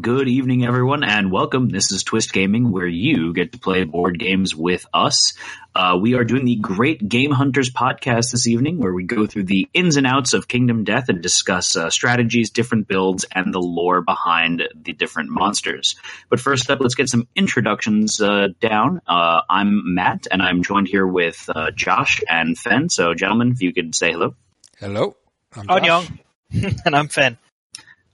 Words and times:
Good 0.00 0.28
evening, 0.28 0.66
everyone, 0.66 1.02
and 1.02 1.32
welcome. 1.32 1.70
This 1.70 1.92
is 1.92 2.02
Twist 2.02 2.32
Gaming, 2.32 2.70
where 2.70 2.86
you 2.86 3.32
get 3.32 3.52
to 3.52 3.58
play 3.58 3.84
board 3.84 4.18
games 4.18 4.54
with 4.54 4.84
us. 4.92 5.32
Uh, 5.74 5.98
we 6.00 6.14
are 6.14 6.24
doing 6.24 6.44
the 6.44 6.56
Great 6.56 7.08
Game 7.08 7.30
Hunters 7.30 7.70
podcast 7.70 8.30
this 8.30 8.46
evening, 8.46 8.78
where 8.78 8.92
we 8.92 9.04
go 9.04 9.26
through 9.26 9.44
the 9.44 9.66
ins 9.72 9.96
and 9.96 10.06
outs 10.06 10.34
of 10.34 10.46
Kingdom 10.46 10.84
Death 10.84 11.08
and 11.08 11.22
discuss 11.22 11.74
uh, 11.74 11.88
strategies, 11.88 12.50
different 12.50 12.86
builds, 12.86 13.24
and 13.32 13.52
the 13.52 13.60
lore 13.60 14.02
behind 14.02 14.62
the 14.74 14.92
different 14.92 15.30
monsters. 15.30 15.96
But 16.28 16.38
first 16.38 16.70
up, 16.70 16.80
let's 16.80 16.94
get 16.94 17.08
some 17.08 17.26
introductions 17.34 18.20
uh, 18.20 18.48
down. 18.60 19.00
Uh, 19.06 19.40
I'm 19.48 19.94
Matt, 19.94 20.26
and 20.30 20.42
I'm 20.42 20.62
joined 20.62 20.88
here 20.88 21.06
with 21.06 21.48
uh, 21.52 21.70
Josh 21.70 22.20
and 22.28 22.58
Fen. 22.58 22.90
So, 22.90 23.14
gentlemen, 23.14 23.52
if 23.52 23.62
you 23.62 23.72
could 23.72 23.94
say 23.94 24.12
hello. 24.12 24.34
Hello. 24.78 25.16
I'm 25.54 25.70
I'm 25.70 25.84
Josh. 25.84 26.10
Young, 26.52 26.74
and 26.84 26.94
I'm 26.94 27.08
Fen. 27.08 27.38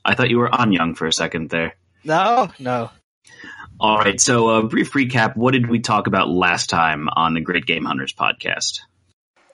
I 0.04 0.14
thought 0.14 0.30
you 0.30 0.38
were 0.38 0.52
on 0.54 0.72
Young 0.72 0.94
for 0.94 1.06
a 1.06 1.12
second 1.12 1.50
there. 1.50 1.74
No, 2.04 2.50
no. 2.58 2.90
All 3.80 3.98
right. 3.98 4.20
So, 4.20 4.48
uh, 4.48 4.62
brief 4.62 4.92
recap. 4.92 5.36
What 5.36 5.52
did 5.52 5.68
we 5.68 5.80
talk 5.80 6.06
about 6.06 6.28
last 6.28 6.70
time 6.70 7.08
on 7.08 7.34
the 7.34 7.40
Great 7.40 7.66
Game 7.66 7.84
Hunters 7.84 8.12
podcast? 8.12 8.80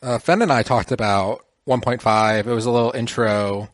Uh, 0.03 0.19
Fen 0.19 0.43
and 0.43 0.53
I 0.53 0.63
talked 0.63 0.93
about 0.93 1.45
1.5. 1.69 2.47
It 2.47 2.47
was 2.47 2.67
a 2.67 2.71
little 2.71 2.93
intro 2.93 3.69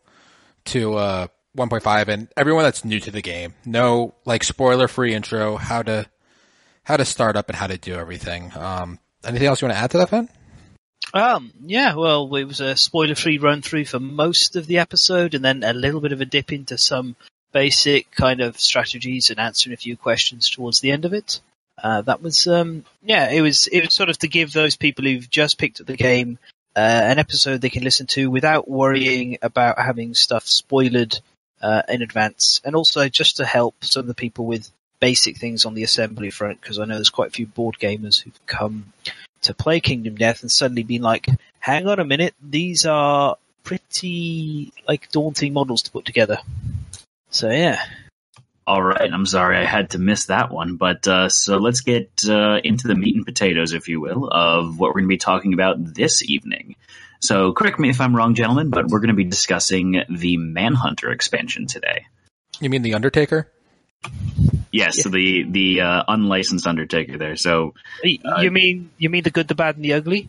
to 0.67 0.95
uh, 0.95 1.27
1.5, 1.57 2.09
and 2.09 2.29
everyone 2.37 2.65
that's 2.65 2.85
new 2.85 3.01
to 3.01 3.11
the 3.11 3.23
game, 3.23 3.55
no 3.65 4.15
like 4.25 4.45
spoiler 4.45 4.89
free 4.89 5.15
intro, 5.15 5.57
how 5.57 5.83
to 5.83 6.07
how 6.85 6.97
to 6.97 7.05
start 7.05 7.37
up 7.37 7.49
and 7.49 7.57
how 7.57 7.67
to 7.67 7.79
do 7.79 7.95
everything. 7.95 8.53
Um, 8.57 8.99
anything 9.25 9.49
else 9.49 9.61
you 9.61 9.67
want 9.67 9.77
to 9.77 9.83
add 9.83 9.91
to 9.93 9.99
that, 9.99 10.11
Fen? 10.11 10.29
Um, 11.15 11.53
yeah, 11.65 11.95
well, 11.95 12.35
it 12.37 12.45
was 12.45 12.61
a 12.61 12.77
spoiler-free 12.77 13.39
run-through 13.39 13.87
for 13.87 14.01
most 14.01 14.57
of 14.57 14.67
the 14.67 14.79
episode, 14.79 15.35
and 15.35 15.45
then 15.45 15.63
a 15.63 15.73
little 15.73 16.01
bit 16.01 16.13
of 16.13 16.21
a 16.21 16.27
dip 16.27 16.53
into 16.53 16.77
some 16.77 17.17
basic 17.53 18.11
kind 18.11 18.41
of 18.41 18.59
strategies 18.61 19.31
and 19.31 19.39
answering 19.39 19.73
a 19.73 19.79
few 19.79 19.97
questions 19.97 20.51
towards 20.51 20.81
the 20.81 20.91
end 20.91 21.05
of 21.05 21.15
it. 21.15 21.41
Uh, 21.83 22.03
that 22.03 22.23
was, 22.23 22.47
um, 22.47 22.85
yeah, 23.03 23.31
it 23.31 23.41
was, 23.41 23.67
it 23.69 23.85
was 23.85 23.95
sort 23.95 24.11
of 24.11 24.19
to 24.19 24.29
give 24.29 24.53
those 24.53 24.77
people 24.77 25.05
who've 25.05 25.31
just 25.31 25.59
picked 25.59 25.81
up 25.81 25.87
the 25.87 25.97
game 25.97 26.39
uh, 26.75 26.81
an 26.81 27.19
episode 27.19 27.61
they 27.61 27.71
can 27.71 27.85
listen 27.85 28.07
to 28.07 28.31
without 28.31 28.69
worrying 28.69 29.39
about 29.41 29.79
having 29.79 30.13
stuff 30.13 30.47
spoiled 30.47 31.21
uh, 31.63 31.83
in 31.89 32.03
advance, 32.03 32.61
and 32.65 32.75
also 32.75 33.09
just 33.09 33.39
to 33.39 33.45
help 33.47 33.75
some 33.83 34.01
of 34.01 34.07
the 34.07 34.15
people 34.15 34.45
with 34.45 34.71
basic 35.01 35.39
things 35.39 35.65
on 35.65 35.75
the 35.75 35.85
assembly 35.85 36.31
front, 36.31 36.61
because 36.61 36.79
I 36.79 36.85
know 36.85 36.97
there's 36.97 37.11
quite 37.11 37.29
a 37.29 37.33
few 37.33 37.47
board 37.47 37.77
gamers 37.81 38.23
who've 38.23 38.47
come 38.47 38.93
to 39.43 39.55
play 39.55 39.81
Kingdom 39.81 40.17
Death 40.17 40.43
and 40.43 40.51
suddenly 40.51 40.83
being 40.83 41.03
like, 41.03 41.29
hang 41.59 41.87
on 41.89 41.99
a 41.99 42.05
minute, 42.05 42.35
these 42.43 42.87
are 42.87 43.37
pretty 43.65 44.73
like 44.87 45.11
daunting 45.11 45.53
models 45.53 45.83
to 45.83 45.91
put 45.91 46.05
together. 46.05 46.39
So 47.31 47.51
yeah. 47.51 47.83
All 48.67 48.83
right. 48.83 49.13
I'm 49.13 49.27
sorry 49.27 49.59
I 49.59 49.65
had 49.65 49.91
to 49.91 49.99
miss 49.99 50.27
that 50.27 50.51
one. 50.51 50.77
But 50.77 51.07
uh, 51.07 51.29
so 51.29 51.59
let's 51.59 51.81
get 51.81 52.11
uh, 52.29 52.59
into 52.65 52.89
the 52.89 52.97
meat 52.97 53.15
and 53.15 53.25
potatoes, 53.25 53.73
if 53.73 53.89
you 53.89 54.01
will, 54.01 54.29
of 54.29 54.79
what 54.79 54.89
we're 54.89 55.01
going 55.01 55.05
to 55.05 55.09
be 55.09 55.19
talking 55.19 55.55
about 55.55 55.77
this 55.95 56.23
evening. 56.23 56.75
So 57.21 57.53
correct 57.53 57.79
me 57.79 57.91
if 57.91 58.01
I'm 58.01 58.15
wrong, 58.15 58.35
gentlemen, 58.35 58.71
but 58.71 58.89
we're 58.89 58.99
going 58.99 59.09
to 59.09 59.15
be 59.15 59.25
discussing 59.25 60.03
the 60.09 60.37
Manhunter 60.37 61.11
expansion 61.11 61.67
today. 61.67 62.07
You 62.61 62.71
mean 62.71 62.83
the 62.83 62.95
Undertaker? 62.95 63.51
Yes, 64.73 65.03
so 65.03 65.09
the 65.09 65.45
the 65.49 65.81
uh, 65.81 66.03
unlicensed 66.09 66.67
Undertaker 66.67 67.17
there. 67.17 67.37
So 67.37 67.75
Uh, 68.25 68.41
you 68.41 68.51
mean 68.51 68.91
you 68.99 69.09
mean 69.09 69.23
the 69.23 69.31
good, 69.31 69.49
the 69.49 69.55
bad, 69.55 69.77
and 69.77 69.85
the 69.85 69.95
ugly? 69.95 70.29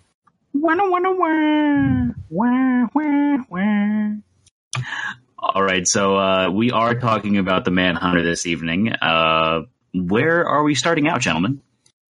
All 5.40 5.62
right, 5.62 5.88
so 5.88 6.18
uh, 6.18 6.50
we 6.50 6.72
are 6.72 6.96
talking 6.96 7.38
about 7.38 7.66
the 7.66 7.72
Manhunter 7.72 8.24
this 8.24 8.46
evening. 8.46 8.92
Uh, 8.92 9.64
where 9.94 10.48
are 10.48 10.64
we 10.64 10.76
starting 10.76 11.08
out, 11.08 11.22
gentlemen? 11.22 11.62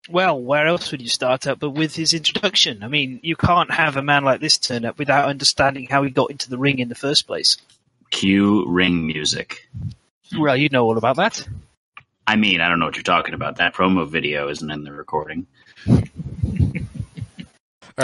Well, 0.09 0.41
where 0.41 0.67
else 0.67 0.93
would 0.93 1.03
you 1.03 1.09
start 1.09 1.47
up 1.47 1.59
but 1.59 1.71
with 1.71 1.97
his 1.97 2.15
introduction? 2.15 2.85
I 2.85 2.89
mean, 2.89 3.19
you 3.23 3.35
can't 3.35 3.71
have 3.73 3.97
a 3.97 4.03
man 4.03 4.25
like 4.25 4.41
this 4.41 4.59
turn 4.59 4.85
up 4.85 4.99
without 4.99 5.29
understanding 5.29 5.87
how 5.91 6.05
he 6.05 6.11
got 6.11 6.31
into 6.31 6.49
the 6.49 6.59
ring 6.59 6.79
in 6.79 6.89
the 6.89 6.95
first 6.95 7.27
place. 7.27 7.57
Cue 8.11 8.65
ring 8.69 9.07
music. 9.07 9.69
Well, 10.37 10.57
you 10.57 10.69
know 10.71 10.85
all 10.85 10.99
about 10.99 11.17
that. 11.17 11.47
I 12.27 12.37
mean, 12.37 12.61
I 12.61 12.69
don't 12.69 12.79
know 12.79 12.87
what 12.87 12.97
you're 12.97 13.03
talking 13.03 13.35
about. 13.35 13.57
That 13.57 13.75
promo 13.75 14.09
video 14.09 14.49
isn't 14.49 14.71
in 14.71 14.85
the 14.85 14.93
recording. 14.93 15.47
All 15.89 16.03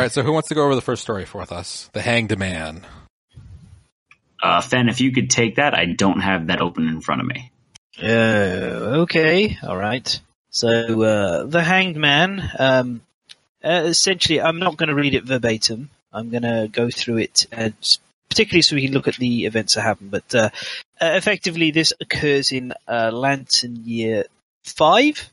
right. 0.01 0.13
So 0.13 0.23
who 0.23 0.33
wants 0.33 0.49
to 0.49 0.55
go 0.55 0.65
over 0.65 0.75
the 0.75 0.81
first 0.81 1.03
story 1.03 1.25
for 1.25 1.43
us? 1.43 1.91
The 1.93 2.03
Hanged 2.03 2.37
Man. 2.39 2.83
Uh, 4.43 4.61
Fen, 4.61 4.89
if 4.89 5.01
you 5.01 5.13
could 5.13 5.31
take 5.31 5.57
that, 5.57 5.75
I 5.75 5.87
don't 5.87 6.21
have 6.21 6.49
that 6.49 6.61
open 6.61 6.89
in 6.89 7.01
front 7.01 7.21
of 7.21 7.27
me. 7.27 7.51
Uh, 8.03 9.03
okay, 9.03 9.59
all 9.63 9.77
right. 9.77 10.19
So 10.51 11.03
uh, 11.03 11.45
the 11.45 11.63
Hanged 11.63 11.97
Man. 11.97 12.51
Um, 12.59 13.03
uh, 13.63 13.83
essentially, 13.87 14.41
I'm 14.41 14.59
not 14.59 14.77
going 14.77 14.89
to 14.89 14.95
read 14.95 15.15
it 15.15 15.25
verbatim. 15.25 15.91
I'm 16.13 16.31
going 16.31 16.43
to 16.43 16.69
go 16.71 16.91
through 16.91 17.19
it, 17.19 17.47
uh, 17.57 17.71
s- 17.81 17.99
particularly 18.33 18.63
so 18.63 18.75
we 18.75 18.87
can 18.87 18.95
look 18.95 19.09
at 19.09 19.17
the 19.17 19.45
events 19.45 19.75
that 19.75 19.83
happen. 19.83 20.09
But 20.09 20.35
uh, 20.35 20.49
uh, 20.99 21.13
effectively, 21.21 21.71
this 21.71 21.93
occurs 22.01 22.51
in 22.51 22.73
uh, 22.89 23.11
Lantern 23.13 23.83
Year 23.85 24.25
Five, 24.65 25.31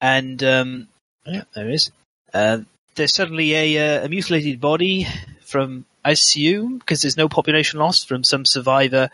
and 0.00 0.42
um, 0.42 0.88
yeah, 1.26 1.44
there 1.54 1.68
is. 1.68 1.90
Uh, 2.32 2.60
there's 2.94 3.12
suddenly 3.12 3.54
a, 3.54 3.98
uh, 4.00 4.06
a 4.06 4.08
mutilated 4.08 4.62
body 4.62 5.06
from, 5.42 5.84
I 6.02 6.12
assume, 6.12 6.78
because 6.78 7.02
there's 7.02 7.18
no 7.18 7.28
population 7.28 7.80
loss 7.80 8.02
from 8.02 8.24
some 8.24 8.46
survivor 8.46 9.10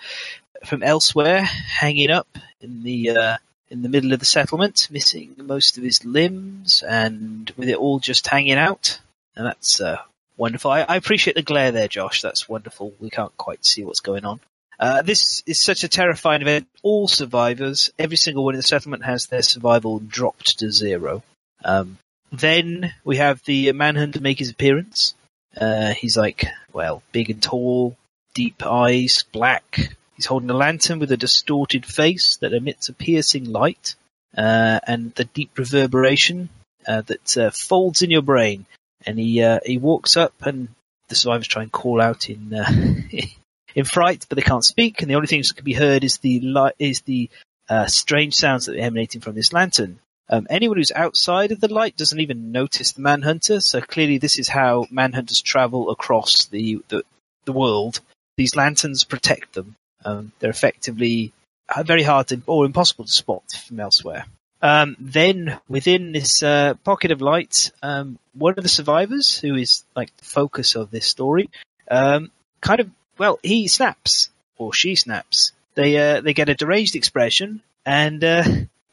from 0.65 0.85
elsewhere 0.85 1.43
hanging 1.43 2.11
up 2.11 2.29
in 2.61 2.85
the 2.85 3.11
uh, 3.11 3.37
in 3.69 3.83
the 3.83 3.89
middle 3.89 4.13
of 4.13 4.21
the 4.21 4.27
settlement, 4.27 4.87
missing 4.93 5.35
most 5.39 5.77
of 5.77 5.83
his 5.83 6.05
limbs, 6.05 6.85
and 6.89 7.53
with 7.57 7.69
it 7.69 7.77
all 7.77 7.99
just 7.99 8.29
hanging 8.29 8.59
out. 8.59 9.01
And 9.35 9.45
that's 9.45 9.81
uh, 9.81 9.99
wonderful. 10.39 10.71
I, 10.71 10.81
I 10.83 10.97
appreciate 10.97 11.35
the 11.35 11.43
glare 11.43 11.73
there, 11.73 11.89
Josh. 11.89 12.23
That's 12.23 12.49
wonderful. 12.49 12.95
We 12.99 13.11
can't 13.11 13.37
quite 13.37 13.67
see 13.67 13.85
what's 13.85 14.01
going 14.01 14.25
on. 14.25 14.41
Uh, 14.81 15.03
this 15.03 15.43
is 15.47 15.61
such 15.61 15.83
a 15.85 15.89
terrifying 15.89 16.41
event. 16.41 16.69
All 16.83 17.09
survivors, 17.09 17.91
every 17.99 18.17
single 18.17 18.45
one 18.45 18.55
in 18.55 18.59
the 18.59 18.67
settlement 18.67 19.05
has 19.05 19.27
their 19.27 19.43
survival 19.43 19.99
dropped 19.99 20.61
to 20.61 20.71
zero. 20.71 21.23
Um, 21.65 21.99
then 22.31 22.95
we 23.05 23.17
have 23.17 23.43
the 23.45 23.73
manhunter 23.73 24.21
make 24.21 24.39
his 24.39 24.51
appearance. 24.51 25.15
Uh, 25.57 25.95
he's 25.95 26.17
like, 26.17 26.45
well, 26.73 27.03
big 27.11 27.31
and 27.31 27.43
tall, 27.43 27.97
deep 28.35 28.65
eyes, 28.65 29.25
black. 29.33 29.97
He's 30.15 30.27
holding 30.27 30.51
a 30.51 30.55
lantern 30.55 31.01
with 31.01 31.11
a 31.11 31.17
distorted 31.17 31.85
face 31.85 32.37
that 32.41 32.53
emits 32.53 32.89
a 32.89 32.93
piercing 32.93 33.51
light, 33.51 33.97
uh, 34.37 34.79
and 34.87 35.15
the 35.15 35.25
deep 35.25 35.57
reverberation 35.59 36.51
uh, 36.87 37.03
that 37.03 37.37
uh, 37.37 37.51
folds 37.51 38.03
in 38.03 38.11
your 38.11 38.23
brain. 38.23 38.67
And 39.07 39.19
he 39.19 39.43
uh, 39.43 39.61
he 39.65 39.79
walks 39.79 40.17
up, 40.17 40.35
and 40.43 40.69
the 41.09 41.15
survivors 41.15 41.49
try 41.49 41.63
and 41.63 41.73
call 41.73 42.01
out 42.01 42.29
in 42.29 42.53
uh, 42.53 42.71
in 43.75 43.85
fright, 43.85 44.27
but 44.29 44.37
they 44.37 44.43
can't 44.43 44.65
speak, 44.65 45.01
and 45.01 45.11
the 45.11 45.15
only 45.15 45.29
things 45.29 45.49
that 45.49 45.55
can 45.55 45.65
be 45.65 45.73
heard 45.73 46.05
is 46.05 46.19
the 46.19 46.41
light 46.41 46.75
is 46.79 47.03
the 47.03 47.31
uh, 47.69 47.87
strange 47.87 48.35
sounds 48.35 48.67
that 48.67 48.77
are 48.77 48.81
emanating 48.81 49.21
from 49.21 49.35
this 49.35 49.53
lantern. 49.53 50.01
Um, 50.31 50.47
anyone 50.51 50.77
who's 50.77 50.93
outside 50.93 51.53
of 51.53 51.61
the 51.61 51.73
light 51.73 51.97
doesn't 51.97 52.21
even 52.21 52.53
notice 52.53 52.93
the 52.93 53.01
manhunter, 53.01 53.61
so 53.61 53.81
clearly 53.81 54.19
this 54.19 54.39
is 54.39 54.49
how 54.49 54.85
manhunters 54.93 55.43
travel 55.43 55.91
across 55.91 56.47
the 56.47 56.83
the, 56.89 57.03
the 57.45 57.53
world. 57.53 58.01
These 58.37 58.57
lanterns 58.57 59.05
protect 59.05 59.55
them. 59.55 59.75
Um, 60.05 60.33
they're 60.39 60.51
effectively 60.51 61.33
uh, 61.69 61.83
very 61.83 62.03
hard 62.03 62.29
to, 62.29 62.41
or 62.47 62.65
impossible 62.65 63.05
to 63.05 63.11
spot 63.11 63.43
from 63.67 63.81
elsewhere. 63.81 64.27
Um, 64.61 64.97
then 64.99 65.59
within 65.69 66.13
this 66.13 66.43
uh, 66.43 66.75
pocket 66.85 67.11
of 67.11 67.21
light, 67.21 67.71
um, 67.83 68.19
one 68.35 68.55
of 68.57 68.63
the 68.63 68.69
survivors, 68.69 69.39
who 69.39 69.55
is 69.55 69.85
like 69.95 70.17
the 70.17 70.25
focus 70.25 70.75
of 70.75 70.91
this 70.91 71.07
story, 71.07 71.49
um, 71.91 72.31
kind 72.61 72.81
of 72.81 72.91
well, 73.19 73.39
he 73.43 73.69
snaps 73.69 74.31
or 74.57 74.73
she 74.73 74.95
snaps. 74.95 75.53
They 75.75 75.97
uh, 75.97 76.21
they 76.21 76.35
get 76.35 76.49
a 76.49 76.55
deranged 76.55 76.97
expression 76.97 77.63
and 77.87 78.23
uh, 78.23 78.45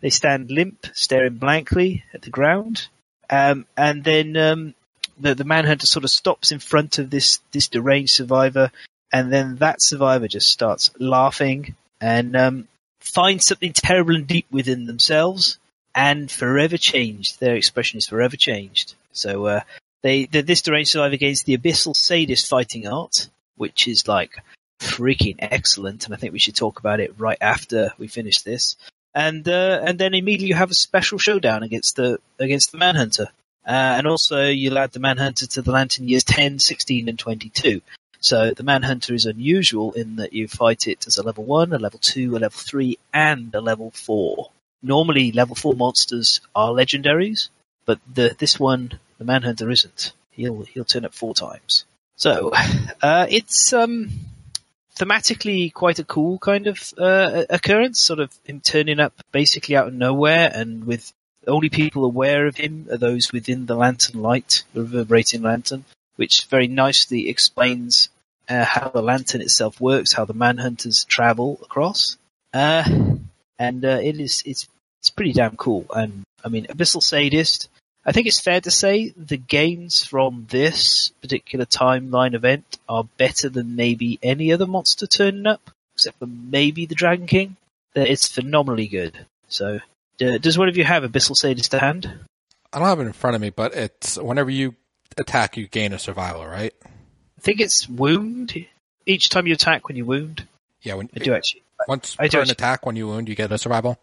they 0.01 0.09
stand 0.09 0.51
limp, 0.51 0.87
staring 0.93 1.35
blankly 1.35 2.03
at 2.13 2.21
the 2.21 2.29
ground. 2.29 2.87
Um, 3.29 3.65
and 3.75 4.03
then 4.03 4.37
um, 4.37 4.75
the 5.19 5.33
the 5.33 5.43
manhunter 5.43 5.87
sort 5.87 6.03
of 6.03 6.11
stops 6.11 6.51
in 6.51 6.59
front 6.59 6.99
of 6.99 7.09
this 7.09 7.39
this 7.51 7.69
deranged 7.69 8.13
survivor, 8.13 8.71
and 9.11 9.33
then 9.33 9.55
that 9.57 9.81
survivor 9.81 10.27
just 10.27 10.49
starts 10.49 10.91
laughing 10.99 11.75
and 11.99 12.35
finds 13.05 13.45
something 13.45 13.73
terrible 13.73 14.15
and 14.15 14.27
deep 14.27 14.47
within 14.51 14.85
themselves, 14.85 15.57
and 15.93 16.29
forever 16.29 16.77
changed. 16.77 17.39
Their 17.39 17.55
expression 17.55 17.97
is 17.97 18.07
forever 18.07 18.35
changed. 18.35 18.95
So 19.11 19.45
uh, 19.45 19.61
they 20.03 20.25
the, 20.25 20.41
this 20.41 20.61
deranged 20.61 20.91
survivor 20.91 21.17
gains 21.17 21.43
the 21.43 21.57
abyssal 21.57 21.95
sadist 21.95 22.49
fighting 22.49 22.87
art, 22.87 23.29
which 23.55 23.87
is 23.87 24.07
like 24.07 24.37
freaking 24.79 25.37
excellent, 25.39 26.05
and 26.05 26.13
I 26.13 26.17
think 26.17 26.33
we 26.33 26.39
should 26.39 26.55
talk 26.55 26.79
about 26.79 26.99
it 26.99 27.15
right 27.17 27.37
after 27.39 27.91
we 27.97 28.07
finish 28.07 28.41
this. 28.41 28.75
And 29.13 29.47
uh, 29.47 29.81
and 29.83 29.97
then 29.97 30.13
immediately 30.13 30.47
you 30.47 30.55
have 30.55 30.71
a 30.71 30.75
special 30.75 31.17
showdown 31.17 31.63
against 31.63 31.95
the 31.95 32.19
against 32.37 32.71
the 32.73 32.77
Manhunter, 32.77 33.29
uh, 33.65 33.95
and 33.97 34.07
also 34.07 34.45
you'll 34.47 34.77
add 34.77 34.91
the 34.91 34.99
Manhunter 34.99 35.47
to 35.47 35.61
the 35.61 35.71
Lantern 35.71 36.09
years 36.09 36.25
10, 36.25 36.59
16, 36.59 37.07
and 37.07 37.17
22. 37.17 37.81
So 38.19 38.51
the 38.51 38.63
Manhunter 38.63 39.13
is 39.13 39.25
unusual 39.25 39.91
in 39.93 40.17
that 40.17 40.33
you 40.33 40.47
fight 40.47 40.87
it 40.87 41.07
as 41.07 41.17
a 41.17 41.23
level 41.23 41.43
1, 41.43 41.73
a 41.73 41.77
level 41.77 41.99
2, 41.99 42.35
a 42.35 42.39
level 42.39 42.59
3, 42.59 42.97
and 43.13 43.53
a 43.53 43.61
level 43.61 43.91
4. 43.91 44.49
Normally 44.81 45.31
level 45.31 45.55
4 45.55 45.73
monsters 45.75 46.41
are 46.55 46.69
legendaries, 46.69 47.49
but 47.85 47.99
the, 48.11 48.35
this 48.37 48.59
one, 48.59 48.99
the 49.17 49.25
Manhunter 49.25 49.69
isn't. 49.69 50.13
He'll, 50.31 50.63
he'll 50.63 50.85
turn 50.85 51.05
up 51.05 51.13
four 51.13 51.33
times. 51.33 51.85
So, 52.17 52.51
uh, 53.01 53.27
it's, 53.29 53.73
um, 53.73 54.09
thematically 54.97 55.73
quite 55.73 55.99
a 55.99 56.03
cool 56.03 56.37
kind 56.39 56.67
of, 56.67 56.93
uh, 56.97 57.45
occurrence, 57.49 57.99
sort 57.99 58.19
of 58.19 58.31
him 58.43 58.61
turning 58.61 58.99
up 58.99 59.13
basically 59.31 59.75
out 59.75 59.87
of 59.87 59.93
nowhere 59.93 60.51
and 60.53 60.85
with 60.85 61.11
only 61.47 61.69
people 61.69 62.05
aware 62.05 62.47
of 62.47 62.57
him 62.57 62.87
are 62.91 62.97
those 62.97 63.31
within 63.31 63.65
the 63.65 63.75
lantern 63.75 64.21
light, 64.21 64.63
the 64.73 64.81
reverberating 64.81 65.41
lantern, 65.41 65.85
which 66.15 66.45
very 66.45 66.67
nicely 66.67 67.29
explains 67.29 68.09
uh, 68.49 68.63
how 68.63 68.89
the 68.89 69.01
lantern 69.01 69.41
itself 69.41 69.79
works, 69.81 70.13
how 70.13 70.25
the 70.25 70.33
manhunters 70.33 71.05
travel 71.07 71.59
across. 71.63 72.17
Uh, 72.53 72.83
and 73.57 73.85
uh, 73.85 73.99
it 74.01 74.19
is 74.19 74.43
it's 74.45 74.67
it's 74.99 75.09
pretty 75.09 75.33
damn 75.33 75.55
cool. 75.55 75.85
And 75.95 76.23
I 76.43 76.49
mean, 76.49 76.65
Abyssal 76.65 77.03
Sadist. 77.03 77.69
I 78.07 78.11
think 78.11 78.27
it's 78.27 78.39
fair 78.39 78.61
to 78.61 78.69
say 78.69 79.13
the 79.17 79.37
gains 79.37 80.03
from 80.03 80.45
this 80.51 81.09
particular 81.21 81.65
timeline 81.65 82.35
event 82.35 82.77
are 82.87 83.03
better 83.17 83.49
than 83.49 83.75
maybe 83.75 84.19
any 84.21 84.53
other 84.53 84.67
monster 84.67 85.07
turning 85.07 85.47
up, 85.47 85.71
except 85.95 86.19
for 86.19 86.27
maybe 86.27 86.85
the 86.85 86.93
Dragon 86.93 87.25
King. 87.25 87.57
It's 87.95 88.27
phenomenally 88.27 88.87
good. 88.87 89.25
So, 89.47 89.79
uh, 90.21 90.37
does 90.37 90.55
one 90.55 90.69
of 90.69 90.77
you 90.77 90.83
have 90.83 91.01
Abyssal 91.01 91.35
Sadist 91.35 91.71
to 91.71 91.79
hand? 91.79 92.11
I 92.71 92.77
don't 92.77 92.87
have 92.87 92.99
it 92.99 93.07
in 93.07 93.13
front 93.13 93.35
of 93.35 93.41
me, 93.41 93.49
but 93.49 93.73
it's 93.73 94.17
whenever 94.17 94.51
you 94.51 94.75
attack, 95.17 95.57
you 95.57 95.67
gain 95.67 95.93
a 95.93 95.99
survival, 95.99 96.45
right? 96.45 96.73
I 96.85 97.41
think 97.41 97.59
it's 97.59 97.87
wound. 97.87 98.53
Each 99.05 99.29
time 99.29 99.47
you 99.47 99.53
attack 99.53 99.87
when 99.87 99.97
you 99.97 100.05
wound. 100.05 100.47
Yeah, 100.81 100.95
when 100.95 101.09
I 101.15 101.19
do 101.19 101.33
actually. 101.33 101.63
once 101.87 102.15
I 102.19 102.27
do 102.27 102.41
an 102.41 102.49
attack 102.49 102.85
when 102.85 102.95
you 102.95 103.07
wound, 103.07 103.29
you 103.29 103.35
get 103.35 103.51
a 103.51 103.57
survival. 103.57 103.99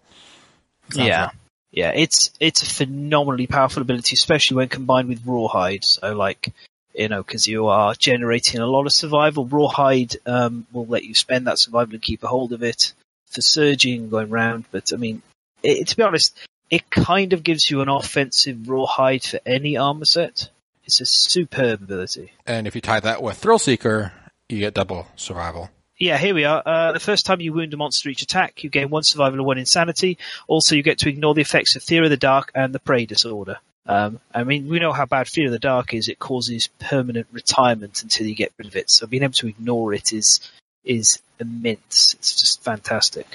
Sounds 0.91 1.09
yeah. 1.09 1.25
right. 1.25 1.35
Yeah, 1.71 1.93
it's 1.95 2.31
it's 2.39 2.63
a 2.63 2.67
phenomenally 2.67 3.47
powerful 3.47 3.83
ability, 3.83 4.15
especially 4.15 4.57
when 4.57 4.69
combined 4.69 5.09
with 5.09 5.25
Rawhide. 5.25 5.85
So, 5.85 6.13
like, 6.13 6.53
you 6.95 7.09
know, 7.09 7.23
because 7.23 7.47
you 7.47 7.69
are 7.69 7.95
generating 7.95 8.61
a 8.61 8.67
lot 8.67 8.85
of 8.85 8.93
survival. 8.93 9.47
Rawhide 9.47 10.17
um, 10.27 10.67
will 10.71 10.87
let 10.87 11.05
you 11.05 11.15
spend 11.15 11.47
that 11.47 11.59
survival 11.59 11.95
and 11.95 12.03
keep 12.03 12.23
a 12.25 12.29
hold 12.29 12.53
of 12.53 12.63
it 12.63 12.93
for 13.31 13.41
surging, 13.41 14.03
and 14.03 14.11
going 14.11 14.29
round. 14.29 14.67
But 14.71 14.93
I 14.93 14.97
mean, 14.97 15.23
it, 15.63 15.89
to 15.89 15.97
be 15.97 16.03
honest, 16.03 16.39
it 16.69 16.91
kind 16.91 17.33
of 17.33 17.43
gives 17.43 17.71
you 17.71 17.81
an 17.81 17.89
offensive 17.89 18.69
Rawhide 18.69 19.25
for 19.25 19.41
any 19.47 19.79
armor 19.79 20.05
set. 20.05 20.51
It's 20.85 21.01
a 21.01 21.07
superb 21.07 21.83
ability. 21.83 22.33
And 22.47 22.67
if 22.67 22.75
you 22.75 22.81
tie 22.81 23.01
that 23.01 23.23
with 23.23 23.39
Thrill 23.39 23.59
Seeker, 23.59 24.13
you 24.49 24.59
get 24.59 24.75
double 24.75 25.07
survival. 25.17 25.71
Yeah, 25.99 26.19
here 26.19 26.35
we 26.35 26.45
are. 26.45 26.63
Uh, 26.67 26.93
the 26.93 27.01
first 27.01 27.27
time 27.27 27.41
you 27.41 27.53
wound 27.53 27.73
a 27.75 27.77
monster 27.77 28.09
each 28.09 28.23
attack, 28.23 28.65
you 28.65 28.71
gain 28.71 28.91
one 28.91 29.05
survival 29.05 29.39
and 29.39 29.47
one 29.47 29.59
insanity. 29.59 30.19
Also, 30.49 30.75
you 30.75 30.83
get 30.83 30.99
to 30.99 31.09
ignore 31.09 31.35
the 31.35 31.43
effects 31.43 31.77
of 31.77 31.83
Fear 31.83 32.05
of 32.05 32.11
the 32.11 32.17
Dark 32.17 32.51
and 32.55 32.75
the 32.75 32.81
Prey 32.81 33.07
disorder. 33.07 33.59
Um, 33.87 34.21
I 34.35 34.45
mean, 34.45 34.69
we 34.69 34.79
know 34.79 34.93
how 34.93 35.07
bad 35.07 35.29
Fear 35.29 35.47
of 35.47 35.53
the 35.53 35.59
Dark 35.59 35.95
is. 35.95 36.09
It 36.09 36.19
causes 36.19 36.69
permanent 36.81 37.27
retirement 37.33 38.03
until 38.03 38.27
you 38.27 38.35
get 38.35 38.53
rid 38.59 38.67
of 38.67 38.77
it. 38.77 38.91
So 38.91 39.07
being 39.07 39.23
able 39.23 39.35
to 39.35 39.49
ignore 39.49 39.95
it 39.95 40.13
is 40.13 40.41
is 40.85 41.21
immense. 41.39 42.15
It's 42.15 42.41
just 42.41 42.63
fantastic. 42.65 43.27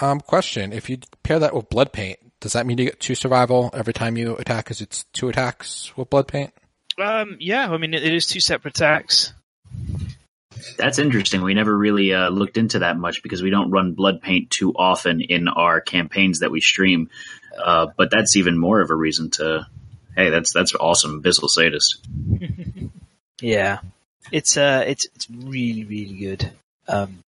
Um, 0.00 0.20
question: 0.20 0.72
If 0.72 0.88
you 0.88 0.98
pair 1.22 1.38
that 1.38 1.54
with 1.54 1.68
Blood 1.68 1.92
Paint, 1.92 2.18
does 2.40 2.52
that 2.52 2.66
mean 2.66 2.78
you 2.78 2.84
get 2.84 3.00
two 3.00 3.14
survival 3.14 3.70
every 3.72 3.92
time 3.92 4.16
you 4.16 4.36
attack? 4.36 4.64
Because 4.64 4.80
it's 4.80 5.04
two 5.12 5.28
attacks 5.28 5.96
with 5.96 6.10
Blood 6.10 6.28
Paint. 6.28 6.52
Um, 7.02 7.36
yeah, 7.40 7.70
I 7.70 7.76
mean, 7.78 7.94
it, 7.94 8.02
it 8.02 8.14
is 8.14 8.26
two 8.26 8.40
separate 8.40 8.76
attacks. 8.76 9.32
That's 10.78 10.98
interesting. 10.98 11.42
We 11.42 11.54
never 11.54 11.76
really 11.76 12.14
uh, 12.14 12.28
looked 12.28 12.56
into 12.56 12.80
that 12.80 12.96
much 12.96 13.22
because 13.22 13.42
we 13.42 13.50
don't 13.50 13.70
run 13.70 13.94
blood 13.94 14.22
paint 14.22 14.50
too 14.50 14.72
often 14.72 15.20
in 15.20 15.48
our 15.48 15.80
campaigns 15.80 16.40
that 16.40 16.50
we 16.50 16.60
stream. 16.60 17.10
Uh, 17.58 17.88
but 17.96 18.10
that's 18.10 18.36
even 18.36 18.58
more 18.58 18.80
of 18.80 18.90
a 18.90 18.94
reason 18.94 19.30
to. 19.30 19.66
Hey, 20.16 20.30
that's 20.30 20.52
that's 20.52 20.74
awesome, 20.74 21.22
Abyssal 21.22 21.48
Sadist. 21.48 21.98
Yeah, 23.42 23.80
it's 24.30 24.56
uh, 24.56 24.84
it's 24.86 25.06
it's 25.16 25.28
really 25.28 25.84
really 25.84 26.14
good. 26.14 26.52
Um, 26.86 27.24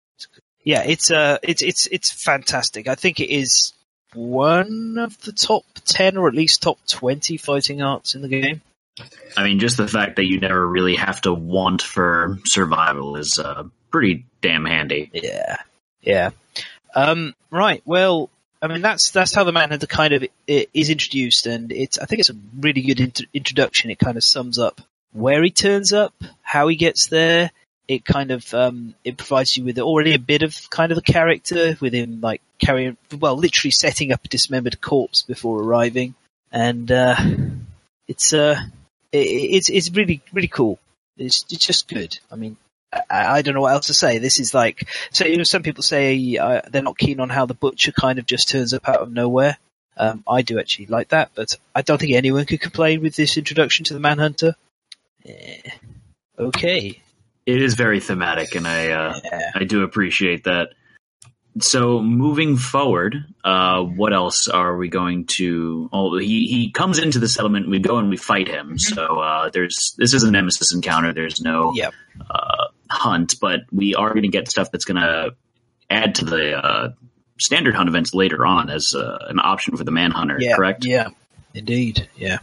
yeah, 0.62 0.84
it's 0.84 1.10
uh, 1.10 1.38
it's 1.42 1.60
it's 1.60 1.88
it's 1.88 2.12
fantastic. 2.12 2.86
I 2.86 2.94
think 2.94 3.18
it 3.18 3.30
is 3.30 3.72
one 4.14 4.96
of 4.98 5.20
the 5.22 5.32
top 5.32 5.64
ten 5.84 6.16
or 6.16 6.28
at 6.28 6.34
least 6.34 6.62
top 6.62 6.78
twenty 6.86 7.36
fighting 7.36 7.82
arts 7.82 8.14
in 8.14 8.22
the 8.22 8.28
game. 8.28 8.62
I 9.36 9.44
mean, 9.44 9.58
just 9.58 9.76
the 9.76 9.88
fact 9.88 10.16
that 10.16 10.24
you 10.24 10.38
never 10.38 10.66
really 10.66 10.96
have 10.96 11.20
to 11.22 11.34
want 11.34 11.82
for 11.82 12.38
survival 12.44 13.16
is 13.16 13.38
uh, 13.38 13.64
pretty 13.90 14.26
damn 14.40 14.64
handy. 14.64 15.10
Yeah, 15.12 15.56
yeah. 16.00 16.30
Um, 16.94 17.34
right. 17.50 17.82
Well, 17.84 18.30
I 18.62 18.68
mean 18.68 18.82
that's 18.82 19.10
that's 19.10 19.34
how 19.34 19.44
the 19.44 19.52
Manhunter 19.52 19.86
kind 19.86 20.14
of 20.14 20.24
is 20.46 20.90
introduced, 20.90 21.46
and 21.46 21.72
it's 21.72 21.98
I 21.98 22.06
think 22.06 22.20
it's 22.20 22.30
a 22.30 22.36
really 22.58 22.82
good 22.82 23.00
int- 23.00 23.26
introduction. 23.32 23.90
It 23.90 23.98
kind 23.98 24.16
of 24.16 24.24
sums 24.24 24.58
up 24.58 24.80
where 25.12 25.42
he 25.42 25.50
turns 25.50 25.92
up, 25.92 26.14
how 26.42 26.68
he 26.68 26.76
gets 26.76 27.08
there. 27.08 27.50
It 27.86 28.04
kind 28.04 28.30
of 28.30 28.54
um, 28.54 28.94
it 29.04 29.16
provides 29.16 29.56
you 29.56 29.64
with 29.64 29.78
already 29.78 30.14
a 30.14 30.18
bit 30.18 30.42
of 30.42 30.70
kind 30.70 30.92
of 30.92 30.98
a 30.98 31.02
character 31.02 31.76
with 31.80 31.92
him 31.92 32.20
like 32.20 32.40
carrying 32.58 32.96
well, 33.18 33.36
literally 33.36 33.72
setting 33.72 34.12
up 34.12 34.24
a 34.24 34.28
dismembered 34.28 34.80
corpse 34.80 35.22
before 35.22 35.60
arriving, 35.60 36.14
and 36.50 36.90
uh, 36.90 37.16
it's 38.08 38.32
uh, 38.32 38.58
it, 38.58 38.83
it's 39.18 39.68
it's 39.68 39.90
really 39.90 40.22
really 40.32 40.48
cool. 40.48 40.78
It's, 41.16 41.44
it's 41.50 41.66
just 41.66 41.88
good. 41.88 42.18
I 42.30 42.36
mean, 42.36 42.56
I, 42.92 43.38
I 43.38 43.42
don't 43.42 43.54
know 43.54 43.60
what 43.60 43.72
else 43.72 43.86
to 43.86 43.94
say. 43.94 44.18
This 44.18 44.40
is 44.40 44.54
like 44.54 44.88
so. 45.12 45.24
You 45.24 45.36
know, 45.36 45.44
some 45.44 45.62
people 45.62 45.82
say 45.82 46.36
uh, 46.36 46.62
they're 46.68 46.82
not 46.82 46.98
keen 46.98 47.20
on 47.20 47.28
how 47.28 47.46
the 47.46 47.54
butcher 47.54 47.92
kind 47.92 48.18
of 48.18 48.26
just 48.26 48.48
turns 48.48 48.74
up 48.74 48.88
out 48.88 49.00
of 49.00 49.12
nowhere. 49.12 49.58
Um, 49.96 50.24
I 50.28 50.42
do 50.42 50.58
actually 50.58 50.86
like 50.86 51.08
that, 51.10 51.30
but 51.34 51.56
I 51.74 51.82
don't 51.82 52.00
think 52.00 52.14
anyone 52.14 52.46
could 52.46 52.60
complain 52.60 53.00
with 53.00 53.14
this 53.14 53.36
introduction 53.36 53.84
to 53.86 53.94
the 53.94 54.00
Manhunter. 54.00 54.56
Eh, 55.24 55.70
okay. 56.38 57.00
It 57.46 57.62
is 57.62 57.74
very 57.74 58.00
thematic, 58.00 58.56
and 58.56 58.66
I 58.66 58.90
uh, 58.90 59.20
Yeah. 59.24 59.50
I 59.54 59.64
do 59.64 59.82
appreciate 59.82 60.44
that. 60.44 60.70
So 61.60 62.00
moving 62.00 62.56
forward, 62.56 63.14
uh, 63.44 63.82
what 63.82 64.12
else 64.12 64.48
are 64.48 64.76
we 64.76 64.88
going 64.88 65.26
to? 65.26 65.88
Oh, 65.92 66.18
he 66.18 66.46
he 66.48 66.72
comes 66.72 66.98
into 66.98 67.20
the 67.20 67.28
settlement. 67.28 67.68
We 67.70 67.78
go 67.78 67.98
and 67.98 68.10
we 68.10 68.16
fight 68.16 68.48
him. 68.48 68.76
So 68.78 69.20
uh, 69.20 69.50
there's 69.50 69.94
this 69.96 70.14
is 70.14 70.24
a 70.24 70.30
nemesis 70.32 70.74
encounter. 70.74 71.12
There's 71.12 71.40
no 71.40 71.72
Yeah. 71.74 71.90
uh, 72.28 72.66
hunt, 72.90 73.34
but 73.40 73.60
we 73.70 73.94
are 73.94 74.10
going 74.10 74.22
to 74.22 74.28
get 74.28 74.50
stuff 74.50 74.72
that's 74.72 74.84
going 74.84 75.00
to 75.00 75.36
add 75.88 76.16
to 76.16 76.24
the 76.24 76.56
uh, 76.56 76.88
standard 77.38 77.74
hunt 77.76 77.88
events 77.88 78.14
later 78.14 78.44
on 78.44 78.68
as 78.68 78.94
uh, 78.94 79.18
an 79.28 79.38
option 79.38 79.76
for 79.76 79.84
the 79.84 79.92
manhunter. 79.92 80.38
Yeah. 80.40 80.56
Correct. 80.56 80.84
Yeah. 80.84 81.08
Indeed. 81.54 82.08
Yeah. 82.16 82.38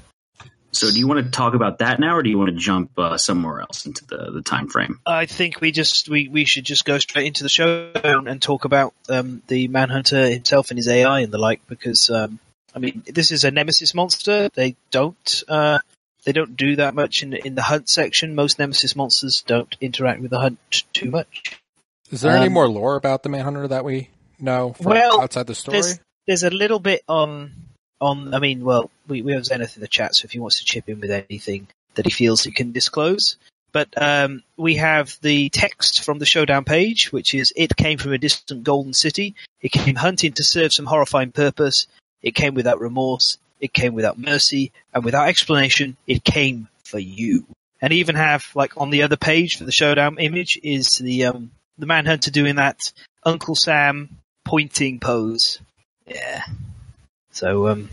So 0.73 0.89
do 0.91 0.97
you 0.97 1.07
want 1.07 1.25
to 1.25 1.31
talk 1.31 1.53
about 1.53 1.79
that 1.79 1.99
now, 1.99 2.15
or 2.15 2.23
do 2.23 2.29
you 2.29 2.37
want 2.37 2.49
to 2.49 2.55
jump 2.55 2.91
uh, 2.97 3.17
somewhere 3.17 3.61
else 3.61 3.85
into 3.85 4.05
the 4.05 4.31
the 4.31 4.41
time 4.41 4.67
frame? 4.67 4.99
I 5.05 5.25
think 5.25 5.59
we 5.59 5.71
just 5.71 6.07
we, 6.07 6.27
we 6.29 6.45
should 6.45 6.63
just 6.63 6.85
go 6.85 6.97
straight 6.99 7.27
into 7.27 7.43
the 7.43 7.49
show 7.49 7.91
and 7.93 8.41
talk 8.41 8.65
about 8.65 8.93
um, 9.09 9.41
the 9.47 9.67
Manhunter 9.67 10.29
himself 10.29 10.71
and 10.71 10.77
his 10.77 10.87
AI 10.87 11.21
and 11.21 11.31
the 11.31 11.37
like 11.37 11.61
because 11.67 12.09
um, 12.09 12.39
I 12.73 12.79
mean 12.79 13.03
this 13.05 13.31
is 13.31 13.43
a 13.43 13.51
nemesis 13.51 13.93
monster. 13.93 14.49
They 14.53 14.75
don't 14.91 15.43
uh, 15.47 15.79
they 16.23 16.31
don't 16.31 16.55
do 16.55 16.77
that 16.77 16.95
much 16.95 17.21
in 17.23 17.33
in 17.33 17.55
the 17.55 17.63
hunt 17.63 17.89
section. 17.89 18.33
Most 18.35 18.57
nemesis 18.57 18.95
monsters 18.95 19.43
don't 19.45 19.75
interact 19.81 20.21
with 20.21 20.31
the 20.31 20.39
hunt 20.39 20.83
too 20.93 21.11
much. 21.11 21.59
Is 22.11 22.21
there 22.21 22.35
any 22.35 22.47
Um, 22.47 22.53
more 22.53 22.69
lore 22.69 22.95
about 22.95 23.23
the 23.23 23.29
Manhunter 23.29 23.67
that 23.67 23.83
we 23.83 24.09
know 24.39 24.73
from 24.73 24.91
Well, 24.91 25.21
outside 25.21 25.47
the 25.47 25.55
story? 25.55 25.81
There's 25.81 25.99
there's 26.27 26.43
a 26.43 26.49
little 26.49 26.79
bit 26.79 27.01
on 27.09 27.51
on. 28.01 28.33
I 28.33 28.39
mean, 28.39 28.65
well, 28.65 28.89
we 29.07 29.21
we 29.21 29.33
have 29.33 29.45
Zenith 29.45 29.75
in 29.75 29.81
the 29.81 29.87
chat, 29.87 30.15
so 30.15 30.25
if 30.25 30.31
he 30.31 30.39
wants 30.39 30.59
to 30.59 30.65
chip 30.65 30.89
in 30.89 30.99
with 30.99 31.11
anything 31.11 31.67
that 31.95 32.05
he 32.05 32.11
feels 32.11 32.43
he 32.43 32.51
can 32.51 32.71
disclose. 32.71 33.37
But 33.73 33.89
um, 34.01 34.43
we 34.57 34.75
have 34.75 35.17
the 35.21 35.49
text 35.49 36.03
from 36.03 36.19
the 36.19 36.25
showdown 36.25 36.65
page, 36.65 37.11
which 37.11 37.33
is 37.33 37.53
it 37.55 37.75
came 37.75 37.97
from 37.97 38.11
a 38.11 38.17
distant 38.17 38.63
golden 38.63 38.93
city. 38.93 39.35
It 39.61 39.71
came 39.71 39.95
hunting 39.95 40.33
to 40.33 40.43
serve 40.43 40.73
some 40.73 40.85
horrifying 40.85 41.31
purpose. 41.31 41.87
It 42.21 42.35
came 42.35 42.53
without 42.53 42.81
remorse. 42.81 43.37
It 43.61 43.73
came 43.73 43.93
without 43.93 44.17
mercy 44.17 44.71
and 44.93 45.05
without 45.05 45.29
explanation. 45.29 45.95
It 46.07 46.23
came 46.23 46.67
for 46.83 46.99
you. 46.99 47.45
And 47.81 47.93
even 47.93 48.15
have 48.15 48.45
like 48.55 48.77
on 48.77 48.89
the 48.89 49.03
other 49.03 49.17
page 49.17 49.57
for 49.57 49.63
the 49.63 49.71
showdown 49.71 50.19
image 50.19 50.59
is 50.61 50.97
the 50.97 51.25
um, 51.25 51.51
the 51.77 51.85
manhunter 51.85 52.29
doing 52.29 52.55
that 52.55 52.91
Uncle 53.23 53.55
Sam 53.55 54.17
pointing 54.43 54.99
pose. 54.99 55.59
Yeah. 56.05 56.43
So 57.31 57.67
um, 57.67 57.89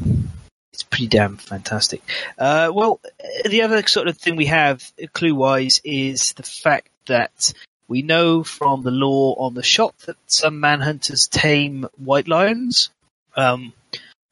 it's 0.73 0.83
pretty 0.83 1.09
damn 1.09 1.37
fantastic. 1.37 2.03
Uh, 2.39 2.71
well, 2.73 3.01
the 3.45 3.63
other 3.63 3.87
sort 3.87 4.09
of 4.09 4.17
thing 4.19 4.37
we 4.37 4.47
have, 4.47 4.93
clue 5.13 5.35
wise, 5.35 5.81
is 5.85 6.33
the 6.35 6.43
fact 6.43 6.89
that 7.07 7.53
we 7.89 8.03
know 8.03 8.45
from 8.45 8.83
the 8.83 8.91
lore 8.91 9.35
on 9.39 9.55
the 9.55 9.63
shop 9.63 9.97
that 10.07 10.17
some 10.27 10.61
manhunters 10.61 11.29
tame 11.29 11.87
white 11.97 12.29
lions. 12.29 12.91
Um, 13.35 13.73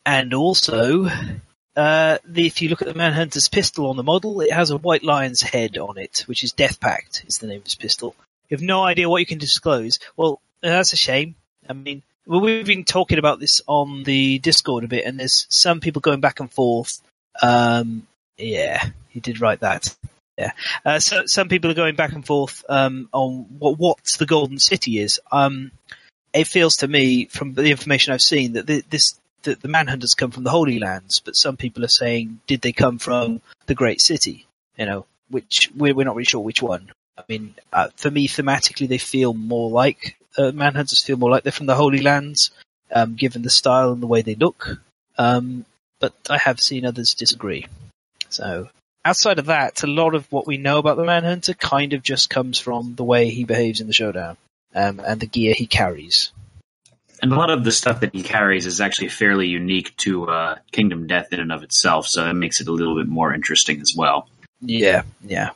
and 0.04 0.34
also, 0.34 1.08
uh, 1.74 2.18
the, 2.24 2.46
if 2.46 2.62
you 2.62 2.68
look 2.68 2.82
at 2.82 2.88
the 2.88 2.94
manhunter's 2.94 3.48
pistol 3.48 3.88
on 3.88 3.96
the 3.96 4.02
model, 4.02 4.40
it 4.40 4.52
has 4.52 4.70
a 4.70 4.76
white 4.76 5.02
lion's 5.02 5.40
head 5.40 5.78
on 5.78 5.98
it, 5.98 6.24
which 6.26 6.44
is 6.44 6.52
Death 6.52 6.80
Pact, 6.80 7.24
is 7.26 7.38
the 7.38 7.46
name 7.46 7.58
of 7.58 7.64
his 7.64 7.74
pistol. 7.74 8.14
You 8.48 8.56
have 8.56 8.62
no 8.62 8.82
idea 8.82 9.08
what 9.08 9.18
you 9.18 9.26
can 9.26 9.38
disclose. 9.38 9.98
Well, 10.16 10.40
that's 10.60 10.92
a 10.92 10.96
shame. 10.96 11.34
I 11.68 11.72
mean, 11.72 12.02
well, 12.26 12.40
we've 12.40 12.66
been 12.66 12.84
talking 12.84 13.18
about 13.18 13.40
this 13.40 13.62
on 13.66 14.02
the 14.02 14.38
Discord 14.40 14.84
a 14.84 14.88
bit, 14.88 15.04
and 15.04 15.18
there's 15.18 15.46
some 15.48 15.80
people 15.80 16.00
going 16.00 16.20
back 16.20 16.40
and 16.40 16.52
forth. 16.52 17.00
Um, 17.40 18.06
yeah, 18.36 18.90
he 19.08 19.20
did 19.20 19.40
write 19.40 19.60
that. 19.60 19.94
Yeah. 20.36 20.52
Uh, 20.84 20.98
so 20.98 21.24
some 21.26 21.48
people 21.48 21.70
are 21.70 21.74
going 21.74 21.96
back 21.96 22.12
and 22.12 22.26
forth 22.26 22.64
um, 22.68 23.08
on 23.12 23.46
what 23.58 23.78
what 23.78 24.04
the 24.18 24.26
Golden 24.26 24.58
City 24.58 24.98
is. 24.98 25.20
Um, 25.32 25.70
it 26.34 26.46
feels 26.46 26.76
to 26.78 26.88
me, 26.88 27.26
from 27.26 27.54
the 27.54 27.70
information 27.70 28.12
I've 28.12 28.20
seen, 28.20 28.54
that 28.54 28.66
the, 28.66 28.84
this 28.90 29.18
that 29.44 29.62
the 29.62 29.68
Manhunters 29.68 30.16
come 30.16 30.32
from 30.32 30.44
the 30.44 30.50
Holy 30.50 30.78
Lands, 30.78 31.20
but 31.20 31.36
some 31.36 31.56
people 31.56 31.84
are 31.84 31.88
saying, 31.88 32.40
did 32.46 32.60
they 32.60 32.72
come 32.72 32.98
from 32.98 33.40
the 33.66 33.74
Great 33.74 34.00
City? 34.00 34.46
You 34.76 34.86
know, 34.86 35.06
which 35.30 35.70
we're, 35.74 35.94
we're 35.94 36.04
not 36.04 36.16
really 36.16 36.24
sure 36.24 36.40
which 36.40 36.60
one. 36.60 36.90
I 37.16 37.22
mean, 37.28 37.54
uh, 37.72 37.88
for 37.96 38.10
me, 38.10 38.28
thematically, 38.28 38.88
they 38.88 38.98
feel 38.98 39.32
more 39.32 39.70
like 39.70 40.16
uh, 40.36 40.52
Manhunters 40.52 41.04
feel 41.04 41.16
more 41.16 41.30
like 41.30 41.42
they're 41.42 41.52
from 41.52 41.66
the 41.66 41.74
Holy 41.74 42.00
Lands, 42.00 42.50
um, 42.92 43.14
given 43.14 43.42
the 43.42 43.50
style 43.50 43.92
and 43.92 44.02
the 44.02 44.06
way 44.06 44.22
they 44.22 44.34
look. 44.34 44.80
Um, 45.18 45.64
but 45.98 46.14
I 46.28 46.38
have 46.38 46.60
seen 46.60 46.84
others 46.84 47.14
disagree. 47.14 47.66
So 48.28 48.68
outside 49.04 49.38
of 49.38 49.46
that, 49.46 49.82
a 49.82 49.86
lot 49.86 50.14
of 50.14 50.30
what 50.30 50.46
we 50.46 50.56
know 50.56 50.78
about 50.78 50.96
the 50.96 51.04
Manhunter 51.04 51.54
kind 51.54 51.92
of 51.92 52.02
just 52.02 52.28
comes 52.30 52.58
from 52.58 52.94
the 52.96 53.04
way 53.04 53.30
he 53.30 53.44
behaves 53.44 53.80
in 53.80 53.86
the 53.86 53.92
showdown 53.92 54.36
um, 54.74 55.00
and 55.00 55.20
the 55.20 55.26
gear 55.26 55.54
he 55.54 55.66
carries. 55.66 56.32
And 57.22 57.32
a 57.32 57.36
lot 57.36 57.50
of 57.50 57.64
the 57.64 57.72
stuff 57.72 58.00
that 58.00 58.14
he 58.14 58.22
carries 58.22 58.66
is 58.66 58.80
actually 58.80 59.08
fairly 59.08 59.46
unique 59.46 59.96
to 59.98 60.28
uh, 60.28 60.56
Kingdom 60.70 61.06
Death 61.06 61.32
in 61.32 61.40
and 61.40 61.50
of 61.50 61.62
itself, 61.62 62.06
so 62.06 62.24
that 62.24 62.34
makes 62.34 62.60
it 62.60 62.68
a 62.68 62.72
little 62.72 62.94
bit 62.94 63.08
more 63.08 63.32
interesting 63.32 63.80
as 63.80 63.94
well. 63.96 64.28
Yeah, 64.60 65.02
yeah. 65.22 65.50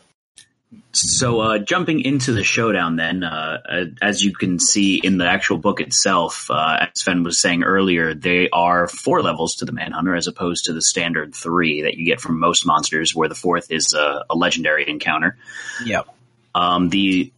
So, 0.93 1.41
uh, 1.41 1.59
jumping 1.59 2.01
into 2.01 2.33
the 2.33 2.45
showdown, 2.45 2.97
then, 2.97 3.25
uh, 3.25 3.87
as 4.01 4.23
you 4.23 4.33
can 4.33 4.61
see 4.61 5.01
in 5.03 5.19
the 5.19 5.27
actual 5.27 5.59
book 5.59 5.81
itself, 5.81 6.49
uh, 6.49 6.87
as 6.95 7.03
Fen 7.03 7.25
was 7.25 7.41
saying 7.41 7.65
earlier, 7.65 8.15
they 8.15 8.49
are 8.51 8.87
four 8.87 9.23
levels 9.23 9.57
to 9.57 9.65
the 9.65 9.73
Manhunter 9.73 10.15
as 10.15 10.29
opposed 10.29 10.67
to 10.67 10.73
the 10.73 10.83
standard 10.83 11.35
three 11.35 11.83
that 11.83 11.95
you 11.95 12.05
get 12.05 12.21
from 12.21 12.39
most 12.39 12.67
monsters, 12.67 13.15
where 13.15 13.29
the 13.29 13.35
fourth 13.35 13.71
is 13.71 13.95
a, 13.95 14.25
a 14.31 14.37
legendary 14.37 14.89
encounter. 14.89 15.37
Yeah. 15.85 16.03
Um, 16.55 16.89
the 16.89 17.33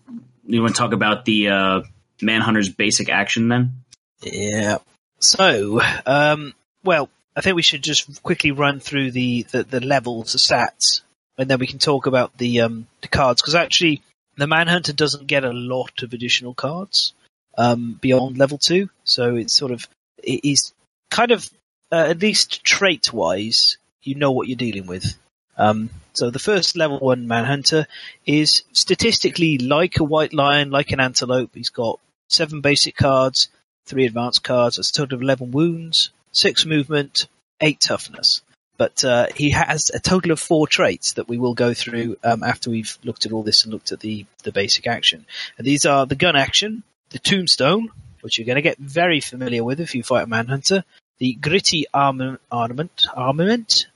you 0.46 0.62
want 0.62 0.74
to 0.74 0.78
talk 0.78 0.92
about 0.92 1.24
the 1.24 1.48
uh, 1.48 1.82
Manhunter's 2.20 2.68
basic 2.68 3.08
action 3.08 3.48
then? 3.48 3.82
Yeah. 4.22 4.78
So, 5.20 5.80
um, 6.06 6.54
well, 6.84 7.08
I 7.36 7.40
think 7.40 7.56
we 7.56 7.62
should 7.62 7.82
just 7.82 8.22
quickly 8.22 8.50
run 8.50 8.80
through 8.80 9.12
the, 9.12 9.42
the, 9.50 9.62
the 9.62 9.80
levels, 9.80 10.32
the 10.32 10.38
stats, 10.38 11.02
and 11.38 11.48
then 11.48 11.58
we 11.58 11.66
can 11.66 11.78
talk 11.78 12.06
about 12.06 12.36
the 12.36 12.60
um, 12.60 12.86
the 13.00 13.08
cards 13.08 13.40
because 13.40 13.54
actually 13.54 14.02
the 14.36 14.46
Manhunter 14.46 14.92
doesn't 14.92 15.26
get 15.26 15.44
a 15.44 15.52
lot 15.52 16.02
of 16.02 16.12
additional 16.12 16.54
cards 16.54 17.12
um, 17.56 17.98
beyond 18.00 18.38
level 18.38 18.58
two, 18.58 18.88
so 19.04 19.36
it's 19.36 19.54
sort 19.54 19.72
of 19.72 19.86
it 20.22 20.40
is 20.44 20.72
kind 21.10 21.30
of 21.30 21.48
uh, 21.90 22.06
at 22.08 22.20
least 22.20 22.64
trait 22.64 23.12
wise, 23.12 23.76
you 24.02 24.14
know 24.14 24.32
what 24.32 24.48
you're 24.48 24.56
dealing 24.56 24.86
with. 24.86 25.16
Um, 25.58 25.90
so 26.14 26.30
the 26.30 26.38
first 26.38 26.76
level 26.76 26.98
one 26.98 27.28
Manhunter 27.28 27.86
is 28.26 28.62
statistically 28.72 29.58
like 29.58 29.98
a 29.98 30.04
white 30.04 30.32
lion, 30.32 30.70
like 30.70 30.92
an 30.92 31.00
antelope. 31.00 31.50
He's 31.54 31.70
got 31.70 32.00
seven 32.28 32.62
basic 32.62 32.96
cards, 32.96 33.48
three 33.86 34.06
advanced 34.06 34.42
cards. 34.42 34.78
A 34.78 34.92
total 34.92 35.16
of 35.16 35.22
eleven 35.22 35.50
wounds, 35.50 36.10
six 36.32 36.64
movement, 36.64 37.26
eight 37.60 37.80
toughness 37.80 38.40
but 38.82 39.04
uh, 39.04 39.28
he 39.36 39.50
has 39.50 39.92
a 39.94 40.00
total 40.00 40.32
of 40.32 40.40
four 40.40 40.66
traits 40.66 41.12
that 41.12 41.28
we 41.28 41.38
will 41.38 41.54
go 41.54 41.72
through 41.72 42.16
um, 42.24 42.42
after 42.42 42.68
we've 42.68 42.98
looked 43.04 43.24
at 43.24 43.30
all 43.30 43.44
this 43.44 43.62
and 43.62 43.72
looked 43.72 43.92
at 43.92 44.00
the, 44.00 44.26
the 44.42 44.50
basic 44.50 44.88
action. 44.88 45.24
And 45.56 45.64
these 45.64 45.86
are 45.86 46.04
the 46.04 46.16
gun 46.16 46.34
action, 46.34 46.82
the 47.10 47.20
tombstone, 47.20 47.90
which 48.22 48.38
you're 48.38 48.44
going 48.44 48.56
to 48.56 48.60
get 48.70 48.78
very 48.78 49.20
familiar 49.20 49.62
with 49.62 49.78
if 49.78 49.94
you 49.94 50.02
fight 50.02 50.24
a 50.24 50.26
manhunter, 50.26 50.82
the 51.18 51.34
gritty 51.34 51.84
armament, 51.94 52.40
armament, 52.50 53.06
armament, 53.14 53.86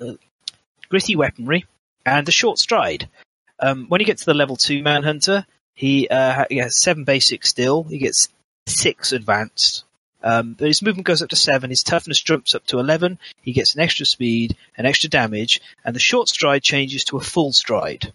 uh, 0.00 0.14
gritty 0.88 1.14
weaponry, 1.14 1.66
and 2.06 2.26
the 2.26 2.32
short 2.32 2.56
stride. 2.56 3.10
Um, 3.60 3.84
when 3.90 4.00
you 4.00 4.06
get 4.06 4.16
to 4.16 4.24
the 4.24 4.32
level 4.32 4.56
two 4.56 4.82
manhunter, 4.82 5.44
he, 5.74 6.08
uh, 6.08 6.46
he 6.48 6.56
has 6.56 6.80
seven 6.80 7.04
basic 7.04 7.44
still. 7.44 7.82
He 7.82 7.98
gets 7.98 8.30
six 8.66 9.12
advanced, 9.12 9.84
um, 10.22 10.54
but 10.54 10.68
his 10.68 10.82
movement 10.82 11.06
goes 11.06 11.22
up 11.22 11.30
to 11.30 11.36
seven, 11.36 11.70
his 11.70 11.82
toughness 11.82 12.22
jumps 12.22 12.54
up 12.54 12.64
to 12.66 12.78
11, 12.78 13.18
he 13.42 13.52
gets 13.52 13.74
an 13.74 13.80
extra 13.80 14.06
speed, 14.06 14.56
an 14.76 14.86
extra 14.86 15.10
damage, 15.10 15.60
and 15.84 15.94
the 15.94 16.00
short 16.00 16.28
stride 16.28 16.62
changes 16.62 17.04
to 17.04 17.16
a 17.16 17.22
full 17.22 17.52
stride. 17.52 18.12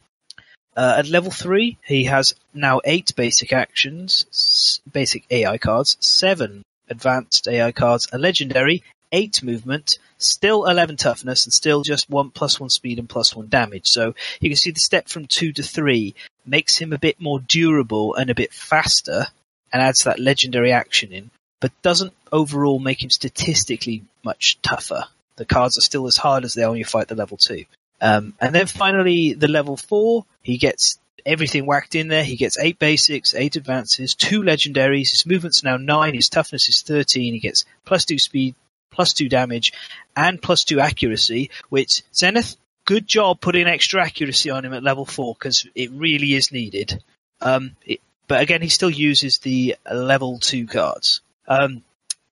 Uh, 0.75 0.95
at 0.99 1.09
level 1.09 1.31
3, 1.31 1.77
he 1.83 2.03
has 2.03 2.35
now 2.53 2.79
8 2.85 3.13
basic 3.15 3.51
actions, 3.51 4.79
basic 4.91 5.25
AI 5.31 5.57
cards, 5.57 5.97
7 5.99 6.63
advanced 6.89 7.47
AI 7.47 7.71
cards, 7.71 8.07
a 8.13 8.17
legendary, 8.17 8.83
8 9.11 9.41
movement, 9.41 9.97
still 10.17 10.65
11 10.65 10.97
toughness, 10.97 11.45
and 11.45 11.53
still 11.53 11.81
just 11.81 12.09
1 12.09 12.29
plus 12.31 12.59
1 12.59 12.69
speed 12.69 12.99
and 12.99 13.09
plus 13.09 13.35
1 13.35 13.47
damage. 13.47 13.87
So 13.87 14.13
you 14.39 14.49
can 14.49 14.57
see 14.57 14.71
the 14.71 14.79
step 14.79 15.09
from 15.09 15.25
2 15.25 15.53
to 15.53 15.63
3 15.63 16.13
makes 16.45 16.77
him 16.77 16.93
a 16.93 16.99
bit 16.99 17.19
more 17.19 17.39
durable 17.39 18.13
and 18.15 18.29
a 18.29 18.35
bit 18.35 18.53
faster, 18.53 19.27
and 19.73 19.81
adds 19.81 20.03
that 20.03 20.19
legendary 20.19 20.71
action 20.71 21.11
in 21.11 21.31
but 21.59 21.71
doesn't 21.81 22.13
overall 22.31 22.79
make 22.79 23.03
him 23.03 23.09
statistically 23.09 24.03
much 24.23 24.59
tougher. 24.61 25.05
The 25.37 25.45
cards 25.45 25.77
are 25.77 25.81
still 25.81 26.07
as 26.07 26.17
hard 26.17 26.43
as 26.43 26.53
they 26.53 26.63
are 26.63 26.69
when 26.69 26.79
you 26.79 26.85
fight 26.85 27.07
the 27.07 27.15
level 27.15 27.37
two. 27.37 27.65
Um, 28.01 28.33
and 28.39 28.53
then 28.53 28.67
finally, 28.67 29.33
the 29.33 29.47
level 29.47 29.77
four, 29.77 30.25
he 30.41 30.57
gets 30.57 30.99
everything 31.25 31.65
whacked 31.65 31.95
in 31.95 32.07
there. 32.07 32.23
He 32.23 32.35
gets 32.35 32.57
eight 32.57 32.79
basics, 32.79 33.35
eight 33.35 33.55
advances, 33.55 34.15
two 34.15 34.41
legendaries. 34.41 35.11
His 35.11 35.25
movement's 35.25 35.63
now 35.63 35.77
nine. 35.77 36.13
His 36.13 36.29
toughness 36.29 36.69
is 36.69 36.81
13. 36.81 37.33
He 37.33 37.39
gets 37.39 37.65
plus 37.85 38.05
two 38.05 38.19
speed, 38.19 38.55
plus 38.91 39.13
two 39.13 39.29
damage, 39.29 39.73
and 40.15 40.41
plus 40.41 40.63
two 40.63 40.79
accuracy, 40.79 41.49
which 41.69 42.03
Zenith, 42.13 42.55
good 42.85 43.07
job 43.07 43.41
putting 43.41 43.67
extra 43.67 44.03
accuracy 44.03 44.49
on 44.49 44.63
him 44.63 44.73
at 44.73 44.83
level 44.83 45.05
four 45.05 45.33
because 45.33 45.67
it 45.75 45.91
really 45.91 46.33
is 46.33 46.51
needed. 46.51 47.03
Um, 47.41 47.75
it, 47.85 47.99
but 48.27 48.41
again, 48.41 48.61
he 48.61 48.69
still 48.69 48.89
uses 48.89 49.39
the 49.39 49.75
level 49.91 50.39
two 50.39 50.67
cards. 50.67 51.21
Um, 51.47 51.83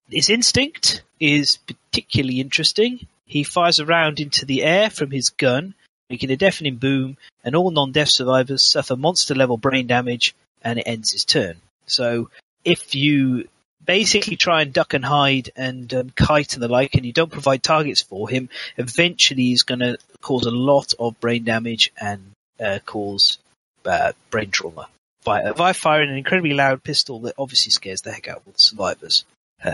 his 0.10 0.30
instinct 0.30 1.04
is 1.20 1.58
particularly 1.58 2.40
interesting. 2.40 3.08
He 3.26 3.44
fires 3.44 3.80
a 3.80 3.86
round 3.86 4.20
into 4.20 4.46
the 4.46 4.64
air 4.64 4.90
from 4.90 5.12
his 5.12 5.30
gun, 5.30 5.74
making 6.10 6.32
a 6.32 6.36
deafening 6.36 6.76
boom, 6.76 7.18
and 7.44 7.56
all 7.56 7.72
non-death 7.72 8.10
survivors 8.10 8.70
suffer 8.70 8.96
monster-level 8.96 9.58
brain 9.58 9.88
damage, 9.88 10.36
and 10.62 10.80
it 10.80 10.84
ends 10.84 11.12
his 11.12 11.26
turn. 11.26 11.58
So 11.88 12.30
if 12.64 12.96
you 12.96 13.48
basically 13.84 14.36
try 14.36 14.62
and 14.62 14.74
duck 14.74 14.94
and 14.94 15.06
hide 15.06 15.52
and 15.56 15.94
um, 15.94 16.10
kite 16.16 16.54
and 16.54 16.64
the 16.64 16.68
like, 16.68 16.96
and 16.96 17.06
you 17.06 17.14
don't 17.14 17.32
provide 17.32 17.64
targets 17.64 18.02
for 18.02 18.30
him, 18.30 18.50
eventually 18.78 19.44
he's 19.44 19.64
going 19.64 19.80
to 19.80 19.98
cause 20.22 20.46
a 20.46 20.52
lot 20.52 20.94
of 21.00 21.20
brain 21.20 21.44
damage 21.44 21.92
and 22.00 22.32
uh, 22.60 22.80
cause 22.86 23.38
uh, 23.86 24.12
brain 24.30 24.52
trauma 24.52 24.88
by, 25.26 25.52
by 25.52 25.74
firing 25.74 26.10
an 26.10 26.16
incredibly 26.16 26.54
loud 26.54 26.84
pistol 26.84 27.20
that 27.22 27.36
obviously 27.38 27.72
scares 27.72 28.02
the 28.02 28.14
heck 28.14 28.30
out 28.30 28.38
of 28.38 28.44
all 28.48 28.54
the 28.54 28.60
survivors. 28.60 29.26
Uh, 29.62 29.74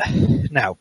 now, 0.49 0.77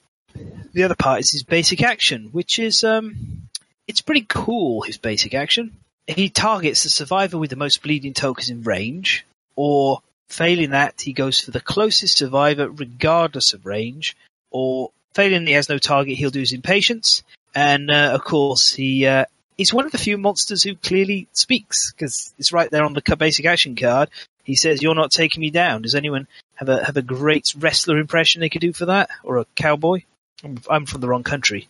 the 0.72 0.84
other 0.84 0.94
part 0.94 1.20
is 1.20 1.32
his 1.32 1.42
basic 1.42 1.82
action, 1.82 2.30
which 2.32 2.58
is 2.58 2.84
um, 2.84 3.48
it's 3.86 4.00
pretty 4.00 4.24
cool. 4.26 4.82
His 4.82 4.96
basic 4.96 5.34
action. 5.34 5.76
He 6.06 6.30
targets 6.30 6.84
the 6.84 6.90
survivor 6.90 7.36
with 7.36 7.50
the 7.50 7.56
most 7.56 7.82
bleeding 7.82 8.14
tokens 8.14 8.48
in 8.48 8.62
range, 8.62 9.26
or 9.54 10.00
failing 10.28 10.70
that, 10.70 11.00
he 11.00 11.12
goes 11.12 11.38
for 11.38 11.50
the 11.50 11.60
closest 11.60 12.16
survivor 12.16 12.70
regardless 12.70 13.52
of 13.52 13.66
range, 13.66 14.16
or 14.50 14.90
failing 15.12 15.46
he 15.46 15.52
has 15.52 15.68
no 15.68 15.78
target, 15.78 16.16
he'll 16.16 16.30
do 16.30 16.40
his 16.40 16.52
impatience, 16.52 17.22
and 17.54 17.90
uh, 17.90 18.12
of 18.14 18.24
course 18.24 18.72
he 18.72 19.06
uh, 19.06 19.24
he's 19.56 19.74
one 19.74 19.84
of 19.84 19.92
the 19.92 19.98
few 19.98 20.16
monsters 20.16 20.62
who 20.62 20.74
clearly 20.74 21.28
speaks 21.32 21.92
because 21.92 22.32
it's 22.38 22.52
right 22.52 22.70
there 22.70 22.84
on 22.84 22.94
the 22.94 23.16
basic 23.16 23.44
action 23.44 23.76
card. 23.76 24.08
He 24.44 24.54
says, 24.54 24.82
"You're 24.82 24.94
not 24.94 25.10
taking 25.10 25.40
me 25.40 25.50
down." 25.50 25.82
Does 25.82 25.94
anyone 25.94 26.26
have 26.54 26.68
a 26.68 26.84
have 26.84 26.96
a 26.96 27.02
great 27.02 27.54
wrestler 27.58 27.98
impression 27.98 28.40
they 28.40 28.48
could 28.48 28.60
do 28.60 28.72
for 28.72 28.86
that, 28.86 29.10
or 29.22 29.38
a 29.38 29.46
cowboy? 29.54 30.02
I'm, 30.44 30.58
I'm 30.68 30.86
from 30.86 31.00
the 31.00 31.08
wrong 31.08 31.22
country. 31.22 31.68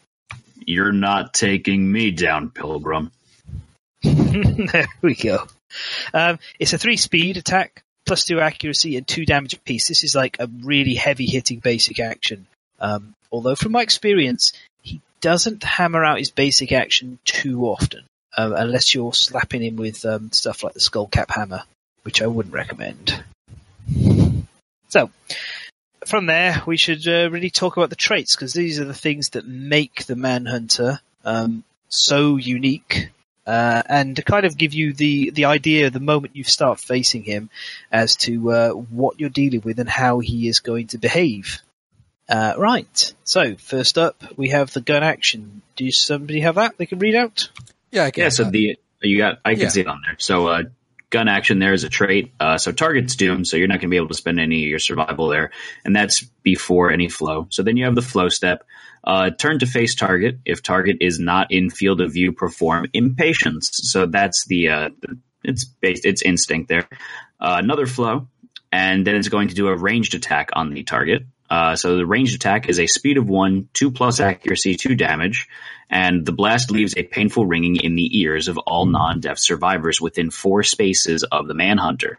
You're 0.65 0.93
not 0.93 1.35
taking 1.35 1.91
me 1.91 2.11
down, 2.11 2.51
Pilgrim. 2.51 3.11
there 4.03 4.89
we 5.03 5.15
go. 5.15 5.47
Um, 6.15 6.39
it's 6.59 6.73
a 6.73 6.79
three 6.79 6.97
speed 6.97 7.37
attack, 7.37 7.83
plus 8.07 8.25
two 8.25 8.41
accuracy 8.41 8.97
and 8.97 9.07
two 9.07 9.25
damage 9.25 9.55
apiece. 9.55 9.89
This 9.89 10.05
is 10.05 10.15
like 10.15 10.37
a 10.39 10.49
really 10.63 10.95
heavy 10.95 11.27
hitting 11.27 11.61
basic 11.61 12.01
action. 12.01 12.47
Um, 12.79 13.15
although 13.31 13.55
from 13.55 13.73
my 13.73 13.83
experience, 13.83 14.53
he 14.83 15.01
doesn't 15.21 15.63
hammer 15.65 16.05
out 16.05 16.19
his 16.19 16.31
basic 16.31 16.73
action 16.73 17.19
too 17.25 17.67
often, 17.67 18.05
uh, 18.37 18.53
unless 18.57 18.95
you're 18.95 19.13
slapping 19.13 19.63
him 19.63 19.77
with 19.77 20.05
um, 20.05 20.33
stuff 20.33 20.63
like 20.63 20.75
the 20.75 20.81
skull 20.81 21.07
cap 21.07 21.31
hammer 21.31 21.63
which 22.03 22.23
I 22.23 22.27
wouldn't 22.27 22.55
recommend. 22.55 23.23
So, 24.89 25.11
from 26.07 26.27
there, 26.27 26.63
we 26.67 26.77
should 26.77 27.07
uh, 27.07 27.31
really 27.31 27.51
talk 27.51 27.77
about 27.77 27.91
the 27.91 27.97
traits 27.97 28.35
because 28.35 28.53
these 28.53 28.81
are 28.81 28.85
the 28.85 28.95
things 28.95 29.31
that 29.31 29.47
make 29.47 30.07
the 30.07 30.17
Manhunter 30.17 31.01
um, 31.25 31.65
so 31.89 32.37
unique 32.37 33.11
uh, 33.47 33.83
and 33.87 34.17
to 34.17 34.23
kind 34.23 34.47
of 34.47 34.57
give 34.57 34.75
you 34.75 34.93
the 34.93 35.31
the 35.31 35.47
idea 35.47 35.91
the 35.91 36.01
moment 36.01 36.37
you 36.37 36.45
start 36.45 36.79
facing 36.79 37.23
him 37.25 37.51
as 37.91 38.17
to 38.17 38.51
uh, 38.53 38.71
what 38.71 39.19
you're 39.19 39.29
dealing 39.31 39.61
with 39.63 39.79
and 39.81 39.89
how 39.89 40.19
he 40.21 40.49
is 40.49 40.61
going 40.61 40.87
to 40.89 40.99
behave. 40.99 41.61
Uh, 42.29 42.55
right. 42.57 43.13
So 43.25 43.57
first 43.57 43.99
up, 43.99 44.23
we 44.37 44.51
have 44.51 44.73
the 44.73 44.81
gun 44.81 45.03
action. 45.03 45.63
Do 45.75 45.91
somebody 45.91 46.41
have 46.41 46.55
that 46.57 46.79
they 46.79 46.87
can 46.87 47.01
read 47.01 47.17
out? 47.17 47.51
Yeah, 47.91 48.05
I 48.05 48.11
guess. 48.11 48.39
Yeah, 48.39 48.45
so 48.45 48.51
the 48.51 48.79
you 49.03 49.19
got 49.19 49.41
I 49.45 49.55
can 49.55 49.63
Yeah. 49.63 49.69
see 49.69 49.81
it 49.81 49.89
on 49.89 50.01
there. 50.07 50.17
So 50.19 50.47
uh, 50.47 50.63
gun 51.11 51.29
action 51.29 51.59
there 51.59 51.73
is 51.73 51.85
a 51.85 51.89
trait. 51.89 52.33
Uh, 52.41 52.57
so 52.57 52.73
target's 52.73 53.17
doomed, 53.17 53.47
so 53.47 53.57
you're 53.57 53.69
not 53.69 53.75
going 53.75 53.89
to 53.89 53.89
be 53.89 53.97
able 53.97 54.09
to 54.09 54.15
spend 54.15 54.41
any 54.41 54.65
of 54.65 54.71
your 54.71 54.79
survival 54.79 55.29
there, 55.29 55.51
and 55.85 55.95
that's 55.95 56.23
before 56.43 56.91
any 56.91 57.09
flow. 57.09 57.47
So 57.51 57.63
then 57.63 57.77
you 57.77 57.85
have 57.85 57.95
the 57.95 58.03
flow 58.03 58.29
step. 58.29 58.65
Uh, 59.03 59.31
turn 59.31 59.59
to 59.59 59.67
face 59.67 59.95
target 59.95 60.39
if 60.45 60.63
target 60.63 60.99
is 61.01 61.19
not 61.19 61.51
in 61.51 61.71
field 61.71 62.01
of 62.01 62.13
view. 62.13 62.33
Perform 62.33 62.87
impatience. 62.93 63.71
So 63.73 64.07
that's 64.07 64.47
the, 64.47 64.69
uh, 64.69 64.91
the 65.01 65.19
it's 65.43 65.65
based 65.65 66.05
it's 66.05 66.23
instinct 66.23 66.69
there. 66.69 66.87
Uh, 67.41 67.57
another 67.63 67.87
flow, 67.87 68.29
and 68.71 69.07
then 69.07 69.17
it's 69.17 69.29
going 69.29 69.49
to 69.49 69.55
do 69.55 69.69
a 69.69 69.77
ranged 69.77 70.15
attack 70.15 70.51
on 70.53 70.71
the 70.75 70.83
target. 70.83 71.23
Uh, 71.49 71.75
so 71.75 71.97
the 71.97 72.07
ranged 72.07 72.37
attack 72.37 72.69
is 72.69 72.79
a 72.79 72.87
speed 72.87 73.19
of 73.19 73.29
one, 73.29 73.69
two 73.73 73.91
plus 73.91 74.21
accuracy, 74.21 74.77
two 74.77 74.95
damage, 74.95 75.49
and 75.91 76.25
the 76.25 76.33
blast 76.33 76.71
leaves 76.71 76.95
a 76.97 77.03
painful 77.03 77.45
ringing 77.45 77.77
in 77.77 77.97
the 77.97 78.21
ears 78.21 78.49
of 78.49 78.57
all 78.59 78.87
non-deaf 78.87 79.39
survivors 79.39 80.01
within 80.01 80.31
four 80.31 80.63
spaces 80.63 81.25
of 81.25 81.49
the 81.49 81.55
manhunter. 81.55 82.19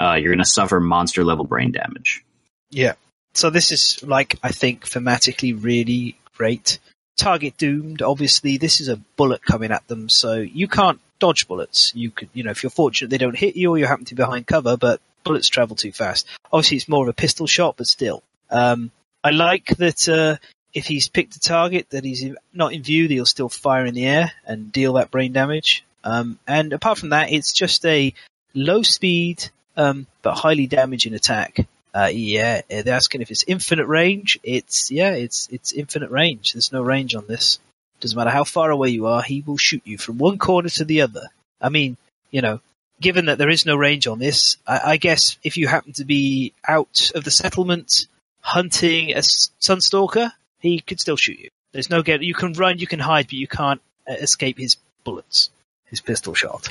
Uh, 0.00 0.14
you're 0.14 0.32
going 0.32 0.38
to 0.38 0.44
suffer 0.44 0.80
monster 0.80 1.22
level 1.22 1.44
brain 1.44 1.72
damage. 1.72 2.24
Yeah. 2.70 2.94
So 3.34 3.50
this 3.50 3.70
is 3.70 4.02
like 4.02 4.36
I 4.42 4.50
think 4.50 4.86
thematically 4.88 5.56
really 5.62 6.16
great. 6.36 6.78
Target 7.16 7.56
doomed. 7.58 8.00
Obviously, 8.00 8.56
this 8.56 8.80
is 8.80 8.88
a 8.88 8.96
bullet 9.16 9.44
coming 9.44 9.70
at 9.70 9.86
them, 9.88 10.08
so 10.08 10.36
you 10.36 10.68
can't 10.68 11.00
dodge 11.18 11.46
bullets. 11.46 11.92
You 11.94 12.10
could, 12.10 12.30
you 12.32 12.42
know, 12.42 12.50
if 12.50 12.62
you're 12.62 12.70
fortunate, 12.70 13.10
they 13.10 13.18
don't 13.18 13.36
hit 13.36 13.56
you, 13.56 13.70
or 13.70 13.78
you 13.78 13.86
happen 13.86 14.06
to 14.06 14.14
be 14.14 14.22
behind 14.22 14.46
cover. 14.46 14.76
But 14.76 15.00
bullets 15.22 15.48
travel 15.48 15.76
too 15.76 15.92
fast. 15.92 16.26
Obviously, 16.52 16.78
it's 16.78 16.88
more 16.88 17.04
of 17.04 17.08
a 17.08 17.12
pistol 17.12 17.46
shot, 17.46 17.76
but 17.76 17.86
still. 17.86 18.22
Um, 18.48 18.90
I 19.22 19.30
like 19.30 19.66
that 19.76 20.08
uh, 20.08 20.36
if 20.72 20.86
he's 20.86 21.08
picked 21.08 21.36
a 21.36 21.40
target 21.40 21.90
that 21.90 22.04
he's 22.04 22.24
not 22.52 22.72
in 22.72 22.82
view, 22.82 23.08
he'll 23.08 23.26
still 23.26 23.48
fire 23.48 23.86
in 23.86 23.94
the 23.94 24.06
air 24.06 24.32
and 24.46 24.72
deal 24.72 24.94
that 24.94 25.10
brain 25.10 25.32
damage. 25.32 25.84
Um, 26.04 26.38
and 26.46 26.72
apart 26.72 26.98
from 26.98 27.10
that, 27.10 27.32
it's 27.32 27.52
just 27.52 27.84
a 27.84 28.14
low 28.54 28.82
speed 28.82 29.50
um, 29.76 30.06
but 30.22 30.34
highly 30.34 30.66
damaging 30.66 31.14
attack. 31.14 31.66
Uh, 31.92 32.10
yeah, 32.12 32.62
they're 32.68 32.94
asking 32.94 33.20
if 33.20 33.30
it's 33.30 33.44
infinite 33.46 33.86
range. 33.86 34.38
It's 34.42 34.90
yeah, 34.90 35.10
it's 35.10 35.48
it's 35.50 35.72
infinite 35.72 36.10
range. 36.10 36.52
There's 36.52 36.72
no 36.72 36.82
range 36.82 37.14
on 37.14 37.26
this. 37.26 37.58
Doesn't 37.98 38.16
matter 38.16 38.30
how 38.30 38.44
far 38.44 38.70
away 38.70 38.90
you 38.90 39.06
are, 39.06 39.22
he 39.22 39.42
will 39.44 39.56
shoot 39.56 39.82
you 39.84 39.98
from 39.98 40.18
one 40.18 40.38
corner 40.38 40.68
to 40.70 40.84
the 40.84 41.02
other. 41.02 41.28
I 41.60 41.68
mean, 41.68 41.96
you 42.30 42.42
know, 42.42 42.60
given 43.00 43.26
that 43.26 43.38
there 43.38 43.50
is 43.50 43.66
no 43.66 43.76
range 43.76 44.06
on 44.06 44.18
this, 44.18 44.56
I, 44.66 44.92
I 44.92 44.96
guess 44.96 45.36
if 45.42 45.56
you 45.56 45.66
happen 45.66 45.92
to 45.94 46.04
be 46.04 46.54
out 46.66 47.10
of 47.14 47.24
the 47.24 47.30
settlement 47.30 48.06
hunting 48.40 49.12
a 49.12 49.18
sunstalker, 49.18 50.32
he 50.60 50.80
could 50.80 51.00
still 51.00 51.16
shoot 51.16 51.38
you. 51.38 51.48
There's 51.72 51.90
no 51.90 52.02
get. 52.02 52.22
You 52.22 52.34
can 52.34 52.52
run, 52.52 52.78
you 52.78 52.86
can 52.86 53.00
hide, 53.00 53.26
but 53.26 53.34
you 53.34 53.46
can't 53.46 53.80
uh, 54.08 54.14
escape 54.14 54.58
his 54.58 54.76
bullets, 55.04 55.50
his 55.86 56.00
pistol 56.00 56.34
shot. 56.34 56.68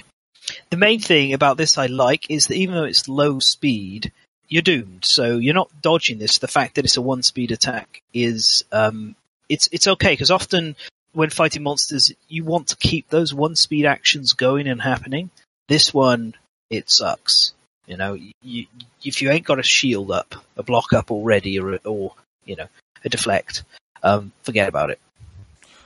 The 0.69 0.77
main 0.77 0.99
thing 0.99 1.33
about 1.33 1.57
this 1.57 1.77
I 1.77 1.87
like 1.87 2.29
is 2.29 2.47
that 2.47 2.55
even 2.55 2.75
though 2.75 2.83
it's 2.83 3.07
low 3.07 3.39
speed, 3.39 4.11
you're 4.47 4.61
doomed. 4.61 5.05
So 5.05 5.37
you're 5.37 5.53
not 5.53 5.69
dodging 5.81 6.17
this. 6.17 6.39
The 6.39 6.47
fact 6.47 6.75
that 6.75 6.85
it's 6.85 6.97
a 6.97 7.01
one 7.01 7.23
speed 7.23 7.51
attack 7.51 8.01
is 8.13 8.63
um, 8.71 9.15
it's 9.47 9.69
it's 9.71 9.87
okay 9.87 10.13
because 10.13 10.31
often 10.31 10.75
when 11.13 11.29
fighting 11.29 11.63
monsters, 11.63 12.11
you 12.27 12.43
want 12.43 12.67
to 12.67 12.75
keep 12.75 13.09
those 13.09 13.33
one 13.33 13.55
speed 13.55 13.85
actions 13.85 14.33
going 14.33 14.67
and 14.67 14.81
happening. 14.81 15.29
This 15.67 15.93
one, 15.93 16.35
it 16.69 16.89
sucks. 16.89 17.53
You 17.85 17.97
know, 17.97 18.17
you, 18.43 18.67
if 19.03 19.21
you 19.21 19.31
ain't 19.31 19.45
got 19.45 19.59
a 19.59 19.63
shield 19.63 20.11
up, 20.11 20.35
a 20.57 20.63
block 20.63 20.93
up 20.93 21.11
already, 21.11 21.59
or 21.59 21.79
or 21.85 22.13
you 22.45 22.55
know, 22.55 22.67
a 23.03 23.09
deflect, 23.09 23.63
um, 24.03 24.31
forget 24.43 24.67
about 24.67 24.89
it. 24.89 24.99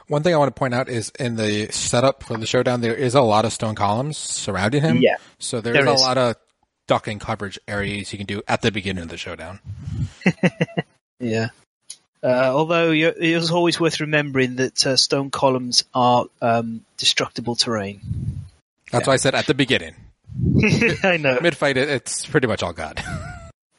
One 0.08 0.22
thing 0.22 0.34
I 0.34 0.38
want 0.38 0.53
to 0.53 0.60
point 0.60 0.74
out 0.74 0.89
is 0.89 1.12
in 1.20 1.38
the 1.38 1.72
setup 1.72 2.24
for 2.24 2.38
the 2.38 2.46
showdown, 2.46 2.82
there 2.82 2.95
is 2.95 3.15
a 3.15 3.21
lot 3.21 3.45
of 3.45 3.54
stone 3.54 3.76
columns 3.76 4.17
surrounding 4.17 4.82
him. 4.82 4.97
Yeah. 4.97 5.15
So 5.39 5.62
there's 5.62 5.78
There 5.78 5.86
a 5.86 5.97
lot 5.97 6.17
of 6.17 6.36
ducking 6.88 7.19
coverage 7.19 7.58
areas 7.67 8.12
you 8.12 8.17
can 8.17 8.28
do 8.28 8.41
at 8.47 8.62
the 8.62 8.71
beginning 8.71 9.04
of 9.04 9.10
the 9.10 9.17
showdown. 9.17 9.60
Yeah. 11.23 11.49
Uh, 12.21 12.52
although 12.54 12.91
you 12.91 13.08
it 13.10 13.17
is 13.17 13.52
always 13.52 13.80
worth 13.80 13.99
remembering 13.99 14.56
that 14.58 14.86
uh, 14.86 14.95
stone 14.95 15.30
columns 15.30 15.84
are 15.93 16.26
um, 16.41 16.86
destructible 16.97 17.56
terrain. 17.56 18.02
That's 18.91 19.08
why 19.08 19.13
I 19.13 19.17
said 19.17 19.36
at 19.36 19.47
the 19.47 19.54
beginning. 19.54 19.95
I 21.04 21.17
know. 21.17 21.39
Mid 21.41 21.58
fight, 21.58 21.78
it, 21.78 21.89
it's 21.89 22.26
pretty 22.26 22.47
much 22.47 22.63
all 22.63 22.73
God. 22.73 23.04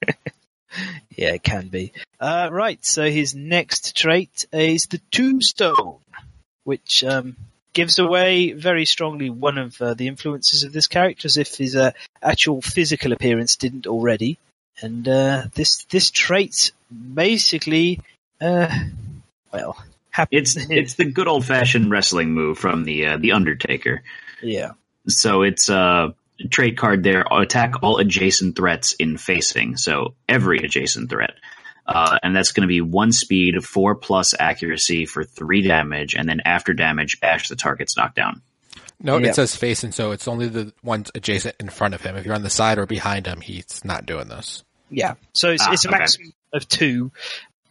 Yeah, 1.17 1.35
it 1.35 1.43
can 1.43 1.69
be. 1.69 1.93
Uh, 2.21 2.49
right, 2.51 2.85
so 2.85 3.09
his 3.11 3.35
next 3.35 3.97
trait 3.97 4.47
is 4.53 4.87
the 4.87 5.01
Tombstone, 5.11 5.97
which 6.65 7.05
um, 7.05 7.37
gives 7.73 7.99
away 7.99 8.53
very 8.53 8.87
strongly 8.87 9.31
one 9.31 9.59
of 9.59 9.81
uh, 9.81 9.95
the 9.95 10.09
influences 10.09 10.65
of 10.65 10.73
this 10.73 10.87
character, 10.87 11.27
as 11.27 11.37
if 11.37 11.57
his 11.57 11.77
uh, 11.77 11.93
actual 12.23 12.63
physical 12.63 13.13
appearance 13.13 13.57
didn't 13.57 13.87
already. 13.87 14.39
And 14.81 15.07
uh, 15.07 15.45
this 15.55 15.85
this 15.85 16.11
trait 16.11 16.73
basically, 16.91 18.01
uh, 18.41 18.75
well, 19.53 19.77
happens. 20.11 20.57
It's 20.57 20.71
it's 20.71 20.95
the 20.95 21.05
good 21.05 21.29
old 21.29 21.45
fashioned 21.45 21.91
wrestling 21.91 22.33
move 22.33 22.59
from 22.59 22.85
the 22.85 23.07
uh, 23.07 23.17
the 23.19 23.33
Undertaker. 23.33 24.03
yeah, 24.43 24.73
So 25.07 25.43
it's 25.43 25.69
a 25.69 26.15
trait 26.51 26.77
card 26.77 27.03
there. 27.03 27.25
Attack 27.31 27.83
all 27.83 27.99
adjacent 27.99 28.57
threats 28.57 28.93
in 28.93 29.17
facing. 29.17 29.77
So 29.77 30.15
every 30.29 30.59
adjacent 30.59 31.11
threat. 31.11 31.35
Uh, 31.87 32.19
and 32.23 32.35
that's 32.35 32.53
going 32.53 32.63
to 32.63 32.69
be 32.69 32.81
one 32.81 33.13
speed, 33.13 33.63
four 33.65 33.95
plus 33.95 34.35
accuracy 34.39 35.05
for 35.05 35.23
three 35.23 35.61
damage, 35.63 36.15
and 36.15 36.27
then 36.29 36.41
after 36.47 36.73
damage, 36.73 37.21
bash 37.21 37.49
the 37.49 37.57
target's 37.57 37.95
knocked 37.97 38.17
down. 38.17 38.41
No, 39.03 39.19
Yeah. 39.19 39.29
it 39.29 39.35
says 39.35 39.55
face, 39.55 39.85
and 39.85 39.93
so 39.95 40.13
it's 40.13 40.27
only 40.27 40.49
the 40.49 40.73
ones 40.83 41.11
adjacent 41.15 41.57
in 41.61 41.69
front 41.69 41.93
of 41.93 42.01
him. 42.01 42.17
If 42.17 42.25
you're 42.25 42.35
on 42.35 42.43
the 42.43 42.49
side 42.49 42.79
or 42.79 42.87
behind 42.87 43.27
him, 43.27 43.43
he's 43.43 43.85
not 43.85 44.07
doing 44.07 44.29
this. 44.29 44.65
yeah. 44.89 45.15
So 45.35 45.51
it's, 45.51 45.63
Ah, 45.67 45.73
it's 45.73 45.85
a 45.85 45.89
okay. 45.89 45.99
maximum 45.99 46.33
of 46.55 46.67
two. 46.69 47.13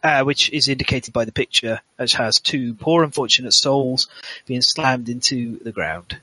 Uh, 0.02 0.22
which 0.22 0.50
is 0.52 0.68
indicated 0.68 1.14
by 1.14 1.24
the 1.24 1.32
picture, 1.32 1.80
which 1.96 2.12
has 2.14 2.38
two 2.38 2.74
poor 2.74 3.02
unfortunate 3.04 3.52
souls 3.52 4.06
being 4.44 4.60
slammed 4.60 5.08
into 5.08 5.58
the 5.64 5.72
ground. 5.72 6.20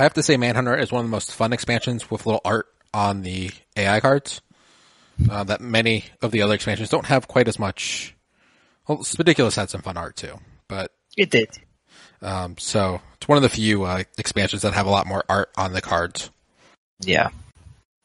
I 0.00 0.04
have 0.04 0.14
to 0.14 0.22
say, 0.22 0.38
Manhunter 0.38 0.74
is 0.78 0.90
one 0.90 1.00
of 1.04 1.06
the 1.06 1.14
most 1.14 1.30
fun 1.34 1.52
expansions 1.52 2.10
with 2.10 2.24
little 2.24 2.40
art 2.42 2.66
on 2.94 3.20
the 3.20 3.50
AI 3.76 4.00
cards. 4.00 4.40
Uh, 5.30 5.44
that 5.44 5.60
many 5.60 6.06
of 6.22 6.30
the 6.30 6.40
other 6.40 6.54
expansions 6.54 6.88
don't 6.88 7.04
have 7.04 7.28
quite 7.28 7.48
as 7.48 7.58
much. 7.58 8.14
Well, 8.88 9.04
Ridiculous 9.18 9.56
had 9.56 9.68
some 9.68 9.82
fun 9.82 9.98
art 9.98 10.16
too, 10.16 10.38
but 10.68 10.90
It 11.18 11.28
did. 11.30 11.50
um, 12.22 12.56
so 12.56 13.02
it's 13.16 13.28
one 13.28 13.36
of 13.36 13.42
the 13.42 13.50
few 13.50 13.84
uh, 13.84 14.04
expansions 14.16 14.62
that 14.62 14.72
have 14.72 14.86
a 14.86 14.90
lot 14.90 15.06
more 15.06 15.22
art 15.28 15.50
on 15.58 15.74
the 15.74 15.82
cards. 15.82 16.30
Yeah, 17.00 17.28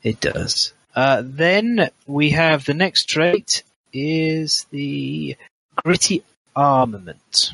it 0.03 0.19
does. 0.19 0.73
Uh, 0.93 1.23
then 1.23 1.89
we 2.05 2.31
have 2.31 2.65
the 2.65 2.73
next 2.73 3.05
trait 3.05 3.63
is 3.93 4.65
the 4.71 5.37
gritty 5.77 6.23
armament. 6.53 7.51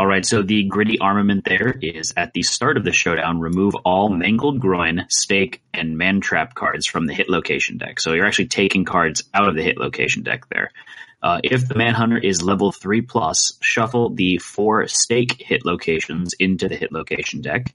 All 0.00 0.06
right, 0.06 0.24
so 0.24 0.40
the 0.40 0.62
gritty 0.62 0.98
armament 0.98 1.44
there 1.44 1.78
is 1.78 2.14
at 2.16 2.32
the 2.32 2.42
start 2.42 2.78
of 2.78 2.84
the 2.84 2.90
showdown. 2.90 3.38
Remove 3.38 3.74
all 3.84 4.08
mangled 4.08 4.58
groin, 4.58 5.04
stake, 5.10 5.60
and 5.74 5.98
man 5.98 6.22
trap 6.22 6.54
cards 6.54 6.86
from 6.86 7.04
the 7.04 7.12
hit 7.12 7.28
location 7.28 7.76
deck. 7.76 8.00
So 8.00 8.14
you're 8.14 8.24
actually 8.24 8.46
taking 8.46 8.86
cards 8.86 9.24
out 9.34 9.46
of 9.46 9.56
the 9.56 9.62
hit 9.62 9.76
location 9.76 10.22
deck 10.22 10.48
there. 10.48 10.70
Uh, 11.22 11.40
if 11.44 11.68
the 11.68 11.74
manhunter 11.74 12.16
is 12.16 12.40
level 12.40 12.72
three 12.72 13.02
plus, 13.02 13.58
shuffle 13.60 14.08
the 14.08 14.38
four 14.38 14.88
stake 14.88 15.36
hit 15.38 15.66
locations 15.66 16.32
into 16.32 16.66
the 16.66 16.76
hit 16.76 16.92
location 16.92 17.42
deck. 17.42 17.74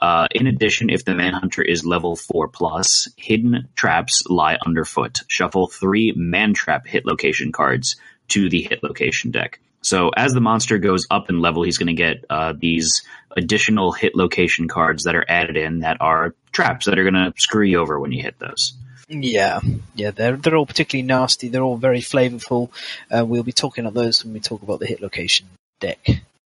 Uh, 0.00 0.28
in 0.30 0.46
addition, 0.46 0.90
if 0.90 1.04
the 1.04 1.16
manhunter 1.16 1.60
is 1.60 1.84
level 1.84 2.14
four 2.14 2.46
plus, 2.46 3.08
hidden 3.16 3.66
traps 3.74 4.22
lie 4.28 4.58
underfoot. 4.64 5.22
Shuffle 5.26 5.66
three 5.66 6.12
man 6.14 6.54
trap 6.54 6.86
hit 6.86 7.04
location 7.04 7.50
cards 7.50 7.96
to 8.28 8.48
the 8.48 8.62
hit 8.62 8.84
location 8.84 9.32
deck. 9.32 9.58
So 9.84 10.10
as 10.16 10.32
the 10.32 10.40
monster 10.40 10.78
goes 10.78 11.06
up 11.10 11.28
in 11.28 11.40
level, 11.40 11.62
he's 11.62 11.76
going 11.76 11.94
to 11.94 12.02
get 12.02 12.24
uh, 12.30 12.54
these 12.56 13.02
additional 13.36 13.92
hit 13.92 14.14
location 14.14 14.66
cards 14.66 15.04
that 15.04 15.14
are 15.14 15.24
added 15.28 15.58
in 15.58 15.80
that 15.80 15.98
are 16.00 16.34
traps 16.52 16.86
that 16.86 16.98
are 16.98 17.02
going 17.02 17.14
to 17.14 17.34
screw 17.36 17.64
you 17.66 17.80
over 17.80 18.00
when 18.00 18.10
you 18.10 18.22
hit 18.22 18.38
those. 18.38 18.72
Yeah, 19.08 19.60
yeah, 19.94 20.12
they're 20.12 20.36
they're 20.36 20.56
all 20.56 20.64
particularly 20.64 21.06
nasty. 21.06 21.48
They're 21.48 21.62
all 21.62 21.76
very 21.76 22.00
flavorful. 22.00 22.70
Uh, 23.14 23.26
we'll 23.26 23.42
be 23.42 23.52
talking 23.52 23.84
about 23.84 23.92
those 23.92 24.24
when 24.24 24.32
we 24.32 24.40
talk 24.40 24.62
about 24.62 24.80
the 24.80 24.86
hit 24.86 25.02
location 25.02 25.46
deck. 25.80 25.98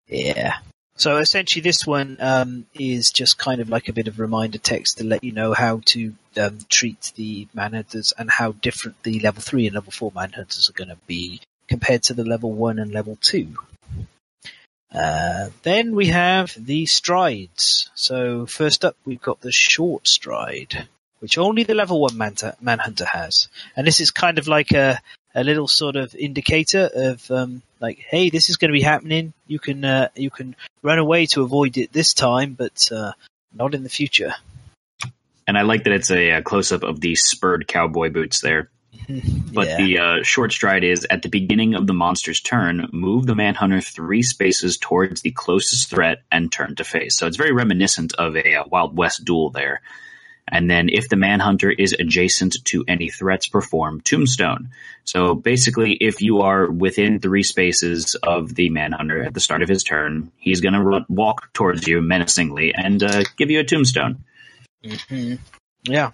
Yeah. 0.07 0.55
So 0.95 1.17
essentially, 1.17 1.61
this 1.61 1.85
one 1.85 2.17
um, 2.19 2.65
is 2.73 3.11
just 3.11 3.37
kind 3.37 3.61
of 3.61 3.69
like 3.69 3.87
a 3.87 3.93
bit 3.93 4.07
of 4.07 4.19
reminder 4.19 4.57
text 4.57 4.97
to 4.97 5.03
let 5.03 5.23
you 5.23 5.31
know 5.31 5.53
how 5.53 5.81
to 5.85 6.15
um, 6.41 6.57
treat 6.69 7.11
the 7.15 7.47
manhunters 7.55 8.13
and 8.17 8.31
how 8.31 8.53
different 8.53 9.03
the 9.03 9.19
level 9.19 9.43
three 9.43 9.67
and 9.67 9.75
level 9.75 9.91
four 9.91 10.11
manhunters 10.11 10.67
are 10.67 10.73
going 10.73 10.89
to 10.89 10.97
be 11.05 11.39
compared 11.67 12.03
to 12.03 12.13
the 12.13 12.23
level 12.23 12.51
one 12.51 12.79
and 12.79 12.91
level 12.91 13.17
two. 13.21 13.55
Uh, 14.93 15.49
then 15.63 15.95
we 15.95 16.07
have 16.07 16.53
the 16.57 16.85
strides. 16.85 17.89
So 17.93 18.45
first 18.45 18.85
up, 18.85 18.95
we've 19.05 19.21
got 19.21 19.41
the 19.41 19.51
short 19.51 20.07
stride, 20.07 20.87
which 21.19 21.37
only 21.37 21.63
the 21.63 21.75
level 21.75 21.99
one 21.99 22.17
Manta, 22.17 22.55
Manhunter 22.61 23.05
has, 23.05 23.49
and 23.75 23.85
this 23.85 23.99
is 23.99 24.11
kind 24.11 24.39
of 24.39 24.47
like 24.47 24.71
a 24.71 25.01
a 25.35 25.43
little 25.43 25.67
sort 25.67 25.95
of 25.95 26.15
indicator 26.15 26.89
of 26.95 27.29
um, 27.29 27.61
like, 27.79 27.99
hey, 27.99 28.31
this 28.31 28.49
is 28.49 28.57
going 28.57 28.69
to 28.69 28.77
be 28.77 28.81
happening. 28.81 29.33
You 29.45 29.59
can 29.59 29.85
uh, 29.85 30.09
you 30.15 30.31
can 30.31 30.55
run 30.81 30.97
away 30.97 31.27
to 31.27 31.43
avoid 31.43 31.77
it 31.77 31.93
this 31.93 32.13
time, 32.13 32.53
but 32.53 32.89
uh, 32.91 33.11
not 33.53 33.75
in 33.75 33.83
the 33.83 33.89
future. 33.89 34.33
And 35.45 35.57
I 35.57 35.61
like 35.61 35.83
that 35.83 35.93
it's 35.93 36.11
a, 36.11 36.31
a 36.31 36.41
close 36.41 36.71
up 36.71 36.83
of 36.83 36.99
the 36.99 37.15
spurred 37.15 37.67
cowboy 37.67 38.09
boots 38.09 38.41
there. 38.41 38.69
But 39.53 39.67
Yeah. 39.67 39.77
the 39.77 39.97
uh, 39.99 40.23
short 40.23 40.51
stride 40.51 40.83
is 40.83 41.05
at 41.09 41.21
the 41.21 41.29
beginning 41.29 41.75
of 41.75 41.87
the 41.87 41.93
monster's 41.93 42.39
turn, 42.41 42.87
move 42.91 43.25
the 43.25 43.35
manhunter 43.35 43.81
three 43.81 44.21
spaces 44.23 44.77
towards 44.77 45.21
the 45.21 45.31
closest 45.31 45.89
threat 45.89 46.23
and 46.31 46.51
turn 46.51 46.75
to 46.75 46.83
face. 46.83 47.15
So 47.15 47.27
it's 47.27 47.37
very 47.37 47.51
reminiscent 47.53 48.13
of 48.15 48.35
a, 48.35 48.55
uh 48.55 48.63
Wild 48.67 48.95
West 48.97 49.25
duel 49.25 49.49
there. 49.49 49.81
And 50.49 50.69
then 50.69 50.87
if 50.89 51.09
the 51.09 51.17
manhunter 51.17 51.69
is 51.69 51.91
adjacent 51.93 52.55
to 52.65 52.85
any 52.87 53.09
threats, 53.09 53.47
perform 53.49 53.99
tombstone. 53.99 54.69
So 55.03 55.35
basically, 55.35 55.91
if 55.93 56.21
you 56.21 56.41
are 56.41 56.69
within 56.71 57.19
three 57.19 57.43
spaces 57.43 58.15
of 58.23 58.55
the 58.55 58.69
manhunter 58.69 59.23
at 59.23 59.33
the 59.33 59.41
start 59.41 59.61
of 59.61 59.67
his 59.67 59.83
turn, 59.83 60.31
he's 60.37 60.61
going 60.61 60.73
to 60.73 61.05
walk 61.09 61.51
towards 61.51 61.85
you 61.85 62.01
menacingly 62.01 62.73
and 62.73 63.03
uh, 63.03 63.23
give 63.37 63.49
you 63.51 63.59
a 63.59 63.65
tombstone. 63.65 64.23
Mhm. 64.85 65.39
Yeah. 65.83 66.11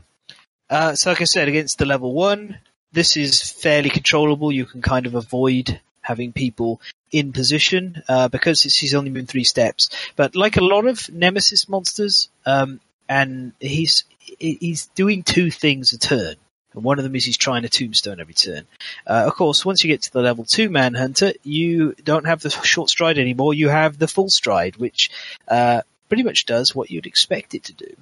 Uh, 0.67 0.96
so 0.96 1.12
like 1.12 1.22
I 1.22 1.26
said, 1.26 1.48
against 1.48 1.78
the 1.78 1.86
level 1.86 2.13
one, 2.13 2.58
this 2.93 3.17
is 3.17 3.41
fairly 3.41 3.89
controllable. 3.89 4.51
You 4.51 4.65
can 4.65 4.82
kind 4.82 5.06
of 5.06 5.15
avoid 5.15 5.82
having 6.01 6.32
people 6.32 6.79
in 7.12 7.32
position 7.32 8.03
uh, 8.08 8.27
because 8.27 8.62
he's 8.62 8.93
only 8.93 9.10
moving 9.10 9.25
three 9.25 9.43
steps. 9.43 9.89
But 10.15 10.36
like 10.36 10.58
a 10.58 10.63
lot 10.63 10.86
of 10.86 11.10
Nemesis 11.12 11.67
monsters, 11.67 12.29
um, 12.45 12.79
and 13.10 13.53
he's 13.60 14.06
he's 14.39 14.88
doing 14.88 15.23
two 15.23 15.49
things 15.51 15.93
a 15.93 15.97
turn. 15.97 16.36
And 16.73 16.84
one 16.84 16.97
of 16.97 17.03
them 17.03 17.15
is 17.15 17.25
he's 17.25 17.38
trying 17.38 17.65
a 17.65 17.69
tombstone 17.69 18.19
every 18.19 18.34
turn. 18.34 18.65
Uh, 19.06 19.25
of 19.27 19.36
course, 19.36 19.63
once 19.63 19.84
you 19.84 19.89
get 19.89 20.03
to 20.03 20.13
the 20.13 20.21
level 20.21 20.43
two 20.43 20.69
Manhunter, 20.69 21.34
you 21.43 21.93
don't 22.03 22.25
have 22.25 22.41
the 22.41 22.49
short 22.49 22.89
stride 22.89 23.19
anymore. 23.19 23.53
You 23.53 23.69
have 23.69 23.99
the 23.99 24.08
full 24.08 24.29
stride, 24.29 24.77
which 24.77 25.12
uh, 25.47 25.82
pretty 26.10 26.23
much 26.23 26.45
does 26.45 26.73
what 26.73 26.89
you'd 26.89 27.06
expect 27.06 27.53
it 27.53 27.65
to 27.65 27.73
do. 27.73 27.95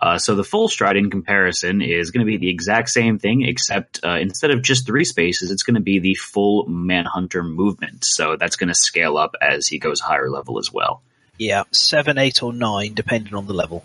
Uh, 0.00 0.18
so 0.18 0.34
the 0.34 0.44
full 0.44 0.68
stride 0.68 0.96
in 0.96 1.10
comparison 1.10 1.82
is 1.82 2.10
going 2.10 2.24
to 2.24 2.30
be 2.30 2.36
the 2.36 2.50
exact 2.50 2.88
same 2.88 3.18
thing, 3.18 3.42
except 3.42 4.00
uh, 4.04 4.16
instead 4.20 4.50
of 4.50 4.62
just 4.62 4.86
three 4.86 5.04
spaces, 5.04 5.50
it's 5.50 5.64
going 5.64 5.74
to 5.74 5.80
be 5.80 5.98
the 5.98 6.14
full 6.14 6.66
Manhunter 6.68 7.42
movement. 7.42 8.04
So 8.04 8.36
that's 8.36 8.56
going 8.56 8.68
to 8.68 8.74
scale 8.74 9.16
up 9.16 9.34
as 9.40 9.66
he 9.66 9.78
goes 9.78 10.00
higher 10.00 10.30
level 10.30 10.58
as 10.58 10.72
well. 10.72 11.02
Yeah, 11.36 11.64
seven, 11.72 12.18
eight, 12.18 12.42
or 12.42 12.52
nine, 12.52 12.94
depending 12.94 13.34
on 13.34 13.46
the 13.46 13.54
level. 13.54 13.84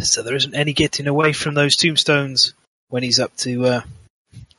So 0.00 0.22
there 0.22 0.36
isn't 0.36 0.54
any 0.54 0.72
getting 0.72 1.06
away 1.06 1.32
from 1.32 1.54
those 1.54 1.76
tombstones 1.76 2.54
when 2.88 3.02
he's 3.02 3.18
up 3.18 3.36
to. 3.38 3.66
Uh, 3.66 3.80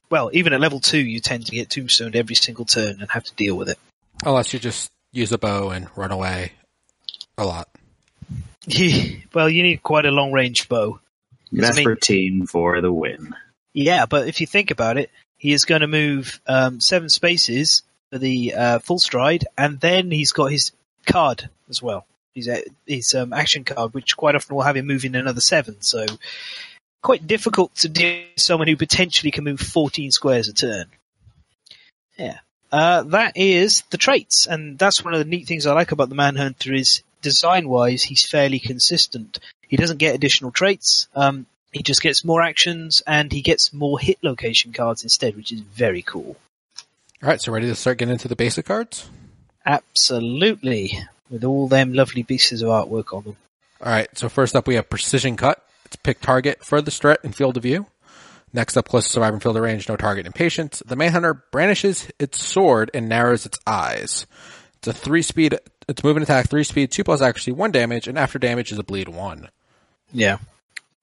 well, 0.10 0.29
even 0.34 0.53
at 0.53 0.60
level 0.60 0.79
two, 0.79 0.99
you 0.99 1.19
tend 1.19 1.45
to 1.45 1.51
get 1.51 1.69
tombstoned 1.69 2.15
every 2.15 2.36
single 2.36 2.65
turn 2.65 3.01
and 3.01 3.10
have 3.10 3.23
to 3.23 3.34
deal 3.36 3.56
with 3.56 3.69
it. 3.69 3.79
Unless 4.25 4.53
you 4.53 4.60
just 4.60 4.91
use 5.12 5.32
a 5.32 5.38
bow 5.38 5.69
and 5.69 5.88
run 5.95 6.12
away 6.12 6.51
a 7.38 7.45
lot. 7.45 7.67
Well, 9.34 9.49
you 9.49 9.63
need 9.63 9.84
quite 9.84 10.06
a 10.06 10.12
long 10.12 10.32
range 10.32 10.69
bow. 10.69 10.99
Because, 11.52 11.69
I 11.69 11.73
mean- 11.73 11.88
Vespertine 11.88 12.49
for 12.49 12.82
the 12.82 12.91
win. 12.91 13.36
Yeah, 13.73 14.06
but 14.06 14.28
if 14.28 14.39
you 14.39 14.47
think 14.47 14.69
about 14.69 14.97
it, 14.97 15.10
he 15.38 15.52
is 15.52 15.65
going 15.65 15.82
to 15.82 15.88
move 15.88 16.39
um, 16.47 16.80
seven 16.80 17.10
spaces 17.10 17.82
for 18.12 18.19
the 18.19 18.54
uh, 18.54 18.80
full 18.80 18.99
stride, 18.99 19.45
and 19.58 19.80
then 19.80 20.12
he's 20.12 20.32
got 20.32 20.52
his 20.52 20.71
card 21.08 21.49
as 21.69 21.82
well. 21.82 22.06
His 22.36 22.49
his 22.86 23.13
um, 23.15 23.34
action 23.34 23.63
card, 23.63 23.93
which 23.93 24.15
quite 24.15 24.36
often 24.36 24.56
will 24.56 24.63
have 24.63 24.78
him 24.78 24.86
moving 24.86 25.15
another 25.15 25.41
seven. 25.41 25.82
So 25.82 26.06
quite 27.02 27.28
difficult 27.28 27.76
to 27.76 27.89
deal 27.89 28.23
with 28.34 28.41
someone 28.41 28.67
who 28.67 28.78
potentially 28.78 29.32
can 29.32 29.43
move 29.43 29.60
14 29.60 30.12
squares 30.12 30.47
a 30.47 30.54
turn. 30.54 30.86
Yeah. 32.17 32.39
Uh, 32.71 33.04
that 33.04 33.34
is 33.36 33.84
the 33.91 33.97
traits, 33.97 34.47
and 34.47 34.80
that's 34.80 35.04
one 35.04 35.13
of 35.13 35.19
the 35.19 35.26
neat 35.30 35.47
things 35.47 35.67
I 35.67 35.73
like 35.73 35.91
about 35.91 36.10
the 36.10 36.15
Manhunter 36.15 36.73
is 36.73 37.04
design-wise, 37.23 38.03
he's 38.03 38.25
fairly 38.25 38.59
consistent. 38.59 39.39
He 39.67 39.77
doesn't 39.77 39.97
get 39.97 40.13
additional 40.13 40.51
traits. 40.51 41.07
Um, 41.15 41.47
he 41.71 41.81
just 41.81 42.03
gets 42.03 42.23
more 42.23 42.43
actions 42.43 43.01
and 43.07 43.31
he 43.31 43.41
gets 43.41 43.73
more 43.73 43.99
hit 43.99 44.19
location 44.21 44.71
cards 44.73 45.01
instead, 45.01 45.36
which 45.36 45.51
is 45.51 45.62
very 45.62 46.03
cool. 46.03 46.38
All 47.23 47.29
right, 47.29 47.41
so 47.41 47.51
ready 47.51 47.67
to 47.67 47.75
start 47.75 47.97
getting 47.97 48.12
into 48.12 48.27
the 48.27 48.36
basic 48.36 48.65
cards? 48.67 49.09
Absolutely. 49.65 50.99
With 51.29 51.43
all 51.43 51.67
them 51.67 51.93
lovely 51.93 52.21
pieces 52.21 52.62
of 52.62 52.69
artwork 52.69 53.12
on 53.12 53.23
them. 53.23 53.38
All 53.81 53.91
right, 53.91 54.15
so 54.15 54.29
first 54.29 54.55
up 54.55 54.67
we 54.67 54.75
have 54.75 54.89
Precision 54.89 55.36
Cut. 55.36 55.65
It's 55.86 55.95
pick 55.95 56.21
target, 56.21 56.63
furthest 56.63 57.01
threat, 57.01 57.19
and 57.23 57.36
field 57.36 57.57
of 57.57 57.63
view. 57.63 57.88
Next 58.53 58.77
up, 58.77 58.88
closest 58.88 59.13
survivor 59.13 59.36
in 59.36 59.39
field 59.39 59.57
of 59.57 59.63
range, 59.63 59.89
no 59.89 59.95
target 59.95 60.27
impatient. 60.27 60.81
The 60.86 60.95
Manhunter 60.95 61.33
brandishes 61.51 62.07
its 62.19 62.43
sword 62.43 62.91
and 62.93 63.09
narrows 63.09 63.47
its 63.47 63.57
eyes. 63.65 64.27
It's 64.77 64.88
a 64.89 64.93
three 64.93 65.23
speed, 65.23 65.57
it's 65.88 66.04
move 66.04 66.17
and 66.17 66.24
attack, 66.24 66.50
three 66.50 66.63
speed, 66.63 66.91
two 66.91 67.04
plus 67.04 67.22
accuracy, 67.22 67.52
one 67.52 67.72
damage, 67.72 68.08
and 68.08 68.17
after 68.17 68.39
damage 68.39 68.72
is 68.72 68.80
a 68.80 68.84
bleed 68.84 69.10
one. 69.10 69.50
Yeah. 70.12 70.38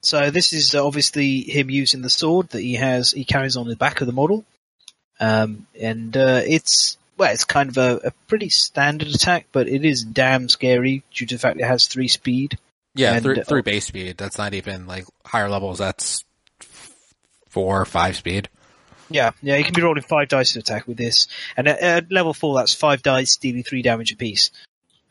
So 0.02 0.30
this 0.30 0.52
is 0.52 0.74
obviously 0.74 1.40
him 1.40 1.70
using 1.70 2.02
the 2.02 2.10
sword 2.10 2.50
that 2.50 2.62
he 2.62 2.74
has, 2.74 3.12
he 3.12 3.24
carries 3.24 3.56
on 3.56 3.68
the 3.68 3.76
back 3.76 4.00
of 4.00 4.06
the 4.06 4.12
model. 4.12 4.44
Um, 5.18 5.66
and, 5.78 6.16
uh, 6.16 6.40
it's, 6.46 6.96
well, 7.18 7.32
it's 7.32 7.44
kind 7.44 7.68
of 7.68 7.76
a, 7.76 8.08
a 8.08 8.10
pretty 8.26 8.48
standard 8.48 9.08
attack, 9.08 9.46
but 9.52 9.68
it 9.68 9.84
is 9.84 10.02
damn 10.02 10.48
scary 10.48 11.02
due 11.14 11.26
to 11.26 11.34
the 11.34 11.38
fact 11.38 11.60
it 11.60 11.66
has 11.66 11.86
three 11.86 12.08
speed. 12.08 12.58
Yeah, 12.94 13.12
And, 13.12 13.22
three, 13.22 13.40
uh, 13.40 13.44
three 13.44 13.62
base 13.62 13.84
speed. 13.84 14.16
That's 14.16 14.38
not 14.38 14.54
even 14.54 14.86
like 14.86 15.04
higher 15.24 15.50
levels. 15.50 15.78
That's 15.78 16.24
four, 17.48 17.84
five 17.84 18.16
speed. 18.16 18.48
Yeah, 19.10 19.32
yeah, 19.42 19.56
you 19.56 19.64
can 19.64 19.74
be 19.74 19.82
rolling 19.82 20.02
five 20.02 20.28
dice 20.28 20.52
to 20.52 20.60
attack 20.60 20.86
with 20.86 20.96
this. 20.96 21.26
And 21.56 21.68
at, 21.68 21.80
at 21.80 22.12
level 22.12 22.32
four, 22.32 22.54
that's 22.54 22.74
five 22.74 23.02
dice 23.02 23.36
dealing 23.36 23.64
three 23.64 23.82
damage 23.82 24.12
apiece. 24.12 24.50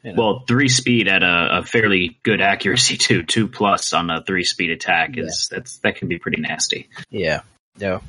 You 0.03 0.13
know. 0.13 0.23
Well, 0.23 0.43
three 0.47 0.69
speed 0.69 1.07
at 1.07 1.23
a, 1.23 1.59
a 1.59 1.63
fairly 1.63 2.17
good 2.23 2.41
accuracy 2.41 2.97
too. 2.97 3.23
Two 3.23 3.47
plus 3.47 3.91
on 3.93 4.09
a 4.09 4.23
three 4.23 4.45
speed 4.45 4.71
attack 4.71 5.17
is 5.17 5.49
that's 5.51 5.77
that 5.79 5.97
can 5.97 6.07
be 6.07 6.17
pretty 6.17 6.41
nasty. 6.41 6.88
Yeah, 7.09 7.41
yeah. 7.77 7.99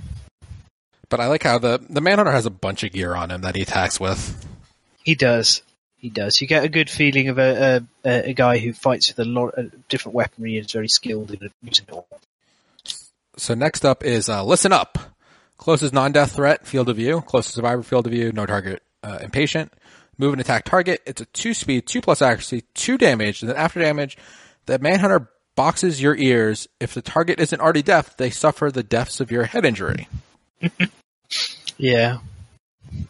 But 1.09 1.19
I 1.21 1.27
like 1.27 1.43
how 1.43 1.59
the 1.59 1.85
the 1.91 2.01
Manhunter 2.01 2.31
has 2.31 2.47
a 2.47 2.51
bunch 2.51 2.85
of 2.85 2.93
gear 2.93 3.15
on 3.15 3.31
him 3.31 3.41
that 3.41 3.57
he 3.57 3.63
attacks 3.63 3.99
with. 3.99 4.47
He 5.03 5.17
does. 5.17 5.63
He 5.97 6.09
does. 6.09 6.41
You 6.41 6.47
get 6.47 6.65
a 6.65 6.69
good 6.69 6.89
feeling 6.89 7.29
of 7.29 7.39
a 7.39 7.85
a, 8.05 8.31
a 8.31 8.33
guy 8.35 8.59
who 8.59 8.73
fights 8.73 9.09
with 9.09 9.19
a 9.19 9.29
lot 9.29 9.55
of 9.55 9.89
different 9.89 10.15
weaponry 10.15 10.57
and 10.57 10.67
is 10.67 10.73
very 10.73 10.89
skilled 10.89 11.33
in 11.33 11.51
using 11.63 11.87
it 11.89 11.93
all. 11.93 12.07
So 13.37 13.55
next 13.55 13.85
up 13.85 14.05
is 14.05 14.29
uh, 14.29 14.45
listen 14.45 14.73
up. 14.73 14.99
Closest 15.59 15.93
non-death 15.93 16.37
threat, 16.37 16.67
field 16.67 16.89
of 16.89 16.97
view. 16.97 17.21
Closest 17.21 17.55
survivor, 17.55 17.83
field 17.83 18.07
of 18.07 18.13
view. 18.13 18.33
No 18.33 18.47
target, 18.47 18.83
uh, 19.03 19.19
impatient. 19.21 19.73
Move 20.21 20.35
and 20.35 20.41
attack 20.41 20.65
target. 20.65 21.01
It's 21.07 21.23
a 21.23 21.25
two 21.25 21.55
speed, 21.55 21.87
two 21.87 22.03
plus 22.03 22.21
accuracy, 22.21 22.65
two 22.75 22.99
damage. 22.99 23.41
And 23.41 23.51
then 23.51 23.57
after 23.57 23.81
damage, 23.81 24.19
the 24.67 24.79
Manhunter 24.79 25.31
boxes 25.57 26.01
your 26.01 26.15
ears. 26.15 26.69
If 26.79 26.93
the 26.93 27.01
target 27.01 27.41
isn't 27.41 27.61
already 27.61 27.83
deaf, 27.83 28.17
they 28.19 28.29
suffer 28.29 28.71
the 28.71 28.85
of 29.21 29.31
your 29.31 29.45
head 29.45 29.65
injury. 29.65 30.09
Yeah. 31.81 32.19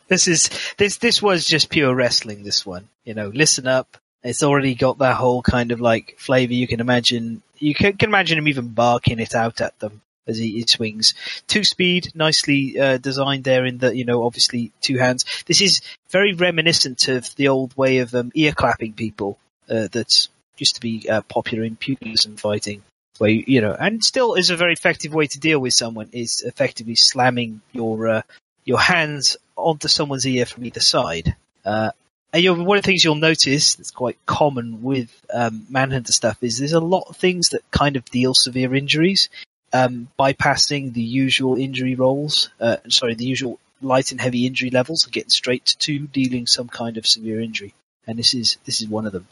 This 0.06 0.28
is 0.28 0.50
this 0.76 0.98
this 0.98 1.20
was 1.20 1.44
just 1.44 1.70
pure 1.70 1.92
wrestling. 1.92 2.44
This 2.44 2.64
one, 2.64 2.88
you 3.04 3.14
know, 3.14 3.28
listen 3.28 3.66
up. 3.66 3.96
It's 4.22 4.44
already 4.44 4.76
got 4.76 4.98
that 4.98 5.16
whole 5.16 5.42
kind 5.42 5.72
of 5.72 5.80
like 5.80 6.16
flavor. 6.18 6.52
You 6.52 6.68
can 6.68 6.78
imagine. 6.78 7.42
You 7.58 7.74
can, 7.74 7.96
can 7.96 8.10
imagine 8.10 8.38
him 8.38 8.46
even 8.46 8.68
barking 8.68 9.18
it 9.18 9.34
out 9.34 9.60
at 9.60 9.78
them 9.80 10.02
as 10.30 10.38
he, 10.38 10.52
he 10.52 10.62
swings. 10.66 11.14
Two 11.46 11.64
speed, 11.64 12.12
nicely 12.14 12.78
uh, 12.80 12.98
designed 12.98 13.44
there. 13.44 13.66
In 13.66 13.78
the 13.78 13.94
you 13.94 14.04
know, 14.04 14.24
obviously 14.24 14.72
two 14.80 14.98
hands. 14.98 15.24
This 15.46 15.60
is 15.60 15.80
very 16.08 16.32
reminiscent 16.32 17.08
of 17.08 17.34
the 17.36 17.48
old 17.48 17.76
way 17.76 17.98
of 17.98 18.14
um, 18.14 18.32
ear 18.34 18.52
clapping 18.52 18.94
people 18.94 19.38
uh, 19.68 19.88
that 19.92 20.28
used 20.56 20.76
to 20.76 20.80
be 20.80 21.08
uh, 21.08 21.22
popular 21.22 21.64
in 21.64 21.76
pugilism 21.76 22.36
fighting. 22.36 22.82
Where 23.18 23.30
you, 23.30 23.60
know, 23.60 23.76
and 23.78 24.02
still 24.02 24.34
is 24.34 24.48
a 24.48 24.56
very 24.56 24.72
effective 24.72 25.12
way 25.12 25.26
to 25.26 25.38
deal 25.38 25.58
with 25.58 25.74
someone 25.74 26.08
is 26.12 26.40
effectively 26.40 26.94
slamming 26.94 27.60
your 27.72 28.08
uh, 28.08 28.22
your 28.64 28.80
hands 28.80 29.36
onto 29.56 29.88
someone's 29.88 30.26
ear 30.26 30.46
from 30.46 30.64
either 30.64 30.80
side. 30.80 31.36
Uh, 31.64 31.90
and 32.32 32.66
one 32.66 32.78
of 32.78 32.84
the 32.84 32.86
things 32.86 33.04
you'll 33.04 33.16
notice 33.16 33.74
that's 33.74 33.90
quite 33.90 34.16
common 34.24 34.82
with 34.82 35.10
um, 35.34 35.66
Manhunter 35.68 36.12
stuff 36.12 36.38
is 36.42 36.58
there's 36.58 36.72
a 36.72 36.80
lot 36.80 37.06
of 37.08 37.16
things 37.16 37.50
that 37.50 37.68
kind 37.70 37.96
of 37.96 38.04
deal 38.04 38.34
severe 38.34 38.74
injuries, 38.74 39.28
um, 39.72 40.08
bypassing 40.18 40.92
the 40.92 41.02
usual 41.02 41.56
injury 41.56 41.94
rolls. 41.94 42.50
Uh, 42.60 42.76
sorry, 42.88 43.14
the 43.14 43.24
usual 43.26 43.58
light 43.82 44.10
and 44.12 44.20
heavy 44.20 44.46
injury 44.46 44.70
levels, 44.70 45.04
and 45.04 45.12
getting 45.12 45.30
straight 45.30 45.76
to 45.80 46.00
dealing 46.08 46.46
some 46.46 46.68
kind 46.68 46.96
of 46.96 47.06
severe 47.06 47.40
injury. 47.40 47.74
And 48.06 48.18
this 48.18 48.34
is 48.34 48.58
this 48.64 48.80
is 48.80 48.88
one 48.88 49.06
of 49.06 49.12
them. 49.12 49.26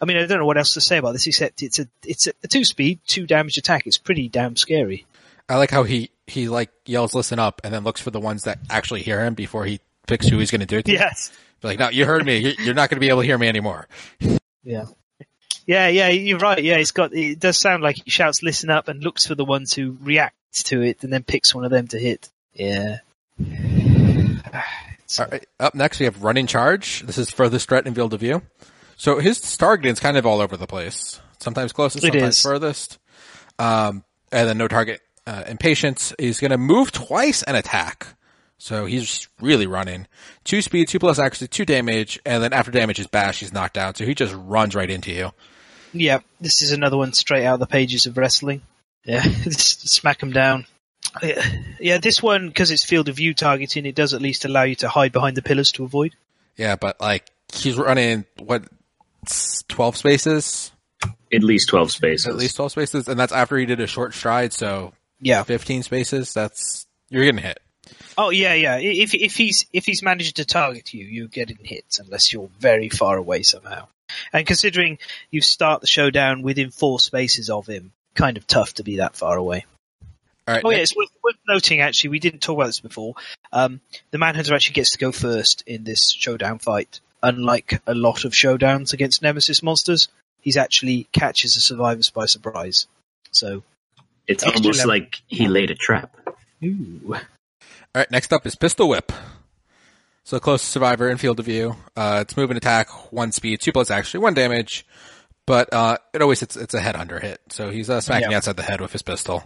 I 0.00 0.06
mean, 0.06 0.16
I 0.16 0.26
don't 0.26 0.38
know 0.38 0.46
what 0.46 0.56
else 0.58 0.74
to 0.74 0.80
say 0.80 0.96
about 0.98 1.12
this 1.12 1.26
except 1.26 1.62
it's 1.62 1.78
a 1.78 1.86
it's 2.04 2.26
a, 2.26 2.32
a 2.42 2.48
two 2.48 2.64
speed, 2.64 3.00
two 3.06 3.26
damage 3.26 3.56
attack. 3.58 3.86
It's 3.86 3.98
pretty 3.98 4.28
damn 4.28 4.56
scary. 4.56 5.06
I 5.48 5.56
like 5.56 5.70
how 5.70 5.82
he 5.84 6.10
he 6.26 6.48
like 6.48 6.70
yells 6.86 7.14
"listen 7.14 7.38
up" 7.38 7.60
and 7.64 7.72
then 7.72 7.84
looks 7.84 8.00
for 8.00 8.10
the 8.10 8.20
ones 8.20 8.44
that 8.44 8.58
actually 8.70 9.02
hear 9.02 9.22
him 9.24 9.34
before 9.34 9.64
he 9.66 9.80
picks 10.06 10.26
who 10.26 10.38
he's 10.38 10.50
going 10.50 10.60
to 10.62 10.66
do 10.66 10.78
it 10.78 10.86
to. 10.86 10.92
Yes. 10.92 11.30
Like, 11.62 11.78
no, 11.78 11.88
you 11.90 12.04
heard 12.04 12.24
me. 12.26 12.38
You- 12.38 12.54
You're 12.64 12.74
not 12.74 12.90
going 12.90 12.96
to 12.96 13.00
be 13.00 13.08
able 13.08 13.20
to 13.22 13.26
hear 13.26 13.38
me 13.38 13.48
anymore. 13.48 13.86
Yeah. 14.64 14.84
Yeah, 15.66 15.88
yeah, 15.88 16.08
you're 16.08 16.38
right. 16.38 16.62
Yeah, 16.62 16.76
it's 16.76 16.90
got, 16.90 17.14
it 17.14 17.40
does 17.40 17.58
sound 17.58 17.82
like 17.82 17.96
he 18.04 18.10
shouts 18.10 18.42
listen 18.42 18.70
up 18.70 18.88
and 18.88 19.02
looks 19.02 19.26
for 19.26 19.34
the 19.34 19.44
ones 19.44 19.72
who 19.72 19.96
react 20.02 20.36
to 20.66 20.82
it 20.82 21.02
and 21.02 21.12
then 21.12 21.22
picks 21.22 21.54
one 21.54 21.64
of 21.64 21.70
them 21.70 21.88
to 21.88 21.98
hit. 21.98 22.28
Yeah. 22.52 22.98
All 25.18 25.26
right. 25.30 25.44
Up 25.60 25.74
next, 25.74 26.00
we 26.00 26.04
have 26.04 26.22
running 26.22 26.46
charge. 26.46 27.02
This 27.02 27.18
is 27.18 27.30
furthest 27.30 27.68
threat 27.68 27.86
in 27.86 27.94
field 27.94 28.14
of 28.14 28.20
view. 28.20 28.42
So 28.96 29.18
his 29.18 29.56
targeting 29.56 29.92
is 29.92 30.00
kind 30.00 30.16
of 30.16 30.24
all 30.24 30.40
over 30.40 30.56
the 30.56 30.66
place. 30.66 31.20
Sometimes 31.40 31.72
closest, 31.72 32.02
sometimes 32.02 32.36
is. 32.36 32.42
furthest. 32.42 32.98
Um, 33.58 34.04
and 34.32 34.48
then 34.48 34.58
no 34.58 34.66
target 34.68 35.00
uh, 35.26 35.44
impatience. 35.46 36.12
He's 36.18 36.40
going 36.40 36.50
to 36.50 36.58
move 36.58 36.90
twice 36.90 37.42
and 37.42 37.56
attack. 37.56 38.06
So 38.58 38.86
he's 38.86 39.28
really 39.40 39.66
running. 39.66 40.06
Two 40.44 40.62
speed, 40.62 40.88
two 40.88 40.98
plus 40.98 41.18
accuracy, 41.18 41.48
two 41.48 41.64
damage, 41.64 42.18
and 42.24 42.42
then 42.42 42.52
after 42.52 42.70
damage 42.70 42.98
is 42.98 43.06
bash, 43.06 43.40
he's 43.40 43.52
knocked 43.52 43.76
out. 43.76 43.96
So 43.96 44.06
he 44.06 44.14
just 44.14 44.34
runs 44.34 44.74
right 44.74 44.88
into 44.88 45.12
you. 45.12 45.32
Yeah, 45.94 46.18
this 46.40 46.60
is 46.60 46.72
another 46.72 46.96
one 46.96 47.12
straight 47.12 47.46
out 47.46 47.54
of 47.54 47.60
the 47.60 47.66
pages 47.66 48.06
of 48.06 48.16
wrestling. 48.18 48.62
Yeah, 49.04 49.22
smack 49.50 50.18
them 50.20 50.32
down. 50.32 50.66
Yeah, 51.22 51.46
yeah 51.78 51.98
this 51.98 52.22
one, 52.22 52.48
because 52.48 52.70
it's 52.70 52.84
field 52.84 53.08
of 53.08 53.16
view 53.16 53.32
targeting, 53.34 53.86
it 53.86 53.94
does 53.94 54.12
at 54.14 54.20
least 54.22 54.44
allow 54.44 54.64
you 54.64 54.74
to 54.76 54.88
hide 54.88 55.12
behind 55.12 55.36
the 55.36 55.42
pillars 55.42 55.72
to 55.72 55.84
avoid. 55.84 56.14
Yeah, 56.56 56.76
but 56.76 57.00
like 57.00 57.24
he's 57.52 57.76
running 57.76 58.24
what 58.38 58.64
twelve 59.68 59.96
spaces, 59.96 60.72
At 61.32 61.42
least 61.42 61.68
12 61.68 61.92
spaces. 61.92 62.26
at 62.26 62.36
least 62.36 62.56
twelve 62.56 62.72
spaces, 62.72 63.08
and 63.08 63.18
that's 63.18 63.32
after 63.32 63.56
he 63.56 63.66
did 63.66 63.80
a 63.80 63.86
short 63.86 64.14
stride. 64.14 64.52
So 64.52 64.92
Yeah. 65.20 65.42
fifteen 65.44 65.82
spaces. 65.82 66.32
That's 66.32 66.86
you're 67.10 67.24
getting 67.24 67.42
hit. 67.42 67.58
Oh 68.16 68.30
yeah, 68.30 68.54
yeah. 68.54 68.76
If 68.78 69.14
if 69.14 69.36
he's 69.36 69.66
if 69.72 69.84
he's 69.84 70.02
managed 70.02 70.36
to 70.36 70.44
target 70.44 70.94
you, 70.94 71.04
you're 71.04 71.28
getting 71.28 71.58
hit 71.62 71.98
unless 72.00 72.32
you're 72.32 72.50
very 72.58 72.88
far 72.88 73.16
away 73.16 73.42
somehow. 73.42 73.88
And 74.32 74.46
considering 74.46 74.98
you 75.30 75.40
start 75.40 75.80
the 75.80 75.86
showdown 75.86 76.42
within 76.42 76.70
four 76.70 77.00
spaces 77.00 77.50
of 77.50 77.66
him, 77.66 77.92
kind 78.14 78.36
of 78.36 78.46
tough 78.46 78.74
to 78.74 78.84
be 78.84 78.96
that 78.96 79.16
far 79.16 79.36
away. 79.36 79.64
All 80.46 80.54
right. 80.54 80.62
Oh 80.64 80.70
yeah, 80.70 80.78
it's 80.78 80.94
worth, 80.94 81.08
worth 81.22 81.36
noting 81.48 81.80
actually. 81.80 82.10
We 82.10 82.18
didn't 82.18 82.40
talk 82.40 82.56
about 82.58 82.66
this 82.66 82.80
before. 82.80 83.14
Um, 83.52 83.80
the 84.10 84.18
Manhunter 84.18 84.54
actually 84.54 84.74
gets 84.74 84.90
to 84.90 84.98
go 84.98 85.10
first 85.10 85.62
in 85.66 85.84
this 85.84 86.10
showdown 86.10 86.58
fight. 86.58 87.00
Unlike 87.22 87.80
a 87.86 87.94
lot 87.94 88.26
of 88.26 88.32
showdowns 88.32 88.92
against 88.92 89.22
Nemesis 89.22 89.62
monsters, 89.62 90.08
he's 90.42 90.58
actually 90.58 91.08
catches 91.12 91.54
the 91.54 91.60
survivors 91.62 92.10
by 92.10 92.26
surprise. 92.26 92.86
So, 93.30 93.62
It's 94.26 94.44
almost 94.44 94.80
level. 94.80 94.88
like 94.90 95.22
he 95.26 95.48
laid 95.48 95.70
a 95.70 95.74
trap. 95.74 96.14
ooh. 96.62 97.00
All 97.14 97.20
right, 97.94 98.10
next 98.10 98.32
up 98.34 98.44
is 98.46 98.54
Pistol 98.54 98.90
Whip. 98.90 99.10
So 100.24 100.40
close 100.40 100.62
survivor 100.62 101.10
in 101.10 101.18
field 101.18 101.38
of 101.38 101.44
view. 101.44 101.76
Uh, 101.94 102.20
it's 102.22 102.36
move 102.36 102.50
and 102.50 102.56
attack, 102.56 102.88
one 103.12 103.30
speed, 103.30 103.60
two 103.60 103.72
plus 103.72 103.90
actually, 103.90 104.20
one 104.20 104.32
damage, 104.34 104.86
but 105.46 105.72
uh, 105.72 105.98
it 106.14 106.22
always 106.22 106.40
hits. 106.40 106.56
It's 106.56 106.72
a 106.72 106.80
head 106.80 106.96
under 106.96 107.20
hit, 107.20 107.40
so 107.50 107.70
he's 107.70 107.90
uh, 107.90 108.00
smacking 108.00 108.30
Yeah. 108.30 108.38
outside 108.38 108.56
the 108.56 108.62
head 108.62 108.80
with 108.80 108.92
his 108.92 109.02
pistol. 109.02 109.44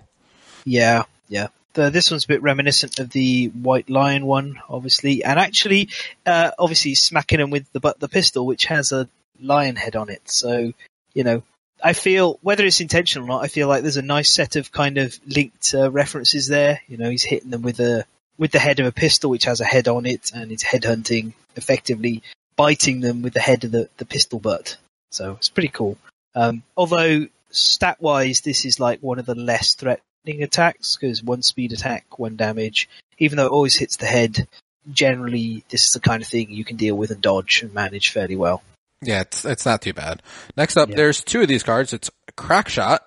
Yeah, 0.65 1.03
yeah. 1.29 1.49
The, 1.75 1.91
this 1.91 2.11
one's 2.11 2.25
a 2.25 2.29
bit 2.29 2.43
reminiscent 2.43 2.99
of 3.01 3.11
the 3.11 3.49
White 3.49 3.91
Lion 3.91 4.25
one, 4.25 4.61
obviously, 4.69 5.25
and 5.25 5.39
actually, 5.39 5.89
uh, 6.25 6.53
obviously 6.59 6.95
smacking 6.95 7.41
him 7.41 7.51
with 7.51 7.71
the 7.73 7.81
butt 7.81 7.99
the 7.99 8.09
pistol, 8.09 8.47
which 8.47 8.67
has 8.67 8.93
a 8.93 9.09
lion 9.41 9.75
head 9.77 9.97
on 9.97 10.09
it. 10.09 10.31
So, 10.31 10.73
you 11.13 11.25
know, 11.25 11.43
I 11.83 11.93
feel 11.93 12.39
whether 12.43 12.65
it's 12.65 12.81
intentional 12.81 13.27
or 13.27 13.29
not, 13.29 13.45
I 13.45 13.49
feel 13.49 13.67
like 13.69 13.83
there's 13.83 13.97
a 13.97 14.03
nice 14.03 14.33
set 14.33 14.55
of 14.57 14.71
kind 14.73 14.99
of 14.99 15.19
linked 15.27 15.75
uh, 15.75 15.91
references 15.91 16.47
there. 16.47 16.81
You 16.89 16.97
know, 16.99 17.11
he's 17.11 17.23
hitting 17.25 17.51
them 17.51 17.63
with 17.63 17.81
a 17.81 18.05
with 18.39 18.53
the 18.53 18.59
head 18.59 18.81
of 18.81 18.87
a 18.87 18.93
pistol, 18.93 19.31
which 19.31 19.45
has 19.45 19.61
a 19.61 19.65
head 19.65 19.89
on 19.89 20.07
it, 20.07 20.31
and 20.35 20.53
it's 20.53 20.65
headhunting, 20.65 21.33
effectively 21.57 22.23
biting 22.57 23.01
them 23.01 23.23
with 23.23 23.35
the 23.35 23.41
head 23.41 23.65
of 23.65 23.71
the, 23.73 23.89
the 23.99 24.05
pistol 24.05 24.39
butt. 24.39 24.77
So 25.11 25.33
it's 25.33 25.49
pretty 25.49 25.69
cool. 25.69 25.99
Um, 26.35 26.63
although 26.77 27.27
stat 27.51 27.99
wise, 28.01 28.41
this 28.43 28.65
is 28.65 28.79
like 28.81 29.01
one 29.01 29.19
of 29.19 29.27
the 29.27 29.35
less 29.35 29.75
threatening 29.75 30.43
attacks 30.43 30.97
because 30.97 31.23
one 31.23 31.43
speed 31.43 31.73
attack, 31.73 32.19
one 32.19 32.37
damage. 32.37 32.89
Even 33.19 33.37
though 33.37 33.47
it 33.47 33.53
always 33.53 33.77
hits 33.77 33.97
the 33.97 34.07
head, 34.07 34.47
generally 34.91 35.65
this 35.69 35.87
is 35.87 35.93
the 35.93 36.01
kind 36.01 36.23
of 36.23 36.29
thing 36.29 36.51
you 36.51 36.65
can 36.65 36.77
deal 36.77 36.97
with 36.97 37.11
and 37.11 37.21
dodge 37.21 37.63
and 37.63 37.75
manage 37.75 38.11
fairly 38.11 38.37
well. 38.37 38.63
Yeah, 39.03 39.21
it's 39.21 39.45
it's 39.45 39.65
not 39.65 39.83
too 39.83 39.93
bad. 39.93 40.23
Next 40.57 40.77
up, 40.77 40.89
Yeah. 40.89 40.97
there's 40.97 41.23
two 41.23 41.41
of 41.41 41.49
these 41.49 41.63
cards. 41.63 41.93
It's 41.93 42.11
crack 42.37 42.69
shot. 42.69 43.05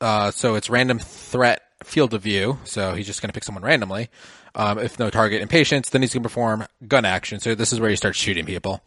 Uh, 0.00 0.30
so 0.30 0.54
it's 0.54 0.70
random 0.70 0.98
threat 0.98 1.62
field 1.84 2.14
of 2.14 2.22
view. 2.22 2.58
So 2.64 2.94
he's 2.94 3.06
just 3.06 3.20
going 3.22 3.28
to 3.28 3.32
pick 3.34 3.44
someone 3.44 3.64
randomly. 3.64 4.08
Um, 4.54 4.78
if 4.78 4.98
no 4.98 5.10
target 5.10 5.40
in 5.42 5.48
patience, 5.48 5.90
then 5.90 6.02
he's 6.02 6.12
going 6.12 6.22
to 6.22 6.28
perform 6.28 6.66
gun 6.86 7.04
action. 7.04 7.38
So 7.40 7.54
this 7.54 7.72
is 7.72 7.80
where 7.80 7.90
you 7.90 7.96
start 7.96 8.16
shooting 8.16 8.44
people. 8.46 8.82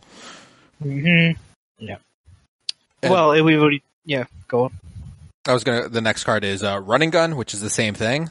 Mm-hmm. 0.84 1.40
Yeah. 1.80 1.98
And- 3.04 3.12
well, 3.12 3.32
we've 3.44 3.60
already 3.60 3.84
yeah. 4.06 4.26
Go 4.48 4.66
on. 4.66 4.72
I 5.48 5.54
was 5.54 5.64
gonna. 5.64 5.90
The 5.90 6.02
next 6.02 6.24
card 6.24 6.44
is 6.44 6.64
uh, 6.64 6.80
running 6.80 7.10
gun, 7.10 7.36
which 7.36 7.54
is 7.56 7.62
the 7.62 7.70
same 7.70 7.94
thing. 7.96 8.30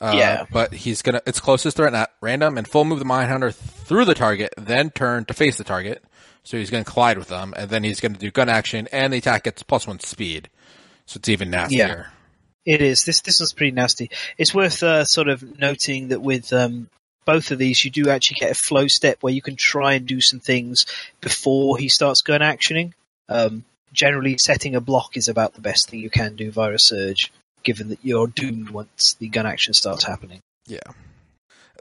Uh, 0.00 0.12
Yeah. 0.16 0.46
But 0.52 0.72
he's 0.72 1.02
gonna. 1.02 1.20
It's 1.26 1.40
closest 1.40 1.76
threat 1.76 1.94
at 1.94 2.10
random 2.20 2.56
and 2.58 2.66
full 2.68 2.84
move 2.84 3.00
the 3.00 3.04
mine 3.04 3.28
hunter 3.28 3.50
through 3.50 4.04
the 4.04 4.14
target, 4.14 4.54
then 4.56 4.90
turn 4.90 5.24
to 5.24 5.34
face 5.34 5.58
the 5.58 5.64
target. 5.64 6.04
So 6.44 6.56
he's 6.56 6.70
gonna 6.70 6.84
collide 6.84 7.18
with 7.18 7.28
them, 7.28 7.54
and 7.56 7.70
then 7.70 7.82
he's 7.82 7.98
gonna 8.00 8.18
do 8.18 8.30
gun 8.30 8.48
action, 8.48 8.86
and 8.92 9.12
the 9.12 9.16
attack 9.18 9.44
gets 9.44 9.62
plus 9.64 9.86
one 9.86 9.98
speed. 9.98 10.48
So 11.06 11.18
it's 11.18 11.28
even 11.28 11.50
nastier. 11.50 12.12
It 12.64 12.80
is. 12.80 13.04
This 13.04 13.20
this 13.20 13.40
one's 13.40 13.52
pretty 13.52 13.72
nasty. 13.72 14.10
It's 14.38 14.54
worth 14.54 14.82
uh, 14.82 15.04
sort 15.04 15.28
of 15.28 15.58
noting 15.58 16.08
that 16.08 16.22
with 16.22 16.52
um, 16.52 16.88
both 17.24 17.50
of 17.50 17.58
these, 17.58 17.84
you 17.84 17.90
do 17.90 18.08
actually 18.08 18.36
get 18.40 18.50
a 18.50 18.54
flow 18.54 18.88
step 18.88 19.18
where 19.20 19.32
you 19.32 19.42
can 19.42 19.56
try 19.56 19.94
and 19.94 20.06
do 20.06 20.20
some 20.20 20.40
things 20.40 20.86
before 21.20 21.78
he 21.78 21.88
starts 21.88 22.22
gun 22.22 22.40
actioning. 22.40 22.92
Um, 23.28 23.64
generally, 23.92 24.38
setting 24.38 24.74
a 24.74 24.80
block 24.80 25.16
is 25.16 25.28
about 25.28 25.54
the 25.54 25.60
best 25.60 25.90
thing 25.90 26.00
you 26.00 26.10
can 26.10 26.36
do 26.36 26.50
via 26.50 26.72
a 26.72 26.78
surge, 26.78 27.32
given 27.62 27.88
that 27.88 27.98
you're 28.02 28.26
doomed 28.26 28.70
once 28.70 29.14
the 29.18 29.28
gun 29.28 29.46
action 29.46 29.74
starts 29.74 30.04
happening. 30.04 30.40
Yeah. 30.66 30.78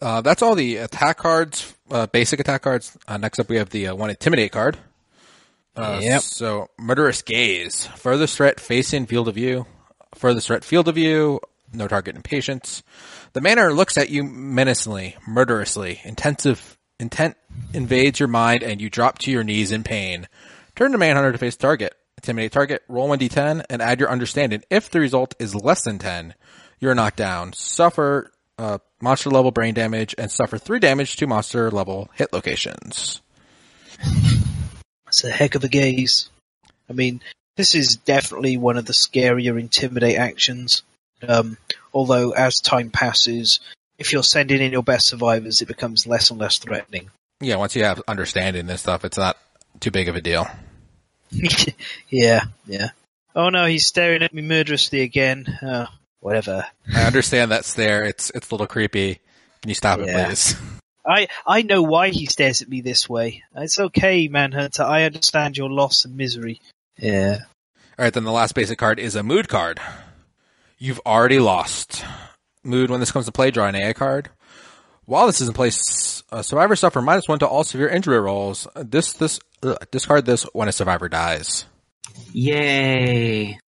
Uh, 0.02 0.22
that's 0.22 0.42
all 0.42 0.56
the 0.56 0.78
attack 0.78 1.18
cards, 1.18 1.74
uh, 1.92 2.08
basic 2.08 2.40
attack 2.40 2.62
cards. 2.64 2.98
Uh, 3.08 3.18
next 3.18 3.40
up, 3.40 3.48
we 3.48 3.58
have 3.58 3.70
the 3.70 3.88
uh, 3.88 3.96
one 3.96 4.10
intimidate 4.10 4.52
card. 4.52 4.78
Uh, 5.76 6.00
Yep. 6.02 6.22
So 6.22 6.70
murderous 6.78 7.22
gaze, 7.22 7.88
furthest 7.96 8.38
threat 8.38 8.60
facing 8.60 9.06
field 9.06 9.28
of 9.28 9.36
view, 9.36 9.66
furthest 10.16 10.48
threat 10.48 10.64
field 10.64 10.88
of 10.88 10.96
view, 10.96 11.40
no 11.74 11.88
target 11.88 12.16
impatience. 12.16 12.84
The 13.34 13.42
manner 13.42 13.74
looks 13.74 13.98
at 13.98 14.10
you 14.10 14.24
menacingly, 14.24 15.16
murderously. 15.28 16.02
Intensive 16.04 16.78
intent 17.00 17.36
invades 17.74 18.20
your 18.20 18.28
mind, 18.28 18.64
and 18.64 18.82
you 18.82 18.90
drop 18.90 19.20
to 19.20 19.32
your 19.32 19.44
knees 19.44 19.72
in 19.72 19.84
pain. 19.84 20.28
Turn 20.76 20.92
to 20.92 20.98
manhunter 20.98 21.32
to 21.32 21.38
face 21.38 21.56
target. 21.56 21.94
Intimidate 22.18 22.52
target. 22.52 22.84
Roll 22.88 23.10
one 23.10 23.20
d10 23.20 23.66
and 23.70 23.82
add 23.82 24.00
your 24.00 24.10
understanding. 24.10 24.64
If 24.70 24.90
the 24.90 25.00
result 25.00 25.36
is 25.40 25.56
less 25.56 25.84
than 25.84 26.00
ten, 26.00 26.36
you're 26.80 26.96
knocked 26.96 27.18
down. 27.18 27.54
Suffer 27.54 28.32
uh, 28.58 28.78
monster 29.02 29.30
level 29.30 29.52
brain 29.52 29.74
damage 29.74 30.16
and 30.18 30.32
suffer 30.32 30.58
three 30.58 30.80
damage 30.80 31.16
to 31.18 31.28
monster 31.28 31.70
level 31.70 32.10
hit 32.14 32.32
locations. 32.34 33.22
It's 35.08 35.24
a 35.24 35.32
heck 35.32 35.56
of 35.56 35.64
a 35.64 35.68
gaze. 35.68 36.30
I 36.90 36.94
mean, 36.94 37.22
this 37.56 37.76
is 37.76 37.96
definitely 37.98 38.58
one 38.58 38.78
of 38.78 38.86
the 38.86 38.94
scarier 38.94 39.60
intimidate 39.60 40.18
actions. 40.18 40.84
Um, 41.28 41.58
although 41.94 42.32
as 42.32 42.60
time 42.60 42.90
passes, 42.90 43.60
if 43.98 44.12
you're 44.12 44.24
sending 44.24 44.62
in 44.62 44.72
your 44.72 44.84
best 44.84 45.08
survivors, 45.08 45.62
it 45.62 45.68
becomes 45.68 46.06
less 46.08 46.30
and 46.32 46.40
less 46.40 46.58
threatening. 46.58 47.10
Yeah, 47.40 47.56
once 47.58 47.76
you 47.76 47.84
have 47.84 48.02
understanding 48.08 48.70
and 48.70 48.80
stuff, 48.80 49.06
it's 49.06 49.18
not 49.18 49.38
too 49.80 49.92
big 49.92 50.08
of 50.10 50.16
a 50.16 50.22
deal. 50.22 50.48
yeah, 52.10 52.46
yeah. 52.66 52.90
Oh 53.36 53.50
no, 53.50 53.66
he's 53.66 53.88
staring 53.88 54.22
at 54.24 54.34
me 54.34 54.42
murderously 54.42 55.02
again. 55.02 55.46
Uh, 55.62 55.88
whatever. 56.20 56.66
I 56.94 57.04
understand 57.04 57.52
that's 57.52 57.74
there. 57.74 58.04
It's 58.04 58.30
it's 58.36 58.50
a 58.50 58.54
little 58.54 58.68
creepy. 58.68 59.20
Can 59.62 59.70
you 59.70 59.76
stop 59.76 60.00
Yeah. 60.00 60.06
it, 60.24 60.28
please? 60.28 60.56
I 61.06 61.28
I 61.46 61.64
know 61.64 61.82
why 61.82 62.10
he 62.10 62.26
stares 62.28 62.62
at 62.62 62.70
me 62.70 62.82
this 62.82 63.10
way. 63.10 63.44
It's 63.56 63.80
okay, 63.80 64.28
Manhunter. 64.28 64.84
I 64.84 65.04
understand 65.04 65.58
your 65.58 65.70
loss 65.70 66.06
and 66.06 66.16
misery. 66.16 66.62
Yeah. 66.98 67.40
All 67.98 68.06
right, 68.06 68.14
then 68.14 68.24
the 68.24 68.32
last 68.32 68.56
basic 68.56 68.78
card 68.78 69.00
is 69.00 69.16
a 69.16 69.24
mood 69.24 69.48
card. 69.48 69.80
You've 70.78 71.02
already 71.06 71.40
lost. 71.40 72.04
Mood, 72.64 72.90
when 72.90 73.00
this 73.00 73.12
comes 73.12 73.26
to 73.26 73.32
play, 73.32 73.52
draw 73.52 73.68
an 73.68 73.76
AA 73.76 73.94
card. 73.94 74.30
While 75.06 75.28
this 75.28 75.42
is 75.42 75.48
in 75.48 75.54
place, 75.54 76.24
uh, 76.32 76.42
survivors 76.42 76.80
suffer 76.80 77.02
minus 77.02 77.28
one 77.28 77.40
to 77.40 77.48
all 77.48 77.64
severe 77.64 77.90
injury 77.90 78.20
rolls. 78.20 78.68
This, 78.76 79.14
this, 79.14 79.40
ugh, 79.62 79.78
discard 79.92 80.26
this 80.26 80.44
when 80.54 80.70
a 80.70 80.72
survivor 80.72 81.10
dies. 81.10 81.66
Yay. 82.32 83.60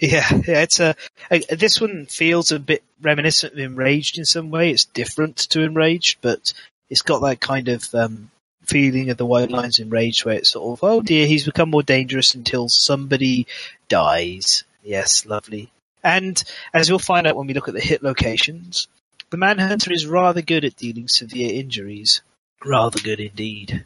Yeah, 0.00 0.26
yeah, 0.30 0.62
it's 0.62 0.80
a, 0.80 0.96
a. 1.30 1.40
This 1.54 1.78
one 1.78 2.06
feels 2.06 2.52
a 2.52 2.58
bit 2.58 2.82
reminiscent 3.02 3.52
of 3.52 3.58
Enraged 3.58 4.16
in 4.18 4.24
some 4.24 4.50
way. 4.50 4.70
It's 4.70 4.86
different 4.86 5.36
to 5.50 5.60
Enraged, 5.62 6.18
but 6.22 6.54
it's 6.88 7.02
got 7.02 7.20
that 7.20 7.40
kind 7.40 7.68
of 7.68 7.94
um, 7.94 8.30
feeling 8.70 9.10
of 9.10 9.16
the 9.16 9.26
White 9.26 9.50
Lion's 9.50 9.80
Rage, 9.80 10.24
where 10.24 10.36
it's 10.36 10.52
sort 10.52 10.78
of, 10.78 10.84
oh 10.84 11.02
dear, 11.02 11.26
he's 11.26 11.44
become 11.44 11.70
more 11.70 11.82
dangerous 11.82 12.34
until 12.34 12.68
somebody 12.68 13.46
dies. 13.88 14.64
Yes, 14.82 15.26
lovely. 15.26 15.70
And 16.02 16.42
as 16.72 16.88
you'll 16.88 16.98
find 16.98 17.26
out 17.26 17.36
when 17.36 17.46
we 17.46 17.54
look 17.54 17.68
at 17.68 17.74
the 17.74 17.80
hit 17.80 18.02
locations, 18.02 18.88
the 19.30 19.36
Manhunter 19.36 19.92
is 19.92 20.06
rather 20.06 20.42
good 20.42 20.64
at 20.64 20.76
dealing 20.76 21.08
severe 21.08 21.52
injuries. 21.52 22.22
Rather 22.64 22.98
good 22.98 23.20
indeed. 23.20 23.84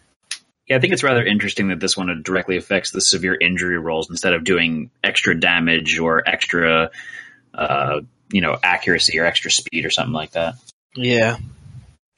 Yeah, 0.66 0.76
I 0.76 0.80
think 0.80 0.92
it's 0.92 1.02
rather 1.02 1.24
interesting 1.24 1.68
that 1.68 1.80
this 1.80 1.96
one 1.96 2.22
directly 2.22 2.56
affects 2.56 2.90
the 2.90 3.00
severe 3.00 3.36
injury 3.38 3.78
rolls 3.78 4.08
instead 4.08 4.32
of 4.32 4.44
doing 4.44 4.90
extra 5.02 5.38
damage 5.38 5.98
or 5.98 6.26
extra, 6.26 6.90
uh, 7.52 8.00
you 8.32 8.40
know, 8.40 8.56
accuracy 8.62 9.18
or 9.18 9.26
extra 9.26 9.50
speed 9.50 9.84
or 9.84 9.90
something 9.90 10.14
like 10.14 10.32
that. 10.32 10.54
Yeah. 10.94 11.36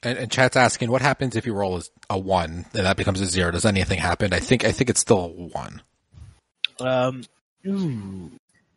And, 0.03 0.17
and 0.17 0.31
chat's 0.31 0.55
asking, 0.55 0.91
what 0.91 1.01
happens 1.01 1.35
if 1.35 1.45
you 1.45 1.53
roll 1.53 1.81
a 2.09 2.17
one 2.19 2.65
and 2.73 2.85
that 2.85 2.97
becomes 2.97 3.19
a 3.21 3.25
zero? 3.25 3.51
Does 3.51 3.65
anything 3.65 3.99
happen? 3.99 4.33
I 4.33 4.39
think 4.39 4.63
I 4.63 4.71
think 4.71 4.89
it's 4.89 4.99
still 5.01 5.19
a 5.19 5.27
one. 5.27 5.81
Um, 6.79 7.23
ooh, 7.65 8.31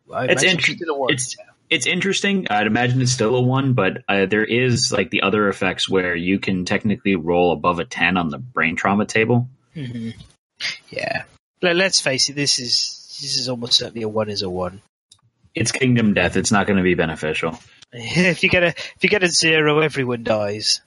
It's 0.09 0.41
imagine 0.43 0.49
inter- 0.49 0.73
still 0.73 0.95
a 0.95 0.97
one. 0.97 1.09
it's- 1.11 1.35
It's 1.69 1.85
interesting. 1.87 2.47
I'd 2.49 2.67
imagine 2.67 3.01
it's 3.01 3.13
still 3.13 3.33
a 3.35 3.41
one, 3.41 3.71
but 3.73 4.03
uh, 4.09 4.25
there 4.25 4.43
is 4.43 4.91
like 4.91 5.09
the 5.09 5.21
other 5.21 5.47
effects 5.47 5.87
where 5.87 6.13
you 6.15 6.37
can 6.37 6.65
technically 6.65 7.15
roll 7.15 7.53
above 7.53 7.79
a 7.79 7.85
ten 7.85 8.17
on 8.17 8.29
the 8.29 8.37
brain 8.39 8.75
trauma 8.75 9.05
table. 9.05 9.47
Mhm. 9.73 10.13
Yeah. 10.89 11.23
Let, 11.61 11.77
let's 11.77 12.01
face 12.01 12.27
it. 12.29 12.35
This 12.35 12.59
is 12.59 12.97
this 13.21 13.37
is 13.37 13.47
almost 13.47 13.73
certainly 13.75 14.01
a 14.01 14.09
one 14.09 14.29
is 14.29 14.41
a 14.41 14.49
one. 14.49 14.81
It's 15.55 15.71
Kingdom 15.71 16.13
Death. 16.13 16.35
It's 16.35 16.51
not 16.51 16.67
going 16.67 16.75
to 16.77 16.83
be 16.83 16.95
beneficial. 16.95 17.57
if 17.93 18.43
you 18.43 18.49
get 18.49 18.63
a 18.63 18.67
if 18.69 18.97
you 19.01 19.07
get 19.09 19.23
a 19.23 19.29
zero, 19.29 19.79
everyone 19.79 20.23
dies. 20.23 20.81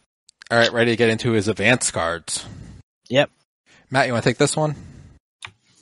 All 0.55 0.61
right, 0.61 0.73
ready 0.73 0.93
to 0.93 0.97
get 0.97 1.09
into 1.09 1.33
his 1.33 1.49
advanced 1.49 1.93
cards. 1.93 2.47
Yep. 3.09 3.29
Matt, 3.91 4.07
you 4.07 4.13
want 4.13 4.23
to 4.23 4.31
take 4.31 4.39
this 4.39 4.57
one? 4.57 4.77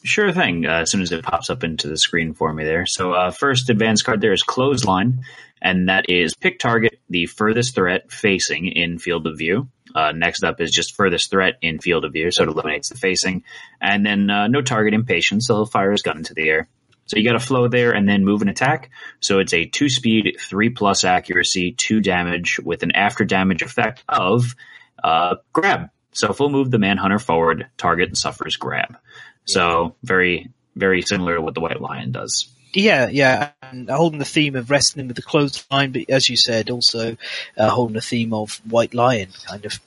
Sure 0.03 0.33
thing. 0.33 0.65
Uh, 0.65 0.77
as 0.77 0.91
soon 0.91 1.03
as 1.03 1.13
it 1.13 1.23
pops 1.23 1.51
up 1.51 1.63
into 1.63 1.89
the 1.89 1.99
screen 1.99 2.33
for 2.33 2.51
me 2.55 2.65
there. 2.65 2.87
So 2.87 3.13
uh, 3.13 3.33
first 3.33 3.69
advanced 3.69 4.07
card 4.07 4.23
there 4.23 4.33
is 4.33 4.43
Clothesline, 4.43 5.27
and 5.61 5.91
that 5.91 6.09
is 6.09 6.35
pick 6.35 6.59
target 6.59 6.99
the 7.11 7.27
furthest 7.27 7.75
threat 7.75 8.11
facing 8.11 8.67
in 8.67 8.99
field 8.99 9.27
of 9.27 9.37
view. 9.37 9.69
Uh, 9.95 10.13
next 10.13 10.43
up 10.43 10.59
is 10.59 10.71
just 10.71 10.97
furthest 10.97 11.31
threat 11.31 11.59
in 11.61 11.79
field 11.79 12.07
of 12.07 12.15
view, 12.15 12.31
so 12.31 12.45
it 12.45 12.49
eliminates 12.49 12.89
the 12.89 12.97
facing, 12.97 13.45
and 13.79 14.07
then 14.07 14.31
uh, 14.31 14.49
no 14.49 14.63
target 14.63 14.95
impatience, 14.95 15.49
so 15.49 15.57
he'll 15.57 15.67
fire 15.67 15.93
his 15.93 16.01
gun 16.01 16.17
into 16.17 16.33
the 16.33 16.49
air. 16.49 16.67
So 17.13 17.19
you 17.19 17.25
got 17.25 17.37
a 17.37 17.41
flow 17.41 17.69
there, 17.69 17.93
and 17.93 18.09
then 18.09 18.25
move 18.25 18.41
and 18.41 18.49
attack. 18.49 18.89
So 19.21 19.39
it's 19.39 19.53
a 19.53 19.67
two 19.67 19.91
speed, 19.91 20.39
three 20.41 20.71
plus 20.71 21.05
accuracy, 21.05 21.73
two 21.73 22.01
damage 22.01 22.59
with 22.59 22.83
an 22.83 22.93
after 22.93 23.27
damage 23.27 23.61
effect 23.61 24.03
of 24.09 24.57
uh, 25.05 25.35
grab. 25.53 25.91
So 26.13 26.31
if 26.31 26.41
we'll 26.41 26.49
move 26.49 26.71
the 26.71 26.79
manhunter 26.79 27.19
forward, 27.19 27.67
target 27.77 28.17
suffers 28.17 28.57
grab. 28.57 28.97
So 29.45 29.95
very, 30.03 30.53
very 30.75 31.03
similar 31.03 31.35
to 31.35 31.43
what 31.43 31.53
the 31.53 31.61
White 31.61 31.83
Lion 31.83 32.13
does. 32.13 32.49
Yeah, 32.73 33.11
yeah, 33.11 33.51
and 33.61 33.91
holding 33.91 34.19
the 34.19 34.25
theme 34.25 34.57
of 34.57 34.71
wrestling 34.71 35.07
with 35.07 35.17
the 35.17 35.23
clothesline, 35.23 35.93
but 35.93 36.09
as 36.09 36.31
you 36.31 36.39
said, 36.39 36.71
also 36.71 37.19
uh, 37.59 37.69
holding 37.69 37.93
the 37.93 38.01
theme 38.01 38.33
of 38.33 38.59
White 38.65 38.95
Lion, 38.95 39.29
kind 39.47 39.67
of 39.67 39.79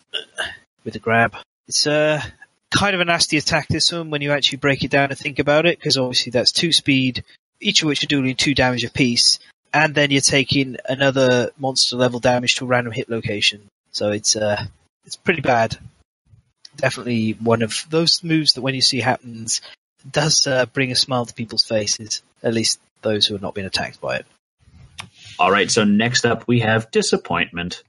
with 0.84 0.96
a 0.96 1.00
grab. 1.00 1.36
It's 1.68 1.88
uh, 1.88 2.22
kind 2.76 2.94
of 2.94 3.02
a 3.02 3.06
nasty 3.06 3.38
attack. 3.38 3.68
This 3.68 3.92
one, 3.92 4.10
when 4.10 4.22
you 4.22 4.32
actually 4.32 4.58
break 4.58 4.84
it 4.84 4.92
down 4.92 5.10
and 5.10 5.18
think 5.18 5.40
about 5.40 5.66
it, 5.66 5.80
because 5.80 5.98
obviously 5.98 6.32
that's 6.32 6.52
two 6.52 6.72
speed, 6.72 7.24
each 7.60 7.82
of 7.82 7.88
which 7.88 8.04
are 8.04 8.08
doing 8.08 8.36
two 8.36 8.54
damage 8.54 8.84
apiece, 8.84 9.40
and 9.74 9.96
then 9.96 10.12
you're 10.12 10.22
taking 10.22 10.78
another 10.88 11.52
monster 11.58 11.96
level 11.96 12.20
damage 12.20 12.56
to 12.56 12.66
a 12.66 12.68
random 12.68 12.94
hit 12.94 13.10
location. 13.10 13.62
So 13.92 14.12
it's 14.12 14.36
uh, 14.36 14.66
it's 15.06 15.16
pretty 15.16 15.42
bad. 15.42 15.78
Definitely 16.76 17.32
one 17.32 17.62
of 17.62 17.86
those 17.90 18.24
moves 18.24 18.54
that 18.54 18.62
when 18.62 18.76
you 18.76 18.82
see 18.82 19.00
happens 19.00 19.62
does 20.10 20.46
uh, 20.46 20.66
bring 20.68 20.92
a 20.92 20.96
smile 20.96 21.26
to 21.26 21.34
people's 21.34 21.64
faces, 21.64 22.22
at 22.44 22.54
least 22.54 22.80
those 23.02 23.26
who 23.26 23.34
have 23.34 23.42
not 23.42 23.56
been 23.56 23.66
attacked 23.66 24.02
by 24.02 24.18
it. 24.18 24.26
All 25.40 25.52
right. 25.52 25.72
So 25.72 25.84
next 25.84 26.26
up 26.26 26.48
we 26.48 26.60
have 26.60 26.92
disappointment. 26.92 27.84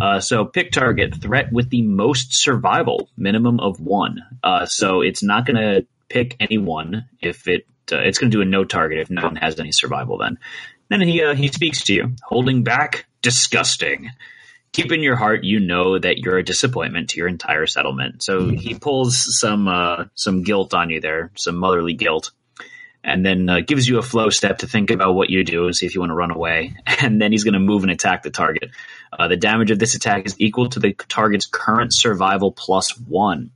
Uh, 0.00 0.20
so 0.20 0.44
pick 0.44 0.70
target 0.70 1.20
threat 1.20 1.52
with 1.52 1.70
the 1.70 1.82
most 1.82 2.34
survival 2.34 3.08
minimum 3.16 3.60
of 3.60 3.80
one. 3.80 4.20
Uh, 4.42 4.66
so 4.66 5.00
it's 5.00 5.22
not 5.22 5.46
going 5.46 5.56
to 5.56 5.86
pick 6.08 6.36
any 6.40 6.58
one 6.58 7.04
if 7.20 7.48
it 7.48 7.66
uh, 7.90 8.00
it's 8.00 8.18
going 8.18 8.30
to 8.30 8.36
do 8.36 8.42
a 8.42 8.44
no 8.44 8.64
target 8.64 8.98
if 8.98 9.10
no 9.10 9.22
one 9.22 9.36
has 9.36 9.58
any 9.58 9.72
survival. 9.72 10.18
Then 10.18 10.38
then 10.88 11.00
he 11.00 11.22
uh, 11.22 11.34
he 11.34 11.48
speaks 11.48 11.84
to 11.84 11.94
you, 11.94 12.12
holding 12.22 12.64
back, 12.64 13.06
disgusting. 13.22 14.10
Keep 14.72 14.92
in 14.92 15.00
your 15.00 15.16
heart, 15.16 15.44
you 15.44 15.60
know 15.60 15.98
that 15.98 16.18
you're 16.18 16.36
a 16.36 16.44
disappointment 16.44 17.10
to 17.10 17.16
your 17.16 17.26
entire 17.26 17.66
settlement. 17.66 18.22
So 18.22 18.50
he 18.50 18.74
pulls 18.74 19.38
some 19.40 19.66
uh, 19.66 20.04
some 20.14 20.42
guilt 20.42 20.74
on 20.74 20.90
you 20.90 21.00
there, 21.00 21.30
some 21.36 21.56
motherly 21.56 21.94
guilt, 21.94 22.32
and 23.02 23.24
then 23.24 23.48
uh, 23.48 23.60
gives 23.60 23.88
you 23.88 23.98
a 23.98 24.02
flow 24.02 24.28
step 24.28 24.58
to 24.58 24.66
think 24.66 24.90
about 24.90 25.14
what 25.14 25.30
you 25.30 25.42
do 25.42 25.66
and 25.66 25.74
see 25.74 25.86
if 25.86 25.94
you 25.94 26.00
want 26.00 26.10
to 26.10 26.16
run 26.16 26.30
away. 26.30 26.74
And 27.00 27.22
then 27.22 27.30
he's 27.30 27.44
going 27.44 27.54
to 27.54 27.60
move 27.60 27.84
and 27.84 27.92
attack 27.92 28.24
the 28.24 28.30
target. 28.30 28.70
Uh, 29.12 29.28
the 29.28 29.36
damage 29.36 29.70
of 29.70 29.78
this 29.78 29.94
attack 29.94 30.26
is 30.26 30.34
equal 30.38 30.68
to 30.70 30.80
the 30.80 30.94
target's 31.08 31.46
current 31.46 31.94
survival 31.94 32.52
plus 32.52 32.98
one. 32.98 33.50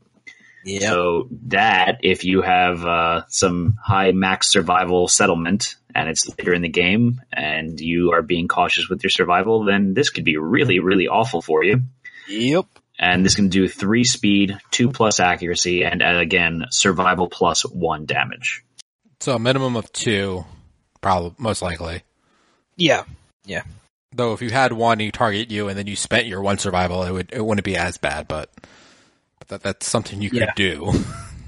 Yeah. 0.65 0.91
So 0.91 1.29
that 1.49 1.99
if 2.03 2.25
you 2.25 2.43
have 2.43 2.85
uh, 2.85 3.25
some 3.29 3.79
high 3.83 4.13
max 4.13 4.51
survival 4.51 5.09
settlement 5.09 5.75
and 5.95 6.09
it's 6.09 6.29
later 6.29 6.55
in 6.55 6.63
the 6.63 6.69
game 6.69 7.21
and 7.33 7.81
you 7.81 8.13
are 8.13 8.23
being 8.23 8.49
cautious 8.49 8.89
with 8.89 9.03
your 9.03 9.11
survival, 9.11 9.65
then 9.65 9.95
this 9.95 10.11
could 10.11 10.25
be 10.25 10.37
really, 10.37 10.79
really 10.79 11.09
awful 11.09 11.43
for 11.43 11.65
you. 11.65 11.83
Yep. 12.29 12.67
And 12.99 13.27
this 13.27 13.35
can 13.35 13.49
do 13.49 13.67
three 13.67 14.05
speed, 14.05 14.57
two 14.71 14.91
plus 14.91 15.19
accuracy, 15.19 15.85
and 15.85 16.03
uh, 16.03 16.19
again 16.19 16.67
survival 16.71 17.29
plus 17.29 17.63
one 17.63 18.07
damage. 18.07 18.65
So 19.19 19.35
a 19.35 19.39
minimum 19.41 19.77
of 19.77 19.91
two, 19.93 20.45
probably 21.01 21.35
most 21.39 21.63
likely. 21.63 22.03
Yeah. 22.77 23.05
Yeah. 23.45 23.63
Though 24.15 24.33
if 24.35 24.43
you 24.43 24.51
had 24.51 24.73
one, 24.73 25.01
you 25.01 25.11
target 25.11 25.51
you, 25.51 25.69
and 25.69 25.79
then 25.79 25.87
you 25.87 25.97
spent 25.97 26.27
your 26.27 26.43
one 26.43 26.59
survival, 26.59 27.03
it 27.05 27.13
would 27.13 27.33
it 27.33 27.45
wouldn't 27.45 27.65
be 27.65 27.77
as 27.77 27.97
bad. 27.97 28.29
But, 28.29 28.51
but 29.39 29.49
that, 29.49 29.63
that's 29.63 29.87
something 29.87 30.21
you 30.21 30.31
could 30.31 30.41
Yeah. 30.41 30.53
do. 30.55 30.93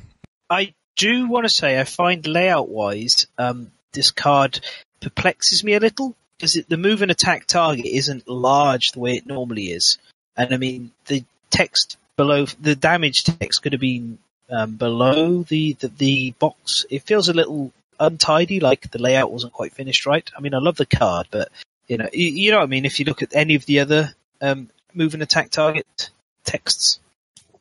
I 0.50 0.74
do 0.96 1.29
want 1.29 1.44
to 1.44 1.53
say 1.53 1.79
I 1.79 1.85
find 1.85 2.27
layout 2.27 2.68
wise, 2.68 3.27
um, 3.38 3.70
this 3.92 4.11
card 4.11 4.61
perplexes 5.00 5.64
me 5.64 5.74
a 5.74 5.81
little 5.81 6.14
because 6.37 6.55
the 6.68 6.77
move 6.77 7.03
and 7.03 7.11
attack 7.11 7.46
target 7.46 7.87
isn't 7.87 8.29
large 8.29 8.92
the 8.92 9.00
way 9.00 9.12
it 9.14 9.27
normally 9.27 9.66
is. 9.66 9.98
And 10.37 10.53
I 10.53 10.57
mean, 10.57 10.90
the 11.07 11.24
text 11.50 11.96
below, 12.16 12.46
the 12.61 12.74
damage 12.77 13.24
text 13.24 13.62
could 13.62 13.72
have 13.72 13.81
been 13.81 14.18
um, 14.50 14.77
below 14.77 15.42
the, 15.42 15.74
the, 15.74 15.88
the 15.88 16.31
box. 16.38 16.85
It 16.90 17.03
feels 17.03 17.29
a 17.29 17.33
little 17.35 17.72
untidy, 17.98 18.61
like 18.61 18.90
the 18.90 19.00
layout 19.00 19.33
wasn't 19.33 19.53
quite 19.53 19.72
finished 19.72 20.07
right. 20.07 20.29
I 20.37 20.40
mean, 20.40 20.55
I 20.55 20.59
love 20.59 20.77
the 20.77 20.87
card, 20.87 21.29
but 21.31 21.50
you 21.88 21.99
know, 21.99 22.09
you, 22.12 22.29
you 22.29 22.51
know 22.51 22.59
what 22.59 22.64
I 22.64 22.68
mean? 22.68 22.85
If 22.85 22.99
you 22.99 23.05
look 23.07 23.23
at 23.23 23.35
any 23.35 23.55
of 23.55 23.66
the 23.66 23.81
other 23.81 24.14
um, 24.40 24.68
move 24.92 25.14
and 25.14 25.23
attack 25.23 25.51
target 25.51 26.11
texts, 26.44 27.01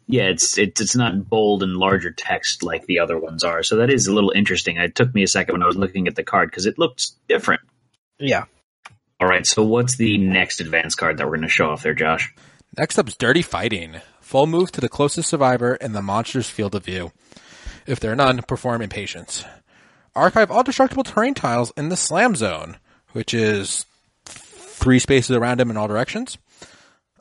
Yeah, 0.08 0.24
it's 0.24 0.58
it's 0.58 0.82
it's 0.82 0.96
not 0.96 1.30
bold 1.30 1.64
and 1.64 1.78
larger 1.78 2.12
text 2.12 2.64
like 2.64 2.86
the 2.86 3.00
other 3.00 3.18
ones 3.18 3.44
are. 3.44 3.64
So 3.64 3.78
that 3.78 3.90
is 3.90 4.08
a 4.08 4.14
little 4.14 4.32
interesting. 4.36 4.78
It 4.78 4.96
took 4.96 5.14
me 5.14 5.24
a 5.24 5.28
second 5.28 5.54
when 5.54 5.64
I 5.64 5.68
was 5.68 5.78
looking 5.78 6.08
at 6.08 6.16
the 6.16 6.24
card 6.24 6.50
because 6.50 6.66
it 6.66 6.78
looked 6.78 7.12
different. 7.28 7.62
yeah. 8.20 8.46
All 9.20 9.30
right, 9.30 9.46
so 9.46 9.64
what's 9.64 9.96
the 9.96 10.18
next 10.18 10.60
advanced 10.60 10.98
card 10.98 11.18
that 11.18 11.26
we're 11.26 11.38
going 11.38 11.44
to 11.44 11.48
show 11.48 11.70
off 11.70 11.84
there, 11.84 11.94
Josh? 11.94 12.34
Next 12.78 12.98
up 13.00 13.08
is 13.08 13.16
Dirty 13.16 13.42
Fighting. 13.42 14.02
Full 14.20 14.48
move 14.48 14.72
to 14.74 14.82
the 14.82 14.90
closest 14.90 15.30
survivor 15.30 15.76
in 15.76 15.94
the 15.94 16.02
monster's 16.02 16.50
field 16.50 16.76
of 16.76 16.84
view. 16.84 17.14
If 17.86 18.02
there 18.02 18.12
are 18.12 18.18
none, 18.18 18.42
perform 18.42 18.82
Impatience. 18.82 19.46
Archive 20.14 20.52
all 20.52 20.64
destructible 20.64 21.04
terrain 21.06 21.36
tiles 21.36 21.72
in 21.78 21.88
the 21.88 21.96
Slam 21.96 22.36
Zone, 22.36 22.78
which 23.14 23.34
is 23.34 23.86
three 24.84 25.00
spaces 25.00 25.36
around 25.36 25.60
him 25.62 25.72
in 25.72 25.78
all 25.78 25.88
directions. 25.88 26.38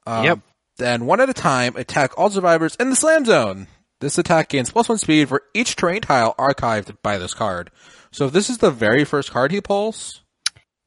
Um, 0.06 0.24
Yep. 0.24 0.38
Then 0.78 1.06
one 1.06 1.20
at 1.20 1.28
a 1.28 1.34
time, 1.34 1.76
attack 1.76 2.18
all 2.18 2.30
survivors 2.30 2.76
in 2.76 2.90
the 2.90 2.96
Slam 2.96 3.24
Zone. 3.24 3.68
This 4.00 4.18
attack 4.18 4.48
gains 4.48 4.70
plus 4.70 4.88
one 4.88 4.98
speed 4.98 5.28
for 5.28 5.42
each 5.54 5.76
terrain 5.76 6.00
tile 6.00 6.34
archived 6.38 6.96
by 7.02 7.18
this 7.18 7.34
card. 7.34 7.70
So 8.10 8.26
if 8.26 8.32
this 8.32 8.50
is 8.50 8.58
the 8.58 8.70
very 8.70 9.04
first 9.04 9.30
card 9.30 9.52
he 9.52 9.60
pulls, 9.60 10.22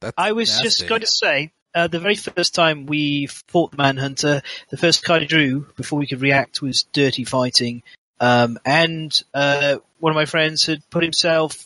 that's 0.00 0.14
I 0.18 0.32
was 0.32 0.50
nasty. 0.50 0.64
just 0.64 0.88
going 0.88 1.00
to 1.00 1.06
say, 1.06 1.52
uh, 1.74 1.86
the 1.86 2.00
very 2.00 2.16
first 2.16 2.54
time 2.54 2.86
we 2.86 3.26
fought 3.26 3.70
the 3.70 3.78
Manhunter, 3.78 4.42
the 4.70 4.76
first 4.76 5.04
card 5.04 5.22
he 5.22 5.28
drew 5.28 5.66
before 5.76 5.98
we 5.98 6.06
could 6.06 6.20
react 6.20 6.60
was 6.60 6.82
Dirty 6.92 7.24
Fighting. 7.24 7.82
Um, 8.20 8.58
and 8.64 9.18
uh, 9.32 9.76
one 9.98 10.10
of 10.10 10.16
my 10.16 10.26
friends 10.26 10.66
had 10.66 10.82
put 10.90 11.02
himself 11.02 11.65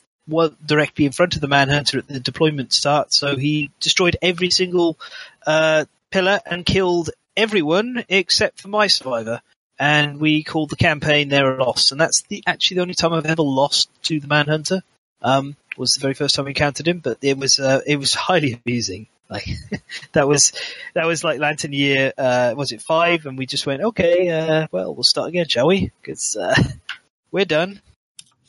directly 0.65 1.05
in 1.05 1.13
front 1.13 1.35
of 1.35 1.41
the 1.41 1.49
Manhunter 1.49 1.99
at 1.99 2.09
the 2.09 2.21
deployment 2.21 2.73
start, 2.73 3.13
so 3.13 3.37
he 3.37 3.71
destroyed 3.81 4.17
every 4.23 4.51
single 4.51 4.99
uh, 5.47 5.85
pillar 6.11 6.41
and 6.47 6.65
killed 6.65 7.11
everyone 7.37 8.05
except 8.09 8.61
for 8.61 8.69
my 8.69 8.87
survivor. 8.87 9.43
And 9.79 10.21
we 10.21 10.43
called 10.43 10.69
the 10.69 10.77
campaign 10.77 11.31
there 11.31 11.55
a 11.55 11.65
loss, 11.65 11.91
and 11.91 12.01
that's 12.01 12.23
the 12.23 12.43
actually 12.47 12.77
the 12.77 12.83
only 12.83 12.95
time 12.95 13.15
I've 13.15 13.25
ever 13.25 13.43
lost 13.43 13.89
to 14.05 14.21
the 14.21 14.29
Manhunter. 14.29 14.83
Um, 15.23 15.57
was 15.77 15.95
the 15.95 16.01
very 16.01 16.15
first 16.15 16.35
time 16.35 16.45
we 16.45 16.51
encountered 16.51 16.87
him, 16.87 16.99
but 16.99 17.19
it 17.23 17.39
was 17.39 17.59
uh, 17.59 17.81
it 17.87 17.97
was 17.97 18.13
highly 18.13 18.61
amusing. 18.65 19.07
Like 19.31 19.47
that 20.13 20.29
was 20.29 20.53
that 20.95 21.07
was 21.07 21.25
like 21.25 21.41
Lantern 21.41 21.73
Year, 21.73 22.13
uh, 22.19 22.55
was 22.57 22.73
it 22.73 22.83
five? 22.83 23.25
And 23.27 23.39
we 23.39 23.47
just 23.47 23.67
went, 23.67 23.83
okay, 23.83 24.29
uh, 24.29 24.67
well, 24.71 24.95
we'll 24.95 25.05
start 25.05 25.29
again, 25.29 25.49
shall 25.49 25.69
we? 25.69 25.93
Because 26.03 26.37
uh, 26.37 26.55
we're 27.31 27.45
done. 27.45 27.81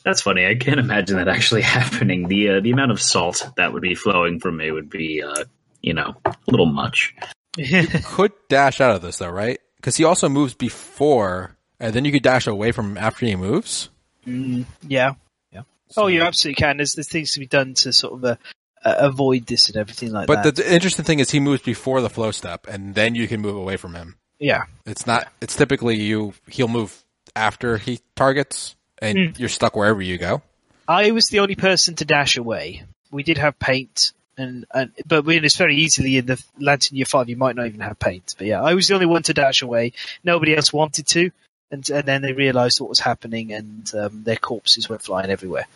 That's 0.04 0.20
funny. 0.22 0.46
I 0.46 0.54
can't 0.56 0.80
imagine 0.80 1.16
that 1.16 1.28
actually 1.28 1.62
happening. 1.78 2.28
The 2.28 2.50
uh, 2.50 2.60
the 2.60 2.70
amount 2.72 2.90
of 2.90 3.00
salt 3.00 3.48
that 3.56 3.72
would 3.72 3.82
be 3.82 3.94
flowing 3.94 4.40
from 4.40 4.56
me 4.56 4.70
would 4.70 4.90
be, 4.90 5.22
uh, 5.22 5.44
you 5.80 5.94
know, 5.94 6.14
a 6.24 6.34
little 6.48 6.66
much. 6.66 7.14
Could 8.04 8.32
dash 8.48 8.80
out 8.80 8.96
of 8.96 9.02
this 9.02 9.18
though, 9.18 9.28
right? 9.30 9.60
Because 9.76 9.96
he 9.96 10.04
also 10.04 10.28
moves 10.28 10.54
before, 10.54 11.56
and 11.80 11.92
then 11.94 12.04
you 12.04 12.12
could 12.12 12.22
dash 12.22 12.46
away 12.46 12.72
from 12.72 12.92
him 12.92 12.98
after 12.98 13.26
he 13.26 13.34
moves. 13.36 13.90
Mm, 14.26 14.64
yeah, 14.86 15.14
yeah. 15.52 15.62
Oh, 15.96 16.06
you 16.06 16.22
absolutely 16.22 16.54
can. 16.62 16.76
There's, 16.76 16.94
there's 16.94 17.08
things 17.08 17.32
to 17.34 17.40
be 17.40 17.46
done 17.46 17.74
to 17.74 17.92
sort 17.92 18.14
of 18.14 18.24
uh, 18.24 18.36
uh, 18.84 18.94
avoid 18.98 19.46
this 19.46 19.66
and 19.68 19.76
everything 19.76 20.12
like 20.12 20.28
But 20.28 20.44
that. 20.44 20.54
the, 20.56 20.62
the 20.62 20.72
interesting 20.74 21.04
thing 21.04 21.18
is 21.18 21.30
he 21.32 21.40
moves 21.40 21.62
before 21.62 22.00
the 22.00 22.08
flow 22.08 22.30
step, 22.30 22.66
and 22.68 22.94
then 22.94 23.14
you 23.16 23.26
can 23.28 23.40
move 23.40 23.56
away 23.56 23.76
from 23.76 23.94
him. 23.94 24.16
yeah, 24.38 24.62
It's 24.86 25.06
not. 25.06 25.26
It's 25.40 25.56
typically 25.56 25.96
you. 26.00 26.34
He'll 26.48 26.68
move 26.68 27.04
after 27.34 27.76
he 27.76 27.98
targets, 28.14 28.76
and 29.02 29.18
Hmm. 29.18 29.40
you're 29.40 29.48
stuck 29.50 29.76
wherever 29.76 30.00
you 30.00 30.16
go. 30.16 30.40
I 30.88 31.10
was 31.10 31.28
the 31.28 31.40
only 31.40 31.54
person 31.56 31.94
to 31.96 32.04
dash 32.04 32.36
away. 32.38 32.84
We 33.10 33.22
did 33.22 33.36
have 33.38 33.58
paint, 33.58 34.12
and, 34.38 34.64
and 34.72 34.92
but 35.06 35.24
when 35.24 35.44
it's 35.44 35.56
very 35.56 35.76
easily 35.76 36.16
in 36.16 36.24
the 36.26 36.42
Lantern 36.58 36.96
Year 36.96 37.04
Five, 37.06 37.28
you 37.28 37.36
might 37.36 37.56
not 37.56 37.66
even 37.66 37.80
have 37.80 37.98
paint. 37.98 38.34
But 38.38 38.46
yeah, 38.46 38.62
I 38.62 38.72
was 38.74 38.88
the 38.88 38.94
only 38.94 39.06
one 39.06 39.22
to 39.24 39.34
dash 39.34 39.60
away. 39.62 39.92
Nobody 40.24 40.56
else 40.56 40.72
wanted 40.72 41.06
to, 41.08 41.30
and 41.70 41.88
and 41.90 42.04
then 42.04 42.22
they 42.22 42.32
realised 42.32 42.80
what 42.80 42.88
was 42.88 43.00
happening, 43.00 43.52
and 43.52 43.92
um, 43.94 44.22
their 44.24 44.36
corpses 44.36 44.88
went 44.88 45.02
flying 45.02 45.30
everywhere. 45.30 45.66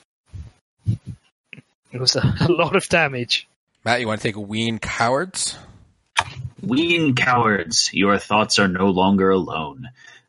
It 1.93 2.01
was 2.01 2.17
a, 2.17 2.35
a 2.41 2.49
lot 2.51 2.77
of 2.77 2.89
damage. 2.89 3.47
Matt, 3.85 4.01
you 4.01 4.07
want 4.09 4.21
to 4.21 4.29
take 4.29 4.37
Ween 4.37 4.79
Cowards? 4.79 5.57
Ween 6.63 7.15
cowards, 7.15 7.91
your 7.93 8.19
thoughts 8.19 8.59
are 8.59 8.67
no 8.69 8.87
longer 8.91 9.31
alone. 9.31 9.89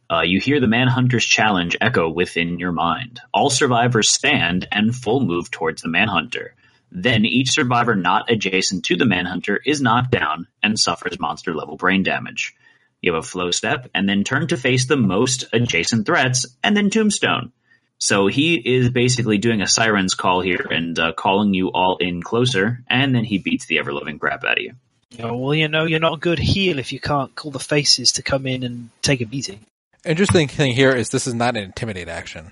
Uh, 0.09 0.21
you 0.21 0.39
hear 0.39 0.59
the 0.59 0.67
Manhunter's 0.67 1.25
challenge 1.25 1.75
echo 1.81 2.09
within 2.09 2.59
your 2.59 2.71
mind. 2.71 3.19
All 3.33 3.49
survivors 3.49 4.09
stand 4.09 4.67
and 4.71 4.95
full 4.95 5.19
move 5.19 5.51
towards 5.51 5.81
the 5.81 5.89
Manhunter. 5.89 6.55
Then 6.91 7.25
each 7.25 7.51
survivor 7.51 7.95
not 7.95 8.31
adjacent 8.31 8.85
to 8.85 8.95
the 8.95 9.05
Manhunter 9.05 9.59
is 9.65 9.81
knocked 9.81 10.11
down 10.11 10.47
and 10.63 10.79
suffers 10.79 11.19
monster 11.19 11.53
level 11.53 11.75
brain 11.75 12.03
damage. 12.03 12.55
You 13.01 13.13
have 13.13 13.23
a 13.23 13.27
flow 13.27 13.51
step 13.51 13.89
and 13.93 14.07
then 14.07 14.23
turn 14.23 14.47
to 14.47 14.57
face 14.57 14.85
the 14.85 14.97
most 14.97 15.45
adjacent 15.51 16.05
threats 16.05 16.45
and 16.63 16.75
then 16.75 16.89
tombstone. 16.89 17.51
So 17.99 18.27
he 18.27 18.55
is 18.55 18.89
basically 18.89 19.39
doing 19.39 19.61
a 19.61 19.67
siren's 19.67 20.13
call 20.13 20.41
here 20.41 20.65
and 20.69 20.97
uh, 20.97 21.13
calling 21.13 21.53
you 21.53 21.71
all 21.71 21.97
in 21.97 22.21
closer, 22.21 22.83
and 22.87 23.13
then 23.13 23.23
he 23.23 23.39
beats 23.39 23.65
the 23.65 23.79
ever 23.79 23.91
loving 23.91 24.19
crap 24.19 24.43
out 24.43 24.59
of 24.59 24.63
you. 24.63 24.73
Oh, 25.19 25.35
well, 25.35 25.55
you 25.55 25.67
know, 25.67 25.85
you're 25.85 25.99
not 25.99 26.17
a 26.17 26.19
good 26.19 26.37
heel 26.37 26.77
if 26.77 26.93
you 26.93 26.99
can't 26.99 27.33
call 27.33 27.49
the 27.49 27.59
faces 27.59 28.13
to 28.13 28.21
come 28.21 28.45
in 28.45 28.63
and 28.63 28.89
take 29.01 29.21
a 29.21 29.25
beating. 29.25 29.65
Interesting 30.05 30.47
thing 30.47 30.73
here 30.73 30.91
is 30.91 31.09
this 31.09 31.27
is 31.27 31.33
not 31.33 31.57
an 31.57 31.63
intimidate 31.63 32.07
action. 32.07 32.51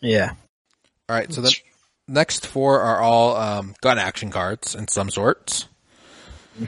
Yeah. 0.00 0.32
All 1.08 1.16
right, 1.16 1.32
so 1.32 1.40
the 1.40 1.54
next 2.08 2.46
four 2.46 2.80
are 2.80 3.00
all 3.00 3.36
um, 3.36 3.74
gun 3.80 3.98
action 3.98 4.30
cards 4.30 4.74
in 4.74 4.88
some 4.88 5.10
sorts. 5.10 5.68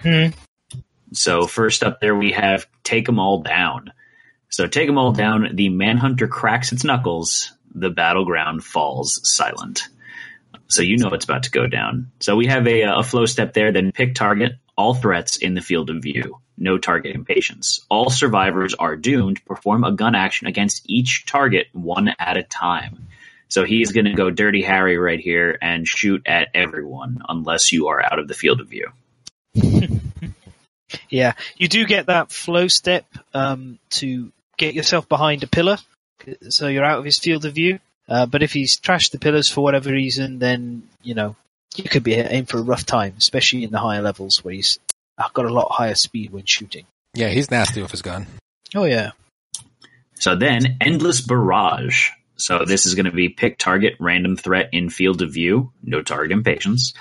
Hmm 0.02 0.28
So 1.12 1.46
first 1.46 1.82
up 1.82 2.00
there 2.00 2.14
we 2.16 2.32
have 2.32 2.66
take 2.82 3.06
them 3.06 3.18
all 3.18 3.42
down. 3.42 3.92
So 4.48 4.66
take 4.66 4.86
them 4.86 4.98
all 4.98 5.12
down. 5.12 5.50
The 5.54 5.68
manhunter 5.68 6.28
cracks 6.28 6.72
its 6.72 6.84
knuckles. 6.84 7.52
The 7.74 7.90
battleground 7.90 8.64
falls 8.64 9.20
silent. 9.24 9.88
So 10.68 10.82
you 10.82 10.96
know 10.96 11.08
it's 11.08 11.24
about 11.24 11.42
to 11.44 11.50
go 11.50 11.66
down. 11.66 12.12
So 12.20 12.36
we 12.36 12.46
have 12.46 12.66
a, 12.66 12.82
a 12.82 13.02
flow 13.02 13.26
step 13.26 13.52
there. 13.52 13.72
Then 13.72 13.92
pick 13.92 14.14
target. 14.14 14.52
All 14.76 14.94
threats 14.94 15.36
in 15.36 15.54
the 15.54 15.60
field 15.60 15.90
of 15.90 16.02
view. 16.02 16.40
No 16.56 16.78
target 16.78 17.14
impatience. 17.14 17.80
All 17.88 18.10
survivors 18.10 18.74
are 18.74 18.96
doomed 18.96 19.38
to 19.38 19.42
perform 19.42 19.84
a 19.84 19.92
gun 19.92 20.14
action 20.14 20.46
against 20.46 20.88
each 20.88 21.26
target 21.26 21.68
one 21.72 22.10
at 22.18 22.36
a 22.36 22.42
time. 22.42 23.08
So 23.48 23.64
he's 23.64 23.92
going 23.92 24.06
to 24.06 24.14
go 24.14 24.30
Dirty 24.30 24.62
Harry 24.62 24.96
right 24.96 25.20
here 25.20 25.58
and 25.60 25.86
shoot 25.86 26.22
at 26.26 26.48
everyone 26.54 27.22
unless 27.28 27.72
you 27.72 27.88
are 27.88 28.02
out 28.02 28.18
of 28.18 28.28
the 28.28 28.34
field 28.34 28.60
of 28.60 28.68
view. 28.68 28.90
Yeah, 31.08 31.34
you 31.56 31.68
do 31.68 31.84
get 31.86 32.06
that 32.06 32.30
flow 32.30 32.68
step 32.68 33.06
um, 33.32 33.78
to 33.90 34.32
get 34.56 34.74
yourself 34.74 35.08
behind 35.08 35.42
a 35.42 35.46
pillar, 35.46 35.78
so 36.48 36.68
you're 36.68 36.84
out 36.84 36.98
of 36.98 37.04
his 37.04 37.18
field 37.18 37.44
of 37.44 37.54
view. 37.54 37.78
Uh, 38.08 38.26
but 38.26 38.42
if 38.42 38.52
he's 38.52 38.78
trashed 38.78 39.12
the 39.12 39.18
pillars 39.18 39.48
for 39.48 39.62
whatever 39.62 39.90
reason, 39.90 40.38
then 40.38 40.82
you 41.02 41.14
know 41.14 41.36
you 41.76 41.84
could 41.84 42.02
be 42.02 42.14
in 42.14 42.46
for 42.46 42.58
a 42.58 42.62
rough 42.62 42.86
time, 42.86 43.14
especially 43.18 43.64
in 43.64 43.70
the 43.70 43.78
higher 43.78 44.02
levels 44.02 44.44
where 44.44 44.54
he's 44.54 44.78
uh, 45.18 45.28
got 45.32 45.46
a 45.46 45.52
lot 45.52 45.68
higher 45.70 45.94
speed 45.94 46.32
when 46.32 46.44
shooting. 46.44 46.86
Yeah, 47.14 47.28
he's 47.28 47.50
nasty 47.50 47.80
with 47.82 47.90
his 47.90 48.02
gun. 48.02 48.26
Oh 48.74 48.84
yeah, 48.84 49.12
So 50.14 50.34
then, 50.36 50.78
endless 50.80 51.20
barrage. 51.20 52.10
So 52.36 52.64
this 52.64 52.86
is 52.86 52.94
going 52.96 53.06
to 53.06 53.12
be 53.12 53.28
pick 53.28 53.58
target, 53.58 53.94
random 54.00 54.36
threat 54.36 54.70
in 54.72 54.90
field 54.90 55.22
of 55.22 55.32
view, 55.32 55.72
no 55.82 56.02
target 56.02 56.32
impatience. 56.32 56.94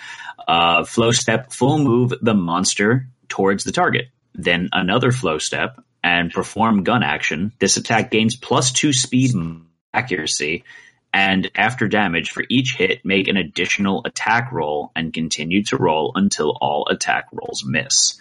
Uh, 0.47 0.83
flow 0.83 1.11
step, 1.11 1.51
full 1.51 1.79
move 1.79 2.13
the 2.21 2.35
monster 2.35 3.07
towards 3.29 3.63
the 3.63 3.71
target. 3.71 4.09
Then 4.35 4.69
another 4.71 5.11
flow 5.11 5.39
step 5.39 5.81
and 6.03 6.31
perform 6.31 6.83
gun 6.83 7.01
action. 7.01 7.53
This 7.59 7.77
attack 7.77 8.11
gains 8.11 8.35
plus 8.35 8.71
two 8.71 8.93
speed 8.93 9.33
and 9.33 9.65
accuracy. 9.93 10.63
And 11.13 11.51
after 11.53 11.87
damage 11.87 12.31
for 12.31 12.43
each 12.49 12.75
hit, 12.75 13.05
make 13.05 13.27
an 13.27 13.37
additional 13.37 14.01
attack 14.03 14.51
roll 14.51 14.91
and 14.95 15.13
continue 15.13 15.63
to 15.65 15.77
roll 15.77 16.11
until 16.15 16.57
all 16.59 16.87
attack 16.89 17.27
rolls 17.31 17.63
miss. 17.63 18.19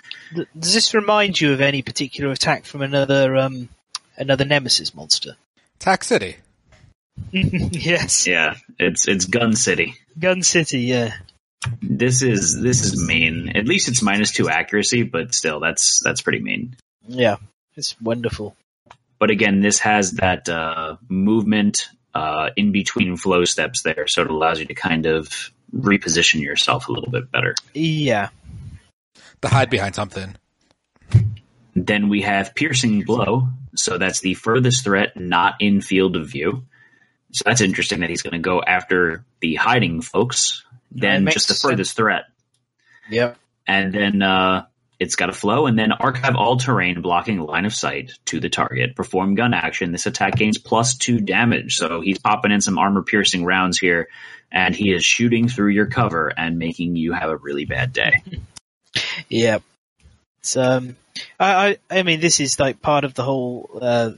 Does 0.59 0.75
this 0.75 0.93
remind 0.93 1.41
you 1.41 1.55
of 1.55 1.63
any 1.63 1.81
particular 1.81 2.31
attack 2.33 2.67
from 2.67 2.83
another 2.83 3.35
um, 3.37 3.71
another 4.17 4.45
Nemesis 4.45 4.95
monster? 4.95 5.37
Attack 5.81 6.05
City. 6.05 6.37
yes, 7.33 8.27
Yeah, 8.27 8.57
it's 8.79 9.09
it's 9.09 9.25
Gun 9.27 9.55
City. 9.57 9.95
Gun 10.19 10.43
City. 10.43 10.81
Yeah, 10.81 11.13
This 11.83 12.23
is 12.23 12.61
this 12.61 12.85
is 12.85 13.03
mean. 13.03 13.53
At 13.55 13.67
least 13.67 13.89
it's 13.89 14.03
minus 14.03 14.33
two 14.33 14.49
accuracy, 14.51 15.03
but 15.03 15.35
still, 15.35 15.61
that's 15.61 16.01
that's 16.03 16.21
pretty 16.23 16.41
mean. 16.41 16.77
yeah, 17.07 17.37
it's 17.75 17.99
wonderful. 18.01 18.55
But 19.19 19.31
again, 19.31 19.61
this 19.61 19.79
has 19.81 20.13
that 20.13 20.49
uh, 20.49 20.97
movement 21.09 21.89
uh, 22.15 22.51
in 22.57 22.73
between 22.73 23.17
flow 23.17 23.45
steps 23.45 23.83
there, 23.83 24.07
so 24.07 24.23
it 24.23 24.31
allows 24.31 24.61
you 24.61 24.67
to 24.67 24.75
kind 24.75 25.07
of 25.07 25.51
reposition 25.75 26.41
yourself 26.43 26.89
a 26.89 26.93
little 26.93 27.11
bit 27.11 27.31
better. 27.31 27.55
Yeah, 27.75 28.29
The 29.41 29.49
hide 29.49 29.71
behind 29.71 29.95
something. 29.95 30.37
Then 31.75 32.09
we 32.09 32.23
have 32.23 32.55
piercing 32.55 33.03
blow, 33.03 33.49
so 33.75 33.97
that's 33.97 34.21
the 34.21 34.35
furthest 34.35 34.85
threat 34.85 35.17
not 35.17 35.55
in 35.61 35.81
field 35.81 36.17
of 36.17 36.29
view. 36.29 36.65
So 37.33 37.45
that's 37.47 37.63
interesting 37.63 38.01
that 38.01 38.11
he's 38.11 38.23
going 38.23 38.35
to 38.35 38.39
go 38.39 38.61
after 38.63 39.25
the 39.41 39.55
hiding 39.55 40.03
folks, 40.03 40.65
then 40.91 41.27
just 41.27 41.49
the 41.49 41.55
sense. 41.55 41.71
furthest 41.71 41.97
threat. 41.97 42.25
yep. 43.11 43.39
and 43.67 43.93
then 43.95 44.21
uh, 44.21 44.67
it's 45.03 45.17
got 45.17 45.29
a 45.29 45.33
flow, 45.33 45.67
and 45.67 45.77
then 45.77 45.91
archive 45.91 46.37
all 46.37 46.57
terrain 46.57 47.03
blocking 47.03 47.41
line 47.41 47.67
of 47.67 47.75
sight 47.75 48.13
to 48.27 48.39
the 48.39 48.49
target. 48.49 48.95
Perform 48.95 49.35
gun 49.35 49.53
action. 49.53 49.91
This 49.91 50.07
attack 50.07 50.37
gains 50.37 50.59
plus 50.59 50.97
two 50.97 51.21
damage, 51.21 51.77
so 51.77 52.01
he's 52.01 52.19
popping 52.19 52.53
in 52.53 52.61
some 52.61 52.79
armor 52.79 53.03
piercing 53.03 53.45
rounds 53.45 53.79
here, 53.79 54.09
and 54.53 54.75
he 54.77 54.93
is 54.93 55.05
shooting 55.05 55.49
through 55.49 55.71
your 55.71 55.87
cover 55.87 56.29
and 56.29 56.59
making 56.59 56.95
you 56.95 57.13
have 57.13 57.31
a 57.31 57.37
really 57.37 57.65
bad 57.65 57.93
day. 57.93 58.23
Yeah. 59.31 59.61
So, 60.43 60.63
um, 60.63 60.97
I, 61.41 61.79
I, 61.91 61.99
I 61.99 62.03
mean, 62.03 62.21
this 62.21 62.41
is 62.41 62.61
like 62.61 62.83
part 62.83 63.05
of 63.05 63.15
the 63.15 63.23
whole, 63.23 63.79
uh, 63.81 64.11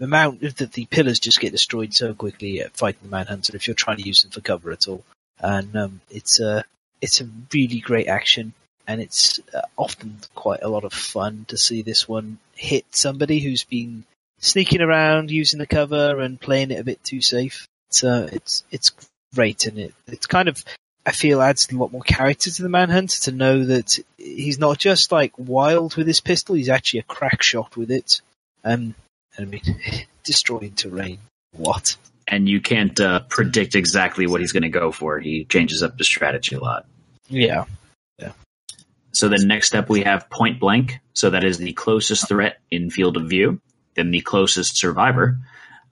amount 0.00 0.40
that 0.40 0.72
the 0.72 0.86
pillars 0.86 1.20
just 1.20 1.38
get 1.38 1.52
destroyed 1.52 1.94
so 1.94 2.12
quickly 2.12 2.60
at 2.60 2.76
fighting 2.76 3.02
the 3.04 3.08
Manhunter 3.08 3.54
if 3.54 3.68
you're 3.68 3.74
trying 3.76 3.98
to 3.98 4.06
use 4.06 4.22
them 4.22 4.32
for 4.32 4.40
cover 4.40 4.72
at 4.72 4.88
all. 4.88 5.04
And, 5.38 5.76
um, 5.76 6.00
it's 6.10 6.40
a, 6.40 6.64
it's 7.00 7.20
a 7.20 7.28
really 7.52 7.78
great 7.78 8.08
action 8.08 8.52
and 8.86 9.00
it's 9.00 9.40
uh, 9.54 9.62
often 9.76 10.18
quite 10.34 10.62
a 10.62 10.68
lot 10.68 10.84
of 10.84 10.92
fun 10.92 11.44
to 11.48 11.56
see 11.56 11.82
this 11.82 12.08
one 12.08 12.38
hit 12.54 12.84
somebody 12.90 13.40
who's 13.40 13.64
been 13.64 14.04
sneaking 14.38 14.80
around 14.80 15.30
using 15.30 15.58
the 15.58 15.66
cover 15.66 16.20
and 16.20 16.40
playing 16.40 16.70
it 16.70 16.80
a 16.80 16.84
bit 16.84 17.02
too 17.02 17.20
safe. 17.20 17.66
So 17.90 18.28
it's, 18.30 18.64
it's 18.70 18.92
great 19.34 19.66
and 19.66 19.78
it, 19.78 19.94
it's 20.06 20.26
kind 20.26 20.48
of, 20.48 20.64
I 21.04 21.12
feel 21.12 21.40
adds 21.40 21.70
a 21.70 21.76
lot 21.76 21.92
more 21.92 22.02
character 22.02 22.50
to 22.50 22.62
the 22.62 22.68
Manhunter 22.68 23.20
to 23.22 23.32
know 23.32 23.64
that 23.64 23.98
he's 24.18 24.58
not 24.58 24.78
just 24.78 25.12
like 25.12 25.32
wild 25.36 25.96
with 25.96 26.06
his 26.06 26.20
pistol, 26.20 26.54
he's 26.54 26.68
actually 26.68 27.00
a 27.00 27.04
crack 27.04 27.42
shot 27.42 27.76
with 27.76 27.90
it. 27.90 28.20
Um, 28.64 28.94
I 29.38 29.44
mean, 29.44 29.62
destroying 30.24 30.72
terrain. 30.72 31.18
What? 31.56 31.96
And 32.28 32.48
you 32.48 32.60
can't 32.60 32.98
uh, 32.98 33.20
predict 33.20 33.76
exactly 33.76 34.26
what 34.26 34.40
he's 34.40 34.52
going 34.52 34.64
to 34.64 34.68
go 34.68 34.90
for. 34.90 35.20
He 35.20 35.44
changes 35.44 35.82
up 35.82 35.96
the 35.96 36.04
strategy 36.04 36.56
a 36.56 36.60
lot. 36.60 36.86
Yeah, 37.28 37.64
yeah. 38.18 38.32
So 39.16 39.30
then 39.30 39.48
next 39.48 39.68
step 39.68 39.88
we 39.88 40.02
have 40.02 40.28
point 40.28 40.60
blank. 40.60 41.00
So 41.14 41.30
that 41.30 41.42
is 41.42 41.56
the 41.56 41.72
closest 41.72 42.28
threat 42.28 42.58
in 42.70 42.90
field 42.90 43.16
of 43.16 43.30
view. 43.30 43.62
Then 43.94 44.10
the 44.10 44.20
closest 44.20 44.76
survivor. 44.76 45.38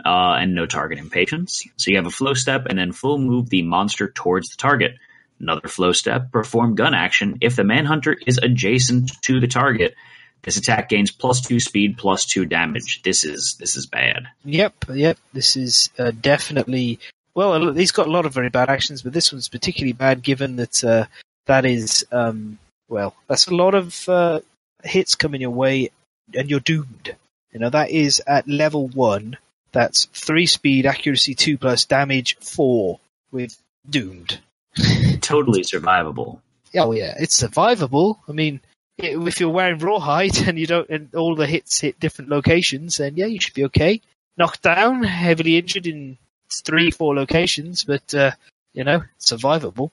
Uh, 0.05 0.37
and 0.39 0.55
no 0.55 0.66
target 0.66 0.99
impatience. 0.99 1.64
So 1.77 1.91
you 1.91 1.97
have 1.97 2.05
a 2.05 2.11
flow 2.11 2.35
step 2.35 2.66
and 2.66 2.79
then 2.79 2.93
full 2.93 3.16
move 3.16 3.49
the 3.49 3.62
monster 3.62 4.11
towards 4.11 4.51
the 4.51 4.59
target. 4.59 4.97
Another 5.41 5.68
flow 5.68 5.93
step, 5.93 6.31
perform 6.31 6.75
gun 6.75 6.93
action. 6.93 7.39
If 7.41 7.57
the 7.57 7.64
manhunter 7.64 8.14
is 8.27 8.37
adjacent 8.37 9.12
to 9.22 9.41
the 9.41 9.47
target, 9.47 9.95
this 10.43 10.59
attack 10.59 10.91
gains 10.91 11.11
plus 11.11 11.41
two 11.41 11.59
speed, 11.59 11.97
plus 11.97 12.27
two 12.27 12.45
damage. 12.45 13.01
This 13.03 13.25
is 13.25 13.57
this 13.59 13.77
is 13.77 13.87
bad. 13.87 14.29
Yep. 14.45 14.85
Yep. 14.93 15.16
This 15.33 15.57
is 15.57 15.89
uh, 15.99 16.11
definitely. 16.11 16.99
Well, 17.35 17.72
he's 17.72 17.93
got 17.93 18.07
a 18.07 18.11
lot 18.11 18.27
of 18.27 18.35
very 18.35 18.51
bad 18.51 18.68
actions, 18.68 19.01
but 19.01 19.14
this 19.14 19.33
one's 19.33 19.49
particularly 19.49 19.95
bad 19.95 20.22
given 20.22 20.57
that 20.57 20.85
uh, 20.85 21.07
that 21.47 21.64
is 21.64 22.05
um, 22.12 22.59
well, 22.89 23.14
that's 23.28 23.47
a 23.47 23.55
lot 23.55 23.74
of 23.74 24.09
uh, 24.09 24.41
hits 24.82 25.14
coming 25.14 25.41
your 25.41 25.51
way, 25.51 25.91
and 26.35 26.51
you're 26.51 26.61
doomed. 26.61 27.16
You 27.53 27.61
know 27.61 27.70
that 27.70 27.91
is 27.91 28.22
at 28.26 28.49
level 28.49 28.89
one. 28.89 29.37
That's 29.72 30.07
three 30.07 30.47
speed, 30.47 30.87
accuracy 30.87 31.35
two 31.35 31.59
plus, 31.59 31.85
damage 31.85 32.37
four 32.41 33.01
with 33.30 33.57
doomed. 33.89 34.41
Totally 35.20 35.62
survivable. 35.62 36.41
Oh 36.74 36.93
yeah, 36.93 37.14
it's 37.18 37.43
survivable. 37.43 38.18
I 38.28 38.32
mean, 38.32 38.61
if 38.99 39.41
you're 39.41 39.51
wearing 39.51 39.78
rawhide 39.78 40.37
and 40.47 40.59
you 40.59 40.66
don't, 40.66 40.89
and 40.91 41.14
all 41.14 41.35
the 41.35 41.47
hits 41.47 41.80
hit 41.80 42.01
different 42.01 42.30
locations, 42.30 42.97
then 42.97 43.16
yeah, 43.16 43.26
you 43.26 43.41
should 43.41 43.55
be 43.55 43.64
okay. 43.64 44.01
Knocked 44.37 44.62
down, 44.62 45.05
heavily 45.05 45.57
injured 45.57 45.87
in 45.87 46.18
three, 46.53 46.91
four 46.91 47.14
locations, 47.14 47.85
but 47.85 48.14
uh, 48.14 48.32
you 48.72 48.85
know, 48.85 49.03
survivable. 49.20 49.91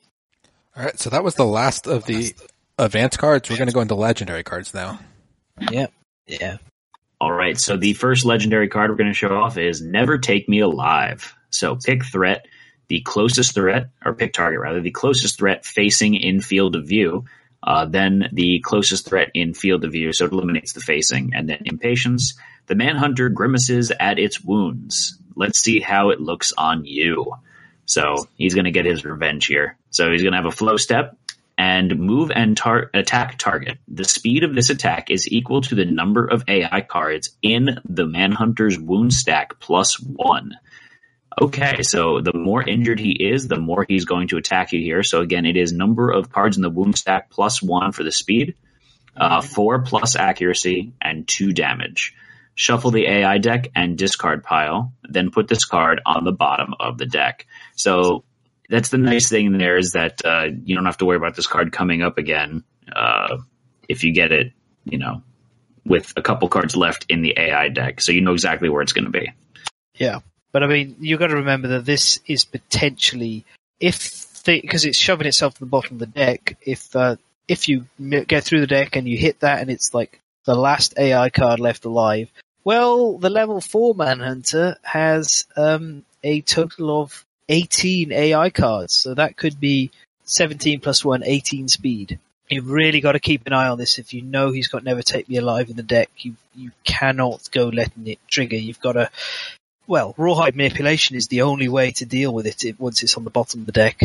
All 0.75 0.83
right, 0.85 0.99
so 0.99 1.09
that 1.09 1.23
was 1.23 1.35
the 1.35 1.45
last 1.45 1.85
of 1.85 2.05
the 2.05 2.33
advanced 2.81 3.19
cards. 3.19 3.49
We're 3.49 3.57
going 3.57 3.67
to 3.67 3.73
go 3.73 3.81
into 3.81 3.95
legendary 3.95 4.43
cards 4.43 4.73
now. 4.73 4.99
Yeah, 5.71 5.87
yeah. 6.27 6.57
All 7.19 7.31
right, 7.31 7.57
so 7.57 7.77
the 7.77 7.93
first 7.93 8.25
legendary 8.25 8.67
card 8.67 8.89
we're 8.89 8.97
going 8.97 9.11
to 9.11 9.13
show 9.13 9.35
off 9.35 9.57
is 9.57 9.81
Never 9.81 10.17
Take 10.17 10.49
Me 10.49 10.59
Alive. 10.59 11.35
So 11.51 11.75
pick 11.75 12.03
threat, 12.03 12.47
the 12.87 13.01
closest 13.01 13.53
threat, 13.53 13.89
or 14.03 14.15
pick 14.15 14.33
target 14.33 14.59
rather, 14.59 14.81
the 14.81 14.91
closest 14.91 15.37
threat 15.37 15.63
facing 15.63 16.15
in 16.15 16.41
field 16.41 16.75
of 16.75 16.87
view, 16.87 17.25
uh, 17.61 17.85
then 17.85 18.29
the 18.33 18.59
closest 18.61 19.07
threat 19.07 19.29
in 19.35 19.53
field 19.53 19.85
of 19.85 19.91
view, 19.91 20.11
so 20.13 20.25
it 20.25 20.31
eliminates 20.31 20.73
the 20.73 20.79
facing, 20.79 21.33
and 21.35 21.47
then 21.47 21.59
impatience. 21.65 22.33
The 22.65 22.75
Manhunter 22.75 23.29
grimaces 23.29 23.91
at 23.91 24.17
its 24.17 24.41
wounds. 24.41 25.19
Let's 25.35 25.59
see 25.59 25.79
how 25.79 26.09
it 26.09 26.19
looks 26.19 26.53
on 26.57 26.85
you. 26.85 27.33
So 27.85 28.27
he's 28.35 28.55
going 28.55 28.65
to 28.65 28.71
get 28.71 28.85
his 28.85 29.05
revenge 29.05 29.45
here. 29.45 29.77
So 29.91 30.11
he's 30.11 30.21
going 30.21 30.31
to 30.31 30.37
have 30.37 30.45
a 30.45 30.51
flow 30.51 30.77
step 30.77 31.17
and 31.61 31.99
move 31.99 32.31
and 32.31 32.57
tar- 32.57 32.89
attack 32.91 33.37
target. 33.37 33.77
The 33.87 34.03
speed 34.03 34.43
of 34.43 34.55
this 34.55 34.71
attack 34.71 35.11
is 35.11 35.31
equal 35.31 35.61
to 35.61 35.75
the 35.75 35.85
number 35.85 36.25
of 36.25 36.43
AI 36.47 36.81
cards 36.81 37.37
in 37.43 37.79
the 37.87 38.07
Manhunter's 38.07 38.79
wound 38.79 39.13
stack 39.13 39.59
plus 39.59 39.99
one. 39.99 40.53
Okay, 41.39 41.83
so 41.83 42.19
the 42.19 42.33
more 42.33 42.67
injured 42.67 42.99
he 42.99 43.11
is, 43.11 43.47
the 43.47 43.59
more 43.59 43.85
he's 43.87 44.05
going 44.05 44.29
to 44.29 44.37
attack 44.37 44.73
you 44.73 44.79
here. 44.79 45.03
So 45.03 45.21
again, 45.21 45.45
it 45.45 45.55
is 45.55 45.71
number 45.71 46.09
of 46.09 46.31
cards 46.31 46.57
in 46.57 46.63
the 46.63 46.69
wound 46.71 46.97
stack 46.97 47.29
plus 47.29 47.61
one 47.61 47.91
for 47.91 48.03
the 48.03 48.11
speed, 48.11 48.55
uh, 49.15 49.41
four 49.41 49.83
plus 49.83 50.15
accuracy, 50.15 50.93
and 50.99 51.27
two 51.27 51.53
damage. 51.53 52.15
Shuffle 52.55 52.89
the 52.89 53.05
AI 53.05 53.37
deck 53.37 53.69
and 53.75 53.99
discard 53.99 54.43
pile, 54.43 54.93
then 55.03 55.29
put 55.29 55.47
this 55.47 55.65
card 55.65 56.01
on 56.07 56.23
the 56.23 56.31
bottom 56.31 56.73
of 56.79 56.97
the 56.97 57.05
deck. 57.05 57.45
So 57.75 58.23
that's 58.71 58.89
the 58.89 58.97
nice 58.97 59.29
thing 59.29 59.57
there 59.57 59.77
is 59.77 59.91
that 59.91 60.21
uh, 60.23 60.45
you 60.63 60.75
don't 60.75 60.85
have 60.85 60.97
to 60.97 61.05
worry 61.05 61.17
about 61.17 61.35
this 61.35 61.45
card 61.45 61.73
coming 61.73 62.01
up 62.01 62.17
again 62.17 62.63
uh, 62.95 63.37
if 63.89 64.05
you 64.05 64.13
get 64.13 64.31
it, 64.31 64.53
you 64.85 64.97
know, 64.97 65.23
with 65.85 66.13
a 66.15 66.21
couple 66.21 66.47
cards 66.47 66.75
left 66.75 67.05
in 67.09 67.21
the 67.21 67.35
AI 67.37 67.67
deck. 67.67 67.99
So 67.99 68.13
you 68.13 68.21
know 68.21 68.31
exactly 68.31 68.69
where 68.69 68.81
it's 68.81 68.93
going 68.93 69.05
to 69.05 69.11
be. 69.11 69.33
Yeah, 69.95 70.19
but 70.53 70.63
I 70.63 70.67
mean, 70.67 70.95
you've 71.01 71.19
got 71.19 71.27
to 71.27 71.35
remember 71.35 71.67
that 71.69 71.85
this 71.85 72.19
is 72.25 72.45
potentially 72.45 73.45
if 73.79 74.41
because 74.45 74.85
it's 74.85 74.97
shoving 74.97 75.27
itself 75.27 75.55
to 75.55 75.59
the 75.59 75.65
bottom 75.65 75.95
of 75.95 75.99
the 75.99 76.05
deck. 76.05 76.57
If 76.61 76.95
uh, 76.95 77.17
if 77.49 77.67
you 77.67 77.85
get 77.99 78.45
through 78.45 78.61
the 78.61 78.67
deck 78.67 78.95
and 78.95 79.07
you 79.07 79.17
hit 79.17 79.41
that, 79.41 79.59
and 79.59 79.69
it's 79.69 79.93
like 79.93 80.19
the 80.45 80.55
last 80.55 80.97
AI 80.97 81.29
card 81.29 81.59
left 81.59 81.83
alive, 81.83 82.31
well, 82.63 83.17
the 83.17 83.29
level 83.29 83.59
four 83.59 83.93
Manhunter 83.95 84.77
has 84.81 85.45
um, 85.57 86.05
a 86.23 86.39
total 86.41 87.01
of 87.01 87.25
eighteen 87.51 88.11
AI 88.11 88.49
cards, 88.49 88.93
so 88.95 89.13
that 89.13 89.37
could 89.37 89.59
be 89.59 89.91
seventeen 90.23 90.79
plus 90.79 91.03
one, 91.05 91.23
18 91.23 91.67
speed. 91.67 92.19
You've 92.49 92.69
really 92.69 92.99
got 92.99 93.13
to 93.13 93.19
keep 93.19 93.47
an 93.47 93.53
eye 93.53 93.69
on 93.69 93.77
this. 93.77 93.97
If 93.97 94.13
you 94.13 94.21
know 94.21 94.51
he's 94.51 94.67
got 94.67 94.83
Never 94.83 95.01
Take 95.01 95.29
Me 95.29 95.37
Alive 95.37 95.69
in 95.69 95.75
the 95.75 95.83
deck, 95.83 96.09
you 96.17 96.35
you 96.55 96.71
cannot 96.83 97.47
go 97.51 97.67
letting 97.69 98.07
it 98.07 98.19
trigger. 98.27 98.57
You've 98.57 98.81
got 98.81 98.93
to 98.93 99.09
well, 99.87 100.13
rawhide 100.17 100.55
manipulation 100.55 101.15
is 101.15 101.27
the 101.27 101.41
only 101.43 101.67
way 101.67 101.91
to 101.91 102.05
deal 102.05 102.33
with 102.33 102.45
it, 102.45 102.63
it 102.63 102.79
once 102.79 103.03
it's 103.03 103.15
on 103.17 103.23
the 103.23 103.29
bottom 103.29 103.61
of 103.61 103.65
the 103.65 103.71
deck. 103.71 104.01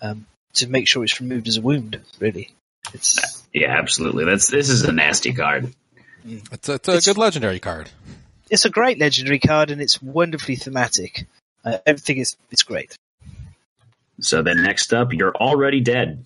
Um, 0.00 0.26
to 0.54 0.66
make 0.68 0.88
sure 0.88 1.04
it's 1.04 1.20
removed 1.20 1.46
as 1.48 1.56
a 1.58 1.60
wound, 1.60 2.00
really. 2.18 2.50
It's 2.94 3.42
Yeah, 3.52 3.76
absolutely. 3.76 4.24
That's 4.24 4.46
this 4.48 4.68
is 4.70 4.82
a 4.84 4.92
nasty 4.92 5.32
card. 5.32 5.72
It's 6.24 6.68
a, 6.68 6.74
it's 6.74 6.88
a 6.88 6.92
It's- 6.92 7.04
good 7.06 7.18
legendary 7.18 7.58
card. 7.60 7.90
it's 8.50 8.64
a 8.64 8.70
great 8.70 8.98
legendary 8.98 9.38
card 9.38 9.70
and 9.70 9.80
it's 9.80 10.00
wonderfully 10.02 10.56
thematic. 10.56 11.26
Uh, 11.74 11.78
everything 11.86 12.18
is 12.18 12.36
it's 12.50 12.62
great. 12.62 12.96
So 14.20 14.42
then 14.42 14.62
next 14.62 14.92
up, 14.92 15.12
you're 15.12 15.34
already 15.34 15.80
dead. 15.80 16.24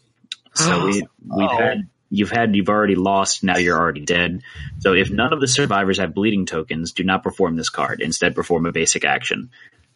So 0.55 0.84
we 0.86 0.93
we've 0.93 1.49
Oh. 1.51 1.57
had 1.59 1.88
you've 2.11 2.30
had 2.30 2.55
you've 2.55 2.68
already 2.68 2.95
lost. 2.95 3.43
Now 3.45 3.57
you're 3.59 3.78
already 3.78 4.05
dead. 4.05 4.43
So 4.80 4.93
if 4.95 5.11
none 5.11 5.32
of 5.32 5.40
the 5.40 5.49
survivors 5.49 5.99
have 5.99 6.14
bleeding 6.14 6.47
tokens, 6.47 6.93
do 6.93 7.05
not 7.05 7.22
perform 7.22 7.57
this 7.57 7.70
card. 7.70 8.01
Instead, 8.01 8.34
perform 8.34 8.66
a 8.66 8.72
basic 8.72 9.05
action. 9.05 9.51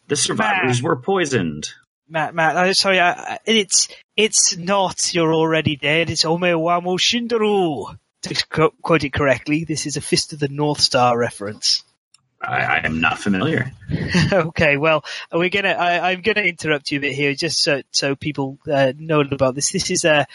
The 0.07 0.15
survivors 0.15 0.81
were 0.81 0.95
poisoned. 0.95 1.69
Matt, 2.09 2.33
Matt, 2.33 2.55
I'm 2.55 2.73
sorry, 2.73 2.99
I, 2.99 3.11
I- 3.11 3.39
it's 3.45 3.89
it's 4.15 4.55
not 4.57 5.13
you're 5.13 5.33
already 5.33 5.75
dead. 5.75 6.09
It's 6.09 6.23
Ome 6.25 6.41
Wamo 6.41 6.97
Shindaru. 6.97 7.97
To 8.23 8.45
co- 8.49 8.73
quote 8.81 9.03
it 9.03 9.13
correctly, 9.13 9.63
this 9.63 9.85
is 9.85 9.95
a 9.97 10.01
Fist 10.01 10.33
of 10.33 10.39
the 10.39 10.47
North 10.47 10.79
Star 10.81 11.17
reference. 11.17 11.83
I, 12.41 12.61
I 12.61 12.81
am 12.85 13.01
not 13.01 13.19
familiar. 13.19 13.71
okay, 14.33 14.77
well, 14.77 15.03
we're 15.31 15.49
gonna. 15.49 15.69
I, 15.69 16.11
I'm 16.11 16.21
gonna 16.21 16.41
interrupt 16.41 16.91
you 16.91 16.99
a 16.99 17.01
bit 17.01 17.15
here, 17.15 17.33
just 17.33 17.61
so 17.61 17.81
so 17.91 18.15
people 18.15 18.57
uh, 18.71 18.93
know 18.97 19.21
about 19.21 19.55
this. 19.55 19.71
This 19.71 19.89
is 19.91 20.05
a 20.05 20.27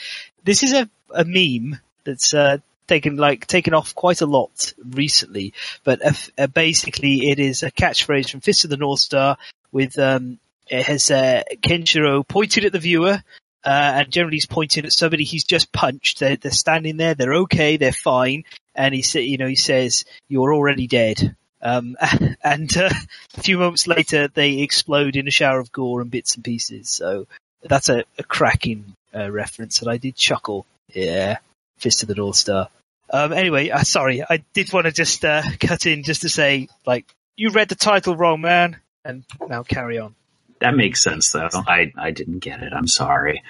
this 0.45 0.63
is 0.63 0.73
a, 0.73 0.89
a 1.15 1.25
meme 1.25 1.79
that's 2.05 2.35
uh, 2.35 2.59
taken 2.89 3.17
like 3.17 3.47
taken 3.47 3.75
off 3.75 3.95
quite 3.95 4.21
a 4.21 4.27
lot 4.27 4.73
recently. 4.85 5.55
But 5.85 6.05
uh, 6.05 6.13
uh, 6.37 6.47
basically, 6.49 7.31
it 7.31 7.39
is 7.39 7.63
a 7.63 7.71
catchphrase 7.71 8.31
from 8.31 8.41
Fist 8.41 8.65
of 8.65 8.71
the 8.71 8.77
North 8.77 9.01
Star 9.01 9.39
with 9.71 9.99
um, 9.99 10.39
it 10.69 10.87
has 10.87 11.11
uh, 11.11 11.43
Kenshiro 11.63 12.27
pointed 12.27 12.65
at 12.65 12.73
the 12.73 12.79
viewer. 12.79 13.23
Uh, 13.65 14.03
and 14.03 14.11
generally 14.11 14.37
he's 14.37 14.47
pointing 14.47 14.85
at 14.85 14.93
somebody 14.93 15.23
he's 15.23 15.45
just 15.45 15.71
punched. 15.71 16.19
They're, 16.19 16.35
they're 16.35 16.51
standing 16.51 16.97
there. 16.97 17.15
They're 17.15 17.35
okay. 17.45 17.77
They're 17.77 17.93
fine. 17.93 18.43
And 18.75 18.93
he 18.93 19.21
you 19.21 19.39
know, 19.39 19.47
he 19.47 19.55
says, 19.55 20.05
you're 20.29 20.53
already 20.53 20.89
dead. 20.89 21.37
Um, 21.63 21.97
and 22.45 22.77
uh, 22.77 22.91
a 23.37 23.41
few 23.41 23.59
moments 23.59 23.87
later, 23.87 24.29
they 24.29 24.61
explode 24.61 25.17
in 25.17 25.29
a 25.29 25.31
shower 25.31 25.61
of 25.61 25.73
gore 25.73 26.01
and 26.01 26.11
bits 26.11 26.35
and 26.35 26.45
pieces. 26.45 26.91
So 26.91 27.27
that's 27.63 27.89
a, 27.89 28.05
a 28.19 28.25
cracking 28.25 28.95
uh, 29.15 29.31
reference, 29.31 29.81
and 29.81 29.91
I 29.91 29.97
did 29.97 30.17
chuckle. 30.17 30.67
Yeah, 30.93 31.39
Fist 31.79 32.03
of 32.03 32.09
the 32.09 32.15
North 32.15 32.37
Star. 32.37 32.69
Um, 33.11 33.33
anyway, 33.33 33.69
uh, 33.71 33.83
sorry, 33.83 34.23
I 34.29 34.43
did 34.55 34.73
want 34.73 34.87
to 34.87 34.93
just 34.93 35.25
uh, 35.25 35.43
cut 35.61 35.87
in 35.87 36.03
just 36.03 36.23
to 36.23 36.29
say, 36.29 36.69
like, 36.87 37.07
you 37.37 37.51
read 37.51 37.69
the 37.69 37.75
title 37.75 38.17
wrong, 38.17 38.41
man, 38.41 38.77
and 39.05 39.25
now 39.49 39.63
carry 39.63 39.99
on. 39.99 40.15
That 40.61 40.75
makes 40.77 41.03
sense, 41.03 41.33
though. 41.33 41.49
I, 41.55 41.93
I 41.97 42.11
didn't 42.13 42.39
get 42.39 42.63
it. 42.63 42.73
I'm 42.73 42.87
sorry. 42.87 43.43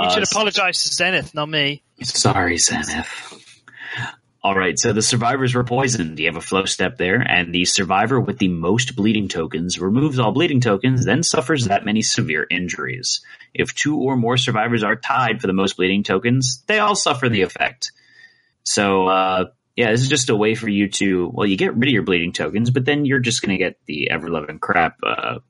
You 0.00 0.06
Uh, 0.06 0.10
should 0.14 0.22
apologize 0.22 0.82
to 0.84 0.94
Zenith, 0.94 1.34
not 1.34 1.48
me. 1.48 1.82
Sorry, 2.02 2.56
Zenith. 2.58 3.47
All 4.48 4.54
right, 4.54 4.78
so 4.78 4.94
the 4.94 5.02
survivors 5.02 5.54
were 5.54 5.62
poisoned. 5.62 6.18
You 6.18 6.24
have 6.24 6.36
a 6.36 6.40
flow 6.40 6.64
step 6.64 6.96
there, 6.96 7.20
and 7.20 7.54
the 7.54 7.66
survivor 7.66 8.18
with 8.18 8.38
the 8.38 8.48
most 8.48 8.96
bleeding 8.96 9.28
tokens 9.28 9.78
removes 9.78 10.18
all 10.18 10.32
bleeding 10.32 10.62
tokens, 10.62 11.04
then 11.04 11.22
suffers 11.22 11.66
that 11.66 11.84
many 11.84 12.00
severe 12.00 12.46
injuries. 12.50 13.20
If 13.52 13.74
two 13.74 13.98
or 13.98 14.16
more 14.16 14.38
survivors 14.38 14.82
are 14.82 14.96
tied 14.96 15.42
for 15.42 15.48
the 15.48 15.52
most 15.52 15.76
bleeding 15.76 16.02
tokens, 16.02 16.64
they 16.66 16.78
all 16.78 16.96
suffer 16.96 17.28
the 17.28 17.42
effect. 17.42 17.92
So, 18.62 19.08
uh, 19.08 19.44
yeah, 19.76 19.90
this 19.90 20.00
is 20.00 20.08
just 20.08 20.30
a 20.30 20.34
way 20.34 20.54
for 20.54 20.70
you 20.70 20.88
to, 20.92 21.30
well, 21.30 21.46
you 21.46 21.58
get 21.58 21.74
rid 21.76 21.88
of 21.90 21.92
your 21.92 22.04
bleeding 22.04 22.32
tokens, 22.32 22.70
but 22.70 22.86
then 22.86 23.04
you're 23.04 23.18
just 23.18 23.42
going 23.42 23.54
to 23.54 23.62
get 23.62 23.76
the 23.84 24.10
ever 24.10 24.30
loving 24.30 24.60
crap 24.60 24.96
uh, 25.02 25.40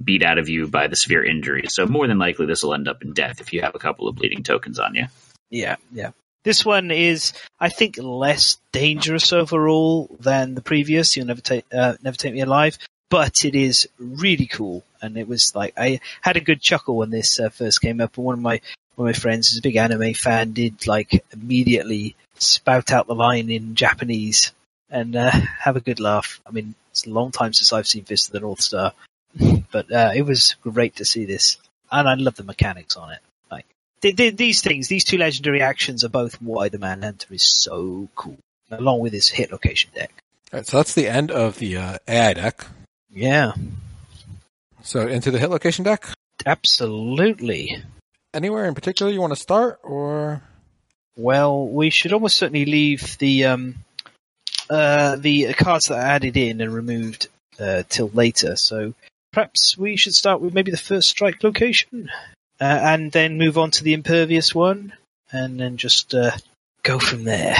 beat 0.00 0.22
out 0.22 0.38
of 0.38 0.48
you 0.48 0.68
by 0.68 0.86
the 0.86 0.94
severe 0.94 1.24
injuries. 1.24 1.74
So, 1.74 1.86
more 1.86 2.06
than 2.06 2.18
likely, 2.20 2.46
this 2.46 2.62
will 2.62 2.74
end 2.74 2.86
up 2.86 3.02
in 3.02 3.14
death 3.14 3.40
if 3.40 3.52
you 3.52 3.62
have 3.62 3.74
a 3.74 3.80
couple 3.80 4.06
of 4.06 4.14
bleeding 4.14 4.44
tokens 4.44 4.78
on 4.78 4.94
you. 4.94 5.06
Yeah, 5.50 5.74
yeah. 5.92 6.12
This 6.48 6.64
one 6.64 6.90
is, 6.90 7.34
I 7.60 7.68
think, 7.68 7.98
less 7.98 8.56
dangerous 8.72 9.34
overall 9.34 10.16
than 10.18 10.54
the 10.54 10.62
previous. 10.62 11.14
You'll 11.14 11.26
never 11.26 11.42
take, 11.42 11.66
uh, 11.70 11.96
never 12.02 12.16
take 12.16 12.32
me 12.32 12.40
alive, 12.40 12.78
but 13.10 13.44
it 13.44 13.54
is 13.54 13.86
really 13.98 14.46
cool. 14.46 14.82
And 15.02 15.18
it 15.18 15.28
was 15.28 15.54
like 15.54 15.74
I 15.76 16.00
had 16.22 16.38
a 16.38 16.40
good 16.40 16.62
chuckle 16.62 16.96
when 16.96 17.10
this 17.10 17.38
uh, 17.38 17.50
first 17.50 17.82
came 17.82 18.00
up. 18.00 18.16
And 18.16 18.24
one 18.24 18.32
of 18.36 18.40
my 18.40 18.62
one 18.94 19.06
of 19.10 19.14
my 19.14 19.20
friends, 19.20 19.50
who's 19.50 19.58
a 19.58 19.62
big 19.62 19.76
anime 19.76 20.14
fan, 20.14 20.54
did 20.54 20.86
like 20.86 21.22
immediately 21.34 22.16
spout 22.38 22.92
out 22.92 23.08
the 23.08 23.14
line 23.14 23.50
in 23.50 23.74
Japanese 23.74 24.52
and 24.88 25.16
uh, 25.16 25.30
have 25.60 25.76
a 25.76 25.82
good 25.82 26.00
laugh. 26.00 26.40
I 26.46 26.50
mean, 26.50 26.74
it's 26.92 27.04
a 27.04 27.10
long 27.10 27.30
time 27.30 27.52
since 27.52 27.74
I've 27.74 27.86
seen 27.86 28.04
Fist 28.04 28.28
of 28.28 28.32
the 28.32 28.40
North 28.40 28.62
Star, 28.62 28.94
but 29.70 29.92
uh, 29.92 30.12
it 30.16 30.22
was 30.22 30.56
great 30.62 30.96
to 30.96 31.04
see 31.04 31.26
this, 31.26 31.58
and 31.92 32.08
I 32.08 32.14
love 32.14 32.36
the 32.36 32.42
mechanics 32.42 32.96
on 32.96 33.12
it. 33.12 33.18
Like 34.02 34.16
th- 34.16 34.16
th- 34.16 34.36
these 34.36 34.62
things, 34.62 34.88
these 34.88 35.04
two 35.04 35.18
legendary 35.18 35.62
actions 35.62 36.04
are 36.04 36.08
both 36.08 36.40
why 36.40 36.68
the 36.68 36.78
Manhunter 36.78 37.32
is 37.34 37.42
so 37.46 38.08
cool, 38.14 38.38
along 38.70 39.00
with 39.00 39.12
his 39.12 39.28
hit 39.28 39.50
location 39.52 39.90
deck. 39.94 40.10
All 40.52 40.58
right, 40.60 40.66
so 40.66 40.76
that's 40.76 40.94
the 40.94 41.08
end 41.08 41.30
of 41.30 41.58
the 41.58 41.76
uh, 41.76 41.98
AI 42.06 42.34
deck. 42.34 42.66
Yeah, 43.10 43.52
So 44.82 45.06
into 45.06 45.30
the 45.30 45.38
hit 45.38 45.50
location 45.50 45.84
deck. 45.84 46.06
absolutely. 46.46 47.82
Anywhere 48.34 48.66
in 48.66 48.74
particular 48.74 49.10
you 49.10 49.20
want 49.20 49.32
to 49.32 49.40
start, 49.40 49.80
or 49.82 50.42
Well, 51.16 51.66
we 51.66 51.90
should 51.90 52.12
almost 52.12 52.36
certainly 52.36 52.66
leave 52.66 53.16
the 53.18 53.46
um, 53.46 53.74
uh, 54.70 55.16
the 55.16 55.54
cards 55.54 55.86
that 55.88 55.98
are 55.98 56.06
added 56.06 56.36
in 56.36 56.60
and 56.60 56.72
removed 56.72 57.28
uh, 57.58 57.82
till 57.88 58.08
later. 58.12 58.54
So 58.56 58.94
perhaps 59.32 59.76
we 59.78 59.96
should 59.96 60.14
start 60.14 60.40
with 60.40 60.54
maybe 60.54 60.70
the 60.70 60.76
first 60.76 61.08
strike 61.08 61.42
location, 61.42 62.10
uh, 62.60 62.64
and 62.64 63.12
then 63.12 63.38
move 63.38 63.58
on 63.58 63.70
to 63.72 63.84
the 63.84 63.94
impervious 63.94 64.54
one, 64.54 64.92
and 65.32 65.58
then 65.60 65.76
just 65.76 66.14
uh, 66.14 66.32
go 66.82 66.98
from 66.98 67.24
there. 67.24 67.56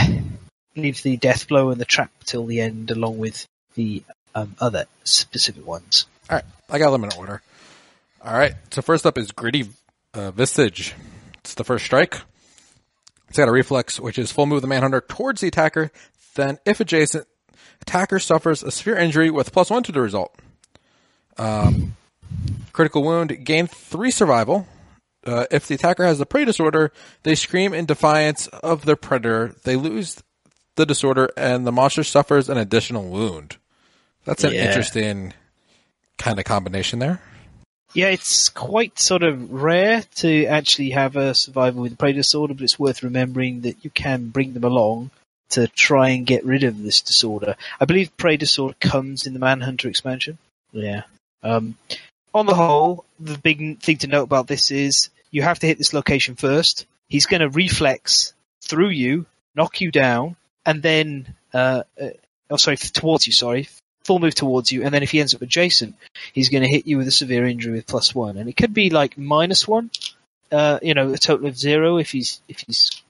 Leave 0.76 1.02
the 1.02 1.16
death 1.16 1.48
blow 1.48 1.70
and 1.70 1.80
the 1.80 1.84
trap 1.84 2.10
till 2.24 2.46
the 2.46 2.60
end, 2.60 2.90
along 2.90 3.18
with 3.18 3.46
the 3.74 4.02
um, 4.34 4.54
other 4.60 4.86
specific 5.04 5.66
ones. 5.66 6.06
All 6.30 6.36
right, 6.36 6.44
I 6.70 6.78
got 6.78 6.90
them 6.90 7.04
in 7.04 7.10
order. 7.18 7.42
All 8.24 8.36
right, 8.36 8.54
so 8.70 8.82
first 8.82 9.06
up 9.06 9.18
is 9.18 9.32
Gritty 9.32 9.68
uh, 10.14 10.30
Visage. 10.30 10.94
It's 11.40 11.54
the 11.54 11.64
first 11.64 11.84
strike. 11.84 12.20
It's 13.28 13.38
got 13.38 13.48
a 13.48 13.52
reflex, 13.52 14.00
which 14.00 14.18
is 14.18 14.32
full 14.32 14.46
move 14.46 14.62
the 14.62 14.68
Manhunter 14.68 15.00
towards 15.00 15.40
the 15.40 15.48
attacker. 15.48 15.90
Then, 16.34 16.58
if 16.64 16.80
adjacent, 16.80 17.26
attacker 17.82 18.18
suffers 18.18 18.62
a 18.62 18.70
severe 18.70 18.96
injury 18.96 19.30
with 19.30 19.52
plus 19.52 19.70
one 19.70 19.82
to 19.84 19.92
the 19.92 20.00
result. 20.00 20.34
Um, 21.36 21.96
critical 22.72 23.02
wound, 23.02 23.44
gain 23.44 23.66
three 23.66 24.10
survival. 24.10 24.66
Uh, 25.28 25.46
if 25.50 25.66
the 25.68 25.74
attacker 25.74 26.04
has 26.04 26.18
the 26.18 26.26
prey 26.26 26.44
disorder, 26.44 26.90
they 27.22 27.34
scream 27.34 27.74
in 27.74 27.84
defiance 27.84 28.46
of 28.48 28.84
their 28.86 28.96
predator. 28.96 29.54
They 29.64 29.76
lose 29.76 30.22
the 30.76 30.86
disorder, 30.86 31.30
and 31.36 31.66
the 31.66 31.72
monster 31.72 32.02
suffers 32.04 32.48
an 32.48 32.56
additional 32.56 33.08
wound. 33.08 33.56
That's 34.24 34.44
an 34.44 34.54
Yeah. 34.54 34.66
interesting 34.66 35.34
kind 36.16 36.38
of 36.38 36.44
combination 36.44 36.98
there. 36.98 37.20
Yeah, 37.94 38.08
it's 38.08 38.48
quite 38.48 38.98
sort 38.98 39.22
of 39.22 39.50
rare 39.50 40.04
to 40.16 40.46
actually 40.46 40.90
have 40.90 41.16
a 41.16 41.34
survivor 41.34 41.80
with 41.80 41.94
a 41.94 41.96
prey 41.96 42.12
disorder, 42.12 42.54
but 42.54 42.62
it's 42.62 42.78
worth 42.78 43.02
remembering 43.02 43.62
that 43.62 43.76
you 43.82 43.90
can 43.90 44.28
bring 44.28 44.52
them 44.54 44.64
along 44.64 45.10
to 45.50 45.66
try 45.68 46.10
and 46.10 46.26
get 46.26 46.44
rid 46.44 46.64
of 46.64 46.82
this 46.82 47.00
disorder. 47.00 47.56
I 47.80 47.86
believe 47.86 48.14
prey 48.18 48.36
disorder 48.36 48.76
comes 48.80 49.26
in 49.26 49.32
the 49.32 49.38
Manhunter 49.38 49.88
expansion. 49.88 50.36
Yeah. 50.72 51.04
Um, 51.42 51.76
on 52.34 52.44
the 52.44 52.54
whole, 52.54 53.04
the 53.18 53.38
big 53.38 53.80
thing 53.80 53.96
to 53.98 54.06
note 54.06 54.24
about 54.24 54.46
this 54.46 54.70
is 54.70 55.08
you 55.30 55.42
have 55.42 55.58
to 55.60 55.66
hit 55.66 55.78
this 55.78 55.94
location 55.94 56.34
first. 56.36 56.86
He's 57.08 57.26
going 57.26 57.40
to 57.40 57.48
reflex 57.48 58.34
through 58.62 58.90
you, 58.90 59.26
knock 59.54 59.80
you 59.80 59.90
down, 59.90 60.36
and 60.66 60.82
then, 60.82 61.34
uh, 61.54 61.82
uh, 62.00 62.10
oh 62.50 62.56
sorry, 62.56 62.76
towards 62.76 63.26
you, 63.26 63.32
sorry, 63.32 63.68
full 64.04 64.18
move 64.18 64.34
towards 64.34 64.70
you, 64.72 64.84
and 64.84 64.92
then 64.92 65.02
if 65.02 65.10
he 65.10 65.20
ends 65.20 65.34
up 65.34 65.42
adjacent, 65.42 65.94
he's 66.32 66.48
going 66.48 66.62
to 66.62 66.68
hit 66.68 66.86
you 66.86 66.98
with 66.98 67.08
a 67.08 67.12
severe 67.12 67.46
injury 67.46 67.74
with 67.74 67.86
plus 67.86 68.14
one, 68.14 68.36
and 68.36 68.48
it 68.48 68.56
could 68.56 68.74
be 68.74 68.90
like 68.90 69.16
minus 69.16 69.66
one, 69.66 69.90
uh, 70.52 70.78
you 70.82 70.94
know, 70.94 71.12
a 71.12 71.18
total 71.18 71.46
of 71.46 71.58
zero 71.58 71.98
if 71.98 72.10
he's 72.10 72.40
if 72.48 72.60
he's 72.60 73.02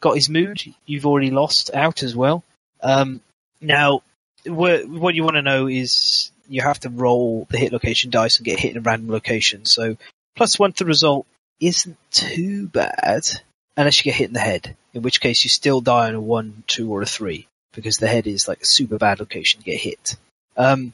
got 0.00 0.14
his 0.14 0.28
mood. 0.28 0.62
You've 0.86 1.06
already 1.06 1.30
lost 1.30 1.70
out 1.74 2.02
as 2.02 2.14
well. 2.14 2.44
Um, 2.82 3.20
now, 3.60 4.02
what, 4.44 4.88
what 4.88 5.14
you 5.14 5.24
want 5.24 5.36
to 5.36 5.42
know 5.42 5.68
is 5.68 6.30
you 6.48 6.60
have 6.62 6.80
to 6.80 6.90
roll 6.90 7.46
the 7.50 7.58
hit 7.58 7.72
location 7.72 8.10
dice 8.10 8.38
and 8.38 8.44
get 8.44 8.58
hit 8.58 8.72
in 8.72 8.78
a 8.78 8.80
random 8.80 9.10
location. 9.10 9.64
So 9.64 9.96
plus 10.36 10.58
one 10.58 10.72
to 10.72 10.84
the 10.84 10.88
result 10.88 11.26
isn't 11.66 11.96
too 12.10 12.66
bad 12.68 13.22
unless 13.76 13.98
you 13.98 14.10
get 14.10 14.18
hit 14.18 14.28
in 14.28 14.34
the 14.34 14.40
head, 14.40 14.76
in 14.92 15.02
which 15.02 15.20
case 15.20 15.44
you 15.44 15.50
still 15.50 15.80
die 15.80 16.08
on 16.08 16.14
a 16.14 16.20
one, 16.20 16.64
two, 16.66 16.92
or 16.92 17.02
a 17.02 17.06
three 17.06 17.46
because 17.72 17.96
the 17.98 18.08
head 18.08 18.26
is 18.26 18.48
like 18.48 18.60
a 18.60 18.66
super 18.66 18.98
bad 18.98 19.20
location 19.20 19.60
to 19.60 19.64
get 19.64 19.80
hit. 19.80 20.16
Um, 20.56 20.92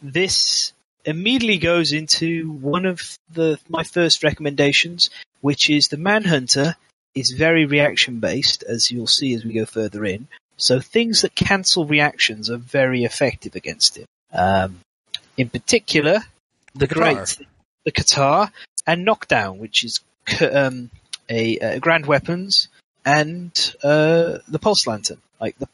this 0.00 0.72
immediately 1.04 1.58
goes 1.58 1.92
into 1.92 2.50
one 2.50 2.86
of 2.86 3.18
the 3.32 3.58
my 3.68 3.82
first 3.82 4.22
recommendations, 4.22 5.10
which 5.40 5.68
is 5.68 5.88
the 5.88 5.96
Manhunter 5.96 6.76
is 7.14 7.30
very 7.30 7.66
reaction 7.66 8.20
based, 8.20 8.62
as 8.62 8.90
you'll 8.90 9.06
see 9.06 9.34
as 9.34 9.44
we 9.44 9.52
go 9.52 9.66
further 9.66 10.04
in. 10.04 10.28
So 10.56 10.80
things 10.80 11.22
that 11.22 11.34
cancel 11.34 11.84
reactions 11.84 12.50
are 12.50 12.56
very 12.56 13.04
effective 13.04 13.54
against 13.54 13.96
him. 13.96 14.06
Um, 14.32 14.80
in 15.36 15.48
particular, 15.48 16.20
the, 16.74 16.86
The 16.86 16.94
great 16.94 17.38
the 17.84 17.92
Katar 17.92 18.50
and 18.88 19.04
knockdown, 19.04 19.58
which 19.58 19.84
is 19.84 20.00
um, 20.40 20.90
a, 21.28 21.58
a 21.58 21.78
grand 21.78 22.06
weapons 22.06 22.68
and 23.04 23.52
uh, 23.84 24.38
the 24.48 24.58
pulse 24.60 24.86
lantern, 24.86 25.20
like 25.40 25.56
the 25.58 25.68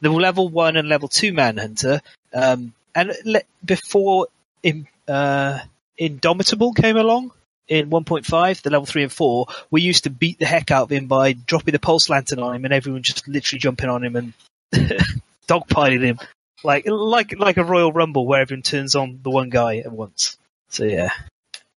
the 0.00 0.10
level 0.10 0.48
one 0.48 0.76
and 0.76 0.88
level 0.88 1.08
two 1.08 1.32
manhunter. 1.32 2.00
Um, 2.34 2.74
and 2.94 3.12
le- 3.24 3.42
before 3.64 4.28
in, 4.62 4.86
uh, 5.08 5.60
Indomitable 5.96 6.72
came 6.74 6.96
along 6.96 7.32
in 7.68 7.90
1.5, 7.90 8.62
the 8.62 8.70
level 8.70 8.86
three 8.86 9.02
and 9.02 9.12
four, 9.12 9.46
we 9.70 9.82
used 9.82 10.04
to 10.04 10.10
beat 10.10 10.38
the 10.38 10.46
heck 10.46 10.70
out 10.70 10.84
of 10.84 10.92
him 10.92 11.06
by 11.06 11.32
dropping 11.32 11.72
the 11.72 11.78
pulse 11.78 12.08
lantern 12.08 12.38
on 12.38 12.54
him 12.54 12.64
and 12.64 12.74
everyone 12.74 13.02
just 13.02 13.28
literally 13.28 13.58
jumping 13.58 13.90
on 13.90 14.04
him 14.04 14.16
and 14.16 14.32
dogpiling 15.48 16.02
him. 16.02 16.18
Like, 16.64 16.84
like, 16.86 17.38
like 17.38 17.56
a 17.56 17.64
Royal 17.64 17.92
Rumble 17.92 18.26
where 18.26 18.40
everyone 18.40 18.62
turns 18.62 18.96
on 18.96 19.20
the 19.22 19.30
one 19.30 19.50
guy 19.50 19.78
at 19.78 19.92
once. 19.92 20.36
So 20.70 20.84
yeah, 20.84 21.10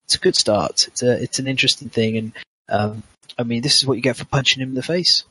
it's 0.09 0.15
a 0.15 0.19
good 0.19 0.35
start. 0.35 0.87
It's 0.87 1.03
a, 1.03 1.21
it's 1.21 1.37
an 1.37 1.47
interesting 1.47 1.89
thing. 1.89 2.17
And, 2.17 2.31
um, 2.67 3.03
I 3.37 3.43
mean, 3.43 3.61
this 3.61 3.77
is 3.77 3.85
what 3.85 3.93
you 3.93 4.01
get 4.01 4.17
for 4.17 4.25
punching 4.25 4.59
him 4.59 4.69
in 4.69 4.75
the 4.75 4.81
face. 4.81 5.23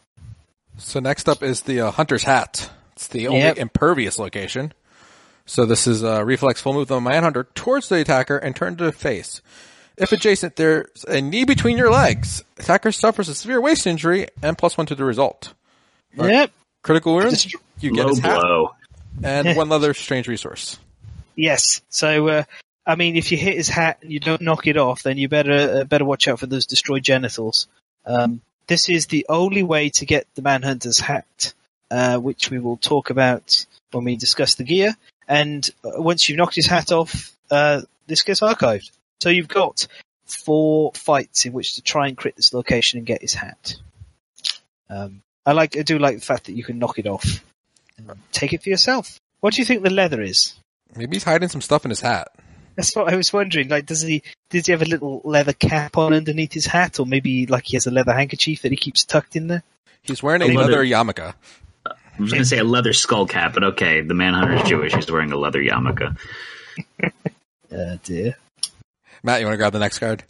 So 0.77 1.01
next 1.01 1.29
up 1.29 1.43
is 1.43 1.63
the 1.63 1.81
uh, 1.81 1.91
Hunter's 1.91 2.23
Hat. 2.23 2.71
It's 2.93 3.09
the 3.09 3.27
only 3.27 3.41
Yep. 3.41 3.59
impervious 3.59 4.21
location. 4.21 4.73
So 5.47 5.67
this 5.67 5.89
is 5.89 6.05
a 6.05 6.25
reflex 6.25 6.61
full 6.61 6.75
move 6.75 6.83
of 6.83 6.89
the 6.89 7.01
Manhunter 7.01 7.49
towards 7.57 7.89
the 7.89 7.97
attacker 7.97 8.37
and 8.37 8.55
turn 8.55 8.77
to 8.77 8.85
the 8.85 8.93
face. 8.93 9.43
If 9.97 10.13
adjacent, 10.13 10.55
there's 10.55 11.05
a 11.09 11.21
knee 11.21 11.45
between 11.45 11.77
your 11.77 11.91
legs. 11.91 12.45
Attacker 12.59 12.93
suffers 12.93 13.29
a 13.29 13.35
severe 13.35 13.61
waist 13.61 13.85
injury 13.85 14.29
and 14.43 14.57
plus 14.57 14.77
one 14.79 14.87
to 14.87 14.95
the 14.95 15.05
result. 15.05 15.55
Right. 16.17 16.31
Yep. 16.31 16.53
Critical 16.85 17.17
wound, 17.17 17.31
Just- 17.31 17.53
you 17.81 17.93
get 17.93 18.09
his 18.09 18.21
hat 18.21 18.41
blow. 18.41 18.75
and 19.25 19.57
one 19.57 19.73
other 19.73 19.93
strange 19.95 20.29
resource. 20.29 20.79
Yes. 21.35 21.81
So, 21.89 22.29
uh, 22.29 22.43
I 22.89 22.95
mean, 22.95 23.17
if 23.17 23.31
you 23.31 23.37
hit 23.37 23.55
his 23.55 23.69
hat 23.69 23.99
and 24.01 24.11
you 24.11 24.19
don't 24.19 24.41
knock 24.41 24.67
it 24.67 24.79
off, 24.79 25.03
then 25.03 25.19
you 25.19 25.29
better 25.29 25.81
uh, 25.81 25.85
better 25.85 26.07
watch 26.07 26.27
out 26.27 26.41
for 26.41 26.47
those 26.47 26.65
destroyed 26.65 27.03
genitals. 27.03 27.69
Um, 28.07 28.41
this 28.67 28.89
is 28.89 29.07
the 29.07 29.27
only 29.29 29.63
way 29.63 29.91
to 29.91 30.07
get 30.07 30.27
the 30.35 30.41
Manhunter's 30.41 30.99
hat, 30.99 31.53
uh, 31.91 32.17
which 32.17 32.51
we 32.51 32.59
will 32.59 32.79
talk 32.79 33.11
about 33.11 33.67
when 33.93 34.05
we 34.05 34.17
discuss 34.17 34.55
the 34.55 34.65
gear. 34.65 34.97
And 35.29 35.69
uh, 35.85 36.01
once 36.01 36.27
you've 36.27 36.39
knocked 36.39 36.55
his 36.55 36.67
hat 36.67 36.91
off, 36.91 37.37
uh, 37.51 37.83
this 38.07 38.23
gets 38.23 38.41
archived. 38.41 38.91
So 39.23 39.29
you've 39.29 39.49
got 39.49 39.87
four 40.25 40.93
fights 40.95 41.45
in 41.45 41.53
which 41.53 41.75
to 41.75 41.83
try 41.83 42.09
and 42.09 42.17
crit 42.17 42.37
this 42.37 42.55
location 42.55 42.97
and 42.97 43.07
get 43.07 43.21
his 43.21 43.35
hat. 43.35 43.75
Um, 44.89 45.21
I 45.45 45.53
like, 45.53 45.77
I 45.77 45.83
do 45.83 45.99
like 45.99 46.21
the 46.21 46.25
fact 46.25 46.47
that 46.47 46.55
you 46.55 46.65
can 46.65 46.79
knock 46.79 46.99
it 46.99 47.07
off 47.07 47.45
and 47.99 48.11
take 48.33 48.55
it 48.55 48.63
for 48.63 48.71
yourself. 48.71 49.19
What 49.41 49.53
do 49.53 49.61
you 49.61 49.67
think 49.67 49.83
the 49.83 49.91
leather 49.91 50.23
is? 50.23 50.55
Maybe 50.97 51.17
he's 51.17 51.25
hiding 51.25 51.51
some 51.51 51.61
stuff 51.61 51.85
in 51.85 51.91
his 51.91 52.01
hat. 52.01 52.29
That's 52.79 52.95
what 52.95 53.13
I 53.13 53.17
was 53.17 53.33
wondering. 53.33 53.69
Like, 53.69 53.87
does 53.87 54.03
he 54.03 54.23
does 54.51 54.67
he 54.67 54.71
have 54.73 54.83
a 54.83 54.85
little 54.85 55.21
leather 55.25 55.53
cap 55.53 55.99
on 55.99 56.15
underneath 56.15 56.53
his 56.53 56.65
hat, 56.65 57.01
or 57.01 57.07
maybe 57.07 57.45
like 57.47 57.65
he 57.67 57.77
has 57.77 57.89
a 57.89 57.91
leather 57.91 58.13
handkerchief 58.13 58.63
that 58.63 58.71
he 58.71 58.77
keeps 58.77 59.03
tucked 59.05 59.35
in 59.35 59.49
there? 59.49 59.65
He's 60.03 60.23
wearing 60.23 60.43
a 60.43 60.47
Maybe 60.47 60.59
leather 60.59 60.85
the- 60.85 60.93
yarmulke. 60.93 61.35
I 61.87 62.23
was 62.23 62.31
going 62.33 62.43
to 62.43 62.49
say 62.49 62.59
a 62.59 62.65
leather 62.65 62.93
skull 62.93 63.27
cap, 63.27 63.53
but 63.55 63.65
okay, 63.65 64.01
the 64.01 64.15
Manhunter's 64.15 64.63
Jewish. 64.69 64.95
He's 64.95 65.11
wearing 65.11 65.33
a 65.33 65.37
leather 65.37 65.61
yarmulke. 65.61 66.17
Uh, 67.73 67.97
dear. 68.05 68.37
Matt, 69.23 69.41
you 69.41 69.47
want 69.47 69.55
to 69.55 69.59
grab 69.59 69.73
the 69.73 69.79
next 69.81 69.99
card? 69.99 70.23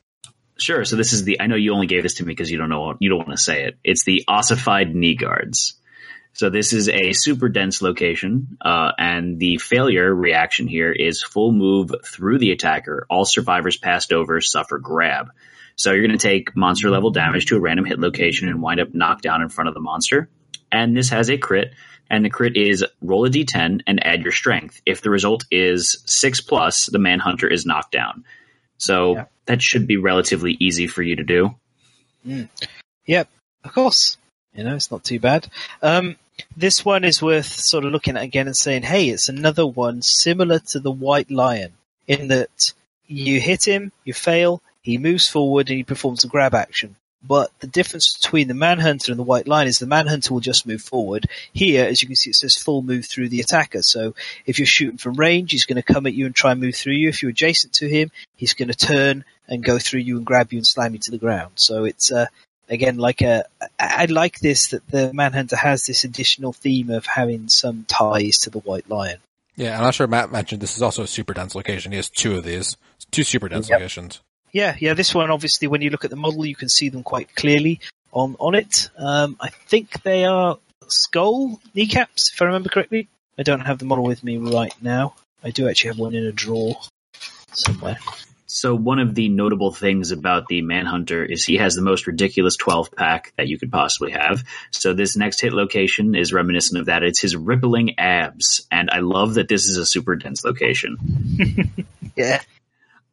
Sure. 0.59 0.84
So 0.84 0.96
this 0.96 1.12
is 1.12 1.24
the. 1.24 1.40
I 1.40 1.46
know 1.46 1.55
you 1.57 1.72
only 1.74 1.86
gave 1.86 2.03
this 2.03 2.14
to 2.14 2.24
me 2.24 2.32
because 2.32 2.51
you 2.51 2.57
don't 2.59 2.68
know. 2.70 2.96
You 2.99 3.11
don't 3.11 3.18
want 3.18 3.30
to 3.32 3.36
say 3.36 3.64
it. 3.64 3.76
It's 3.84 4.05
the 4.05 4.24
ossified 4.26 4.94
knee 4.94 5.14
guards. 5.16 5.74
So 6.39 6.51
this 6.51 6.72
is 6.72 6.89
a 6.89 7.14
super 7.14 7.49
dense 7.49 7.82
location, 7.82 8.59
uh, 8.61 8.93
and 8.97 9.41
the 9.41 9.59
failure 9.59 10.14
reaction 10.14 10.68
here 10.68 10.93
is 10.93 11.20
full 11.20 11.51
move 11.51 11.91
through 12.07 12.39
the 12.39 12.53
attacker. 12.53 13.09
All 13.11 13.24
survivors 13.24 13.76
passed 13.76 14.12
over 14.12 14.41
suffer 14.41 14.78
grab. 14.78 15.32
So 15.74 15.91
you're 15.91 16.07
going 16.07 16.16
to 16.16 16.28
take 16.28 16.55
monster 16.55 16.91
level 16.91 17.11
damage 17.11 17.47
to 17.47 17.57
a 17.57 17.61
random 17.61 17.86
hit 17.86 17.99
location 17.99 18.49
and 18.49 18.62
wind 18.62 18.78
up 18.78 18.95
knocked 18.95 19.24
down 19.24 19.43
in 19.43 19.49
front 19.49 19.66
of 19.66 19.74
the 19.74 19.80
monster. 19.80 20.30
And 20.70 20.97
this 20.97 21.09
has 21.09 21.28
a 21.28 21.39
crit, 21.39 21.72
and 22.09 22.24
the 22.24 22.30
crit 22.30 22.57
is 22.57 22.84
roll 23.03 23.24
a 23.26 23.30
d10 23.30 23.80
and 23.89 24.07
add 24.07 24.22
your 24.22 24.30
strength. 24.30 24.80
If 24.86 25.01
the 25.01 25.11
result 25.11 25.45
is 25.51 26.01
six 26.07 26.41
plus, 26.41 26.86
the 26.86 27.01
manhunter 27.01 27.49
is 27.49 27.66
knocked 27.66 27.91
down. 27.91 28.24
So 28.76 29.14
Yeah. 29.16 29.24
that 29.47 29.61
should 29.61 29.89
be 29.89 29.97
relatively 29.97 30.57
easy 30.61 30.86
for 30.86 31.03
you 31.03 31.16
to 31.16 31.24
do. 31.24 31.57
Yep, 33.07 33.28
of 33.64 33.72
course. 33.72 34.18
You 34.59 34.64
know, 34.64 34.74
it's 34.74 34.90
not 34.90 35.04
too 35.04 35.20
bad. 35.20 35.46
Um, 35.82 36.16
this 36.56 36.84
one 36.84 37.04
is 37.04 37.22
worth 37.22 37.46
sort 37.46 37.84
of 37.84 37.92
looking 37.92 38.16
at 38.16 38.24
again 38.24 38.48
and 38.48 38.56
saying, 38.56 38.82
hey, 38.82 39.09
it's 39.09 39.28
another 39.28 39.64
one 39.64 40.02
similar 40.02 40.59
to 40.59 40.80
the 40.80 40.90
White 40.90 41.30
Lion 41.30 41.74
in 42.09 42.26
that 42.28 42.72
you 43.06 43.40
hit 43.40 43.68
him, 43.68 43.92
you 44.02 44.12
fail, 44.12 44.61
he 44.82 44.98
moves 44.98 45.28
forward 45.28 45.68
and 45.68 45.76
he 45.76 45.84
performs 45.84 46.24
a 46.24 46.28
grab 46.28 46.54
action. 46.54 46.96
But 47.22 47.52
the 47.61 47.68
difference 47.68 48.16
between 48.16 48.48
the 48.48 48.54
Manhunter 48.54 49.12
and 49.12 49.18
the 49.18 49.24
White 49.24 49.46
Lion 49.46 49.68
is 49.68 49.78
the 49.78 49.86
Manhunter 49.86 50.34
will 50.34 50.40
just 50.40 50.66
move 50.66 50.82
forward. 50.82 51.28
Here, 51.52 51.84
as 51.84 52.02
you 52.02 52.09
can 52.09 52.16
see, 52.16 52.30
it 52.30 52.36
says 52.36 52.56
full 52.56 52.82
move 52.82 53.06
through 53.06 53.28
the 53.28 53.40
attacker. 53.40 53.82
So 53.82 54.16
if 54.44 54.59
you're 54.59 54.66
shooting 54.66 54.98
from 54.98 55.14
range, 55.14 55.52
he's 55.52 55.66
going 55.66 55.80
to 55.80 55.92
come 55.92 56.06
at 56.06 56.14
you 56.14 56.26
and 56.26 56.34
try 56.34 56.50
and 56.50 56.61
move 56.61 56.74
through 56.74 56.94
you. 56.94 57.09
If 57.09 57.22
you're 57.22 57.30
adjacent 57.30 57.74
to 57.74 57.88
him, 57.88 58.11
he's 58.34 58.54
going 58.54 58.70
to 58.70 58.74
turn 58.74 59.24
and 59.46 59.62
go 59.62 59.78
through 59.78 60.00
you 60.00 60.16
and 60.16 60.26
grab 60.26 60.52
you 60.52 60.59
and 60.59 60.66
slam 60.66 60.94
you 60.94 60.98
to 61.00 61.12
the 61.12 61.18
ground. 61.18 61.52
So 61.54 61.84
it's, 61.84 62.11
uh, 62.11 62.26
again, 62.68 62.96
like 62.96 63.22
a, 63.22 63.44
I 63.78 64.06
like 64.06 64.38
this 64.40 64.68
that 64.68 64.86
the 64.88 65.12
Manhunter 65.12 65.56
has 65.56 65.86
this 65.86 66.04
additional 66.04 66.52
theme 66.52 66.90
of 66.90 67.06
having 67.06 67.48
some 67.48 67.84
ties 67.88 68.38
to 68.38 68.50
the 68.50 68.58
White 68.60 68.88
Lion. 68.88 69.18
Yeah, 69.56 69.76
I'm 69.76 69.82
not 69.82 69.94
sure 69.94 70.06
Matt 70.06 70.30
mentioned 70.30 70.60
this 70.60 70.76
is 70.76 70.82
also 70.82 71.02
a 71.02 71.06
super 71.08 71.34
dense 71.34 71.54
location. 71.54 71.92
He 71.92 71.96
has 71.96 72.08
two 72.08 72.36
of 72.36 72.44
these, 72.44 72.76
two 73.10 73.24
super 73.24 73.48
dense 73.48 73.68
Yep. 73.68 73.80
locations. 73.80 74.20
Yeah, 74.52 74.76
yeah. 74.78 74.94
This 74.94 75.14
one, 75.14 75.30
obviously, 75.30 75.68
when 75.68 75.82
you 75.82 75.90
look 75.90 76.04
at 76.04 76.10
the 76.10 76.16
model, 76.16 76.46
you 76.46 76.54
can 76.54 76.68
see 76.68 76.88
them 76.88 77.02
quite 77.02 77.34
clearly 77.34 77.80
on 78.12 78.36
on 78.38 78.54
it. 78.54 78.88
Um, 78.96 79.36
I 79.40 79.48
think 79.50 80.02
they 80.02 80.24
are 80.24 80.58
skull 80.86 81.60
kneecaps, 81.74 82.32
if 82.32 82.40
I 82.40 82.46
remember 82.46 82.68
correctly. 82.70 83.08
I 83.38 83.42
don't 83.42 83.60
have 83.60 83.78
the 83.78 83.84
model 83.84 84.04
with 84.04 84.24
me 84.24 84.36
right 84.38 84.72
now. 84.80 85.14
I 85.44 85.50
do 85.50 85.68
actually 85.68 85.88
have 85.88 85.98
one 85.98 86.14
in 86.14 86.24
a 86.24 86.32
drawer 86.32 86.76
somewhere. 87.52 87.98
So 88.51 88.74
one 88.74 88.99
of 88.99 89.14
the 89.14 89.28
notable 89.28 89.72
things 89.72 90.11
about 90.11 90.46
the 90.49 90.62
Manhunter 90.62 91.22
is 91.22 91.44
he 91.44 91.59
has 91.59 91.74
the 91.74 91.82
most 91.82 92.07
ridiculous 92.07 92.57
12 92.57 92.90
pack 92.92 93.34
that 93.36 93.46
you 93.46 93.59
could 93.59 93.70
possibly 93.70 94.12
have. 94.12 94.42
So 94.70 94.94
this 94.94 95.18
next 95.18 95.42
hit 95.42 95.53
location 95.53 96.14
is 96.14 96.32
reminiscent 96.32 96.80
of 96.80 96.86
that. 96.86 97.03
It's 97.03 97.20
his 97.20 97.36
rippling 97.36 97.99
abs, 97.99 98.66
and 98.70 98.88
I 98.90 99.01
love 99.01 99.34
that 99.34 99.49
this 99.49 99.66
is 99.68 99.76
a 99.76 99.84
super 99.86 100.16
dense 100.16 100.44
location. 100.44 100.96
Yeah, 102.16 102.40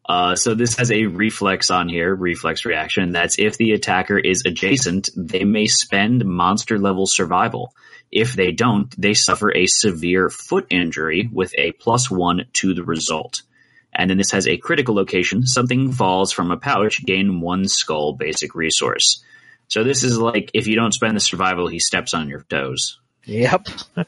Uh, 0.08 0.36
so 0.36 0.56
this 0.56 0.78
has 0.78 0.92
a 0.92 1.06
reflex 1.06 1.70
on 1.70 1.90
here, 1.90 2.16
reflex 2.16 2.66
reaction. 2.66 3.12
That's 3.12 3.38
if 3.38 3.58
the 3.58 3.74
attacker 3.74 4.18
is 4.18 4.44
adjacent, 4.46 5.10
they 5.16 5.44
may 5.44 5.68
spend 5.68 6.26
monster 6.26 6.80
level 6.80 7.06
survival. 7.06 7.76
If 8.12 8.34
they 8.34 8.52
don't, 8.52 8.90
they 9.00 9.14
suffer 9.14 9.56
a 9.56 9.68
severe 9.68 10.30
foot 10.32 10.66
injury 10.72 11.30
with 11.32 11.54
a 11.58 11.72
plus 11.74 12.10
one 12.10 12.46
to 12.54 12.74
the 12.74 12.84
result. 12.84 13.44
And 13.96 14.10
then 14.10 14.18
this 14.18 14.32
has 14.32 14.48
a 14.48 14.58
critical 14.58 14.94
location. 14.94 15.46
Something 15.46 15.92
falls 15.92 16.32
from 16.32 16.52
a 16.52 16.58
pouch, 16.58 17.04
gain 17.06 17.40
one 17.42 17.68
skull 17.68 18.14
basic 18.14 18.54
resource. 18.54 19.24
So 19.68 19.84
this 19.84 20.04
is 20.04 20.18
like 20.18 20.52
if 20.54 20.68
you 20.68 20.76
don't 20.76 20.94
spend 20.94 21.16
the 21.16 21.22
survival, 21.22 21.68
he 21.68 21.80
steps 21.80 22.14
on 22.14 22.30
your 22.30 22.42
toes. 22.42 23.00
yep. 23.24 23.68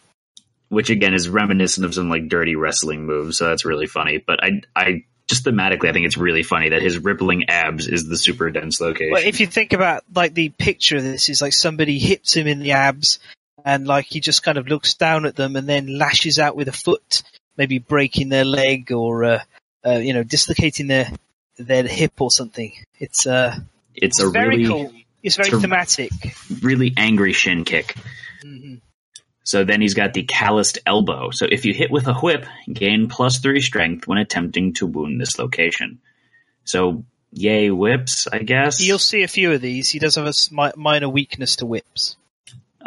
Which 0.70 0.90
again 0.90 1.14
is 1.14 1.30
reminiscent 1.30 1.86
of 1.86 1.94
some 1.94 2.10
like 2.10 2.28
dirty 2.28 2.58
wrestling 2.58 3.06
moves, 3.06 3.38
so 3.38 3.48
that's 3.48 3.64
really 3.64 3.88
funny. 3.88 4.18
But 4.18 4.44
I 4.44 4.62
I 4.76 5.06
just 5.28 5.46
thematically 5.46 5.90
I 5.90 5.94
think 5.94 6.06
it's 6.06 6.18
really 6.18 6.44
funny 6.44 6.70
that 6.70 6.82
his 6.82 6.98
rippling 6.98 7.46
abs 7.50 7.88
is 7.88 8.08
the 8.08 8.18
super 8.18 8.50
dense 8.50 8.82
location. 8.82 9.14
Well, 9.14 9.24
if 9.26 9.40
you 9.40 9.48
think 9.48 9.72
about 9.72 10.04
like 10.14 10.34
the 10.34 10.50
picture 10.50 10.98
of 10.98 11.04
this 11.04 11.30
is 11.30 11.42
like 11.42 11.54
somebody 11.54 11.98
hits 11.98 12.36
him 12.36 12.48
in 12.48 12.60
the 12.60 12.74
abs, 12.74 13.20
and 13.64 13.88
like 13.88 14.06
he 14.06 14.20
just 14.20 14.44
kind 14.44 14.58
of 14.58 14.68
looks 14.68 14.96
down 14.96 15.26
at 15.26 15.38
them 15.38 15.56
and 15.56 15.70
then 15.70 15.98
lashes 15.98 16.38
out 16.38 16.58
with 16.58 16.68
a 16.68 16.74
foot, 16.74 17.24
maybe 17.56 17.80
breaking 17.80 18.28
their 18.28 18.46
leg 18.46 18.92
or 18.92 19.24
uh, 19.24 19.40
uh, 19.88 19.98
you 19.98 20.14
know 20.14 20.24
dislocating 20.24 20.88
their 20.88 21.10
their 21.58 21.84
hip 21.84 22.20
or 22.20 22.32
something. 22.32 22.74
It's 23.00 23.26
uh, 23.26 23.56
it's 23.96 24.20
it's 24.20 24.22
a 24.22 24.30
very 24.30 24.58
really 24.58 24.68
cool. 24.68 24.92
It's 25.24 25.36
very 25.36 25.50
it's 25.50 25.62
thematic. 25.62 26.12
really 26.62 26.94
angry 26.96 27.34
shin 27.34 27.64
kick. 27.66 27.96
hmm 28.42 28.76
So 29.44 29.64
then 29.64 29.82
he's 29.82 29.94
got 29.94 30.14
the 30.14 30.24
calloused 30.24 30.80
elbow. 30.86 31.32
So 31.32 31.48
if 31.50 31.66
you 31.66 31.74
hit 31.74 31.90
with 31.92 32.08
a 32.08 32.14
whip, 32.14 32.46
gain 32.72 33.08
plus 33.08 33.40
three 33.40 33.62
strength 33.62 34.08
when 34.08 34.18
attempting 34.18 34.74
to 34.74 34.86
wound 34.86 35.20
this 35.20 35.40
location. 35.40 36.00
So 36.66 37.04
yay 37.32 37.72
whips, 37.72 38.28
I 38.32 38.40
guess. 38.40 38.82
You'll 38.82 39.00
see 39.00 39.24
a 39.24 39.28
few 39.28 39.52
of 39.54 39.62
these. 39.62 39.90
He 39.90 40.00
does 40.00 40.16
have 40.16 40.28
a 40.28 40.74
minor 40.78 41.10
weakness 41.10 41.58
to 41.58 41.66
whips. 41.66 42.18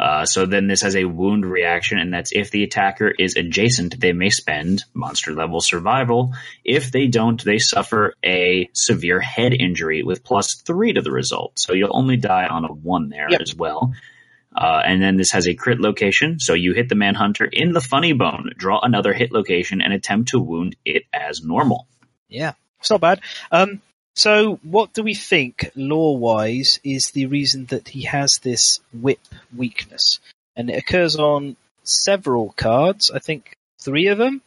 Uh, 0.01 0.25
so 0.25 0.47
then 0.47 0.65
this 0.67 0.81
has 0.81 0.95
a 0.95 1.05
wound 1.05 1.45
reaction, 1.45 1.99
and 1.99 2.11
that's 2.11 2.31
if 2.33 2.49
the 2.49 2.63
attacker 2.63 3.07
is 3.07 3.35
adjacent, 3.37 3.99
they 3.99 4.13
may 4.13 4.31
spend 4.31 4.83
monster 4.95 5.31
level 5.31 5.61
survival. 5.61 6.33
If 6.65 6.91
they 6.91 7.05
don't, 7.05 7.41
they 7.43 7.59
suffer 7.59 8.15
a 8.25 8.67
severe 8.73 9.19
head 9.19 9.53
injury 9.53 10.01
with 10.01 10.23
plus 10.23 10.55
three 10.65 10.93
to 10.93 11.01
the 11.01 11.11
result. 11.11 11.59
So 11.59 11.73
you'll 11.73 11.95
only 11.95 12.17
die 12.17 12.47
on 12.47 12.65
a 12.65 12.73
one 12.73 13.09
there 13.09 13.27
Yep. 13.29 13.41
as 13.41 13.55
well. 13.55 13.93
Uh, 14.55 14.81
and 14.83 15.01
then 15.01 15.17
this 15.17 15.31
has 15.31 15.47
a 15.47 15.53
crit 15.53 15.79
location, 15.79 16.39
so 16.39 16.53
you 16.55 16.73
hit 16.73 16.89
the 16.89 16.95
manhunter 16.95 17.45
in 17.45 17.71
the 17.71 17.79
funny 17.79 18.13
bone, 18.13 18.49
draw 18.57 18.79
another 18.81 19.13
hit 19.13 19.31
location, 19.31 19.81
and 19.81 19.93
attempt 19.93 20.29
to 20.29 20.39
wound 20.39 20.75
it 20.83 21.03
as 21.13 21.43
normal. 21.43 21.87
Yeah, 22.27 22.53
it's 22.79 22.89
not 22.89 23.01
bad. 23.01 23.21
Um, 23.51 23.81
so 24.13 24.59
what 24.63 24.93
do 24.93 25.03
we 25.03 25.13
think, 25.13 25.71
lore-wise, 25.75 26.79
is 26.83 27.11
the 27.11 27.25
reason 27.27 27.65
that 27.67 27.87
he 27.87 28.03
has 28.03 28.39
this 28.39 28.79
whip 28.93 29.19
weakness? 29.55 30.19
And 30.55 30.69
it 30.69 30.77
occurs 30.77 31.15
on 31.15 31.55
several 31.83 32.51
cards. 32.51 33.11
I 33.11 33.19
think 33.19 33.57
three 33.79 34.07
of 34.07 34.17
them. 34.17 34.41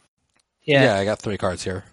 Yeah. 0.62 0.84
Yeah. 0.84 0.96
I 0.96 1.04
got 1.04 1.18
three 1.18 1.38
cards 1.38 1.64
here. 1.64 1.84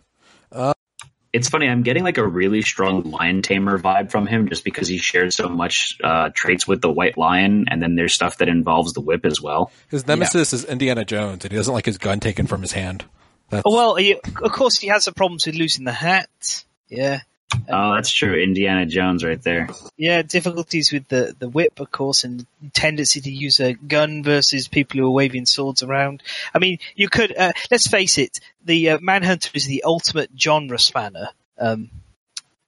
It's 1.34 1.48
funny, 1.48 1.70
I'm 1.70 1.84
getting 1.84 2.04
like 2.04 2.18
a 2.18 2.28
really 2.28 2.62
strong 2.62 3.04
lion 3.04 3.42
tamer 3.42 3.80
vibe 3.80 4.12
from 4.12 4.28
him 4.28 4.50
just 4.50 4.66
because 4.66 4.90
he 4.90 4.98
shares 4.98 5.34
so 5.34 5.48
much 5.48 5.98
uh, 6.04 6.30
traits 6.36 6.68
with 6.68 6.82
the 6.82 6.92
white 6.92 7.18
lion, 7.18 7.68
and 7.70 7.82
then 7.82 7.96
there's 7.96 8.14
stuff 8.14 8.40
that 8.40 8.50
involves 8.50 8.92
the 8.92 9.00
whip 9.00 9.26
as 9.26 9.40
well. 9.40 9.72
His 9.88 10.06
nemesis 10.06 10.52
is 10.52 10.66
Indiana 10.66 11.06
Jones, 11.06 11.46
and 11.46 11.52
he 11.54 11.58
doesn't 11.58 11.74
like 11.74 11.86
his 11.86 11.98
gun 11.98 12.20
taken 12.20 12.48
from 12.48 12.62
his 12.62 12.74
hand. 12.74 13.06
That's, 13.50 13.64
well, 13.66 13.96
he, 13.96 14.16
of 14.16 14.52
course, 14.52 14.78
he 14.78 14.88
has 14.88 15.06
the 15.06 15.14
problems 15.14 15.46
with 15.46 15.56
losing 15.56 15.86
the 15.86 15.94
hat. 15.94 16.66
Yeah. 16.90 17.22
Oh, 17.70 17.94
that's 17.94 18.12
true. 18.12 18.34
Indiana 18.42 18.86
Jones 18.86 19.24
right 19.24 19.42
there. 19.42 19.70
Yeah, 19.98 20.22
difficulties 20.22 20.92
with 20.92 21.08
the, 21.08 21.36
the 21.38 21.50
whip, 21.50 21.80
of 21.80 21.92
course, 21.92 22.24
and 22.24 22.46
tendency 22.74 23.22
to 23.22 23.32
use 23.32 23.60
a 23.60 23.74
gun 23.74 24.24
versus 24.24 24.68
people 24.68 25.00
who 25.00 25.08
are 25.08 25.12
waving 25.12 25.46
swords 25.46 25.84
around. 25.84 26.24
I 26.54 26.60
mean, 26.60 26.80
you 26.96 27.10
could, 27.10 27.36
uh, 27.38 27.54
let's 27.70 27.88
face 27.88 28.18
it, 28.18 28.40
the 28.66 28.92
uh, 28.92 29.00
Manhunter 29.02 29.50
is 29.54 29.66
the 29.66 29.84
ultimate 29.84 30.30
genre 30.38 30.80
spanner, 30.80 31.30
um, 31.58 31.90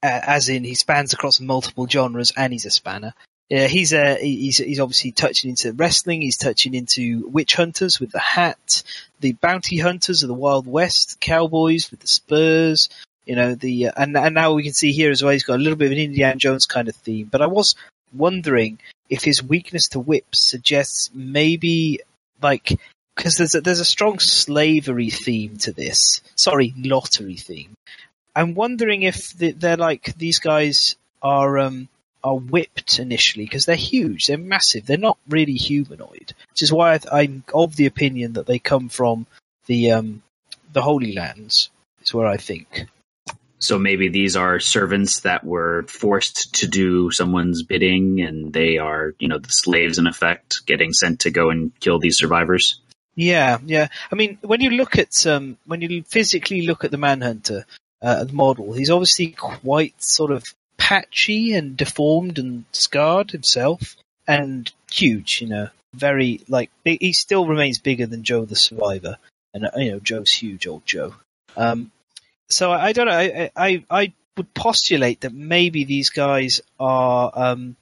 a- 0.02 0.30
as 0.30 0.48
in 0.48 0.64
he 0.64 0.74
spans 0.74 1.12
across 1.12 1.40
multiple 1.40 1.86
genres 1.86 2.32
and 2.36 2.52
he's 2.52 2.66
a 2.66 2.70
spanner. 2.70 3.14
Yeah, 3.50 3.66
he's 3.66 3.92
uh, 3.92 4.16
he's 4.18 4.56
he's 4.56 4.80
obviously 4.80 5.12
touching 5.12 5.50
into 5.50 5.72
wrestling. 5.74 6.22
He's 6.22 6.38
touching 6.38 6.74
into 6.74 7.28
witch 7.28 7.54
hunters 7.54 8.00
with 8.00 8.10
the 8.10 8.18
hat, 8.18 8.82
the 9.20 9.32
bounty 9.32 9.76
hunters 9.76 10.22
of 10.22 10.28
the 10.28 10.34
Wild 10.34 10.66
West, 10.66 11.20
cowboys 11.20 11.90
with 11.90 12.00
the 12.00 12.06
spurs. 12.06 12.88
You 13.26 13.36
know 13.36 13.54
the 13.54 13.88
uh, 13.88 13.92
and 13.96 14.16
and 14.16 14.34
now 14.34 14.52
we 14.52 14.64
can 14.64 14.74
see 14.74 14.92
here 14.92 15.10
as 15.10 15.22
well. 15.22 15.32
He's 15.32 15.44
got 15.44 15.56
a 15.56 15.62
little 15.62 15.78
bit 15.78 15.86
of 15.86 15.92
an 15.92 15.98
Indiana 15.98 16.36
Jones 16.36 16.66
kind 16.66 16.88
of 16.88 16.96
theme. 16.96 17.28
But 17.30 17.42
I 17.42 17.46
was 17.46 17.74
wondering 18.12 18.78
if 19.08 19.24
his 19.24 19.42
weakness 19.42 19.88
to 19.88 20.00
whips 20.00 20.48
suggests 20.48 21.10
maybe 21.14 22.00
like 22.42 22.78
because 23.16 23.36
there's 23.36 23.54
a, 23.54 23.60
there's 23.60 23.80
a 23.80 23.84
strong 23.84 24.18
slavery 24.18 25.10
theme 25.10 25.56
to 25.58 25.72
this. 25.72 26.20
Sorry, 26.34 26.74
lottery 26.76 27.36
theme. 27.36 27.74
I'm 28.36 28.54
wondering 28.54 29.02
if 29.02 29.32
they're 29.32 29.76
like 29.76 30.16
these 30.16 30.38
guys 30.40 30.96
are 31.22 31.58
um 31.58 31.88
are 32.22 32.36
whipped 32.36 32.98
initially 32.98 33.44
because 33.44 33.66
they're 33.66 33.76
huge, 33.76 34.26
they're 34.26 34.38
massive, 34.38 34.86
they're 34.86 34.96
not 34.96 35.18
really 35.28 35.54
humanoid, 35.54 36.32
which 36.50 36.62
is 36.62 36.72
why 36.72 36.94
I, 36.94 37.00
I'm 37.20 37.44
of 37.52 37.76
the 37.76 37.86
opinion 37.86 38.32
that 38.34 38.46
they 38.46 38.58
come 38.58 38.88
from 38.88 39.26
the 39.66 39.92
um 39.92 40.22
the 40.72 40.82
Holy 40.82 41.14
Lands. 41.14 41.70
Is 42.02 42.12
where 42.12 42.26
I 42.26 42.36
think. 42.36 42.86
So 43.64 43.78
maybe 43.78 44.08
these 44.08 44.36
are 44.36 44.60
servants 44.60 45.20
that 45.20 45.44
were 45.44 45.84
forced 45.88 46.56
to 46.56 46.66
do 46.66 47.10
someone's 47.10 47.62
bidding, 47.62 48.20
and 48.20 48.52
they 48.52 48.78
are, 48.78 49.14
you 49.18 49.28
know, 49.28 49.38
the 49.38 49.50
slaves 49.50 49.98
in 49.98 50.06
effect, 50.06 50.66
getting 50.66 50.92
sent 50.92 51.20
to 51.20 51.30
go 51.30 51.50
and 51.50 51.72
kill 51.80 51.98
these 51.98 52.18
survivors. 52.18 52.80
Yeah, 53.16 53.58
yeah. 53.64 53.88
I 54.10 54.14
mean, 54.14 54.38
when 54.42 54.60
you 54.60 54.70
look 54.70 54.98
at 54.98 55.26
um, 55.26 55.56
when 55.66 55.80
you 55.80 56.02
physically 56.02 56.66
look 56.66 56.84
at 56.84 56.90
the 56.90 56.98
Manhunter 56.98 57.64
uh, 58.02 58.26
model, 58.30 58.72
he's 58.72 58.90
obviously 58.90 59.28
quite 59.28 60.02
sort 60.02 60.30
of 60.30 60.44
patchy 60.76 61.54
and 61.54 61.76
deformed 61.76 62.38
and 62.38 62.64
scarred 62.72 63.30
himself, 63.30 63.96
and 64.26 64.70
huge. 64.90 65.40
You 65.40 65.48
know, 65.48 65.68
very 65.94 66.40
like 66.48 66.70
big, 66.82 67.00
he 67.00 67.12
still 67.12 67.46
remains 67.46 67.78
bigger 67.78 68.06
than 68.06 68.24
Joe 68.24 68.44
the 68.44 68.56
Survivor, 68.56 69.16
and 69.52 69.66
uh, 69.66 69.70
you 69.76 69.92
know 69.92 70.00
Joe's 70.00 70.32
huge, 70.32 70.66
old 70.66 70.84
Joe. 70.84 71.14
Um, 71.56 71.92
so 72.48 72.70
I, 72.70 72.92
don't 72.92 73.06
know. 73.06 73.12
I, 73.12 73.50
I 73.56 73.84
I 73.90 74.12
would 74.36 74.52
postulate 74.54 75.20
that 75.22 75.32
maybe 75.32 75.84
these 75.84 76.10
guys 76.10 76.60
are 76.78 77.30
um, 77.34 77.76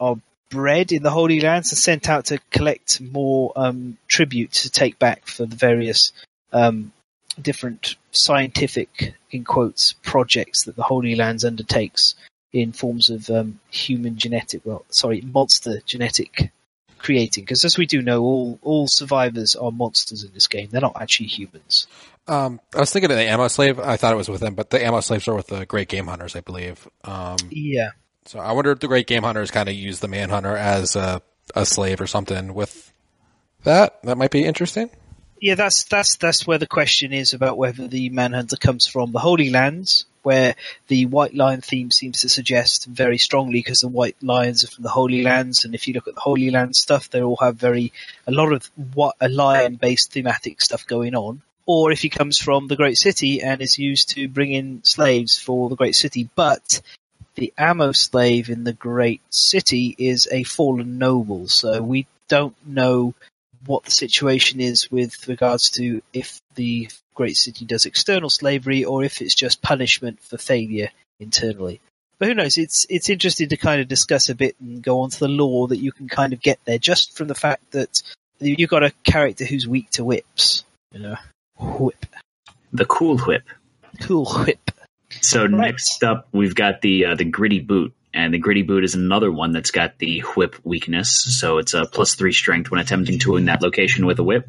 are 0.00 0.16
bred 0.50 0.92
in 0.92 1.02
the 1.02 1.10
Holy 1.10 1.40
Lands 1.40 1.72
and 1.72 1.78
sent 1.78 2.08
out 2.08 2.26
to 2.26 2.38
collect 2.50 3.00
more 3.00 3.52
um, 3.56 3.98
tribute 4.06 4.52
to 4.52 4.70
take 4.70 4.98
back 4.98 5.26
for 5.26 5.44
the 5.46 5.56
various 5.56 6.12
um, 6.52 6.92
different 7.40 7.96
scientific, 8.10 9.14
in 9.30 9.44
quotes, 9.44 9.94
projects 10.02 10.64
that 10.64 10.76
the 10.76 10.82
Holy 10.82 11.14
Lands 11.14 11.44
undertakes 11.44 12.14
in 12.52 12.72
forms 12.72 13.10
of 13.10 13.28
um, 13.30 13.60
human 13.70 14.16
genetic, 14.16 14.62
well, 14.64 14.84
sorry, 14.88 15.20
monster 15.20 15.80
genetic 15.84 16.50
creating. 16.98 17.44
Because 17.44 17.64
as 17.64 17.78
we 17.78 17.86
do 17.86 18.02
know, 18.02 18.22
all 18.22 18.58
all 18.62 18.86
survivors 18.88 19.56
are 19.56 19.70
monsters 19.72 20.24
in 20.24 20.32
this 20.32 20.46
game. 20.46 20.68
They're 20.70 20.80
not 20.80 21.00
actually 21.00 21.28
humans. 21.28 21.86
Um, 22.26 22.60
I 22.74 22.80
was 22.80 22.92
thinking 22.92 23.10
of 23.10 23.16
the 23.16 23.24
ammo 23.24 23.48
slave. 23.48 23.78
I 23.80 23.96
thought 23.96 24.12
it 24.12 24.16
was 24.16 24.28
with 24.28 24.40
them, 24.40 24.54
but 24.54 24.70
the 24.70 24.84
ammo 24.84 25.00
slaves 25.00 25.26
are 25.28 25.34
with 25.34 25.46
the 25.46 25.64
great 25.64 25.88
game 25.88 26.06
hunters, 26.06 26.36
I 26.36 26.40
believe. 26.40 26.86
Um, 27.04 27.38
Yeah. 27.50 27.90
so 28.26 28.38
I 28.38 28.52
wonder 28.52 28.70
if 28.70 28.80
the 28.80 28.88
great 28.88 29.06
game 29.06 29.22
hunters 29.22 29.50
kind 29.50 29.68
of 29.68 29.74
use 29.74 30.00
the 30.00 30.08
manhunter 30.08 30.54
as 30.54 30.94
a, 30.94 31.22
a 31.54 31.64
slave 31.64 32.00
or 32.02 32.06
something 32.06 32.52
with 32.52 32.92
that. 33.64 34.02
That 34.02 34.18
might 34.18 34.30
be 34.30 34.44
interesting. 34.44 34.90
Yeah, 35.40 35.54
that's 35.54 35.84
that's 35.84 36.16
that's 36.16 36.46
where 36.46 36.58
the 36.58 36.66
question 36.66 37.12
is 37.12 37.32
about 37.32 37.56
whether 37.56 37.86
the 37.86 38.10
Manhunter 38.10 38.56
comes 38.56 38.86
from 38.88 39.12
the 39.12 39.20
Holy 39.20 39.50
Lands 39.50 40.04
where 40.22 40.54
the 40.88 41.06
white 41.06 41.34
lion 41.34 41.60
theme 41.60 41.90
seems 41.90 42.20
to 42.20 42.28
suggest 42.28 42.86
very 42.86 43.18
strongly 43.18 43.58
because 43.60 43.80
the 43.80 43.88
white 43.88 44.16
lions 44.22 44.64
are 44.64 44.68
from 44.68 44.82
the 44.82 44.90
Holy 44.90 45.22
Lands, 45.22 45.64
and 45.64 45.74
if 45.74 45.86
you 45.86 45.94
look 45.94 46.08
at 46.08 46.14
the 46.14 46.20
Holy 46.20 46.50
Land 46.50 46.76
stuff, 46.76 47.10
they 47.10 47.22
all 47.22 47.36
have 47.36 47.56
very 47.56 47.92
a 48.26 48.32
lot 48.32 48.52
of 48.52 48.70
what 48.94 49.16
a 49.20 49.28
lion-based 49.28 50.12
thematic 50.12 50.60
stuff 50.60 50.86
going 50.86 51.14
on. 51.14 51.42
Or 51.66 51.92
if 51.92 52.00
he 52.00 52.08
comes 52.08 52.38
from 52.38 52.66
the 52.66 52.76
Great 52.76 52.96
City 52.96 53.42
and 53.42 53.60
is 53.60 53.78
used 53.78 54.10
to 54.10 54.26
bring 54.28 54.52
in 54.52 54.82
slaves 54.84 55.36
for 55.36 55.68
the 55.68 55.76
Great 55.76 55.94
City, 55.94 56.28
but 56.34 56.80
the 57.34 57.52
ammo 57.58 57.92
slave 57.92 58.48
in 58.48 58.64
the 58.64 58.72
Great 58.72 59.20
City 59.30 59.94
is 59.98 60.26
a 60.32 60.44
fallen 60.44 60.98
noble, 60.98 61.46
so 61.46 61.82
we 61.82 62.06
don't 62.28 62.56
know 62.66 63.14
what 63.66 63.84
the 63.84 63.90
situation 63.90 64.60
is 64.60 64.90
with 64.90 65.28
regards 65.28 65.70
to 65.70 66.02
if 66.12 66.40
the 66.54 66.88
Great 67.14 67.36
City 67.36 67.64
does 67.64 67.86
external 67.86 68.30
slavery 68.30 68.84
or 68.84 69.04
if 69.04 69.20
it's 69.20 69.34
just 69.34 69.62
punishment 69.62 70.20
for 70.20 70.38
failure 70.38 70.90
internally. 71.20 71.80
But 72.18 72.28
who 72.28 72.34
knows? 72.34 72.58
It's 72.58 72.86
it's 72.88 73.08
interesting 73.10 73.48
to 73.50 73.56
kind 73.56 73.80
of 73.80 73.88
discuss 73.88 74.28
a 74.28 74.34
bit 74.34 74.56
and 74.60 74.82
go 74.82 75.00
on 75.00 75.10
to 75.10 75.18
the 75.20 75.28
lore 75.28 75.68
that 75.68 75.78
you 75.78 75.92
can 75.92 76.08
kind 76.08 76.32
of 76.32 76.40
get 76.40 76.58
there 76.64 76.78
just 76.78 77.16
from 77.16 77.28
the 77.28 77.34
fact 77.34 77.70
that 77.72 78.02
you've 78.40 78.70
got 78.70 78.82
a 78.82 78.92
character 79.04 79.44
who's 79.44 79.68
weak 79.68 79.90
to 79.90 80.04
whips. 80.04 80.64
You 80.92 81.00
know, 81.00 81.16
whip, 81.58 82.06
The 82.72 82.86
cool 82.86 83.18
whip. 83.18 83.44
cool 84.00 84.24
whip. 84.26 84.70
So 85.20 85.42
Right. 85.42 85.50
next 85.50 86.02
up, 86.04 86.28
we've 86.32 86.54
got 86.54 86.80
the 86.80 87.06
uh, 87.06 87.14
the 87.14 87.24
gritty 87.24 87.60
boot, 87.60 87.92
and 88.18 88.34
the 88.34 88.38
gritty 88.38 88.62
boot 88.62 88.82
is 88.82 88.96
another 88.96 89.30
one 89.30 89.52
that's 89.52 89.70
got 89.70 89.96
the 89.98 90.20
whip 90.34 90.56
weakness. 90.64 91.38
So 91.38 91.58
it's 91.58 91.72
a 91.72 91.86
plus 91.86 92.16
three 92.16 92.32
strength 92.32 92.68
when 92.68 92.80
attempting 92.80 93.20
to 93.20 93.34
win 93.34 93.44
that 93.44 93.62
location 93.62 94.06
with 94.06 94.18
a 94.18 94.24
whip. 94.24 94.48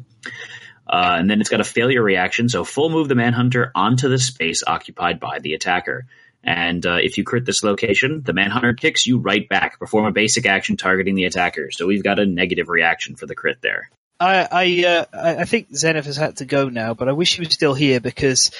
Uh, 0.88 1.14
and 1.20 1.30
then 1.30 1.40
it's 1.40 1.50
got 1.50 1.60
a 1.60 1.64
failure 1.64 2.02
reaction, 2.02 2.48
so 2.48 2.64
full 2.64 2.90
move 2.90 3.06
the 3.06 3.14
manhunter 3.14 3.70
onto 3.76 4.08
the 4.08 4.18
space 4.18 4.64
occupied 4.66 5.20
by 5.20 5.38
the 5.38 5.54
attacker. 5.54 6.06
And 6.42 6.84
uh, 6.84 6.96
if 7.00 7.16
you 7.16 7.22
crit 7.22 7.44
this 7.44 7.62
location, 7.62 8.22
the 8.22 8.32
manhunter 8.32 8.74
kicks 8.74 9.06
you 9.06 9.18
right 9.18 9.48
back. 9.48 9.78
Perform 9.78 10.06
a 10.06 10.10
basic 10.10 10.46
action 10.46 10.76
targeting 10.76 11.14
the 11.14 11.26
attacker. 11.26 11.70
So 11.70 11.86
we've 11.86 12.02
got 12.02 12.18
a 12.18 12.26
negative 12.26 12.68
reaction 12.68 13.14
for 13.14 13.26
the 13.26 13.36
crit 13.36 13.62
there. 13.62 13.88
I 14.18 14.48
I, 14.50 14.84
uh, 14.84 15.04
I 15.12 15.44
think 15.44 15.68
Zenith 15.76 16.06
has 16.06 16.16
had 16.16 16.38
to 16.38 16.44
go 16.44 16.70
now, 16.70 16.94
but 16.94 17.08
I 17.08 17.12
wish 17.12 17.36
he 17.36 17.40
was 17.40 17.54
still 17.54 17.74
here 17.74 18.00
because, 18.00 18.50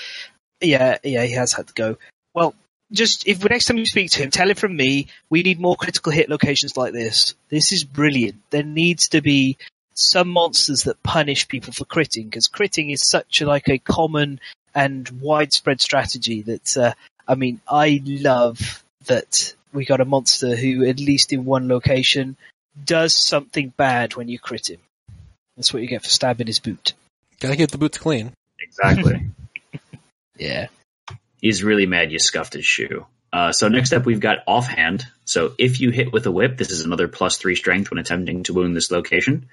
yeah, 0.61 0.99
yeah, 1.03 1.25
he 1.25 1.33
has 1.33 1.53
had 1.53 1.67
to 1.67 1.75
go. 1.75 1.99
Well, 2.33 2.55
just 2.93 3.27
if 3.27 3.45
next 3.45 3.67
time 3.67 3.79
you 3.79 3.87
speak 3.87 4.11
to 4.13 4.23
him, 4.23 4.31
tell 4.31 4.49
him 4.49 4.57
from 4.57 4.77
me, 4.77 5.09
we 5.29 5.43
need 5.43 5.61
more 5.61 5.77
critical 5.77 6.13
hit 6.13 6.29
locations 6.29 6.77
like 6.77 6.93
this. 6.93 7.35
This 7.49 7.73
is 7.73 7.85
brilliant. 7.85 8.37
There 8.51 8.63
needs 8.63 9.09
to 9.09 9.21
be 9.21 9.59
some 9.95 10.29
monsters 10.29 10.85
that 10.85 11.03
punish 11.03 11.49
people 11.49 11.73
for 11.73 11.85
critting 11.85 12.25
because 12.25 12.49
critting 12.49 12.93
is 12.93 13.07
such 13.07 13.41
a, 13.41 13.47
like 13.47 13.69
a 13.69 13.79
common 13.79 14.41
and 14.75 15.09
widespread 15.21 15.81
strategy 15.81 16.43
that 16.43 16.77
uh, 16.77 16.93
I 17.27 17.35
mean 17.35 17.61
I 17.69 18.01
love 18.05 18.85
that 19.07 19.55
we 19.73 19.85
got 19.85 20.01
a 20.01 20.05
monster 20.05 20.57
who 20.57 20.85
at 20.85 20.99
least 20.99 21.33
in 21.33 21.45
one 21.45 21.69
location 21.69 22.37
does 22.85 23.15
something 23.15 23.73
bad 23.77 24.15
when 24.15 24.29
you 24.29 24.39
crit 24.39 24.71
him. 24.71 24.81
That's 25.57 25.73
what 25.73 25.83
you 25.83 25.89
get 25.89 26.03
for 26.03 26.09
stabbing 26.09 26.47
his 26.47 26.59
boot. 26.59 26.95
Gotta 27.41 27.57
get 27.57 27.71
the 27.71 27.79
boots 27.79 27.99
clean. 27.99 28.33
Exactly. 28.59 29.27
Yeah. 30.37 30.69
He's 31.41 31.65
really 31.65 31.87
mad 31.87 32.13
you 32.13 32.19
scuffed 32.19 32.55
his 32.55 32.65
shoe. 32.65 33.07
Uh, 33.33 33.53
so 33.53 33.69
next 33.69 33.93
up, 33.93 34.05
we've 34.05 34.21
got 34.21 34.39
offhand. 34.47 35.07
So 35.25 35.53
if 35.59 35.81
you 35.81 35.91
hit 35.91 36.13
with 36.13 36.27
a 36.27 36.33
whip, 36.33 36.57
this 36.57 36.71
is 36.71 36.85
another 36.85 37.09
plus 37.09 37.39
three 37.39 37.55
strength 37.55 37.91
when 37.91 37.99
attempting 37.99 38.43
to 38.45 38.55
wound 38.55 38.77
this 38.77 38.91
location. 38.91 39.49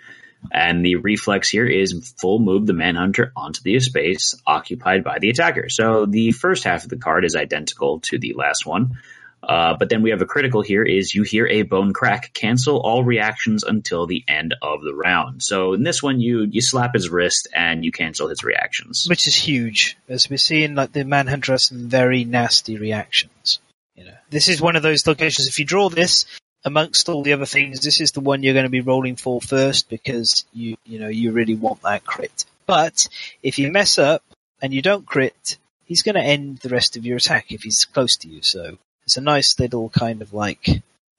And 0.52 0.86
the 0.86 0.96
reflex 0.96 1.50
here 1.50 1.66
is 1.66 2.14
full 2.20 2.40
move 2.40 2.68
the 2.68 2.74
manhunter 2.74 3.32
onto 3.36 3.62
the 3.64 3.80
space 3.80 4.36
occupied 4.46 5.04
by 5.04 5.20
the 5.20 5.30
attacker. 5.30 5.70
So 5.70 6.06
the 6.06 6.32
first 6.32 6.64
half 6.64 6.84
of 6.84 6.90
the 6.90 6.98
card 6.98 7.26
is 7.26 7.36
identical 7.36 8.00
to 8.02 8.20
the 8.20 8.34
last 8.34 8.66
one. 8.66 8.98
Uh, 9.44 9.76
but 9.78 9.90
then 9.90 10.02
we 10.02 10.10
have 10.10 10.22
a 10.22 10.26
critical 10.26 10.62
here 10.62 10.84
is 10.84 11.14
you 11.14 11.24
hear 11.24 11.48
a 11.48 11.62
bone 11.62 11.94
crack, 11.94 12.34
cancel 12.34 12.80
all 12.80 13.04
reactions 13.04 13.64
until 13.64 14.06
the 14.06 14.24
end 14.28 14.56
of 14.62 14.82
the 14.82 14.94
round. 14.94 15.44
So 15.44 15.74
in 15.74 15.84
this 15.84 16.02
one, 16.04 16.20
you, 16.20 16.42
you 16.42 16.62
slap 16.62 16.94
his 16.94 17.10
wrist 17.10 17.48
and 17.54 17.86
you 17.86 17.92
cancel 17.92 18.28
his 18.28 18.44
reactions. 18.44 19.06
Which 19.08 19.28
is 19.28 19.36
huge, 19.36 19.98
as 20.10 20.30
we're 20.30 20.38
seeing 20.38 20.76
like 20.76 20.92
the 20.92 21.06
Manhunter 21.06 21.54
has 21.54 21.64
some 21.64 21.88
very 21.88 22.26
nasty 22.26 22.78
reactions. 22.78 23.60
You 23.96 24.06
know, 24.06 24.16
this 24.30 24.48
is 24.48 24.62
one 24.62 24.76
of 24.76 24.84
those 24.84 25.08
locations. 25.08 25.48
If 25.48 25.60
you 25.60 25.66
draw 25.66 25.90
this 25.90 26.26
amongst 26.66 27.08
all 27.10 27.24
the 27.24 27.34
other 27.34 27.46
things, 27.46 27.80
this 27.80 28.02
is 28.02 28.12
the 28.12 28.20
one 28.20 28.44
you're 28.44 28.54
going 28.54 28.64
to 28.64 28.70
be 28.70 28.82
rolling 28.82 29.16
for 29.16 29.42
first 29.42 29.90
because 29.90 30.46
you 30.54 30.78
you 30.86 31.00
know 31.00 31.08
you 31.08 31.32
really 31.32 31.56
want 31.56 31.82
that 31.82 32.06
crit. 32.06 32.46
But 32.66 33.08
if 33.42 33.58
you 33.58 33.72
mess 33.72 33.98
up 33.98 34.24
and 34.62 34.74
you 34.74 34.82
don't 34.82 35.06
crit, 35.06 35.58
he's 35.86 36.04
going 36.04 36.16
to 36.16 36.22
end 36.22 36.60
the 36.60 36.70
rest 36.70 36.98
of 36.98 37.06
your 37.06 37.18
attack 37.18 37.52
if 37.52 37.64
he's 37.64 37.86
close 37.86 38.18
to 38.18 38.28
you. 38.28 38.42
So 38.44 38.78
it's 39.08 39.16
a 39.16 39.22
nice 39.22 39.58
little 39.58 39.88
kind 39.88 40.22
of 40.22 40.34
like 40.34 40.68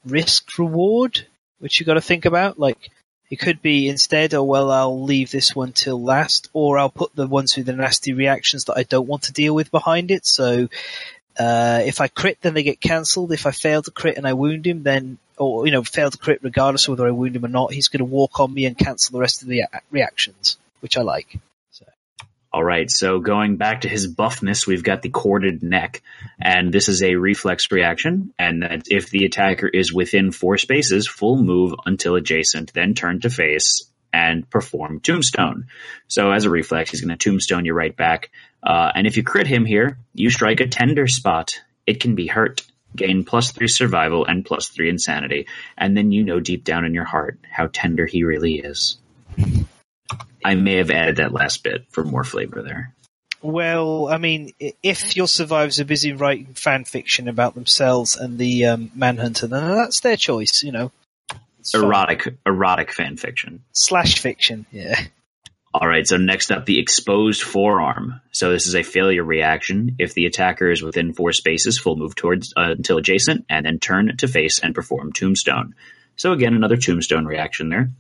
risk 0.04 0.58
reward, 0.58 1.26
which 1.58 1.80
you 1.80 1.86
got 1.86 1.94
to 1.94 2.02
think 2.02 2.26
about. 2.26 2.58
Like 2.58 2.90
it 3.30 3.36
could 3.36 3.62
be 3.62 3.88
instead, 3.88 4.34
oh 4.34 4.44
well, 4.44 4.70
I'll 4.70 5.02
leave 5.02 5.30
this 5.30 5.56
one 5.56 5.72
till 5.72 6.00
last, 6.00 6.50
or 6.52 6.78
I'll 6.78 6.90
put 6.90 7.16
the 7.16 7.26
ones 7.26 7.56
with 7.56 7.64
the 7.64 7.72
nasty 7.72 8.12
reactions 8.12 8.64
that 8.64 8.76
I 8.76 8.82
don't 8.82 9.08
want 9.08 9.22
to 9.22 9.32
deal 9.32 9.54
with 9.54 9.70
behind 9.70 10.10
it. 10.10 10.26
So 10.26 10.68
uh, 11.38 11.80
if 11.86 12.02
I 12.02 12.08
crit, 12.08 12.36
then 12.42 12.52
they 12.52 12.62
get 12.62 12.78
cancelled. 12.78 13.32
If 13.32 13.46
I 13.46 13.52
fail 13.52 13.80
to 13.80 13.90
crit 13.90 14.18
and 14.18 14.28
I 14.28 14.34
wound 14.34 14.66
him, 14.66 14.82
then 14.82 15.16
or 15.38 15.64
you 15.64 15.72
know 15.72 15.82
fail 15.82 16.10
to 16.10 16.18
crit 16.18 16.40
regardless 16.42 16.86
of 16.88 16.90
whether 16.92 17.08
I 17.08 17.12
wound 17.12 17.36
him 17.36 17.46
or 17.46 17.48
not, 17.48 17.72
he's 17.72 17.88
going 17.88 18.00
to 18.00 18.04
walk 18.04 18.38
on 18.38 18.52
me 18.52 18.66
and 18.66 18.76
cancel 18.76 19.14
the 19.14 19.20
rest 19.20 19.40
of 19.40 19.48
the 19.48 19.64
reactions, 19.90 20.58
which 20.80 20.98
I 20.98 21.00
like. 21.00 21.38
All 22.50 22.64
right, 22.64 22.90
so 22.90 23.20
going 23.20 23.58
back 23.58 23.82
to 23.82 23.90
his 23.90 24.12
buffness, 24.12 24.66
we've 24.66 24.82
got 24.82 25.02
the 25.02 25.10
corded 25.10 25.62
neck, 25.62 26.02
and 26.40 26.72
this 26.72 26.88
is 26.88 27.02
a 27.02 27.16
reflex 27.16 27.70
reaction. 27.70 28.32
And 28.38 28.64
if 28.86 29.10
the 29.10 29.26
attacker 29.26 29.68
is 29.68 29.92
within 29.92 30.32
four 30.32 30.56
spaces, 30.56 31.06
full 31.06 31.36
move 31.42 31.74
until 31.84 32.16
adjacent, 32.16 32.72
then 32.72 32.94
turn 32.94 33.20
to 33.20 33.30
face 33.30 33.84
and 34.14 34.48
perform 34.48 35.00
Tombstone. 35.00 35.66
So 36.06 36.30
as 36.30 36.46
a 36.46 36.50
reflex, 36.50 36.90
he's 36.90 37.02
going 37.02 37.16
to 37.16 37.22
Tombstone 37.22 37.66
you 37.66 37.74
right 37.74 37.94
back. 37.94 38.30
Uh, 38.62 38.92
and 38.94 39.06
if 39.06 39.18
you 39.18 39.22
crit 39.22 39.46
him 39.46 39.66
here, 39.66 39.98
you 40.14 40.30
strike 40.30 40.60
a 40.60 40.68
tender 40.68 41.06
spot. 41.06 41.60
It 41.86 42.00
can 42.00 42.14
be 42.14 42.28
hurt. 42.28 42.62
Gain 42.96 43.24
plus 43.24 43.52
three 43.52 43.68
survival 43.68 44.24
and 44.24 44.46
plus 44.46 44.68
three 44.68 44.88
insanity, 44.88 45.46
and 45.76 45.94
then 45.94 46.10
you 46.10 46.24
know 46.24 46.40
deep 46.40 46.64
down 46.64 46.86
in 46.86 46.94
your 46.94 47.04
heart 47.04 47.38
how 47.50 47.68
tender 47.70 48.06
he 48.06 48.24
really 48.24 48.54
is. 48.54 48.96
I 50.44 50.54
may 50.54 50.76
have 50.76 50.90
added 50.90 51.16
that 51.16 51.32
last 51.32 51.62
bit 51.62 51.86
for 51.90 52.04
more 52.04 52.24
flavor 52.24 52.62
there. 52.62 52.94
Well, 53.40 54.08
I 54.08 54.18
mean, 54.18 54.52
if 54.82 55.16
your 55.16 55.28
survivors 55.28 55.78
are 55.78 55.84
busy 55.84 56.12
writing 56.12 56.54
fan 56.54 56.84
fiction 56.84 57.28
about 57.28 57.54
themselves 57.54 58.16
and 58.16 58.38
the 58.38 58.66
um, 58.66 58.90
Manhunter, 58.94 59.46
then 59.46 59.76
that's 59.76 60.00
their 60.00 60.16
choice, 60.16 60.62
you 60.64 60.72
know. 60.72 60.90
It's. 61.60 61.74
Erotic, 61.74 62.36
erotic 62.46 62.92
fan 62.92 63.16
fiction. 63.16 63.62
slash 63.72 64.18
fiction, 64.18 64.66
yeah. 64.72 64.98
All 65.74 65.86
right, 65.86 66.06
so 66.06 66.16
next 66.16 66.50
up, 66.50 66.64
the 66.64 66.80
exposed 66.80 67.42
forearm. 67.42 68.20
So 68.32 68.50
this 68.50 68.66
is 68.66 68.74
a 68.74 68.82
failure 68.82 69.22
reaction. 69.22 69.96
If 69.98 70.14
the 70.14 70.26
attacker 70.26 70.70
is 70.70 70.82
within 70.82 71.12
four 71.12 71.32
spaces, 71.32 71.78
full 71.78 71.96
move 71.96 72.16
towards 72.16 72.54
uh, 72.56 72.72
until 72.76 72.96
adjacent, 72.96 73.44
and 73.50 73.66
then 73.66 73.78
turn 73.78 74.16
to 74.16 74.26
face 74.26 74.58
and 74.60 74.74
perform 74.74 75.12
Tombstone. 75.12 75.74
So 76.16 76.32
again, 76.32 76.54
another 76.54 76.78
Tombstone 76.78 77.26
reaction 77.26 77.68
there. 77.68 77.90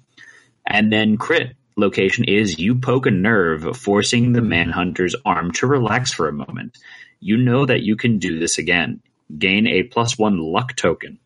And 0.66 0.92
then 0.92 1.18
crit 1.18 1.54
location 1.78 2.24
is 2.24 2.58
you 2.58 2.74
poke 2.74 3.06
a 3.06 3.10
nerve, 3.10 3.76
forcing 3.76 4.32
the 4.32 4.42
manhunter's 4.42 5.14
arm 5.24 5.52
to 5.52 5.66
relax 5.66 6.12
for 6.12 6.28
a 6.28 6.32
moment. 6.32 6.76
You 7.20 7.36
know 7.36 7.64
that 7.64 7.82
you 7.82 7.96
can 7.96 8.18
do 8.18 8.38
this 8.38 8.58
again. 8.58 9.00
Gain 9.36 9.66
a 9.66 9.84
plus 9.84 10.18
one 10.18 10.38
luck 10.38 10.76
token. 10.76 11.18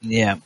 Yeah. 0.00 0.36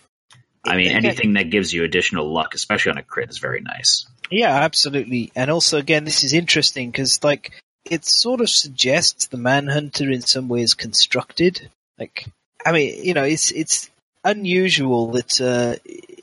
I 0.67 0.77
mean, 0.77 0.93
anything 0.93 1.35
that 1.35 1.51
gives 1.51 1.73
you 1.73 1.85
additional 1.85 2.33
luck, 2.33 2.55
especially 2.55 2.93
on 2.93 2.99
a 2.99 3.03
crit, 3.03 3.31
is 3.31 3.39
very 3.39 3.61
nice. 3.61 4.07
Yeah, 4.31 4.55
absolutely. 4.55 5.31
And 5.37 5.51
also, 5.51 5.79
again, 5.79 6.05
this 6.05 6.25
is 6.25 6.33
interesting 6.33 6.91
because, 6.91 7.23
like, 7.23 7.53
it 7.85 8.05
sort 8.07 8.41
of 8.41 8.49
suggests 8.49 9.27
the 9.27 9.37
Manhunter 9.37 10.11
in 10.11 10.23
some 10.23 10.49
ways 10.49 10.73
constructed. 10.73 11.69
Like, 11.99 12.27
I 12.65 12.73
mean, 12.73 13.05
you 13.05 13.13
know, 13.13 13.25
it's 13.25 13.51
it's 13.51 13.91
unusual 14.25 15.13
that 15.13 15.41
uh, 15.41 15.77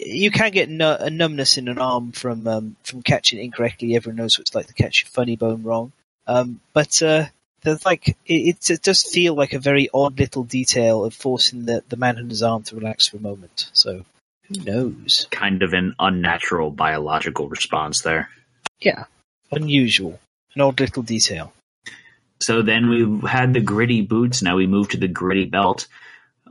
you 0.06 0.32
can 0.32 0.52
get 0.52 0.70
nu- 0.70 0.86
a 0.86 1.10
numbness 1.10 1.58
in 1.58 1.68
an 1.68 1.78
arm 1.78 2.12
from 2.12 2.48
um, 2.48 2.76
from 2.84 3.02
catching 3.02 3.40
it 3.40 3.44
incorrectly. 3.44 3.96
Everyone 3.96 4.18
knows 4.18 4.38
what 4.38 4.44
it's 4.44 4.56
like 4.56 4.68
to 4.68 4.74
catch 4.74 5.04
your 5.04 5.10
funny 5.10 5.36
bone 5.36 5.64
wrong. 5.64 5.92
Um, 6.28 6.60
but 6.74 7.02
uh, 7.02 7.26
like 7.86 8.18
it, 8.26 8.70
it, 8.70 8.82
does 8.82 9.04
feel 9.04 9.34
like 9.36 9.54
a 9.54 9.60
very 9.60 9.90
odd 9.94 10.20
little 10.20 10.44
detail 10.44 11.06
of 11.06 11.14
forcing 11.14 11.66
the 11.66 11.84
the 11.90 11.98
Manhunter's 11.98 12.44
arm 12.44 12.64
to 12.64 12.76
relax 12.76 13.08
for 13.08 13.18
a 13.18 13.22
moment. 13.22 13.70
So 13.74 14.06
who 14.48 14.64
knows? 14.64 15.28
Kind 15.32 15.64
of 15.64 15.74
an 15.74 15.96
unnatural 16.00 16.72
biological 16.72 17.48
response 17.48 18.02
there. 18.02 18.30
Yeah, 18.80 19.06
unusual, 19.52 20.20
an 20.56 20.62
odd 20.62 20.80
little 20.80 21.04
detail. 21.04 21.54
So 22.40 22.64
then 22.64 22.90
we 22.90 23.30
had 23.30 23.54
the 23.54 23.62
gritty 23.62 24.02
boots. 24.02 24.42
Now 24.42 24.56
we 24.56 24.66
move 24.66 24.90
to 24.90 24.98
the 24.98 25.08
gritty 25.08 25.46
belt. 25.46 25.88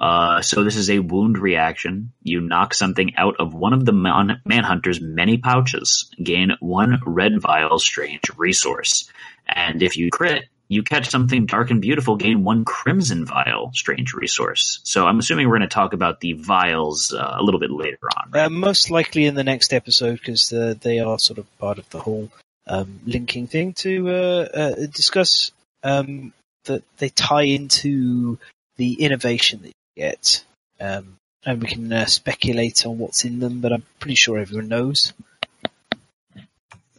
Uh, 0.00 0.40
so 0.40 0.64
this 0.64 0.76
is 0.76 0.88
a 0.88 0.98
wound 0.98 1.38
reaction. 1.38 2.12
You 2.22 2.40
knock 2.40 2.72
something 2.72 3.14
out 3.16 3.36
of 3.38 3.52
one 3.52 3.74
of 3.74 3.84
the 3.84 3.92
man- 3.92 4.40
manhunter's 4.46 5.00
many 5.00 5.36
pouches. 5.36 6.10
Gain 6.22 6.52
one 6.60 7.00
red 7.04 7.40
vial 7.40 7.78
strange 7.78 8.22
resource. 8.36 9.10
And 9.46 9.82
if 9.82 9.98
you 9.98 10.10
crit, 10.10 10.44
you 10.68 10.84
catch 10.84 11.10
something 11.10 11.46
dark 11.46 11.70
and 11.70 11.82
beautiful, 11.82 12.14
gain 12.14 12.44
one 12.44 12.64
Crimson 12.64 13.26
Vial 13.26 13.72
Strange 13.74 14.14
Resource. 14.14 14.78
So 14.84 15.04
I'm 15.04 15.18
assuming 15.18 15.48
we're 15.48 15.58
going 15.58 15.68
to 15.68 15.74
talk 15.74 15.94
about 15.94 16.20
the 16.20 16.34
vials 16.34 17.12
uh, 17.12 17.36
a 17.38 17.42
little 17.42 17.58
bit 17.58 17.72
later 17.72 17.98
on. 18.16 18.30
Uh, 18.32 18.48
most 18.48 18.88
likely 18.88 19.24
in 19.24 19.34
the 19.34 19.42
next 19.42 19.72
episode 19.72 20.20
because 20.20 20.52
uh, 20.52 20.74
they 20.80 21.00
are 21.00 21.18
sort 21.18 21.38
of 21.40 21.58
part 21.58 21.78
of 21.78 21.90
the 21.90 21.98
whole 21.98 22.30
um, 22.68 23.00
linking 23.04 23.48
thing 23.48 23.72
to 23.74 24.08
uh, 24.10 24.48
uh, 24.54 24.86
discuss 24.94 25.50
um, 25.82 26.32
that 26.66 26.84
they 26.98 27.08
tie 27.08 27.42
into 27.42 28.38
the 28.76 28.92
innovation 28.94 29.60
that 29.62 29.72
you 30.00 30.10
get. 30.10 30.44
Um, 30.80 31.16
and 31.44 31.62
we 31.62 31.68
can 31.68 31.92
uh, 31.92 32.06
speculate 32.06 32.86
on 32.86 32.98
what's 32.98 33.24
in 33.24 33.40
them, 33.40 33.60
but 33.60 33.72
I'm 33.72 33.84
pretty 33.98 34.14
sure 34.14 34.38
everyone 34.38 34.68
knows. 34.68 35.12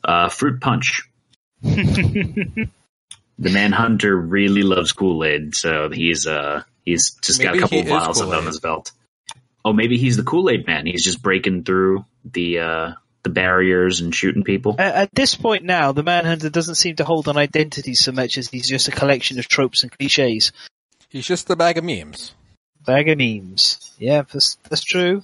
Uh, 0.04 0.30
fruit 0.30 0.62
punch. 0.62 1.08
the 1.62 2.70
Manhunter 3.38 4.16
really 4.16 4.64
loves 4.64 4.92
Kool 4.94 5.24
Aid, 5.24 5.56
so 5.56 5.90
he's 5.90 6.26
uh 6.26 6.64
he's 6.84 7.12
just 7.22 7.40
Maybe 7.40 7.50
got 7.50 7.58
a 7.58 7.60
couple 7.62 7.78
he 7.78 7.84
is 7.84 7.90
vials 7.90 8.22
of 8.22 8.32
on 8.32 8.48
his 8.48 8.60
belt. 8.60 8.92
Oh, 9.64 9.74
maybe 9.74 10.00
he's 10.00 10.18
the 10.18 10.24
Kool 10.24 10.50
Aid 10.50 10.66
Man. 10.66 10.88
He's 10.88 11.04
just 11.04 11.22
breaking 11.22 11.64
through 11.66 12.06
the 12.26 12.60
uh 12.60 12.92
the 13.22 13.30
barriers 13.30 14.02
and 14.02 14.14
shooting 14.16 14.44
people. 14.44 14.76
At, 14.80 14.96
at 14.96 15.10
this 15.14 15.36
point 15.36 15.64
now, 15.64 15.92
the 15.92 16.02
Manhunter 16.02 16.50
doesn't 16.50 16.76
seem 16.76 16.96
to 16.96 17.04
hold 17.04 17.28
an 17.28 17.38
identity 17.38 17.94
so 17.94 18.12
much 18.12 18.40
as 18.40 18.48
he's 18.50 18.68
just 18.68 18.88
a 18.88 18.92
collection 18.92 19.38
of 19.38 19.48
tropes 19.48 19.84
and 19.84 19.92
cliches. 19.92 20.52
He's 21.10 21.28
just 21.28 21.48
a 21.52 21.56
bag 21.56 21.78
of 21.78 21.84
memes. 21.84 22.34
Bag 22.86 23.10
of 23.10 23.18
memes. 23.18 23.96
Yeah, 24.00 24.24
that's, 24.32 24.58
that's 24.70 24.84
true. 24.84 25.24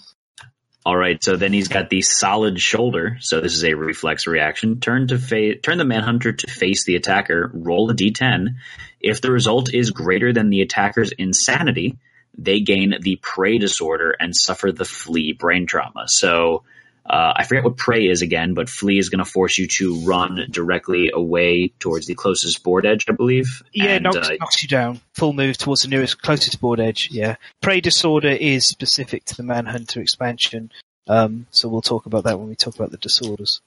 All 0.86 0.96
right, 0.96 1.22
so 1.22 1.36
then 1.36 1.52
he's 1.52 1.68
got 1.68 1.90
the 1.90 2.02
solid 2.02 2.62
shoulder. 2.62 3.18
So 3.20 3.42
this 3.42 3.56
is 3.56 3.66
a 3.66 3.74
reflex 3.74 4.26
reaction. 4.26 4.80
Turn 4.80 5.08
to 5.10 5.18
fa- 5.18 5.58
turn 5.58 5.78
the 5.78 5.84
manhunter 5.84 6.32
to 6.32 6.48
face 6.48 6.86
the 6.86 6.96
attacker. 6.96 7.52
Roll 7.54 7.90
a 7.92 7.94
d10. 7.94 8.56
If 9.02 9.20
the 9.20 9.32
result 9.32 9.74
is 9.74 9.92
greater 9.92 10.32
than 10.32 10.50
the 10.50 10.62
attacker's 10.62 11.12
insanity, 11.12 11.98
they 12.38 12.62
gain 12.62 12.96
the 13.02 13.18
prey 13.18 13.58
disorder 13.58 14.16
and 14.18 14.34
suffer 14.34 14.72
the 14.72 14.86
flee 14.86 15.34
brain 15.34 15.66
trauma. 15.66 16.08
So 16.08 16.64
uh, 17.10 17.34
I 17.38 17.46
forget 17.46 17.64
what 17.64 17.78
prey 17.78 18.08
is 18.08 18.22
again, 18.22 18.54
but 18.54 18.70
flee 18.70 18.98
is 18.98 19.10
going 19.10 19.24
to 19.24 19.30
force 19.30 19.58
you 19.58 19.68
to 19.68 20.02
run 20.02 20.48
directly 20.50 21.10
away 21.14 21.70
towards 21.80 22.06
the 22.06 22.16
closest 22.16 22.64
board 22.64 22.86
edge, 22.86 23.06
I 23.08 23.14
believe. 23.14 23.64
Yeah, 23.74 23.96
And, 23.96 24.04
knocks, 24.04 24.18
uh, 24.18 24.36
knocks 24.40 24.62
you 24.62 24.68
down. 24.68 25.00
Full 25.14 25.34
move 25.34 25.58
towards 25.58 25.84
the 25.84 25.88
nearest, 25.88 26.22
closest 26.22 26.60
board 26.60 26.80
edge. 26.80 27.10
Yeah. 27.12 27.38
Prey 27.62 27.80
disorder 27.80 28.30
is 28.30 28.66
specific 28.66 29.24
to 29.26 29.38
the 29.38 29.44
Manhunter 29.44 30.02
expansion. 30.02 30.72
Um, 31.08 31.48
so 31.52 31.70
we'll 31.70 31.82
talk 31.82 32.06
about 32.06 32.26
that 32.26 32.38
when 32.38 32.50
we 32.50 32.56
talk 32.56 32.76
about 32.76 32.92
the 32.92 32.98
disorders. 32.98 33.62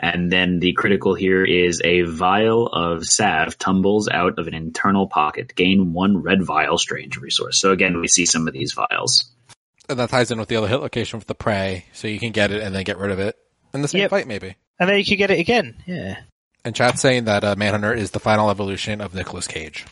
And 0.00 0.30
then 0.30 0.60
the 0.60 0.74
critical 0.74 1.14
here 1.14 1.44
is 1.44 1.80
a 1.84 2.02
vial 2.02 2.66
of 2.68 3.04
salve 3.04 3.58
tumbles 3.58 4.08
out 4.08 4.38
of 4.38 4.46
an 4.46 4.54
internal 4.54 5.08
pocket. 5.08 5.54
Gain 5.56 5.92
one 5.92 6.22
red 6.22 6.42
vial 6.42 6.78
strange 6.78 7.16
resource. 7.16 7.60
So 7.60 7.72
again, 7.72 8.00
we 8.00 8.06
see 8.06 8.24
some 8.24 8.46
of 8.46 8.54
these 8.54 8.72
vials. 8.72 9.24
And 9.88 9.98
that 9.98 10.10
ties 10.10 10.30
in 10.30 10.38
with 10.38 10.48
the 10.48 10.56
other 10.56 10.68
hit 10.68 10.80
location 10.80 11.18
with 11.18 11.28
the 11.28 11.34
prey, 11.34 11.86
so 11.92 12.08
you 12.08 12.18
can 12.18 12.32
get 12.32 12.50
it 12.50 12.62
and 12.62 12.74
then 12.74 12.84
get 12.84 12.98
rid 12.98 13.10
of 13.10 13.18
it 13.18 13.36
in 13.72 13.82
the 13.82 13.88
same 13.88 14.02
Yep. 14.02 14.10
fight, 14.10 14.26
maybe. 14.26 14.56
And 14.78 14.88
then 14.88 14.98
you 14.98 15.04
can 15.04 15.16
get 15.16 15.30
it 15.30 15.38
again. 15.40 15.76
Yeah. 15.86 16.18
And 16.64 16.74
chat's 16.74 17.00
saying 17.00 17.24
that 17.24 17.42
uh, 17.44 17.54
Manhunter 17.56 17.94
is 17.94 18.10
the 18.10 18.20
final 18.20 18.50
evolution 18.50 19.00
of 19.00 19.14
Nicolas 19.14 19.46
Cage. 19.46 19.86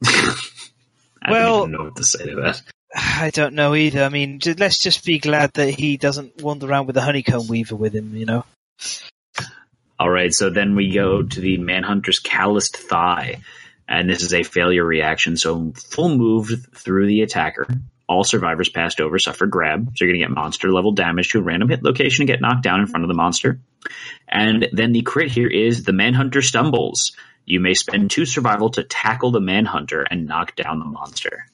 I 0.04 1.30
Well- 1.30 1.60
don't 1.66 1.68
even 1.70 1.72
know 1.78 1.84
what 1.86 1.96
to 1.96 2.04
say 2.04 2.24
to 2.26 2.36
that. 2.36 2.62
I 2.94 3.30
don't 3.30 3.54
know 3.54 3.74
either. 3.74 4.02
I 4.04 4.08
mean, 4.08 4.40
let's 4.58 4.78
just 4.78 5.04
be 5.04 5.18
glad 5.18 5.52
that 5.54 5.70
he 5.70 5.96
doesn't 5.96 6.42
wander 6.42 6.66
around 6.68 6.86
with 6.86 6.96
a 6.96 7.00
honeycomb 7.02 7.46
weaver 7.48 7.76
with 7.76 7.94
him, 7.94 8.16
you 8.16 8.26
know? 8.26 8.44
All 9.98 10.08
right, 10.10 10.32
so 10.32 10.48
then 10.50 10.74
we 10.76 10.92
go 10.92 11.22
to 11.22 11.40
the 11.40 11.58
Manhunter's 11.58 12.20
calloused 12.20 12.76
thigh, 12.78 13.42
and 13.86 14.08
this 14.08 14.22
is 14.22 14.32
a 14.32 14.42
failure 14.42 14.84
reaction. 14.84 15.36
So 15.36 15.72
full 15.76 16.16
move 16.16 16.66
through 16.74 17.06
the 17.06 17.20
attacker. 17.20 17.66
All 18.10 18.24
survivors 18.24 18.68
passed 18.68 19.00
over 19.00 19.20
suffer 19.20 19.46
grab, 19.46 19.92
so 19.94 20.04
you're 20.04 20.12
going 20.12 20.20
to 20.20 20.26
get 20.26 20.34
monster 20.34 20.72
level 20.72 20.90
damage 20.90 21.28
to 21.28 21.38
a 21.38 21.42
random 21.42 21.68
hit 21.68 21.84
location 21.84 22.22
and 22.22 22.26
get 22.26 22.40
knocked 22.40 22.64
down 22.64 22.80
in 22.80 22.88
front 22.88 23.04
of 23.04 23.08
the 23.08 23.14
monster. 23.14 23.60
And 24.28 24.66
then 24.72 24.90
the 24.90 25.02
crit 25.02 25.30
here 25.30 25.46
is 25.46 25.84
the 25.84 25.92
Manhunter 25.92 26.42
stumbles. 26.42 27.12
You 27.46 27.60
may 27.60 27.74
spend 27.74 28.10
two 28.10 28.26
survival 28.26 28.70
to 28.70 28.82
tackle 28.82 29.30
the 29.30 29.40
Manhunter 29.40 30.02
and 30.02 30.26
knock 30.26 30.56
down 30.56 30.80
the 30.80 30.86
monster. 30.86 31.46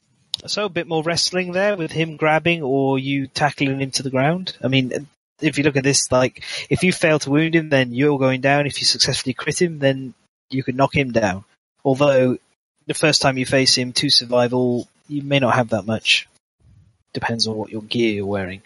So 0.47 0.65
a 0.65 0.71
bit 0.71 0.89
more 0.89 1.03
wrestling 1.03 1.53
there 1.53 1.77
with 1.77 1.93
him 1.93 2.17
grabbing 2.17 2.63
or 2.63 2.99
you 2.99 3.27
tackling 3.27 3.83
him 3.83 3.91
to 3.91 4.03
the 4.03 4.09
ground. 4.09 4.57
I 4.65 4.69
mean, 4.69 5.07
if 5.43 5.59
you 5.59 5.65
look 5.65 5.77
at 5.77 5.85
this, 5.85 6.11
like, 6.11 6.43
if 6.71 6.85
you 6.85 6.91
fail 6.91 7.19
to 7.19 7.31
wound 7.31 7.55
him, 7.55 7.69
then 7.69 7.93
you're 7.93 8.19
going 8.19 8.41
down. 8.41 8.67
If 8.67 8.81
you 8.81 8.87
successfully 8.87 9.35
crit 9.35 9.61
him, 9.61 9.79
then 9.79 10.15
you 10.49 10.63
can 10.63 10.77
knock 10.77 10.97
him 10.97 11.13
down. 11.13 11.45
Although, 11.85 12.39
the 12.87 12.95
first 12.95 13.21
time 13.21 13.37
you 13.37 13.45
face 13.45 13.77
him 13.77 13.93
two 13.93 14.09
survival, 14.09 14.89
you 15.07 15.21
may 15.21 15.39
not 15.39 15.55
have 15.55 15.69
that 15.69 15.85
much. 15.85 16.27
Depends 17.17 17.47
on 17.47 17.57
what 17.57 17.71
your 17.71 17.81
gear 17.81 18.13
you're 18.13 18.27
wearing. 18.27 18.61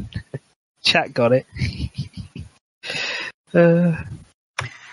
Chat 0.84 1.12
got 1.12 1.32
it. 1.32 1.44
uh, 3.52 4.00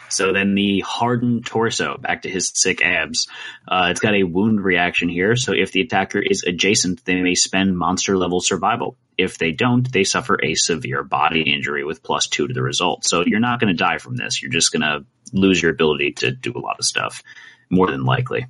So 0.09 0.33
then 0.33 0.55
the 0.55 0.79
hardened 0.79 1.45
torso, 1.45 1.97
back 1.97 2.23
to 2.23 2.29
his 2.29 2.51
sick 2.55 2.81
abs. 2.81 3.27
Uh, 3.67 3.89
it's 3.91 3.99
got 3.99 4.15
a 4.15 4.23
wound 4.23 4.63
reaction 4.63 5.09
here. 5.09 5.35
So 5.35 5.53
if 5.53 5.71
the 5.71 5.81
attacker 5.81 6.17
is 6.17 6.43
adjacent, 6.43 7.05
they 7.05 7.21
may 7.21 7.35
spend 7.35 7.77
monster 7.77 8.17
level 8.17 8.41
survival. 8.41 8.97
If 9.15 9.37
they 9.37 9.51
don't, 9.51 9.89
they 9.91 10.03
suffer 10.03 10.39
a 10.43 10.55
severe 10.55 11.03
body 11.03 11.41
injury 11.53 11.83
with 11.83 12.01
plus 12.01 12.25
two 12.25 12.47
to 12.47 12.53
the 12.55 12.63
result. 12.63 13.05
So 13.05 13.23
you're 13.23 13.39
not 13.39 13.59
going 13.59 13.71
to 13.71 13.77
die 13.77 13.99
from 13.99 14.15
this. 14.15 14.41
You're 14.41 14.51
just 14.51 14.71
going 14.73 14.81
to 14.81 15.05
lose 15.33 15.61
your 15.61 15.69
ability 15.69 16.13
to 16.13 16.31
do 16.31 16.53
a 16.55 16.59
lot 16.59 16.79
of 16.79 16.85
stuff, 16.85 17.21
more 17.69 17.91
than 17.91 18.05
likely. 18.05 18.47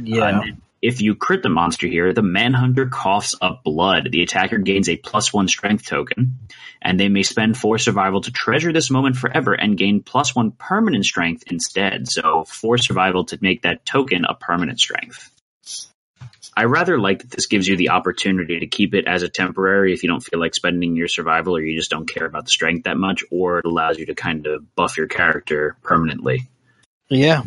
yeah. 0.00 0.38
Uh, 0.38 0.42
if 0.84 1.00
you 1.00 1.14
crit 1.14 1.42
the 1.42 1.48
monster 1.48 1.86
here, 1.86 2.12
the 2.12 2.20
Manhunter 2.20 2.86
coughs 2.86 3.34
up 3.40 3.64
blood. 3.64 4.08
The 4.12 4.22
attacker 4.22 4.58
gains 4.58 4.90
a 4.90 4.98
plus 4.98 5.32
one 5.32 5.48
strength 5.48 5.86
token, 5.86 6.40
and 6.82 7.00
they 7.00 7.08
may 7.08 7.22
spend 7.22 7.56
four 7.56 7.78
survival 7.78 8.20
to 8.20 8.30
treasure 8.30 8.70
this 8.70 8.90
moment 8.90 9.16
forever 9.16 9.54
and 9.54 9.78
gain 9.78 10.02
plus 10.02 10.34
one 10.34 10.50
permanent 10.50 11.06
strength 11.06 11.44
instead. 11.46 12.06
So 12.10 12.44
four 12.44 12.76
survival 12.76 13.24
to 13.26 13.38
make 13.40 13.62
that 13.62 13.86
token 13.86 14.26
a 14.26 14.34
permanent 14.34 14.78
strength. 14.78 15.30
I 16.54 16.64
rather 16.64 17.00
like 17.00 17.20
that 17.20 17.30
this 17.30 17.46
gives 17.46 17.66
you 17.66 17.78
the 17.78 17.88
opportunity 17.88 18.60
to 18.60 18.66
keep 18.66 18.92
it 18.92 19.06
as 19.06 19.22
a 19.22 19.30
temporary 19.30 19.94
if 19.94 20.02
you 20.02 20.10
don't 20.10 20.22
feel 20.22 20.38
like 20.38 20.54
spending 20.54 20.96
your 20.96 21.08
survival 21.08 21.56
or 21.56 21.62
you 21.62 21.78
just 21.78 21.90
don't 21.90 22.06
care 22.06 22.26
about 22.26 22.44
the 22.44 22.50
strength 22.50 22.84
that 22.84 22.98
much, 22.98 23.24
or 23.30 23.60
it 23.60 23.64
allows 23.64 23.98
you 23.98 24.04
to 24.04 24.14
kind 24.14 24.46
of 24.46 24.74
buff 24.74 24.98
your 24.98 25.08
character 25.08 25.78
permanently. 25.82 26.46
Yeah. 27.08 27.42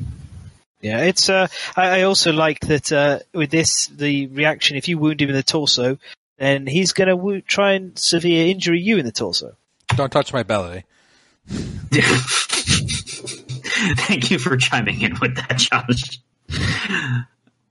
Yeah, 0.81 1.01
it's. 1.01 1.29
Uh, 1.29 1.47
I, 1.75 1.99
I 1.99 2.01
also 2.03 2.31
like 2.31 2.59
that 2.61 2.91
uh, 2.91 3.19
with 3.33 3.49
this, 3.49 3.87
the 3.87 4.27
reaction. 4.27 4.77
If 4.77 4.87
you 4.87 4.97
wound 4.97 5.21
him 5.21 5.29
in 5.29 5.35
the 5.35 5.43
torso, 5.43 5.97
then 6.37 6.67
he's 6.67 6.93
going 6.93 7.07
to 7.07 7.15
wo- 7.15 7.41
try 7.41 7.73
and 7.73 7.97
severe 7.97 8.47
injury 8.47 8.79
you 8.79 8.97
in 8.97 9.05
the 9.05 9.11
torso. 9.11 9.55
Don't 9.95 10.11
touch 10.11 10.33
my 10.33 10.43
belly. 10.43 10.83
Thank 13.97 14.31
you 14.31 14.37
for 14.37 14.57
chiming 14.57 15.01
in 15.01 15.17
with 15.19 15.35
that, 15.35 15.57
Josh. 15.57 16.19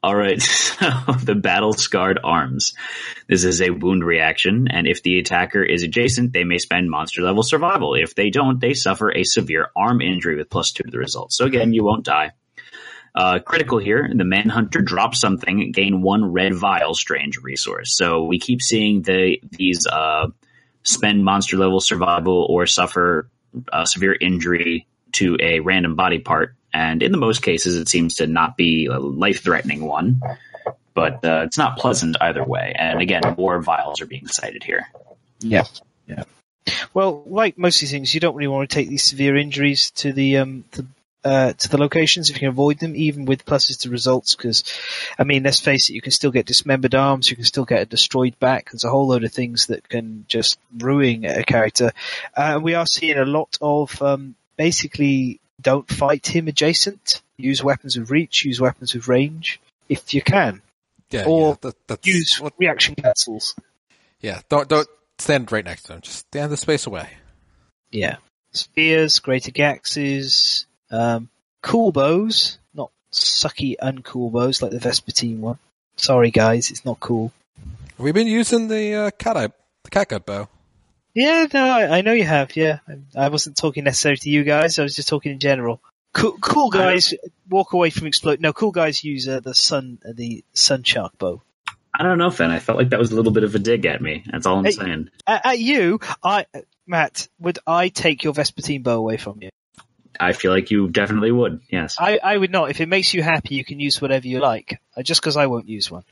All 0.03 0.15
right, 0.15 0.41
so 0.43 0.89
the 1.25 1.35
battle 1.35 1.73
scarred 1.73 2.21
arms. 2.23 2.75
This 3.29 3.45
is 3.45 3.61
a 3.61 3.71
wound 3.71 4.05
reaction, 4.05 4.69
and 4.71 4.87
if 4.87 5.03
the 5.03 5.19
attacker 5.19 5.63
is 5.63 5.83
adjacent, 5.83 6.33
they 6.33 6.45
may 6.45 6.59
spend 6.59 6.91
monster 6.91 7.23
level 7.23 7.43
survival. 7.43 7.95
If 7.95 8.15
they 8.15 8.31
don't, 8.31 8.61
they 8.61 8.75
suffer 8.75 9.11
a 9.11 9.25
severe 9.25 9.71
arm 9.75 10.01
injury 10.01 10.37
with 10.37 10.49
plus 10.49 10.73
two 10.73 10.85
to 10.85 10.91
the 10.91 10.99
result. 10.99 11.33
So 11.33 11.45
again, 11.45 11.73
you 11.73 11.85
won't 11.85 12.05
die. 12.05 12.33
Uh, 13.17 13.39
critical 13.39 13.79
here, 13.79 14.11
the 14.15 14.25
Manhunter 14.25 14.83
drops 14.83 15.21
something, 15.21 15.73
gain 15.73 16.03
one 16.03 16.33
red 16.33 16.55
vial 16.55 16.93
strange 16.93 17.39
resource. 17.39 17.97
So 17.97 18.25
we 18.25 18.39
keep 18.39 18.61
seeing 18.61 19.01
the 19.01 19.41
these 19.51 19.87
uh, 19.87 20.29
spend 20.83 21.25
monster 21.25 21.57
level 21.57 21.81
survival 21.81 22.47
or 22.51 22.67
suffer 22.67 23.31
uh, 23.73 23.87
severe 23.87 24.15
injury 24.21 24.87
to 25.13 25.39
a 25.41 25.61
random 25.61 25.97
body 25.97 26.19
part. 26.19 26.55
And 26.75 27.03
in 27.03 27.11
the 27.11 27.19
most 27.19 27.41
cases, 27.41 27.77
it 27.77 27.89
seems 27.89 28.17
to 28.17 28.27
not 28.27 28.57
be 28.57 28.87
a 28.87 28.99
life 28.99 29.43
threatening 29.43 29.87
one, 29.87 30.21
but 30.93 31.25
uh, 31.25 31.45
it's 31.47 31.57
not 31.57 31.79
pleasant 31.79 32.19
either 32.21 32.45
way. 32.45 32.75
And 32.79 33.01
again, 33.01 33.23
more 33.39 33.63
vials 33.63 34.03
are 34.03 34.07
being 34.07 34.27
cited 34.27 34.63
here. 34.63 34.87
Yeah. 35.41 35.65
Yeah. 36.07 36.25
Well, 36.93 37.23
like 37.25 37.57
most 37.57 37.77
of 37.77 37.81
these 37.81 37.93
things, 37.93 38.13
you 38.13 38.21
don't 38.21 38.35
really 38.35 38.49
want 38.49 38.69
to 38.69 38.75
take 38.75 38.89
these 38.89 39.05
severe 39.05 39.37
injuries 39.37 39.91
to 39.93 40.13
the 40.13 40.39
um 40.39 40.65
to, 40.73 40.87
uh, 41.27 41.53
to 41.55 41.69
the 41.69 41.79
locations 41.79 42.31
if 42.31 42.37
you 42.37 42.41
can 42.41 42.49
avoid 42.49 42.79
them, 42.79 42.95
even 42.95 43.25
with 43.25 43.45
pluses 43.45 43.81
to 43.81 43.91
results. 43.91 44.35
Because, 44.37 44.63
I 45.19 45.25
mean, 45.25 45.43
let's 45.43 45.61
face 45.61 45.91
it, 45.91 45.95
you 45.95 46.01
can 46.01 46.13
still 46.13 46.31
get 46.31 46.47
dismembered 46.47 46.95
arms, 46.95 47.29
you 47.29 47.37
can 47.37 47.45
still 47.45 47.65
get 47.65 47.83
a 47.83 47.87
destroyed 47.87 48.39
back. 48.39 48.71
There's 48.71 48.85
a 48.85 48.91
whole 48.91 49.09
load 49.09 49.25
of 49.25 49.33
things 49.33 49.67
that 49.67 49.89
can 49.89 50.25
just 50.29 50.59
ruin 50.79 51.25
a 51.25 51.43
character. 51.45 51.93
Uh, 52.37 52.61
we 52.63 52.75
are 52.75 52.87
seeing 52.87 53.19
a 53.19 53.25
lot 53.25 53.59
of 53.61 54.01
um, 54.01 54.35
basically 54.57 55.41
don't 55.61 55.89
fight 55.89 56.27
him 56.27 56.49
adjacent. 56.49 57.23
Use 57.37 57.63
weapons 57.65 57.99
with 57.99 58.11
reach. 58.11 58.45
Use 58.45 58.61
weapons 58.61 58.95
with 58.95 59.09
range 59.09 59.61
if 59.89 60.15
you 60.15 60.23
can. 60.23 60.63
Yeah, 61.11 61.25
Or 61.27 61.59
yeah, 61.63 61.71
that, 61.89 62.07
Use 62.07 62.39
what- 62.41 62.55
reaction 62.59 62.95
cancels. 62.95 63.55
yeah. 64.21 64.41
Don't 64.49 64.69
don't 64.69 64.89
stand 65.19 65.51
right 65.53 65.65
next 65.65 65.85
to 65.85 65.95
him. 65.95 66.01
Just 66.03 66.19
stand 66.21 66.51
the 66.53 66.57
space 66.57 66.87
away. 66.87 67.09
Yeah. 67.91 68.17
Spears, 68.53 69.19
greater 69.21 69.51
gaxes, 69.53 70.65
um, 70.91 71.29
cool 71.63 71.93
bows, 71.93 72.59
not 72.75 72.91
sucky, 73.13 73.77
uncool 73.83 74.31
bows 74.33 74.63
like 74.63 74.71
the 74.73 74.79
Vespertine 74.79 75.39
one. 75.39 75.59
Sorry, 75.97 76.31
guys, 76.31 76.71
it's 76.71 76.85
not 76.85 77.01
cool. 77.01 77.33
We've 77.99 78.15
been 78.15 78.27
using 78.27 78.69
the 78.69 78.95
uh, 78.95 79.11
cat 79.13 79.37
eye, 79.37 79.49
the 79.85 79.91
catgut 79.91 80.27
bow. 80.27 80.49
Yeah, 81.15 81.47
no, 81.53 81.65
I, 81.67 81.99
I 81.99 82.01
know 82.03 82.13
you 82.13 82.25
have. 82.25 82.55
Yeah, 82.57 82.81
I, 83.17 83.25
I 83.25 83.29
wasn't 83.31 83.57
talking 83.57 83.85
necessarily 83.85 84.19
to 84.19 84.31
you 84.31 84.45
guys. 84.45 84.79
I 84.79 84.83
was 84.83 84.95
just 84.95 85.09
talking 85.09 85.33
in 85.33 85.39
general. 85.39 85.81
Cool, 86.13 86.37
cool 86.41 86.71
guys 86.71 87.15
walk 87.49 87.73
away 87.73 87.91
from 87.91 88.07
explode. 88.07 88.41
No, 88.41 88.53
cool 88.53 88.71
guys 88.71 89.03
use 89.03 89.27
uh, 89.29 89.41
the 89.41 89.55
sun, 89.55 89.99
uh, 90.07 90.13
the 90.15 90.45
sun 90.53 90.83
shark 90.83 91.17
bow. 91.19 91.43
I 91.99 92.03
don't 92.03 92.19
know, 92.19 92.31
Fen. 92.31 92.51
I 92.51 92.59
felt 92.59 92.77
like 92.79 92.91
that 92.91 92.99
was 92.99 93.13
a 93.13 93.15
little 93.15 93.33
bit 93.33 93.45
of 93.45 93.55
a 93.55 93.59
dig 93.59 93.87
at 93.87 94.03
me. 94.03 94.25
That's 94.31 94.45
all 94.47 94.59
I'm 94.59 94.65
Hey. 94.65 94.73
saying. 94.73 95.09
At, 95.27 95.47
at 95.47 95.59
you, 95.59 96.01
I, 96.23 96.45
Matt, 96.87 97.29
would 97.39 97.59
I 97.67 97.89
take 97.89 98.23
your 98.25 98.35
Vespertine 98.35 98.83
bow 98.83 98.97
away 98.99 99.17
from 99.17 99.39
you? 99.43 99.49
I 100.21 100.33
feel 100.33 100.53
like 100.53 100.71
you 100.71 100.89
definitely 100.89 101.33
would. 101.33 101.61
Yes. 101.69 101.97
I, 101.99 102.19
I 102.23 102.37
would 102.37 102.51
not. 102.51 102.71
If 102.71 102.81
it 102.81 102.89
makes 102.89 103.13
you 103.15 103.23
happy, 103.23 103.55
you 103.55 103.65
can 103.65 103.81
use 103.81 104.01
whatever 104.01 104.27
you 104.27 104.41
like. 104.41 104.81
Uh, 104.97 105.03
just 105.03 105.21
because 105.21 105.37
I 105.37 105.47
won't 105.47 105.69
use 105.69 105.91
one. 105.91 106.05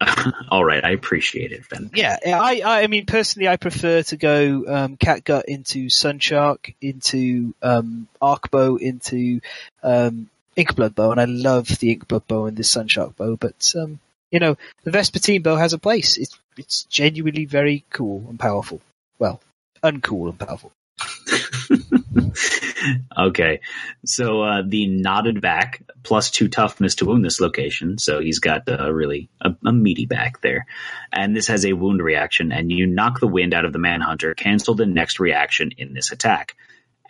all 0.50 0.64
right. 0.64 0.84
I 0.84 0.90
appreciate 0.90 1.52
it, 1.52 1.64
Fen. 1.64 1.90
Yeah, 1.94 2.16
I, 2.24 2.62
I 2.64 2.86
mean, 2.88 3.06
personally, 3.06 3.48
I 3.48 3.56
prefer 3.56 4.02
to 4.02 4.16
go 4.16 4.64
um, 4.66 4.96
catgut 4.96 5.44
into 5.44 5.86
sunshark, 5.86 6.74
into 6.80 7.54
um, 7.62 8.08
arcbow, 8.20 8.76
into 8.76 9.40
um, 9.82 10.28
inkblood 10.56 10.94
bow, 10.94 11.12
and 11.12 11.20
I 11.20 11.26
love 11.26 11.68
the 11.68 11.96
inkblood 11.96 12.26
bow 12.26 12.46
and 12.46 12.56
the 12.56 12.62
sunshark 12.62 13.16
bow. 13.16 13.36
But 13.36 13.72
um, 13.76 14.00
you 14.30 14.40
know, 14.40 14.56
the 14.84 14.90
Vespertine 14.90 15.42
bow 15.42 15.56
has 15.56 15.72
a 15.72 15.78
place. 15.78 16.16
It's 16.16 16.38
it's 16.56 16.84
genuinely 16.84 17.44
very 17.44 17.84
cool 17.90 18.26
and 18.28 18.38
powerful. 18.38 18.80
Well, 19.18 19.40
uncool 19.82 20.30
and 20.30 20.38
powerful. 20.38 20.72
okay. 23.18 23.60
So 24.04 24.42
uh, 24.42 24.62
the 24.66 24.86
knotted 24.86 25.40
back 25.40 25.82
plus 26.02 26.30
two 26.30 26.48
toughness 26.48 26.96
to 26.96 27.04
wound 27.04 27.24
this 27.24 27.40
location. 27.40 27.98
So 27.98 28.20
he's 28.20 28.38
got 28.38 28.62
a 28.66 28.92
really 28.92 29.30
a, 29.40 29.54
a 29.64 29.72
meaty 29.72 30.06
back 30.06 30.40
there, 30.40 30.66
and 31.12 31.34
this 31.36 31.46
has 31.46 31.64
a 31.64 31.72
wound 31.72 32.02
reaction. 32.02 32.52
And 32.52 32.70
you 32.70 32.86
knock 32.86 33.20
the 33.20 33.28
wind 33.28 33.54
out 33.54 33.64
of 33.64 33.72
the 33.72 33.78
manhunter, 33.78 34.34
cancel 34.34 34.74
the 34.74 34.86
next 34.86 35.20
reaction 35.20 35.70
in 35.76 35.94
this 35.94 36.12
attack. 36.12 36.56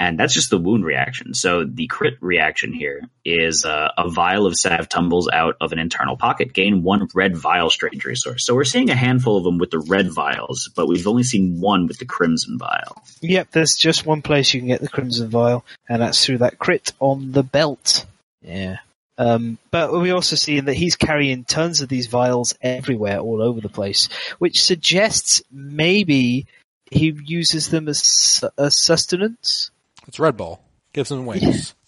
And 0.03 0.19
that's 0.19 0.35
just 0.35 0.51
the 0.51 0.59
wound 0.59 0.85
reaction. 0.85 1.33
So 1.33 1.65
the 1.65 1.87
crit 1.87 2.15
reaction 2.21 2.73
here 2.73 3.03
is 3.25 3.65
uh, 3.65 3.91
a 3.97 4.11
vial 4.11 4.47
of 4.47 4.57
salve 4.57 4.89
tumbles 4.89 5.31
out 5.33 5.57
of 5.61 5.71
an 5.71 5.79
internal 5.79 6.17
pocket. 6.17 6.53
Gain 6.53 6.83
one 6.83 7.07
red 7.15 7.37
vial 7.37 7.71
strange 7.71 8.05
resource. 8.05 8.45
So 8.45 8.57
we're 8.57 8.65
seeing 8.65 8.91
a 8.91 8.97
handful 8.97 9.37
of 9.37 9.45
them 9.45 9.59
with 9.59 9.71
the 9.71 9.79
red 9.79 10.11
vials, 10.11 10.69
but 10.75 10.89
we've 10.89 11.07
only 11.07 11.23
seen 11.23 11.61
one 11.61 11.87
with 11.87 11.99
the 11.99 12.05
crimson 12.05 12.59
vial. 12.59 13.01
Yep, 13.21 13.53
there's 13.53 13.77
just 13.77 14.05
one 14.05 14.23
place 14.23 14.53
you 14.53 14.61
can 14.61 14.67
get 14.67 14.81
the 14.81 14.89
Crimson 14.89 15.29
Vial, 15.29 15.65
and 15.89 16.03
that's 16.03 16.27
through 16.27 16.39
that 16.39 16.59
crit 16.59 16.93
on 16.99 17.31
the 17.31 17.45
belt. 17.45 18.05
Yeah. 18.41 18.79
Um, 19.19 19.57
but 19.71 19.93
we 19.93 20.11
also 20.11 20.35
see 20.35 20.59
that 20.59 20.75
he's 20.75 20.97
carrying 20.97 21.45
tons 21.45 21.81
of 21.81 21.89
these 21.89 22.09
vials 22.09 22.57
everywhere, 22.61 23.21
all 23.21 23.41
over 23.41 23.61
the 23.61 23.69
place, 23.69 24.09
which 24.41 24.65
suggests 24.65 25.43
maybe 25.53 26.49
he 26.91 27.17
uses 27.25 27.69
them 27.69 27.89
as, 27.89 28.43
as 28.59 28.77
sustenance. 28.77 29.71
It's 30.07 30.19
Red 30.19 30.37
Bull. 30.37 30.63
Gives 30.93 31.09
them 31.09 31.27
wings. 31.27 31.75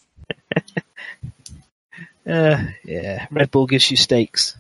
Uh, 2.26 2.64
yeah, 2.84 3.26
Red 3.30 3.50
Bull 3.50 3.66
gives 3.66 3.90
you 3.90 3.96
steaks. 3.96 4.56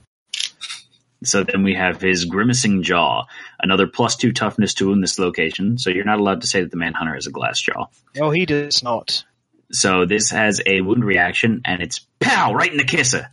So 1.24 1.44
then 1.44 1.62
we 1.62 1.74
have 1.74 2.00
his 2.00 2.26
grimacing 2.26 2.82
jaw, 2.82 3.24
another 3.58 3.86
plus 3.86 4.16
two 4.16 4.32
toughness 4.32 4.74
to 4.74 4.92
in 4.92 5.00
this 5.00 5.18
location. 5.18 5.78
So 5.78 5.88
you're 5.88 6.04
not 6.04 6.18
allowed 6.20 6.42
to 6.42 6.46
say 6.46 6.60
that 6.60 6.70
the 6.70 6.76
manhunter 6.76 7.14
has 7.14 7.26
a 7.26 7.30
glass 7.30 7.60
jaw. 7.60 7.86
No, 8.14 8.30
he 8.30 8.44
does 8.44 8.82
not. 8.82 9.24
So 9.72 10.04
this 10.04 10.30
has 10.30 10.60
a 10.66 10.82
wound 10.82 11.04
reaction, 11.04 11.62
and 11.64 11.80
it's 11.82 12.00
pow 12.20 12.52
right 12.52 12.70
in 12.70 12.76
the 12.76 12.84
kisser. 12.84 13.28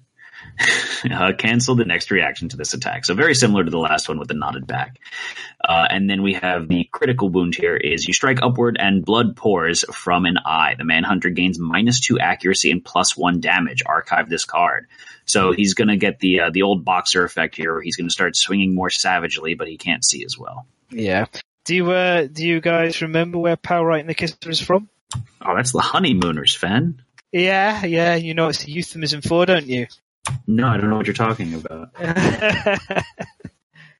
uh, 1.11 1.33
cancel 1.37 1.75
the 1.75 1.85
next 1.85 2.11
reaction 2.11 2.49
to 2.49 2.57
this 2.57 2.73
attack. 2.73 3.05
So 3.05 3.13
very 3.13 3.35
similar 3.35 3.63
to 3.63 3.71
the 3.71 3.77
last 3.77 4.07
one 4.07 4.19
with 4.19 4.27
the 4.27 4.33
knotted 4.33 4.67
back. 4.67 4.99
Uh, 5.63 5.87
and 5.89 6.09
then 6.09 6.21
we 6.21 6.33
have 6.33 6.67
the 6.67 6.87
critical 6.91 7.29
wound 7.29 7.55
here 7.55 7.75
is 7.75 8.07
you 8.07 8.13
strike 8.13 8.39
upward 8.41 8.77
and 8.79 9.05
blood 9.05 9.35
pours 9.35 9.83
from 9.93 10.25
an 10.25 10.37
eye. 10.45 10.75
The 10.77 10.83
manhunter 10.83 11.29
gains 11.29 11.59
minus 11.59 11.99
two 11.99 12.19
accuracy 12.19 12.71
and 12.71 12.83
plus 12.83 13.15
one 13.15 13.39
damage. 13.39 13.83
Archive 13.85 14.29
this 14.29 14.45
card. 14.45 14.87
So 15.25 15.51
he's 15.51 15.73
going 15.73 15.87
to 15.87 15.97
get 15.97 16.19
the 16.19 16.41
uh, 16.41 16.49
the 16.49 16.63
old 16.63 16.83
boxer 16.83 17.23
effect 17.23 17.55
here, 17.55 17.73
where 17.73 17.81
he's 17.81 17.95
going 17.95 18.07
to 18.07 18.13
start 18.13 18.35
swinging 18.35 18.75
more 18.75 18.89
savagely, 18.89 19.55
but 19.55 19.67
he 19.67 19.77
can't 19.77 20.03
see 20.03 20.25
as 20.25 20.37
well. 20.37 20.65
Yeah. 20.89 21.25
Do 21.63 21.75
you 21.75 21.91
uh, 21.91 22.27
do 22.31 22.45
you 22.45 22.59
guys 22.59 23.01
remember 23.01 23.37
where 23.37 23.55
Power 23.55 23.85
Right 23.85 24.01
in 24.01 24.07
the 24.07 24.15
Kisser 24.15 24.49
is 24.49 24.59
from? 24.59 24.89
Oh, 25.41 25.55
that's 25.55 25.71
the 25.71 25.79
honeymooners, 25.79 26.55
Fen. 26.55 27.01
Yeah, 27.31 27.85
yeah, 27.85 28.15
you 28.15 28.33
know 28.33 28.49
it's 28.49 28.65
a 28.65 28.71
euphemism 28.71 29.21
for, 29.21 29.45
don't 29.45 29.67
you? 29.67 29.87
No, 30.47 30.67
I 30.67 30.77
don't 30.77 30.89
know 30.89 30.97
what 30.97 31.07
you're 31.07 31.13
talking 31.13 31.53
about. 31.53 31.89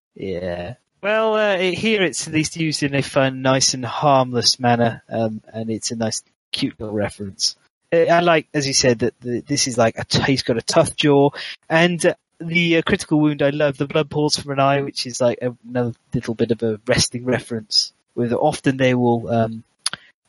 yeah. 0.16 0.76
Well, 1.02 1.34
uh, 1.34 1.58
here 1.58 2.04
it's 2.04 2.28
at 2.28 2.34
least 2.34 2.58
used 2.58 2.84
in 2.84 2.94
a 2.94 3.02
fun, 3.02 3.42
nice, 3.42 3.74
and 3.74 3.84
harmless 3.84 4.60
manner, 4.60 5.02
um, 5.10 5.42
and 5.52 5.72
it's 5.72 5.92
a 5.92 5.96
nice, 5.96 6.22
cute 6.52 6.80
little 6.80 6.94
reference. 6.94 7.56
Uh, 7.92 8.02
I 8.02 8.20
like, 8.20 8.48
as 8.54 8.68
you 8.68 8.74
said, 8.74 9.00
that 9.00 9.20
the, 9.20 9.40
this 9.42 9.68
is 9.68 9.78
like 9.78 9.98
a 9.98 10.06
t- 10.06 10.22
he's 10.24 10.44
got 10.44 10.58
a 10.58 10.62
tough 10.62 10.96
jaw, 10.96 11.32
and 11.68 12.06
uh, 12.06 12.14
the 12.40 12.78
uh, 12.78 12.82
critical 12.84 13.20
wound. 13.20 13.42
I 13.42 13.50
love 13.50 13.78
the 13.78 13.88
blood 13.88 14.12
pours 14.12 14.38
from 14.38 14.52
an 14.52 14.60
eye, 14.60 14.82
which 14.82 15.08
is 15.08 15.20
like 15.20 15.40
another 15.42 15.94
little 16.14 16.36
bit 16.36 16.52
of 16.52 16.62
a 16.62 16.80
wrestling 16.86 17.26
reference. 17.26 17.94
With 18.14 18.34
often 18.34 18.78
they 18.78 18.94
will 18.94 19.28
um, 19.28 19.64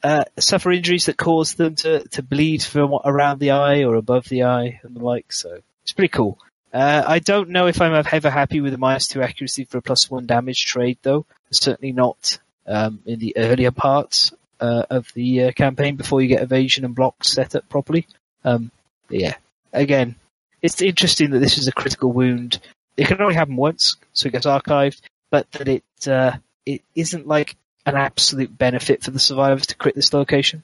uh, 0.03 0.25
suffer 0.39 0.73
injuries 0.73 1.07
that 1.07 1.17
cause 1.17 1.55
them 1.55 1.75
to, 1.77 2.09
to 2.09 2.23
bleed 2.23 2.63
from 2.63 2.99
around 3.05 3.41
the 3.41 3.51
eye 3.51 3.85
or 3.85 3.97
above 3.97 4.29
the 4.29 4.45
eye 4.45 4.81
and 4.83 4.97
the 4.97 5.05
like. 5.05 5.33
So 5.33 5.61
it's 5.83 5.93
pretty 5.93 6.09
cool. 6.09 6.39
Uh, 6.73 7.05
I 7.07 7.19
don't 7.19 7.51
know 7.51 7.67
if 7.67 7.81
I'm 7.81 7.95
ever 7.95 8.31
happy 8.31 8.61
with 8.61 8.73
a 8.73 8.79
minus 8.79 9.09
two 9.09 9.23
accuracy 9.23 9.65
for 9.65 9.79
a 9.79 9.83
plus 9.83 10.11
one 10.11 10.27
damage 10.27 10.65
trade, 10.65 10.99
though. 11.03 11.27
Certainly 11.51 11.93
not 11.93 12.39
um, 12.67 13.01
in 13.05 13.19
the 13.19 13.37
earlier 13.37 13.71
parts 13.71 14.33
uh, 14.61 14.85
of 14.89 15.13
the 15.15 15.45
uh, 15.45 15.53
campaign 15.53 15.97
before 15.97 16.23
you 16.23 16.29
get 16.29 16.43
evasion 16.43 16.85
and 16.85 16.95
blocks 16.95 17.33
set 17.33 17.55
up 17.55 17.69
properly. 17.69 18.07
Um, 18.45 18.71
yeah, 19.11 19.35
again, 19.73 20.17
it's 20.63 20.81
interesting 20.81 21.31
that 21.33 21.41
this 21.41 21.59
is 21.59 21.69
a 21.69 21.73
critical 21.73 22.11
wound. 22.11 22.59
It 22.97 23.07
can 23.07 23.21
only 23.21 23.35
happen 23.35 23.57
once, 23.57 23.97
so 24.13 24.29
it 24.29 24.33
gets 24.33 24.47
archived, 24.47 25.01
but 25.31 25.51
that 25.53 25.69
it 25.69 25.85
uh, 26.07 26.37
it 26.65 26.83
isn't 26.95 27.27
like 27.27 27.57
an 27.85 27.97
absolute 27.97 28.57
benefit 28.57 29.03
for 29.03 29.11
the 29.11 29.19
survivors 29.19 29.67
to 29.67 29.77
crit 29.77 29.95
this 29.95 30.15
location. 30.15 30.63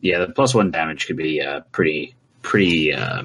Yeah, 0.00 0.18
the 0.18 0.32
plus 0.32 0.54
one 0.54 0.70
damage 0.70 1.06
could 1.06 1.16
be 1.16 1.40
uh, 1.40 1.60
pretty 1.70 2.14
pretty 2.42 2.92
uh, 2.92 3.22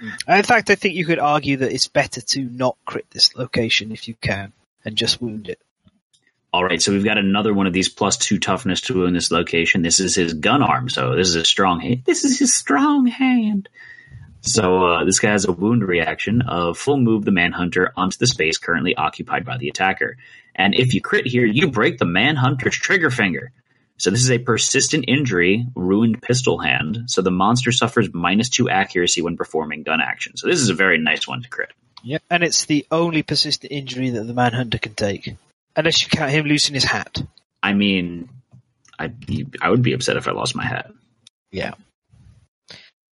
mean. 0.00 0.12
In 0.28 0.42
fact, 0.42 0.70
I 0.70 0.74
think 0.74 0.94
you 0.94 1.04
could 1.04 1.18
argue 1.18 1.58
that 1.58 1.72
it's 1.72 1.88
better 1.88 2.20
to 2.20 2.42
not 2.42 2.76
crit 2.84 3.06
this 3.10 3.34
location 3.36 3.92
if 3.92 4.08
you 4.08 4.14
can, 4.20 4.52
and 4.84 4.96
just 4.96 5.20
wound 5.20 5.48
it. 5.48 5.60
All 6.52 6.64
right, 6.64 6.82
so 6.82 6.92
we've 6.92 7.04
got 7.04 7.18
another 7.18 7.54
one 7.54 7.68
of 7.68 7.72
these 7.72 7.88
plus 7.88 8.16
two 8.16 8.38
toughness 8.38 8.80
to 8.82 8.94
wound 8.94 9.14
this 9.14 9.30
location. 9.30 9.82
This 9.82 10.00
is 10.00 10.16
his 10.16 10.34
gun 10.34 10.62
arm, 10.62 10.88
so 10.88 11.14
this 11.14 11.28
is 11.28 11.36
a 11.36 11.44
strong 11.44 11.80
hand. 11.80 12.02
This 12.04 12.24
is 12.24 12.40
his 12.40 12.54
strong 12.54 13.06
hand. 13.06 13.68
So 14.40 14.86
uh, 14.86 15.04
this 15.04 15.20
guy 15.20 15.30
has 15.30 15.44
a 15.44 15.52
wound 15.52 15.84
reaction 15.84 16.42
of 16.42 16.78
full 16.78 16.96
move 16.96 17.24
the 17.24 17.30
manhunter 17.30 17.92
onto 17.96 18.18
the 18.18 18.26
space 18.26 18.58
currently 18.58 18.96
occupied 18.96 19.44
by 19.44 19.58
the 19.58 19.68
attacker. 19.68 20.16
And 20.54 20.74
if 20.74 20.94
you 20.94 21.00
crit 21.00 21.26
here, 21.26 21.44
you 21.44 21.70
break 21.70 21.98
the 21.98 22.04
manhunter's 22.06 22.74
trigger 22.74 23.10
finger. 23.10 23.52
So 24.00 24.08
this 24.10 24.22
is 24.22 24.30
a 24.30 24.38
persistent 24.38 25.04
injury, 25.08 25.66
ruined 25.74 26.22
pistol 26.22 26.58
hand. 26.58 27.02
So 27.06 27.20
the 27.20 27.30
monster 27.30 27.70
suffers 27.70 28.08
minus 28.14 28.48
two 28.48 28.70
accuracy 28.70 29.20
when 29.20 29.36
performing 29.36 29.82
gun 29.82 30.00
action. 30.00 30.38
So 30.38 30.46
this 30.48 30.58
is 30.60 30.70
a 30.70 30.74
very 30.74 30.96
nice 30.96 31.28
one 31.28 31.42
to 31.42 31.48
crit. 31.50 31.70
Yep. 32.02 32.22
And 32.30 32.42
it's 32.42 32.64
the 32.64 32.86
only 32.90 33.22
persistent 33.22 33.70
injury 33.70 34.08
that 34.08 34.24
the 34.24 34.32
Manhunter 34.32 34.78
can 34.78 34.94
take. 34.94 35.34
Unless 35.76 36.02
you 36.02 36.08
count 36.08 36.30
him 36.30 36.46
losing 36.46 36.72
his 36.74 36.84
hat. 36.84 37.20
I 37.62 37.74
mean, 37.74 38.30
I 38.98 39.12
I 39.60 39.68
would 39.68 39.82
be 39.82 39.92
upset 39.92 40.16
if 40.16 40.26
I 40.26 40.32
lost 40.32 40.56
my 40.56 40.64
hat. 40.64 40.90
Yeah. 41.52 41.74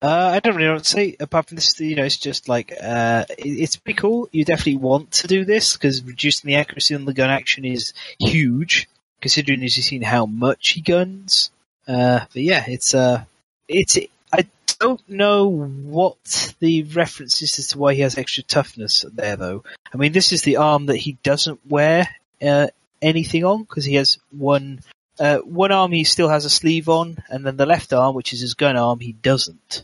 Uh, 0.01 0.31
I 0.35 0.39
don't 0.39 0.55
really 0.55 0.68
know 0.68 0.76
what 0.76 0.84
to 0.85 0.89
say 0.89 1.18
apart 1.19 1.47
from 1.49 1.55
this. 1.55 1.77
You 1.81 1.97
know, 1.97 2.03
it's 2.05 2.18
just 2.18 2.47
like 2.47 2.72
uh, 2.72 3.26
it- 3.38 3.45
it's 3.45 3.76
pretty 3.76 3.97
cool. 3.97 4.30
You 4.31 4.45
definitely 4.45 4.77
want 4.77 5.11
to 5.11 5.27
do 5.27 5.43
this 5.43 5.73
because 5.73 6.01
reducing 6.03 6.47
the 6.47 6.55
accuracy 6.55 6.95
on 6.95 7.03
the 7.05 7.14
gun 7.14 7.30
action 7.30 7.65
is 7.65 7.93
huge, 8.19 8.88
considering 9.22 9.64
as 9.64 9.77
you've 9.77 9.85
seen 9.85 10.02
how 10.02 10.26
much 10.26 10.69
he 10.69 10.81
guns. 10.81 11.52
Uh, 11.88 12.19
but 12.34 12.41
yeah, 12.41 12.64
it's 12.68 12.94
uh, 12.94 13.23
it's. 13.68 13.98
I 14.31 14.45
don't 14.80 15.07
know 15.10 15.48
what 15.48 16.53
the 16.60 16.84
reference 16.84 17.41
is 17.41 17.57
as 17.60 17.69
to 17.69 17.77
why 17.77 17.94
he 17.94 18.02
has 18.02 18.18
extra 18.18 18.44
toughness 18.44 19.06
there, 19.14 19.35
though. 19.35 19.64
I 19.94 19.98
mean, 19.98 20.11
this 20.11 20.31
is 20.31 20.41
the 20.41 20.57
arm 20.57 20.88
that 20.88 20.98
he 20.98 21.18
doesn't 21.23 21.60
wear 21.68 22.07
uh, 22.41 22.68
anything 23.02 23.45
on 23.45 23.64
because 23.64 23.85
he 23.85 23.95
has 23.95 24.18
one 24.31 24.81
uh, 25.19 25.38
one 25.39 25.72
arm 25.72 25.91
he 25.91 26.03
still 26.03 26.30
has 26.30 26.45
a 26.45 26.49
sleeve 26.49 26.89
on, 26.89 27.18
and 27.30 27.45
then 27.45 27.57
the 27.57 27.65
left 27.65 27.94
arm, 27.94 28.15
which 28.15 28.34
is 28.34 28.41
his 28.41 28.53
gun 28.53 28.77
arm, 28.77 28.99
he 28.99 29.14
doesn't. 29.14 29.84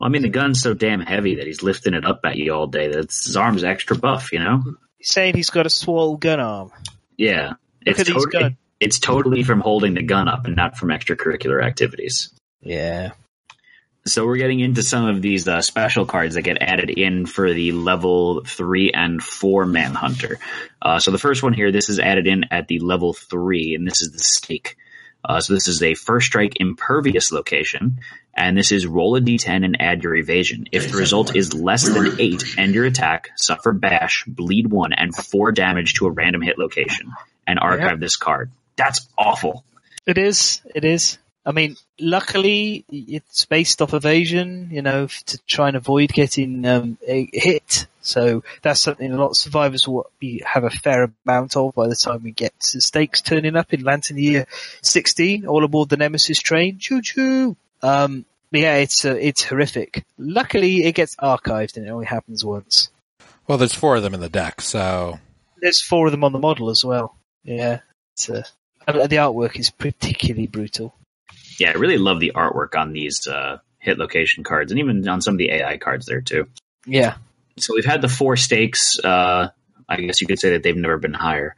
Well, 0.00 0.08
I 0.08 0.10
mean, 0.10 0.22
the 0.22 0.28
gun's 0.28 0.60
so 0.60 0.74
damn 0.74 1.00
heavy 1.00 1.36
that 1.36 1.46
he's 1.46 1.62
lifting 1.62 1.94
it 1.94 2.04
up 2.04 2.20
at 2.24 2.36
you 2.36 2.52
all 2.52 2.66
day. 2.66 2.88
That 2.88 3.10
his 3.10 3.36
arm's 3.36 3.64
extra 3.64 3.96
buff, 3.96 4.32
you 4.32 4.40
know. 4.40 4.62
He's 4.98 5.12
saying 5.12 5.36
he's 5.36 5.50
got 5.50 5.66
a 5.66 5.70
swole 5.70 6.16
gun 6.16 6.40
arm. 6.40 6.72
Yeah, 7.16 7.50
Look 7.86 7.98
it's 7.98 8.00
at 8.00 8.06
totally. 8.06 8.56
It's 8.80 8.98
totally 8.98 9.42
from 9.42 9.60
holding 9.60 9.94
the 9.94 10.02
gun 10.02 10.28
up 10.28 10.46
and 10.46 10.56
not 10.56 10.76
from 10.76 10.88
extracurricular 10.90 11.62
activities. 11.64 12.30
Yeah. 12.60 13.12
So 14.06 14.26
we're 14.26 14.36
getting 14.36 14.60
into 14.60 14.82
some 14.82 15.06
of 15.06 15.22
these 15.22 15.48
uh, 15.48 15.62
special 15.62 16.04
cards 16.04 16.34
that 16.34 16.42
get 16.42 16.58
added 16.60 16.90
in 16.90 17.24
for 17.24 17.54
the 17.54 17.72
level 17.72 18.42
three 18.44 18.90
and 18.92 19.22
four 19.22 19.64
Manhunter. 19.64 20.38
Uh, 20.82 20.98
so 20.98 21.10
the 21.10 21.18
first 21.18 21.42
one 21.42 21.54
here, 21.54 21.72
this 21.72 21.88
is 21.88 21.98
added 21.98 22.26
in 22.26 22.44
at 22.50 22.68
the 22.68 22.80
level 22.80 23.14
three, 23.14 23.74
and 23.74 23.86
this 23.86 24.02
is 24.02 24.12
the 24.12 24.18
Stake. 24.18 24.76
Uh, 25.24 25.40
so 25.40 25.54
this 25.54 25.68
is 25.68 25.82
a 25.82 25.94
first 25.94 26.26
strike 26.26 26.60
impervious 26.60 27.32
location, 27.32 28.00
and 28.34 28.58
this 28.58 28.72
is 28.72 28.86
roll 28.86 29.16
a 29.16 29.22
d10 29.22 29.64
and 29.64 29.80
add 29.80 30.02
your 30.04 30.14
evasion. 30.14 30.66
If 30.70 30.90
the 30.90 30.98
result 30.98 31.34
is 31.34 31.54
less 31.54 31.88
than 31.88 32.20
eight, 32.20 32.58
end 32.58 32.74
your 32.74 32.84
attack, 32.84 33.30
suffer 33.36 33.72
bash, 33.72 34.24
bleed 34.26 34.70
one, 34.70 34.92
and 34.92 35.16
four 35.16 35.50
damage 35.50 35.94
to 35.94 36.06
a 36.06 36.10
random 36.10 36.42
hit 36.42 36.58
location, 36.58 37.10
and 37.46 37.58
archive 37.58 37.92
Yep. 37.92 38.00
this 38.00 38.16
card. 38.16 38.50
That's 38.76 39.06
awful. 39.16 39.64
It 40.06 40.18
is. 40.18 40.60
It 40.74 40.84
is. 40.84 41.18
I 41.46 41.52
mean, 41.52 41.76
luckily 42.00 42.84
it's 42.88 43.44
based 43.44 43.82
off 43.82 43.92
evasion, 43.92 44.70
you 44.72 44.80
know, 44.80 45.08
to 45.26 45.38
try 45.46 45.68
and 45.68 45.76
avoid 45.76 46.10
getting 46.12 46.64
um, 46.64 46.98
a 47.06 47.28
hit. 47.32 47.86
So 48.00 48.42
that's 48.62 48.80
something 48.80 49.10
a 49.10 49.16
lot 49.16 49.30
of 49.30 49.36
survivors 49.36 49.86
will 49.86 50.10
be, 50.18 50.42
have 50.46 50.64
a 50.64 50.70
fair 50.70 51.12
amount 51.26 51.56
of 51.56 51.74
by 51.74 51.88
the 51.88 51.96
time 51.96 52.22
we 52.22 52.32
get 52.32 52.58
to 52.60 52.78
the 52.78 52.80
stakes 52.80 53.20
turning 53.20 53.56
up 53.56 53.72
in 53.74 53.82
Lantern 53.82 54.18
Year 54.18 54.46
16, 54.82 55.46
all 55.46 55.64
aboard 55.64 55.90
the 55.90 55.96
Nemesis 55.96 56.38
train. 56.38 56.78
Choo 56.78 57.02
choo. 57.02 57.56
Um, 57.82 58.24
but 58.50 58.60
yeah, 58.60 58.76
it's 58.76 59.04
uh, 59.04 59.16
it's 59.20 59.42
horrific. 59.42 60.04
Luckily, 60.16 60.84
it 60.84 60.92
gets 60.92 61.16
archived 61.16 61.76
and 61.76 61.86
it 61.86 61.90
only 61.90 62.06
happens 62.06 62.44
once. 62.44 62.88
Well, 63.46 63.58
there's 63.58 63.74
four 63.74 63.96
of 63.96 64.02
them 64.02 64.14
in 64.14 64.20
the 64.20 64.28
deck, 64.28 64.60
so 64.60 65.18
There's 65.60 65.82
four 65.82 66.06
of 66.06 66.12
them 66.12 66.24
on 66.24 66.32
the 66.32 66.38
model 66.38 66.70
as 66.70 66.84
well. 66.84 67.16
Yeah, 67.42 67.80
it's, 68.12 68.30
uh, 68.30 68.36
and 68.36 68.44
the 68.92 69.16
artwork 69.16 69.58
is 69.58 69.70
particularly 69.70 70.46
brutal. 70.46 70.94
Yeah, 71.58 71.70
I 71.70 71.74
really 71.74 71.98
love 71.98 72.20
the 72.20 72.32
artwork 72.34 72.78
on 72.78 72.92
these 72.92 73.26
uh, 73.26 73.58
hit 73.78 73.98
location 73.98 74.44
cards, 74.44 74.72
and 74.72 74.78
even 74.78 75.06
on 75.08 75.20
some 75.20 75.34
of 75.34 75.38
the 75.38 75.50
AI 75.50 75.78
cards 75.78 76.06
there 76.06 76.20
too. 76.20 76.48
Yeah, 76.86 77.16
So 77.58 77.74
we've 77.74 77.84
had 77.84 78.02
the 78.02 78.08
four 78.08 78.36
stakes. 78.36 78.98
Uh, 78.98 79.50
I 79.88 79.96
guess 80.00 80.20
you 80.20 80.26
could 80.26 80.38
say 80.38 80.50
that 80.50 80.62
they've 80.62 80.76
never 80.76 80.98
been 80.98 81.14
higher. 81.14 81.56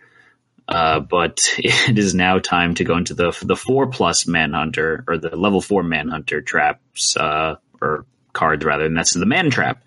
Uh, 0.68 1.00
but 1.00 1.54
it 1.58 1.98
is 1.98 2.14
now 2.14 2.38
time 2.38 2.74
to 2.74 2.84
go 2.84 2.96
into 2.96 3.14
the 3.14 3.36
the 3.42 3.56
four 3.56 3.86
plus 3.86 4.26
manhunter 4.26 5.04
or 5.08 5.16
the 5.18 5.36
level 5.36 5.60
four 5.60 5.82
manhunter 5.82 6.40
traps 6.42 7.16
uh, 7.16 7.56
or 7.80 8.04
cards 8.32 8.64
rather, 8.64 8.84
and 8.84 8.96
that's 8.96 9.14
the 9.14 9.26
man 9.26 9.50
trap. 9.50 9.82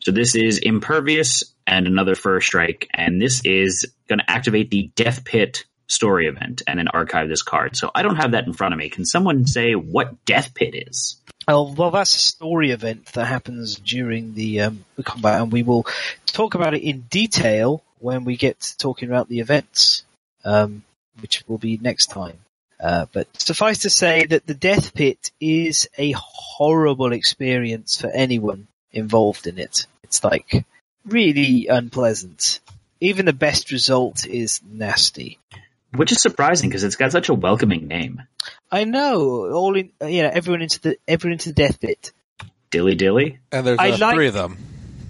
So 0.00 0.12
this 0.12 0.34
is 0.34 0.58
impervious 0.58 1.44
and 1.66 1.86
another 1.86 2.14
first 2.14 2.46
strike, 2.46 2.88
and 2.94 3.20
this 3.20 3.44
is 3.44 3.92
going 4.08 4.20
to 4.20 4.30
activate 4.30 4.70
the 4.70 4.90
death 4.94 5.24
pit 5.24 5.64
story 5.88 6.26
event 6.26 6.62
and 6.66 6.78
then 6.78 6.88
archive 6.88 7.28
this 7.28 7.42
card. 7.42 7.76
So 7.76 7.90
I 7.94 8.02
don't 8.02 8.16
have 8.16 8.32
that 8.32 8.46
in 8.46 8.52
front 8.52 8.74
of 8.74 8.78
me. 8.78 8.88
Can 8.88 9.04
someone 9.04 9.46
say 9.46 9.74
what 9.74 10.24
death 10.24 10.54
pit 10.54 10.74
is? 10.74 11.16
Oh, 11.48 11.72
well, 11.72 11.90
that's 11.90 12.14
a 12.14 12.20
story 12.20 12.72
event 12.72 13.06
that 13.14 13.24
happens 13.24 13.76
during 13.76 14.34
the, 14.34 14.60
um, 14.60 14.84
the 14.96 15.02
combat, 15.02 15.40
and 15.40 15.50
we 15.50 15.62
will 15.62 15.86
talk 16.26 16.54
about 16.54 16.74
it 16.74 16.82
in 16.82 17.06
detail 17.08 17.82
when 18.00 18.24
we 18.24 18.36
get 18.36 18.60
to 18.60 18.76
talking 18.76 19.08
about 19.08 19.28
the 19.28 19.40
events, 19.40 20.04
um, 20.44 20.84
which 21.20 21.42
will 21.48 21.56
be 21.56 21.78
next 21.78 22.08
time. 22.08 22.38
Uh, 22.78 23.06
but 23.12 23.26
suffice 23.40 23.78
to 23.78 23.90
say 23.90 24.26
that 24.26 24.46
the 24.46 24.54
death 24.54 24.94
pit 24.94 25.30
is 25.40 25.88
a 25.96 26.12
horrible 26.12 27.12
experience 27.12 27.98
for 28.00 28.08
anyone 28.08 28.68
involved 28.92 29.46
in 29.46 29.58
it. 29.58 29.86
It's 30.04 30.22
like 30.22 30.64
really 31.06 31.66
unpleasant. 31.66 32.60
Even 33.00 33.26
the 33.26 33.32
best 33.32 33.70
result 33.72 34.26
is 34.26 34.60
nasty. 34.68 35.38
Which 35.94 36.12
is 36.12 36.20
surprising 36.20 36.68
because 36.68 36.84
it's 36.84 36.96
got 36.96 37.12
such 37.12 37.28
a 37.28 37.34
welcoming 37.34 37.88
name. 37.88 38.22
I 38.70 38.84
know, 38.84 39.50
all 39.50 39.74
in, 39.76 39.90
uh, 40.02 40.06
you 40.06 40.22
know, 40.22 40.30
everyone 40.32 40.62
into 40.62 40.80
the, 40.80 40.98
everyone 41.08 41.32
into 41.32 41.48
the 41.48 41.54
death 41.54 41.80
pit. 41.80 42.12
Dilly 42.70 42.94
dilly. 42.94 43.38
and 43.50 43.66
there's 43.66 43.78
uh, 43.78 43.96
like- 43.98 44.14
three 44.14 44.28
of 44.28 44.34
them. 44.34 44.58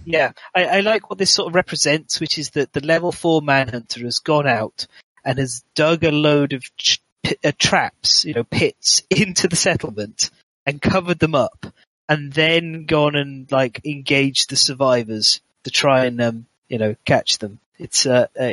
Yeah, 0.04 0.32
I, 0.54 0.64
I 0.64 0.80
like 0.80 1.10
what 1.10 1.18
this 1.18 1.30
sort 1.30 1.48
of 1.48 1.54
represents, 1.54 2.18
which 2.18 2.38
is 2.38 2.50
that 2.50 2.72
the 2.72 2.80
level 2.80 3.12
four 3.12 3.42
manhunter 3.42 4.00
has 4.04 4.20
gone 4.20 4.46
out 4.46 4.86
and 5.22 5.38
has 5.38 5.62
dug 5.74 6.02
a 6.02 6.10
load 6.10 6.54
of 6.54 6.62
ch- 6.78 7.02
p- 7.22 7.36
uh, 7.44 7.52
traps, 7.58 8.24
you 8.24 8.32
know, 8.32 8.44
pits 8.44 9.02
into 9.10 9.48
the 9.48 9.56
settlement 9.56 10.30
and 10.64 10.80
covered 10.80 11.18
them 11.18 11.34
up, 11.34 11.66
and 12.08 12.32
then 12.32 12.86
gone 12.86 13.16
and 13.16 13.52
like 13.52 13.82
engaged 13.84 14.48
the 14.48 14.56
survivors 14.56 15.42
to 15.64 15.70
try 15.70 16.06
and 16.06 16.18
um, 16.22 16.46
you 16.70 16.78
know 16.78 16.96
catch 17.04 17.36
them. 17.36 17.58
It's 17.78 18.06
uh, 18.06 18.26
uh, 18.38 18.50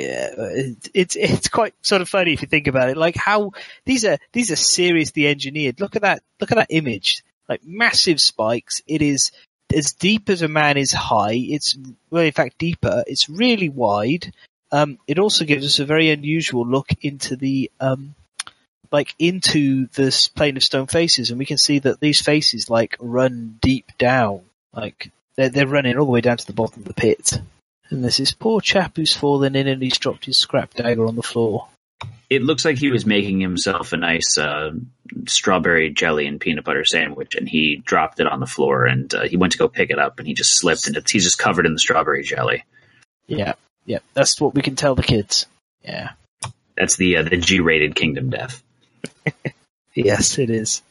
it's 0.93 1.15
it's 1.15 1.49
quite 1.49 1.73
sort 1.81 2.01
of 2.01 2.09
funny 2.09 2.33
if 2.33 2.41
you 2.41 2.47
think 2.47 2.67
about 2.67 2.89
it. 2.89 2.97
Like 2.97 3.15
how 3.15 3.51
these 3.85 4.05
are 4.05 4.17
these 4.33 4.51
are 4.51 4.55
seriously 4.55 5.27
engineered. 5.27 5.81
Look 5.81 5.95
at 5.95 6.03
that! 6.03 6.21
Look 6.39 6.51
at 6.51 6.57
that 6.57 6.67
image. 6.69 7.23
Like 7.49 7.63
massive 7.63 8.21
spikes. 8.21 8.81
It 8.87 9.01
is 9.01 9.31
as 9.73 9.93
deep 9.93 10.29
as 10.29 10.41
a 10.41 10.47
man 10.47 10.77
is 10.77 10.93
high. 10.93 11.33
It's 11.35 11.77
well, 12.09 12.23
in 12.23 12.31
fact, 12.31 12.57
deeper. 12.57 13.03
It's 13.07 13.29
really 13.29 13.69
wide. 13.69 14.31
Um, 14.71 14.99
it 15.07 15.19
also 15.19 15.45
gives 15.45 15.65
us 15.65 15.79
a 15.79 15.85
very 15.85 16.11
unusual 16.11 16.65
look 16.65 16.89
into 17.01 17.35
the 17.35 17.71
um, 17.79 18.13
like 18.91 19.15
into 19.17 19.87
this 19.87 20.27
plane 20.27 20.57
of 20.57 20.63
stone 20.63 20.87
faces, 20.87 21.29
and 21.29 21.39
we 21.39 21.45
can 21.45 21.57
see 21.57 21.79
that 21.79 21.99
these 21.99 22.21
faces 22.21 22.69
like 22.69 22.95
run 22.99 23.57
deep 23.61 23.91
down, 23.97 24.41
like 24.73 25.11
they're 25.35 25.49
they're 25.49 25.67
running 25.67 25.97
all 25.97 26.05
the 26.05 26.11
way 26.11 26.21
down 26.21 26.37
to 26.37 26.45
the 26.45 26.53
bottom 26.53 26.81
of 26.81 26.87
the 26.87 26.93
pit. 26.93 27.39
And 27.89 28.03
there's 28.03 28.17
this 28.17 28.31
poor 28.31 28.61
chap 28.61 28.95
who's 28.95 29.15
fallen 29.15 29.55
in 29.55 29.67
and 29.67 29.81
he's 29.81 29.97
dropped 29.97 30.25
his 30.25 30.37
scrap 30.37 30.73
dagger 30.73 31.05
on 31.05 31.15
the 31.15 31.23
floor. 31.23 31.67
It 32.29 32.41
looks 32.41 32.65
like 32.65 32.77
he 32.77 32.89
was 32.89 33.05
making 33.05 33.39
himself 33.39 33.93
a 33.93 33.97
nice 33.97 34.37
uh, 34.37 34.71
strawberry 35.27 35.91
jelly 35.91 36.25
and 36.25 36.41
peanut 36.41 36.63
butter 36.63 36.83
sandwich, 36.83 37.35
and 37.35 37.47
he 37.47 37.75
dropped 37.85 38.19
it 38.19 38.25
on 38.25 38.39
the 38.39 38.47
floor. 38.47 38.85
And 38.85 39.13
uh, 39.13 39.23
he 39.23 39.37
went 39.37 39.53
to 39.53 39.59
go 39.59 39.67
pick 39.67 39.91
it 39.91 39.99
up, 39.99 40.17
and 40.17 40.27
he 40.27 40.33
just 40.33 40.57
slipped, 40.57 40.87
and 40.87 40.97
it's, 40.97 41.11
he's 41.11 41.23
just 41.23 41.37
covered 41.37 41.67
in 41.67 41.73
the 41.73 41.79
strawberry 41.79 42.23
jelly. 42.23 42.63
Yeah, 43.27 43.53
yeah, 43.85 43.99
that's 44.15 44.41
what 44.41 44.55
we 44.55 44.63
can 44.63 44.75
tell 44.75 44.95
the 44.95 45.03
kids. 45.03 45.45
Yeah. 45.83 46.11
That's 46.75 46.97
the 46.97 47.17
uh, 47.17 47.23
the 47.23 47.37
G-rated 47.37 47.95
Kingdom 47.95 48.31
Death. 48.31 48.61
Yes, 49.95 50.37
it 50.37 50.49
is. 50.49 50.83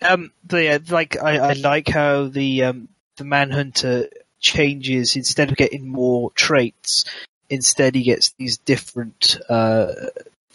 Um, 0.00 0.32
but 0.42 0.64
yeah, 0.64 0.78
like 0.88 1.22
I, 1.22 1.38
I 1.38 1.52
like 1.52 1.88
how 1.88 2.24
the 2.24 2.64
um, 2.64 2.88
the 3.18 3.24
Manhunter 3.24 4.08
changes 4.40 5.16
instead 5.16 5.50
of 5.50 5.56
getting 5.56 5.86
more 5.86 6.30
traits. 6.32 7.04
Instead, 7.48 7.94
he 7.94 8.02
gets 8.02 8.32
these 8.38 8.58
different 8.58 9.38
uh, 9.48 9.92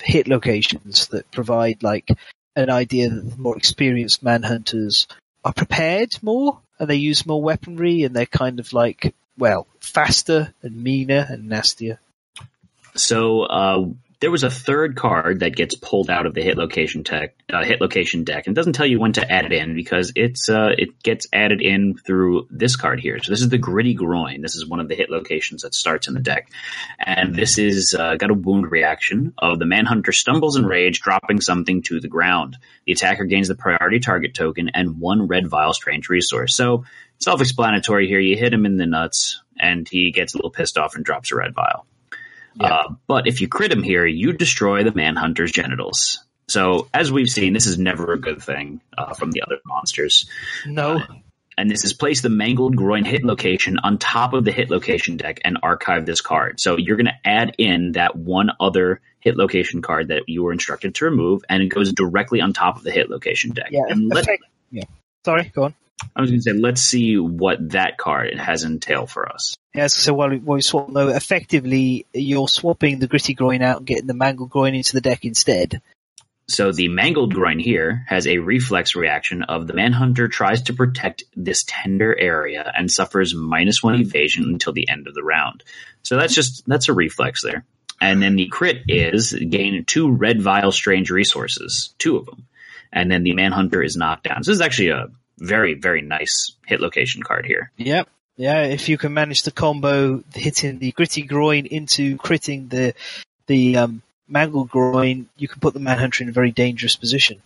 hit 0.01 0.27
locations 0.27 1.07
that 1.07 1.31
provide 1.31 1.83
like 1.83 2.09
an 2.55 2.69
idea 2.69 3.09
that 3.09 3.29
the 3.29 3.37
more 3.37 3.57
experienced 3.57 4.23
Manhunters 4.23 5.07
are 5.43 5.53
prepared 5.53 6.11
more, 6.21 6.59
and 6.79 6.89
they 6.89 6.95
use 6.95 7.25
more 7.25 7.41
weaponry, 7.41 8.03
and 8.03 8.15
they're 8.15 8.25
kind 8.25 8.59
of 8.59 8.73
like 8.73 9.13
well 9.37 9.67
faster 9.79 10.53
and 10.61 10.83
meaner 10.83 11.25
and 11.29 11.47
nastier. 11.47 11.99
So 12.95 13.43
uh, 13.43 13.85
there 14.21 14.31
was 14.31 14.43
a 14.43 14.51
third 14.51 14.95
card 14.95 15.39
that 15.39 15.55
gets 15.55 15.75
pulled 15.75 16.09
out 16.09 16.27
of 16.27 16.35
the 16.35 16.43
hit 16.43 16.55
location 16.55 17.03
tech, 17.03 17.33
uh, 17.51 17.63
hit 17.63 17.81
location 17.81 18.23
deck, 18.23 18.45
and 18.45 18.55
it 18.55 18.59
doesn't 18.59 18.73
tell 18.73 18.85
you 18.85 18.99
when 18.99 19.13
to 19.13 19.31
add 19.31 19.45
it 19.45 19.51
in 19.51 19.73
because 19.75 20.13
it's 20.15 20.47
uh, 20.47 20.69
it 20.77 21.01
gets 21.01 21.25
added 21.33 21.59
in 21.59 21.97
through 21.97 22.47
this 22.51 22.75
card 22.75 22.99
here. 22.99 23.17
So 23.21 23.31
this 23.31 23.41
is 23.41 23.49
the 23.49 23.57
Gritty 23.57 23.95
Groin. 23.95 24.41
This 24.41 24.55
is 24.55 24.65
one 24.65 24.79
of 24.79 24.87
the 24.87 24.95
hit 24.95 25.09
locations 25.09 25.63
that 25.63 25.73
starts 25.73 26.07
in 26.07 26.13
the 26.13 26.19
deck, 26.19 26.51
and 26.99 27.35
this 27.35 27.57
is 27.57 27.95
uh, 27.97 28.15
got 28.15 28.29
a 28.29 28.35
wound 28.35 28.71
reaction 28.71 29.33
of 29.39 29.57
the 29.57 29.65
Manhunter 29.65 30.11
stumbles 30.11 30.55
in 30.55 30.67
rage, 30.67 31.01
dropping 31.01 31.41
something 31.41 31.81
to 31.83 31.99
the 31.99 32.07
ground. 32.07 32.57
The 32.85 32.93
attacker 32.93 33.25
gains 33.25 33.47
the 33.47 33.55
priority 33.55 33.99
target 33.99 34.35
token 34.35 34.69
and 34.69 34.99
one 34.99 35.27
red 35.27 35.47
vial 35.47 35.73
strange 35.73 36.09
resource. 36.09 36.55
So 36.55 36.85
self-explanatory 37.17 38.07
here. 38.07 38.19
You 38.19 38.37
hit 38.37 38.53
him 38.53 38.67
in 38.67 38.77
the 38.77 38.85
nuts, 38.85 39.41
and 39.59 39.87
he 39.89 40.11
gets 40.11 40.35
a 40.35 40.37
little 40.37 40.51
pissed 40.51 40.77
off 40.77 40.95
and 40.95 41.03
drops 41.03 41.31
a 41.31 41.35
red 41.35 41.55
vial. 41.55 41.87
Yeah. 42.55 42.73
Uh, 42.73 42.93
but 43.07 43.27
if 43.27 43.41
you 43.41 43.47
crit 43.47 43.71
him 43.71 43.83
here, 43.83 44.05
you 44.05 44.33
destroy 44.33 44.83
the 44.83 44.91
Manhunter's 44.91 45.51
genitals. 45.51 46.23
So, 46.47 46.89
as 46.93 47.11
we've 47.11 47.29
seen, 47.29 47.53
this 47.53 47.65
is 47.65 47.77
never 47.77 48.11
a 48.11 48.19
good 48.19 48.41
thing 48.41 48.81
uh, 48.97 49.13
from 49.13 49.31
the 49.31 49.41
other 49.41 49.57
monsters. 49.65 50.29
No, 50.65 51.01
And 51.57 51.69
this 51.69 51.85
is 51.85 51.93
place 51.93 52.21
the 52.21 52.29
Mangled 52.29 52.75
Groin 52.75 53.05
hit 53.05 53.23
location 53.23 53.77
on 53.79 53.97
top 53.97 54.33
of 54.33 54.43
the 54.43 54.51
hit 54.51 54.69
location 54.69 55.15
deck 55.15 55.39
and 55.45 55.59
archive 55.63 56.05
this 56.05 56.19
card. 56.19 56.59
So, 56.59 56.77
you're 56.77 56.97
going 56.97 57.05
to 57.05 57.19
add 57.29 57.55
in 57.57 57.93
that 57.93 58.17
one 58.17 58.51
other 58.59 58.99
hit 59.21 59.37
location 59.37 59.81
card 59.81 60.09
that 60.09 60.23
you 60.27 60.43
were 60.43 60.51
instructed 60.51 60.95
to 60.95 61.05
remove, 61.05 61.43
and 61.47 61.63
it 61.63 61.67
goes 61.67 61.93
directly 61.93 62.41
on 62.41 62.51
top 62.51 62.75
of 62.75 62.83
the 62.83 62.91
hit 62.91 63.09
location 63.09 63.51
deck. 63.51 63.69
yeah, 63.71 63.83
And 63.87 64.09
let, 64.13 64.27
yeah. 64.71 64.83
Sorry, 65.23 65.51
go 65.55 65.63
on. 65.65 65.75
I 66.15 66.21
was 66.21 66.29
going 66.29 66.41
to 66.41 66.43
say, 66.43 66.53
let's 66.53 66.81
see 66.81 67.17
what 67.17 67.71
that 67.71 67.97
card 67.97 68.37
has 68.37 68.63
entail 68.63 69.07
for 69.07 69.31
us. 69.31 69.55
Yeah, 69.73 69.87
so 69.87 70.13
while 70.13 70.29
we, 70.29 70.37
while 70.37 70.55
we 70.55 70.61
swap, 70.61 70.89
no, 70.89 71.07
effectively 71.09 72.05
you're 72.13 72.47
swapping 72.47 72.99
the 72.99 73.07
gritty 73.07 73.33
groin 73.33 73.61
out 73.61 73.77
and 73.77 73.87
getting 73.87 74.07
the 74.07 74.13
mangled 74.13 74.49
groin 74.49 74.75
into 74.75 74.93
the 74.93 75.01
deck 75.01 75.23
instead. 75.23 75.81
So 76.47 76.73
the 76.73 76.89
mangled 76.89 77.33
groin 77.33 77.59
here 77.59 78.03
has 78.07 78.27
a 78.27 78.39
reflex 78.39 78.93
reaction 78.93 79.43
of 79.43 79.67
the 79.67 79.73
manhunter 79.73 80.27
tries 80.27 80.63
to 80.63 80.73
protect 80.73 81.23
this 81.35 81.63
tender 81.65 82.17
area 82.17 82.69
and 82.75 82.91
suffers 82.91 83.33
minus 83.33 83.81
one 83.81 83.95
evasion 83.95 84.43
until 84.43 84.73
the 84.73 84.89
end 84.89 85.07
of 85.07 85.13
the 85.13 85.23
round. 85.23 85.63
So 86.03 86.17
that's 86.17 86.35
just 86.35 86.67
that's 86.67 86.89
a 86.89 86.93
reflex 86.93 87.41
there. 87.41 87.65
And 88.01 88.21
then 88.21 88.35
the 88.35 88.47
crit 88.47 88.83
is 88.89 89.31
gain 89.31 89.85
two 89.85 90.11
red 90.11 90.41
vial 90.41 90.73
strange 90.73 91.09
resources, 91.09 91.93
two 91.99 92.17
of 92.17 92.25
them. 92.25 92.47
And 92.91 93.09
then 93.09 93.23
the 93.23 93.33
manhunter 93.33 93.81
is 93.81 93.95
knocked 93.95 94.25
down. 94.25 94.43
So 94.43 94.51
this 94.51 94.57
is 94.57 94.61
actually 94.61 94.89
a 94.89 95.07
very, 95.41 95.73
very 95.73 96.01
nice 96.01 96.53
hit 96.65 96.79
location 96.79 97.23
card 97.23 97.45
here. 97.45 97.71
Yep. 97.77 98.07
Yeah, 98.37 98.63
if 98.63 98.87
you 98.87 98.97
can 98.97 99.13
manage 99.13 99.43
to 99.43 99.51
combo 99.51 100.23
hitting 100.33 100.79
the 100.79 100.91
gritty 100.91 101.23
groin 101.23 101.65
into 101.65 102.17
critting 102.17 102.69
the 102.69 102.93
the 103.47 103.77
um, 103.77 104.01
mangled 104.27 104.69
groin, 104.69 105.27
you 105.35 105.47
can 105.47 105.59
put 105.59 105.73
the 105.73 105.79
manhunter 105.79 106.23
in 106.23 106.29
a 106.29 106.31
very 106.31 106.51
dangerous 106.51 106.95
position. 106.95 107.41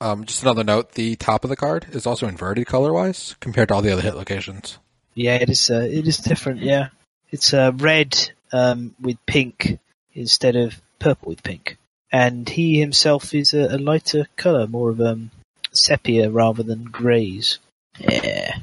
Um, 0.00 0.24
just 0.24 0.42
another 0.42 0.64
note: 0.64 0.92
the 0.92 1.16
top 1.16 1.44
of 1.44 1.50
the 1.50 1.56
card 1.56 1.86
is 1.92 2.06
also 2.06 2.26
inverted 2.26 2.66
color-wise 2.66 3.36
compared 3.40 3.68
to 3.68 3.74
all 3.74 3.82
the 3.82 3.92
other 3.92 4.02
hit 4.02 4.16
locations. 4.16 4.78
Yeah, 5.14 5.36
it 5.36 5.48
is. 5.48 5.70
Uh, 5.70 5.88
it 5.90 6.06
is 6.06 6.18
different. 6.18 6.60
Yeah, 6.60 6.88
it's 7.30 7.54
uh, 7.54 7.72
red 7.74 8.18
um, 8.52 8.94
with 9.00 9.24
pink 9.26 9.78
instead 10.12 10.56
of 10.56 10.82
purple 10.98 11.28
with 11.30 11.42
pink, 11.42 11.78
and 12.10 12.48
he 12.48 12.78
himself 12.78 13.32
is 13.32 13.54
a, 13.54 13.76
a 13.76 13.78
lighter 13.78 14.26
color, 14.36 14.66
more 14.66 14.90
of 14.90 15.00
um, 15.00 15.30
sepia 15.76 16.30
rather 16.30 16.62
than 16.62 16.84
greys. 16.84 17.58
Yeah. 17.98 18.56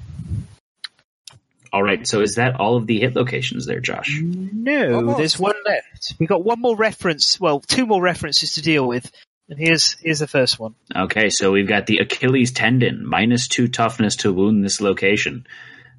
All 1.72 1.82
right, 1.82 2.06
so 2.08 2.22
is 2.22 2.36
that 2.36 2.60
all 2.60 2.78
of 2.78 2.86
the 2.86 3.00
hit 3.00 3.16
locations 3.16 3.66
there, 3.66 3.80
Josh? 3.80 4.20
No, 4.22 4.96
Almost. 4.98 5.18
there's 5.18 5.40
one 5.40 5.56
left. 5.66 6.14
We've 6.20 6.30
got 6.30 6.44
one 6.44 6.60
more 6.62 6.76
reference. 6.76 7.40
Well, 7.40 7.62
two 7.62 7.88
more 7.88 8.00
references 8.02 8.54
to 8.54 8.62
deal 8.62 8.88
with, 8.88 9.12
and 9.50 9.58
here's 9.58 9.94
here's 9.94 10.20
the 10.20 10.28
first 10.28 10.60
one. 10.60 10.76
Okay, 10.96 11.30
so 11.30 11.52
we've 11.52 11.68
got 11.68 11.88
the 11.88 11.98
Achilles 11.98 12.52
tendon, 12.52 13.04
minus 13.04 13.48
two 13.48 13.68
toughness 13.68 14.18
to 14.18 14.32
wound 14.32 14.64
this 14.64 14.82
location. 14.82 15.48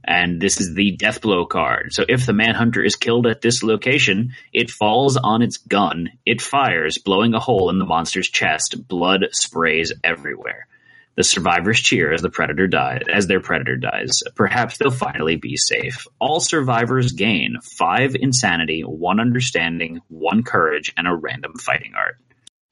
And 0.06 0.40
this 0.40 0.60
is 0.60 0.74
the 0.74 0.92
death 0.92 1.22
blow 1.22 1.46
card. 1.46 1.94
So 1.94 2.04
if 2.06 2.26
the 2.26 2.34
manhunter 2.34 2.84
is 2.84 2.94
killed 2.94 3.26
at 3.26 3.40
this 3.40 3.62
location, 3.62 4.34
it 4.52 4.70
falls 4.70 5.16
on 5.16 5.40
its 5.40 5.56
gun, 5.56 6.10
it 6.26 6.42
fires, 6.42 6.98
blowing 6.98 7.32
a 7.34 7.40
hole 7.40 7.70
in 7.70 7.78
the 7.78 7.86
monster's 7.86 8.28
chest. 8.28 8.86
Blood 8.86 9.24
sprays 9.32 9.92
everywhere. 10.04 10.68
The 11.16 11.24
survivors 11.24 11.80
cheer 11.80 12.12
as 12.12 12.22
the 12.22 12.30
predator 12.30 12.66
dies, 12.66 13.02
as 13.12 13.26
their 13.26 13.40
predator 13.40 13.76
dies. 13.76 14.22
Perhaps 14.34 14.78
they'll 14.78 14.90
finally 14.90 15.36
be 15.36 15.56
safe. 15.56 16.06
All 16.18 16.40
survivors 16.40 17.12
gain 17.12 17.58
five 17.62 18.16
insanity, 18.16 18.80
one 18.82 19.20
understanding, 19.20 20.00
one 20.08 20.42
courage, 20.42 20.92
and 20.96 21.06
a 21.06 21.14
random 21.14 21.54
fighting 21.54 21.94
art. 21.94 22.18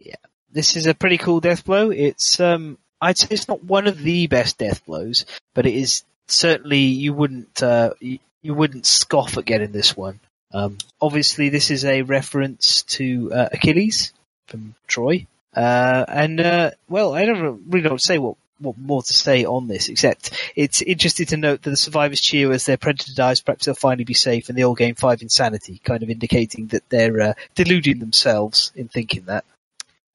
Yeah, 0.01 0.17
this 0.51 0.77
is 0.77 0.87
a 0.87 0.95
pretty 0.95 1.19
cool 1.19 1.41
death 1.41 1.65
blow. 1.65 1.91
It's 1.91 2.41
um, 2.41 2.79
I'd 3.01 3.19
say 3.19 3.29
it's 3.31 3.49
not 3.49 3.65
one 3.65 3.87
of 3.87 3.99
the 3.99 4.27
best 4.27 4.59
death 4.59 4.85
blows, 4.87 5.25
but 5.55 5.67
it 5.67 5.75
is 5.75 6.05
certainly 6.27 6.79
you 6.79 7.13
wouldn't 7.13 7.63
uh, 7.63 7.95
you, 8.01 8.19
you 8.43 8.55
wouldn't 8.55 8.87
scoff 8.87 9.39
at 9.39 9.45
getting 9.45 9.73
this 9.73 9.97
one. 9.97 10.21
Um, 10.53 10.79
obviously, 11.01 11.49
this 11.49 11.71
is 11.71 11.85
a 11.85 12.03
reference 12.03 12.83
to 12.83 13.33
uh, 13.33 13.49
Achilles 13.53 14.13
from 14.49 14.75
Troy, 14.87 15.27
uh, 15.55 16.05
and 16.09 16.41
uh, 16.41 16.71
well, 16.89 17.15
I 17.15 17.25
don't 17.25 17.63
really 17.69 17.89
don't 17.89 18.01
say 18.01 18.19
what 18.19 18.37
what 18.59 18.79
more 18.79 19.03
to 19.03 19.13
say 19.13 19.45
on 19.45 19.67
this, 19.67 19.89
except 19.89 20.33
it's 20.55 20.83
interesting 20.83 21.27
to 21.27 21.37
note 21.37 21.63
that 21.63 21.71
the 21.71 21.77
survivors 21.77 22.21
cheer 22.21 22.53
as 22.53 22.65
their 22.65 22.77
predator 22.77 23.13
dies. 23.15 23.41
Perhaps 23.41 23.67
they'll 23.67 23.75
finally 23.75 24.05
be 24.05 24.15
safe, 24.15 24.49
and 24.49 24.57
they 24.57 24.63
all 24.63 24.75
gain 24.75 24.95
five 24.95 25.23
insanity, 25.23 25.81
kind 25.85 26.03
of 26.03 26.11
indicating 26.11 26.69
that 26.69 26.89
they're 26.89 27.21
uh, 27.21 27.35
deluding 27.55 27.99
themselves 27.99 28.73
in 28.75 28.89
thinking 28.89 29.25
that. 29.25 29.45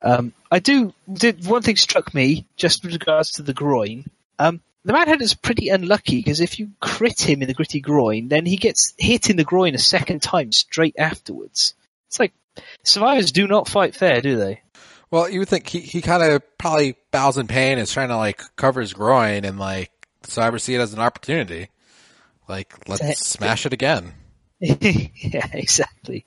Um, 0.01 0.34
I 0.51 0.59
do. 0.59 0.93
Did, 1.11 1.45
one 1.45 1.61
thing 1.61 1.76
struck 1.76 2.14
me 2.14 2.45
just 2.55 2.84
with 2.84 2.93
regards 2.93 3.31
to 3.34 3.41
the 3.41 3.53
groin. 3.53 4.05
Um, 4.39 4.61
the 4.85 4.93
Manhunter's 4.93 5.34
pretty 5.34 5.68
unlucky 5.69 6.18
because 6.18 6.39
if 6.39 6.59
you 6.59 6.69
crit 6.80 7.19
him 7.19 7.41
in 7.41 7.47
the 7.47 7.53
gritty 7.53 7.81
groin, 7.81 8.30
then 8.30 8.45
he 8.45 8.55
gets 8.55 8.93
hit 8.97 9.30
in 9.30 9.35
the 9.35 9.43
groin 9.43 9.76
a 9.76 9.80
second 9.80 10.22
time 10.22 10.53
straight 10.53 10.95
afterwards. 10.97 11.73
It's 12.07 12.19
like 12.19 12.31
survivors 12.84 13.34
do 13.34 13.47
not 13.47 13.68
fight 13.68 13.95
fair, 13.95 14.22
do 14.22 14.38
they? 14.38 14.61
Well, 15.09 15.29
you 15.29 15.39
would 15.39 15.49
think 15.49 15.67
he, 15.67 15.79
he 15.79 16.01
kind 16.01 16.21
of 16.21 16.57
probably 16.57 16.95
bows 17.11 17.38
in 17.38 17.47
pain, 17.47 17.77
is 17.77 17.91
trying 17.91 18.09
to 18.09 18.17
like 18.17 18.41
cover 18.55 18.81
his 18.81 18.93
groin, 18.93 19.45
and 19.45 19.57
like 19.57 19.91
survivors 20.23 20.63
see 20.63 20.75
it 20.75 20.81
as 20.81 20.93
an 20.93 20.99
opportunity. 20.99 21.69
Like, 22.47 22.88
let's 22.88 23.19
smash 23.19 23.65
it 23.65 23.73
again. 23.73 24.13
yeah, 24.59 25.47
exactly. 25.53 26.25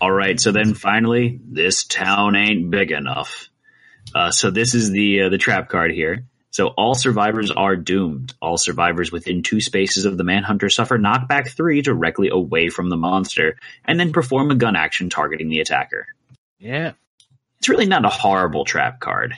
All 0.00 0.10
right, 0.10 0.40
so 0.40 0.52
then 0.52 0.74
finally, 0.74 1.40
this 1.42 1.84
town 1.84 2.36
ain't 2.36 2.70
big 2.70 2.90
enough. 2.90 3.48
Uh, 4.14 4.30
so 4.30 4.50
this 4.50 4.74
is 4.74 4.90
the 4.90 5.22
uh, 5.22 5.28
the 5.28 5.38
trap 5.38 5.68
card 5.68 5.92
here. 5.92 6.26
So 6.50 6.68
all 6.68 6.94
survivors 6.94 7.50
are 7.50 7.74
doomed. 7.74 8.34
All 8.40 8.56
survivors 8.56 9.10
within 9.10 9.42
two 9.42 9.60
spaces 9.60 10.04
of 10.04 10.16
the 10.16 10.24
manhunter 10.24 10.68
suffer 10.68 10.98
knockback 10.98 11.50
three 11.50 11.82
directly 11.82 12.28
away 12.28 12.68
from 12.68 12.90
the 12.90 12.96
monster, 12.96 13.56
and 13.84 13.98
then 13.98 14.12
perform 14.12 14.50
a 14.50 14.54
gun 14.54 14.76
action 14.76 15.10
targeting 15.10 15.48
the 15.48 15.60
attacker. 15.60 16.06
Yeah. 16.58 16.92
It's 17.64 17.70
really 17.70 17.86
not 17.86 18.04
a 18.04 18.10
horrible 18.10 18.66
trap 18.66 19.00
card. 19.00 19.32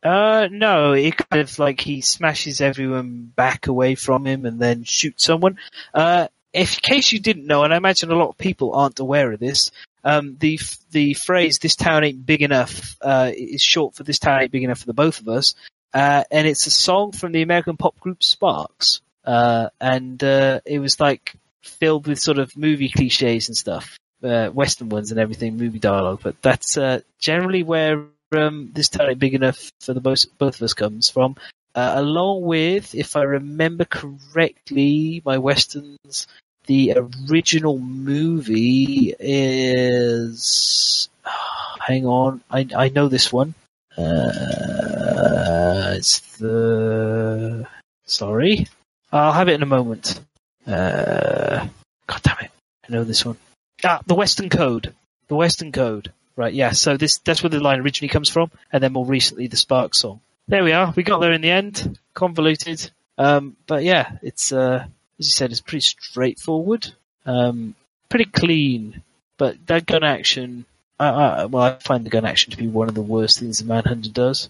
Uh, 0.00 0.46
no, 0.52 0.92
it 0.92 1.16
kind 1.16 1.42
of 1.42 1.58
like 1.58 1.80
he 1.80 2.00
smashes 2.00 2.60
everyone 2.60 3.32
back 3.34 3.66
away 3.66 3.96
from 3.96 4.24
him 4.24 4.46
and 4.46 4.60
then 4.60 4.84
shoots 4.84 5.24
someone. 5.24 5.58
Uh, 5.92 6.28
if, 6.52 6.74
in 6.74 6.80
case 6.82 7.10
you 7.10 7.18
didn't 7.18 7.48
know, 7.48 7.64
and 7.64 7.74
I 7.74 7.76
imagine 7.76 8.12
a 8.12 8.14
lot 8.14 8.28
of 8.28 8.38
people 8.38 8.76
aren't 8.76 9.00
aware 9.00 9.32
of 9.32 9.40
this, 9.40 9.72
um, 10.04 10.36
the 10.38 10.60
the 10.92 11.14
phrase 11.14 11.58
"this 11.58 11.74
town 11.74 12.04
ain't 12.04 12.24
big 12.24 12.42
enough" 12.42 12.96
uh, 13.00 13.32
is 13.34 13.62
short 13.62 13.96
for 13.96 14.04
"this 14.04 14.20
town 14.20 14.42
ain't 14.42 14.52
big 14.52 14.62
enough 14.62 14.78
for 14.78 14.86
the 14.86 14.94
both 14.94 15.20
of 15.20 15.28
us," 15.28 15.56
uh, 15.92 16.22
and 16.30 16.46
it's 16.46 16.68
a 16.68 16.70
song 16.70 17.10
from 17.10 17.32
the 17.32 17.42
American 17.42 17.76
pop 17.76 17.98
group 17.98 18.22
Sparks, 18.22 19.00
uh, 19.24 19.70
and 19.80 20.22
uh, 20.22 20.60
it 20.64 20.78
was 20.78 21.00
like 21.00 21.34
filled 21.62 22.06
with 22.06 22.20
sort 22.20 22.38
of 22.38 22.56
movie 22.56 22.90
cliches 22.90 23.48
and 23.48 23.56
stuff, 23.56 23.98
uh, 24.22 24.48
Western 24.48 24.88
ones 24.88 25.10
and 25.10 25.20
everything, 25.20 25.56
movie 25.56 25.78
dialogue. 25.78 26.20
But 26.22 26.40
that's 26.42 26.76
uh, 26.76 27.00
generally 27.18 27.62
where 27.62 28.04
um, 28.32 28.70
"this 28.72 28.90
ain't 28.98 29.18
big 29.18 29.34
enough 29.34 29.70
for 29.80 29.94
the 29.94 30.00
both 30.00 30.24
both 30.38 30.56
of 30.56 30.62
us" 30.62 30.74
comes 30.74 31.08
from. 31.08 31.36
Uh, 31.74 31.92
along 31.96 32.42
with, 32.42 32.94
if 32.94 33.16
I 33.16 33.22
remember 33.22 33.84
correctly, 33.84 35.20
my 35.26 35.36
westerns 35.36 36.26
the 36.66 36.98
original 37.28 37.78
movie 37.78 39.14
is. 39.18 41.08
hang 41.80 42.06
on, 42.06 42.42
I 42.50 42.66
I 42.76 42.88
know 42.88 43.08
this 43.08 43.32
one. 43.32 43.54
Uh, 43.96 45.94
it's 45.96 46.20
the. 46.38 47.66
Sorry, 48.04 48.68
I'll 49.10 49.32
have 49.32 49.48
it 49.48 49.54
in 49.54 49.62
a 49.62 49.66
moment. 49.66 50.20
Uh, 50.66 51.66
God 52.06 52.22
damn 52.22 52.38
it, 52.40 52.50
I 52.88 52.92
know 52.92 53.04
this 53.04 53.24
one. 53.24 53.36
Ah, 53.84 54.00
the 54.06 54.14
Western 54.14 54.48
Code. 54.48 54.94
The 55.28 55.36
Western 55.36 55.72
Code. 55.72 56.12
Right, 56.36 56.52
yeah. 56.52 56.72
So 56.72 56.96
this 56.96 57.18
that's 57.18 57.42
where 57.42 57.50
the 57.50 57.60
line 57.60 57.80
originally 57.80 58.10
comes 58.10 58.28
from, 58.28 58.50
and 58.70 58.82
then 58.82 58.92
more 58.92 59.06
recently 59.06 59.46
the 59.46 59.56
Spark 59.56 59.94
song. 59.94 60.20
There 60.48 60.62
we 60.62 60.72
are. 60.72 60.92
We 60.94 61.02
got 61.02 61.20
there 61.20 61.32
in 61.32 61.40
the 61.40 61.50
end. 61.50 61.98
Convoluted. 62.14 62.90
Um, 63.18 63.56
but 63.66 63.82
yeah, 63.84 64.18
it's 64.22 64.52
uh, 64.52 64.86
as 65.18 65.26
you 65.26 65.32
said, 65.32 65.50
it's 65.50 65.62
pretty 65.62 65.80
straightforward, 65.80 66.92
um, 67.24 67.74
pretty 68.08 68.26
clean. 68.26 69.02
But 69.38 69.66
that 69.66 69.86
gun 69.86 70.04
action, 70.04 70.66
I, 71.00 71.08
I, 71.08 71.44
well, 71.46 71.62
I 71.62 71.74
find 71.78 72.04
the 72.04 72.10
gun 72.10 72.24
action 72.24 72.52
to 72.52 72.56
be 72.56 72.68
one 72.68 72.88
of 72.88 72.94
the 72.94 73.02
worst 73.02 73.40
things 73.40 73.58
the 73.58 73.64
Manhunter 73.64 74.10
does. 74.10 74.48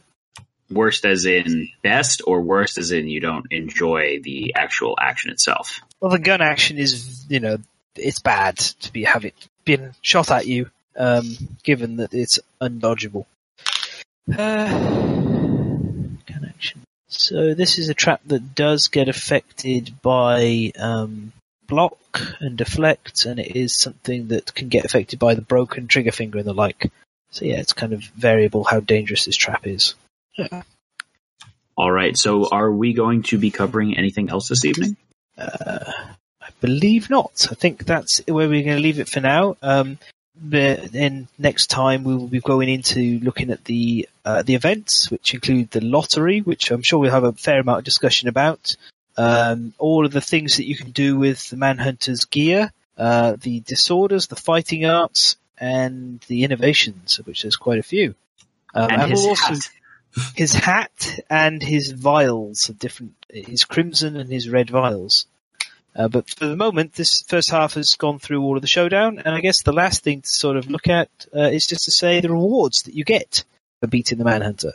Worst 0.70 1.04
as 1.04 1.24
in 1.24 1.68
best, 1.82 2.22
or 2.26 2.40
worst 2.40 2.78
as 2.78 2.90
in 2.90 3.06
you 3.06 3.20
don't 3.20 3.46
enjoy 3.52 4.20
the 4.22 4.54
actual 4.56 4.96
action 5.00 5.30
itself. 5.30 5.80
Well, 6.00 6.10
the 6.10 6.18
gun 6.18 6.40
action 6.40 6.78
is, 6.78 7.24
you 7.28 7.38
know, 7.38 7.58
it's 7.98 8.20
bad 8.20 8.56
to 8.56 8.92
be 8.92 9.04
have 9.04 9.24
it 9.24 9.34
been 9.64 9.94
shot 10.00 10.30
at 10.30 10.46
you, 10.46 10.70
um, 10.96 11.36
given 11.62 11.96
that 11.96 12.14
it's 12.14 12.38
undodgeable. 12.60 13.26
Uh, 14.30 14.68
gun 16.26 16.46
action. 16.48 16.82
So 17.08 17.54
this 17.54 17.78
is 17.78 17.88
a 17.88 17.94
trap 17.94 18.20
that 18.26 18.54
does 18.54 18.88
get 18.88 19.08
affected 19.08 19.94
by 20.02 20.72
um, 20.78 21.32
block 21.66 21.98
and 22.40 22.56
deflect, 22.56 23.24
and 23.24 23.38
it 23.38 23.54
is 23.56 23.74
something 23.74 24.28
that 24.28 24.54
can 24.54 24.68
get 24.68 24.84
affected 24.84 25.18
by 25.18 25.34
the 25.34 25.42
broken 25.42 25.86
trigger 25.86 26.12
finger 26.12 26.38
and 26.38 26.46
the 26.46 26.54
like. 26.54 26.90
So 27.30 27.44
yeah, 27.44 27.58
it's 27.58 27.72
kind 27.72 27.92
of 27.92 28.02
variable 28.16 28.64
how 28.64 28.80
dangerous 28.80 29.24
this 29.24 29.36
trap 29.36 29.66
is. 29.66 29.94
Yeah. 30.36 30.62
All 31.76 31.92
right, 31.92 32.16
so 32.16 32.48
are 32.48 32.72
we 32.72 32.94
going 32.94 33.24
to 33.24 33.38
be 33.38 33.50
covering 33.50 33.98
anything 33.98 34.30
else 34.30 34.48
this 34.48 34.64
evening? 34.64 34.96
Uh, 35.36 35.92
believe 36.60 37.10
not. 37.10 37.48
I 37.50 37.54
think 37.54 37.84
that's 37.84 38.20
where 38.26 38.48
we're 38.48 38.64
going 38.64 38.76
to 38.76 38.82
leave 38.82 39.00
it 39.00 39.08
for 39.08 39.20
now. 39.20 39.56
Um, 39.62 39.98
but 40.38 40.92
then 40.92 41.28
next 41.38 41.68
time 41.68 42.04
we 42.04 42.14
will 42.14 42.26
be 42.26 42.40
going 42.40 42.68
into 42.68 43.18
looking 43.20 43.50
at 43.50 43.64
the 43.64 44.08
uh, 44.24 44.42
the 44.42 44.54
events, 44.54 45.10
which 45.10 45.32
include 45.32 45.70
the 45.70 45.80
lottery, 45.80 46.40
which 46.40 46.70
I'm 46.70 46.82
sure 46.82 46.98
we'll 46.98 47.10
have 47.10 47.24
a 47.24 47.32
fair 47.32 47.60
amount 47.60 47.78
of 47.78 47.84
discussion 47.84 48.28
about. 48.28 48.76
Um, 49.16 49.72
all 49.78 50.04
of 50.04 50.12
the 50.12 50.20
things 50.20 50.58
that 50.58 50.66
you 50.66 50.76
can 50.76 50.90
do 50.90 51.16
with 51.16 51.48
the 51.48 51.56
Manhunter's 51.56 52.26
gear, 52.26 52.70
uh, 52.98 53.36
the 53.40 53.60
disorders, 53.60 54.26
the 54.26 54.36
fighting 54.36 54.84
arts, 54.84 55.36
and 55.58 56.20
the 56.28 56.44
innovations, 56.44 57.18
of 57.18 57.26
which 57.26 57.42
there's 57.42 57.56
quite 57.56 57.78
a 57.78 57.82
few. 57.82 58.14
Um, 58.74 58.90
and 58.90 59.10
his 59.10 59.24
also- 59.24 59.54
hat. 59.54 59.70
his 60.34 60.52
hat 60.52 61.18
and 61.30 61.62
his 61.62 61.92
vials 61.92 62.68
of 62.68 62.78
different, 62.78 63.14
his 63.30 63.64
crimson 63.64 64.16
and 64.16 64.30
his 64.30 64.50
red 64.50 64.68
vials. 64.68 65.26
Uh, 65.96 66.08
but 66.08 66.28
for 66.28 66.46
the 66.46 66.56
moment, 66.56 66.92
this 66.92 67.22
first 67.26 67.50
half 67.50 67.74
has 67.74 67.94
gone 67.94 68.18
through 68.18 68.42
all 68.42 68.56
of 68.56 68.62
the 68.62 68.68
showdown, 68.68 69.18
and 69.18 69.34
I 69.34 69.40
guess 69.40 69.62
the 69.62 69.72
last 69.72 70.04
thing 70.04 70.20
to 70.20 70.28
sort 70.28 70.56
of 70.56 70.70
look 70.70 70.88
at 70.88 71.08
uh, 71.34 71.40
is 71.40 71.66
just 71.66 71.86
to 71.86 71.90
say 71.90 72.20
the 72.20 72.30
rewards 72.30 72.82
that 72.82 72.94
you 72.94 73.04
get 73.04 73.44
for 73.80 73.86
beating 73.86 74.18
the 74.18 74.24
Manhunter. 74.24 74.72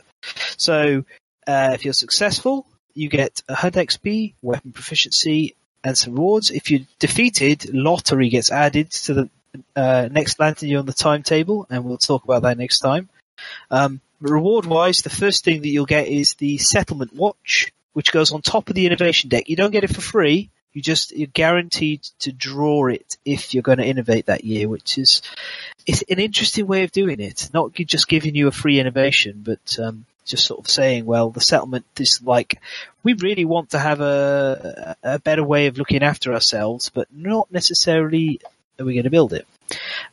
So, 0.56 1.04
uh, 1.46 1.70
if 1.74 1.84
you're 1.84 1.94
successful, 1.94 2.66
you 2.94 3.08
get 3.08 3.42
a 3.48 3.54
hunt 3.54 3.76
XP, 3.76 4.34
weapon 4.42 4.72
proficiency, 4.72 5.54
and 5.84 5.96
some 5.96 6.14
rewards. 6.14 6.50
If 6.50 6.70
you're 6.70 6.86
defeated, 6.98 7.72
lottery 7.72 8.28
gets 8.28 8.50
added 8.50 8.90
to 8.90 9.14
the 9.14 9.30
uh, 9.76 10.08
next 10.10 10.40
lantern 10.40 10.68
you're 10.68 10.80
on 10.80 10.86
the 10.86 10.92
timetable, 10.92 11.66
and 11.70 11.84
we'll 11.84 11.98
talk 11.98 12.24
about 12.24 12.42
that 12.42 12.58
next 12.58 12.80
time. 12.80 13.08
Um, 13.70 14.00
reward 14.20 14.66
wise, 14.66 15.02
the 15.02 15.10
first 15.10 15.44
thing 15.44 15.62
that 15.62 15.68
you'll 15.68 15.86
get 15.86 16.08
is 16.08 16.34
the 16.34 16.58
settlement 16.58 17.14
watch, 17.14 17.72
which 17.92 18.12
goes 18.12 18.32
on 18.32 18.42
top 18.42 18.68
of 18.68 18.74
the 18.74 18.86
innovation 18.86 19.28
deck. 19.28 19.48
You 19.48 19.56
don't 19.56 19.70
get 19.70 19.84
it 19.84 19.94
for 19.94 20.00
free. 20.00 20.50
You 20.72 20.82
just 20.82 21.12
you're 21.12 21.26
guaranteed 21.26 22.02
to 22.20 22.32
draw 22.32 22.86
it 22.86 23.16
if 23.24 23.52
you're 23.52 23.62
going 23.62 23.78
to 23.78 23.86
innovate 23.86 24.26
that 24.26 24.44
year, 24.44 24.68
which 24.68 24.98
is 24.98 25.22
it's 25.86 26.02
an 26.02 26.18
interesting 26.18 26.66
way 26.66 26.84
of 26.84 26.92
doing 26.92 27.20
it. 27.20 27.50
Not 27.52 27.74
just 27.74 28.08
giving 28.08 28.34
you 28.34 28.48
a 28.48 28.52
free 28.52 28.80
innovation, 28.80 29.42
but 29.44 29.78
um, 29.78 30.06
just 30.24 30.46
sort 30.46 30.60
of 30.60 30.68
saying, 30.68 31.04
well, 31.04 31.30
the 31.30 31.40
settlement 31.40 31.84
is 31.98 32.22
like 32.22 32.60
we 33.02 33.14
really 33.14 33.44
want 33.44 33.70
to 33.70 33.78
have 33.78 34.00
a 34.00 34.96
a 35.02 35.18
better 35.18 35.44
way 35.44 35.66
of 35.66 35.78
looking 35.78 36.02
after 36.02 36.32
ourselves, 36.32 36.90
but 36.90 37.08
not 37.12 37.50
necessarily 37.52 38.40
are 38.78 38.84
we 38.84 38.94
going 38.94 39.04
to 39.04 39.10
build 39.10 39.32
it. 39.32 39.46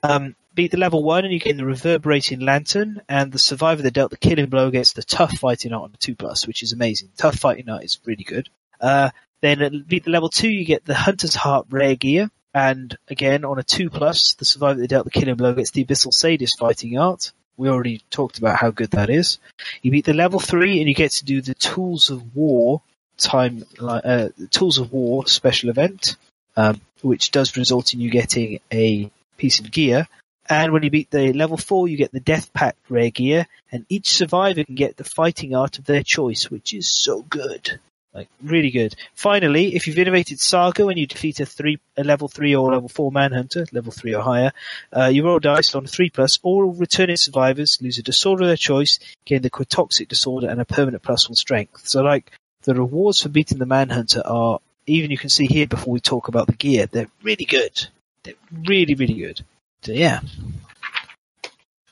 Um, 0.04 0.36
beat 0.56 0.72
the 0.72 0.78
level 0.78 1.04
one 1.04 1.24
and 1.24 1.34
you 1.34 1.40
get 1.40 1.56
the 1.56 1.66
reverberating 1.66 2.42
lantern 2.42 3.02
and 3.08 3.32
the 3.32 3.40
survivor 3.40 3.82
that 3.82 3.94
dealt 3.94 4.12
the 4.12 4.18
killing 4.18 4.48
blow 4.48 4.70
gets 4.70 4.94
the 4.94 5.04
tough 5.04 5.38
fighting 5.38 5.72
art 5.72 5.84
on 5.84 5.92
the 5.92 5.98
two 5.98 6.16
plus, 6.16 6.46
which 6.48 6.64
is 6.64 6.74
amazing. 6.74 7.10
Tough 7.18 7.36
fighting 7.36 7.70
art 7.70 7.84
is 7.84 8.00
really 8.06 8.24
good. 8.24 8.50
Uh, 8.82 9.10
then 9.42 9.86
the 9.88 10.02
level 10.06 10.30
two, 10.30 10.50
you 10.50 10.66
get 10.66 10.86
the 10.86 10.96
hunter's 10.96 11.36
heart 11.36 11.68
rare 11.70 11.96
gear. 11.96 12.30
And 12.54 12.98
again, 13.08 13.46
on 13.46 13.60
a 13.60 13.64
two 13.64 13.90
plus, 13.90 14.34
the 14.34 14.46
survivor 14.46 14.80
that 14.80 14.88
dealt 14.88 15.06
the 15.06 15.12
killing 15.12 15.36
blow 15.36 15.54
gets 15.54 15.72
the 15.72 15.86
abyssal 15.86 16.14
sadist 16.14 16.58
fighting 16.60 16.98
art. 16.98 17.32
We 17.58 17.70
already 17.70 18.02
talked 18.10 18.38
about 18.38 18.58
how 18.58 18.72
good 18.72 18.92
that 18.92 19.10
is. 19.10 19.38
You 19.82 19.92
beat 19.92 20.06
the 20.06 20.14
level 20.14 20.40
three 20.40 20.80
and 20.80 20.88
you 20.88 20.96
get 20.96 21.12
to 21.14 21.26
do 21.26 21.42
the 21.42 21.54
tools 21.54 22.10
of 22.10 22.36
war 22.36 22.82
time, 23.18 23.66
uh, 23.80 24.30
tools 24.50 24.78
of 24.78 24.92
war 24.92 25.28
special 25.28 25.70
event, 25.70 26.16
um, 26.56 26.82
which 27.02 27.32
does 27.32 27.58
result 27.58 27.94
in 27.94 28.00
you 28.00 28.10
getting 28.10 28.60
a 28.72 29.12
piece 29.38 29.60
of 29.60 29.72
gear. 29.72 30.08
And 30.50 30.74
when 30.74 30.82
you 30.82 30.90
beat 30.90 31.12
the 31.12 31.32
level 31.34 31.58
4, 31.58 31.88
you 31.88 31.98
get 31.98 32.12
the 32.12 32.20
Death 32.20 32.52
Pact 32.54 32.80
rare 32.90 33.12
gear, 33.12 33.46
and 33.72 33.86
each 33.88 34.16
survivor 34.16 34.64
can 34.64 34.74
get 34.74 34.98
the 34.98 35.04
fighting 35.04 35.54
art 35.54 35.78
of 35.78 35.86
their 35.86 36.02
choice, 36.02 36.50
which 36.50 36.74
is 36.74 36.88
so 36.88 37.22
good. 37.22 37.80
Like, 38.14 38.28
really 38.42 38.72
good. 38.72 38.96
Finally, 39.14 39.76
if 39.76 39.86
you've 39.86 40.00
innovated 40.00 40.40
Saga 40.40 40.86
when 40.86 40.98
you 40.98 41.06
defeat 41.06 41.40
a, 41.40 41.46
three, 41.46 41.80
a 41.96 42.04
level 42.04 42.28
3 42.28 42.56
or 42.56 42.72
level 42.72 42.90
4 42.90 43.12
Manhunter, 43.12 43.68
level 43.72 43.92
3 43.92 44.16
or 44.16 44.24
higher, 44.24 44.52
uh, 44.96 45.06
you 45.06 45.24
roll 45.24 45.40
dice 45.40 45.76
on 45.76 45.86
3 45.86 46.10
plus, 46.10 46.40
all 46.42 46.64
returning 46.64 47.18
survivors 47.18 47.78
lose 47.82 48.00
a 48.00 48.04
disorder 48.04 48.44
of 48.44 48.50
their 48.50 48.58
choice, 48.58 49.00
gain 49.26 49.44
the 49.44 49.50
Quixotic 49.52 50.08
disorder, 50.08 50.50
and 50.50 50.60
a 50.60 50.66
permanent 50.66 51.04
plus 51.04 51.30
1 51.30 51.36
strength. 51.36 51.88
So, 51.88 52.02
like, 52.02 52.32
the 52.64 52.74
rewards 52.74 53.22
for 53.22 53.30
beating 53.30 53.60
the 53.60 53.66
Manhunter 53.68 54.22
are, 54.26 54.60
even 54.88 55.12
you 55.12 55.18
can 55.18 55.30
see 55.30 55.46
here 55.46 55.68
before 55.68 55.94
we 55.94 56.00
talk 56.00 56.28
about 56.28 56.48
the 56.48 56.54
gear, 56.54 56.88
they're 56.88 57.12
really 57.22 57.46
good. 57.46 57.88
They're 58.24 58.34
really, 58.52 58.96
really 58.96 59.14
good. 59.14 59.42
So 59.84 59.92
yeah. 59.92 60.20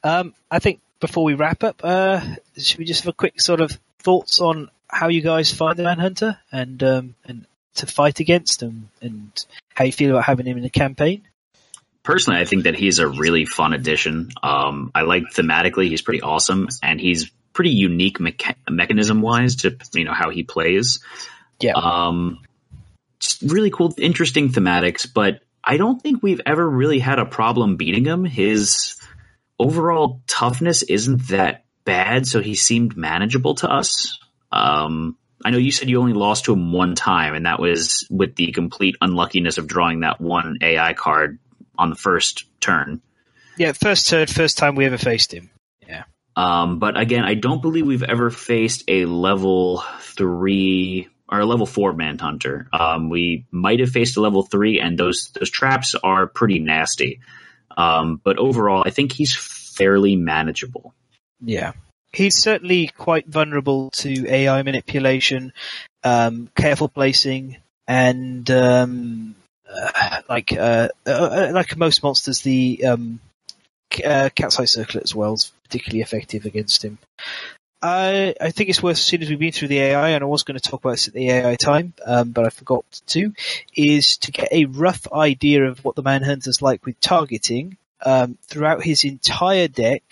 Um, 0.03 0.33
I 0.49 0.59
think 0.59 0.81
before 0.99 1.23
we 1.23 1.35
wrap 1.35 1.63
up, 1.63 1.81
uh, 1.83 2.21
should 2.57 2.79
we 2.79 2.85
just 2.85 3.03
have 3.03 3.09
a 3.09 3.15
quick 3.15 3.39
sort 3.39 3.61
of 3.61 3.77
thoughts 3.99 4.41
on 4.41 4.69
how 4.89 5.09
you 5.09 5.21
guys 5.21 5.51
find 5.51 5.77
the 5.77 5.83
Manhunter 5.83 6.37
and 6.51 6.81
um, 6.83 7.15
and 7.25 7.45
to 7.75 7.85
fight 7.85 8.19
against 8.19 8.61
him 8.61 8.89
and 9.01 9.31
how 9.73 9.85
you 9.85 9.91
feel 9.91 10.11
about 10.11 10.23
having 10.23 10.45
him 10.45 10.57
in 10.57 10.63
the 10.63 10.69
campaign? 10.69 11.27
Personally, 12.03 12.39
I 12.39 12.45
think 12.45 12.63
that 12.63 12.75
he's 12.75 12.99
a 12.99 13.07
really 13.07 13.45
fun 13.45 13.73
addition. 13.73 14.29
Um, 14.41 14.91
I 14.95 15.01
like 15.01 15.23
thematically, 15.33 15.89
he's 15.89 16.01
pretty 16.01 16.21
awesome, 16.21 16.69
and 16.81 17.01
he's 17.01 17.29
pretty 17.53 17.71
unique 17.71 18.19
mecha- 18.19 18.55
mechanism 18.69 19.21
wise 19.21 19.57
to 19.57 19.77
you 19.93 20.05
know 20.05 20.13
how 20.13 20.29
he 20.29 20.43
plays. 20.43 21.03
Yeah. 21.59 21.73
Um, 21.73 22.39
just 23.19 23.41
really 23.41 23.71
cool, 23.71 23.93
interesting 23.97 24.49
thematics, 24.49 25.11
but 25.11 25.41
I 25.63 25.77
don't 25.77 26.01
think 26.01 26.23
we've 26.23 26.41
ever 26.45 26.67
really 26.67 26.99
had 26.99 27.19
a 27.19 27.25
problem 27.25 27.75
beating 27.75 28.05
him. 28.05 28.23
His 28.23 28.95
overall 29.59 30.21
toughness 30.27 30.83
isn't 30.83 31.27
that 31.29 31.65
bad, 31.83 32.27
so 32.27 32.41
he 32.41 32.55
seemed 32.55 32.95
manageable 32.95 33.55
to 33.55 33.69
us. 33.69 34.17
Um, 34.57 35.17
I 35.45 35.51
know 35.51 35.57
you 35.57 35.71
said 35.71 35.89
you 35.89 35.99
only 35.99 36.13
lost 36.13 36.45
to 36.45 36.53
him 36.53 36.71
one 36.73 36.95
time, 36.95 37.35
and 37.35 37.45
that 37.45 37.59
was 37.59 38.07
with 38.09 38.35
the 38.35 38.51
complete 38.51 38.95
unluckiness 39.01 39.57
of 39.57 39.67
drawing 39.67 40.01
that 40.01 40.19
one 40.19 40.57
AI 40.61 40.93
card 40.93 41.39
on 41.77 41.89
the 41.89 41.95
first 41.95 42.45
turn. 42.59 43.01
Yeah, 43.57 43.71
first 43.71 44.07
turn, 44.07 44.27
first 44.27 44.57
time 44.57 44.75
we 44.75 44.85
ever 44.85 44.97
faced 44.97 45.33
him. 45.33 45.49
Yeah. 45.87 46.03
Um, 46.35 46.79
but 46.79 46.99
again, 46.99 47.23
I 47.23 47.35
don't 47.35 47.61
believe 47.61 47.85
we've 47.85 48.03
ever 48.03 48.29
faced 48.29 48.83
a 48.87 49.05
level 49.05 49.83
three 50.01 51.07
or 51.29 51.39
a 51.39 51.45
level 51.45 51.65
four 51.65 51.93
Manhunter. 51.93 52.67
Um, 52.71 53.09
we 53.09 53.45
might 53.51 53.79
have 53.79 53.89
faced 53.89 54.17
a 54.17 54.21
level 54.21 54.43
three, 54.43 54.79
and 54.79 54.97
those 54.97 55.31
those 55.33 55.49
traps 55.49 55.95
are 55.95 56.27
pretty 56.27 56.59
nasty. 56.59 57.19
Um, 57.75 58.19
but 58.23 58.37
overall, 58.37 58.83
I 58.85 58.89
think 58.89 59.11
he's 59.11 59.35
fairly 59.35 60.15
manageable. 60.15 60.93
Yeah, 61.41 61.73
he's 62.13 62.37
certainly 62.37 62.87
quite 62.87 63.27
vulnerable 63.27 63.89
to 63.91 64.27
AI 64.29 64.61
manipulation, 64.63 65.53
um, 66.03 66.49
careful 66.55 66.87
placing, 66.87 67.57
and 67.87 68.49
um, 68.51 69.35
uh, 69.69 70.21
like 70.29 70.53
uh, 70.53 70.89
uh, 71.05 71.49
like 71.51 71.77
most 71.77 72.03
monsters, 72.03 72.41
the 72.41 72.85
um, 72.85 73.19
uh, 74.05 74.29
cat's 74.35 74.59
eye 74.59 74.65
circlet 74.65 75.03
as 75.03 75.15
well 75.15 75.33
is 75.33 75.51
particularly 75.63 76.01
effective 76.01 76.45
against 76.45 76.83
him. 76.83 76.97
I, 77.81 78.33
I 78.41 78.49
think 78.49 78.69
it's 78.69 78.81
worth, 78.81 78.97
as 78.97 79.01
soon 79.01 79.21
as 79.21 79.29
we've 79.29 79.37
been 79.37 79.51
through 79.51 79.67
the 79.67 79.79
AI, 79.79 80.09
and 80.09 80.23
I 80.23 80.27
was 80.27 80.43
going 80.43 80.59
to 80.59 80.69
talk 80.69 80.83
about 80.83 80.91
this 80.91 81.07
at 81.07 81.13
the 81.13 81.29
AI 81.29 81.55
time, 81.55 81.93
um, 82.05 82.31
but 82.31 82.45
I 82.45 82.49
forgot 82.49 82.85
to, 83.07 83.33
is 83.75 84.17
to 84.17 84.31
get 84.31 84.51
a 84.51 84.65
rough 84.65 85.11
idea 85.13 85.65
of 85.65 85.85
what 85.85 85.95
the 85.95 86.01
Manhunter's 86.01 86.61
like 86.61 86.85
with 86.85 86.99
targeting. 86.99 87.77
Um, 88.05 88.37
throughout 88.43 88.83
his 88.83 89.05
entire 89.05 89.67
deck, 89.67 90.03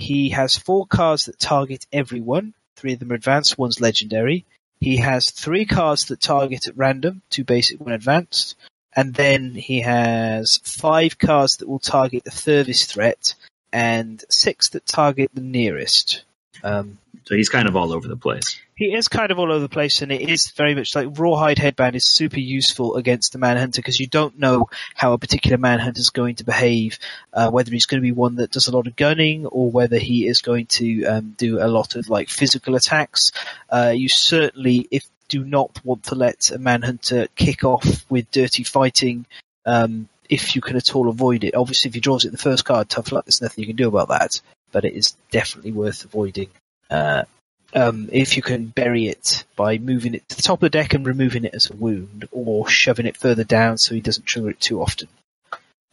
he 0.00 0.30
has 0.30 0.56
four 0.56 0.86
cards 0.86 1.26
that 1.26 1.38
target 1.38 1.86
everyone. 1.92 2.54
Three 2.76 2.94
of 2.94 2.98
them 2.98 3.12
are 3.12 3.16
advanced, 3.16 3.58
one's 3.58 3.80
legendary. 3.80 4.46
He 4.80 4.96
has 4.96 5.30
three 5.30 5.66
cards 5.66 6.06
that 6.06 6.20
target 6.20 6.66
at 6.66 6.76
random, 6.76 7.22
two 7.28 7.44
basic, 7.44 7.80
one 7.80 7.92
advanced. 7.92 8.56
And 8.96 9.14
then 9.14 9.54
he 9.54 9.82
has 9.82 10.56
five 10.64 11.18
cards 11.18 11.58
that 11.58 11.68
will 11.68 11.78
target 11.78 12.24
the 12.24 12.30
furthest 12.30 12.92
threat, 12.92 13.34
and 13.72 14.24
six 14.30 14.70
that 14.70 14.86
target 14.86 15.30
the 15.34 15.42
nearest. 15.42 16.24
Um, 16.64 16.98
so 17.24 17.34
he's 17.34 17.48
kind 17.48 17.68
of 17.68 17.76
all 17.76 17.92
over 17.92 18.08
the 18.08 18.16
place. 18.16 18.60
He 18.74 18.94
is 18.94 19.08
kind 19.08 19.30
of 19.30 19.38
all 19.38 19.52
over 19.52 19.60
the 19.60 19.68
place, 19.68 20.02
and 20.02 20.10
it 20.10 20.28
is 20.28 20.50
very 20.50 20.74
much 20.74 20.94
like 20.94 21.18
Rawhide 21.18 21.58
Headband 21.58 21.96
is 21.96 22.06
super 22.06 22.40
useful 22.40 22.96
against 22.96 23.32
the 23.32 23.38
Manhunter 23.38 23.80
because 23.80 24.00
you 24.00 24.06
don't 24.06 24.38
know 24.38 24.68
how 24.94 25.12
a 25.12 25.18
particular 25.18 25.58
Manhunter 25.58 26.00
is 26.00 26.10
going 26.10 26.36
to 26.36 26.44
behave, 26.44 26.98
uh, 27.32 27.50
whether 27.50 27.70
he's 27.70 27.86
going 27.86 28.00
to 28.00 28.06
be 28.06 28.12
one 28.12 28.36
that 28.36 28.52
does 28.52 28.68
a 28.68 28.72
lot 28.76 28.86
of 28.86 28.96
gunning 28.96 29.46
or 29.46 29.70
whether 29.70 29.98
he 29.98 30.26
is 30.26 30.40
going 30.40 30.66
to 30.66 31.04
um, 31.04 31.34
do 31.36 31.60
a 31.60 31.68
lot 31.68 31.96
of 31.96 32.08
like 32.08 32.30
physical 32.30 32.74
attacks. 32.74 33.32
Uh, 33.68 33.92
you 33.94 34.08
certainly, 34.08 34.88
if 34.90 35.04
do 35.28 35.44
not 35.44 35.78
want 35.84 36.04
to 36.04 36.14
let 36.14 36.50
a 36.50 36.58
Manhunter 36.58 37.28
kick 37.36 37.64
off 37.64 38.04
with 38.10 38.30
dirty 38.30 38.64
fighting. 38.64 39.26
Um, 39.66 40.08
if 40.28 40.54
you 40.54 40.62
can 40.62 40.76
at 40.76 40.94
all 40.94 41.08
avoid 41.08 41.42
it. 41.42 41.56
Obviously, 41.56 41.88
if 41.88 41.94
he 41.94 42.00
draws 42.00 42.24
it 42.24 42.28
in 42.28 42.32
the 42.32 42.38
first 42.38 42.64
card, 42.64 42.88
tough 42.88 43.10
luck. 43.10 43.26
There's 43.26 43.42
nothing 43.42 43.62
you 43.62 43.66
can 43.66 43.76
do 43.76 43.88
about 43.88 44.08
that 44.08 44.40
but 44.72 44.84
it 44.84 44.94
is 44.94 45.16
definitely 45.30 45.72
worth 45.72 46.04
avoiding. 46.04 46.48
Uh, 46.90 47.24
um, 47.72 48.08
if 48.12 48.36
you 48.36 48.42
can 48.42 48.66
bury 48.66 49.06
it 49.06 49.44
by 49.54 49.78
moving 49.78 50.14
it 50.14 50.28
to 50.28 50.36
the 50.36 50.42
top 50.42 50.58
of 50.58 50.60
the 50.60 50.70
deck 50.70 50.92
and 50.92 51.06
removing 51.06 51.44
it 51.44 51.54
as 51.54 51.70
a 51.70 51.76
wound, 51.76 52.28
or 52.32 52.68
shoving 52.68 53.06
it 53.06 53.16
further 53.16 53.44
down 53.44 53.78
so 53.78 53.94
he 53.94 54.00
doesn't 54.00 54.26
trigger 54.26 54.50
it 54.50 54.60
too 54.60 54.82
often. 54.82 55.08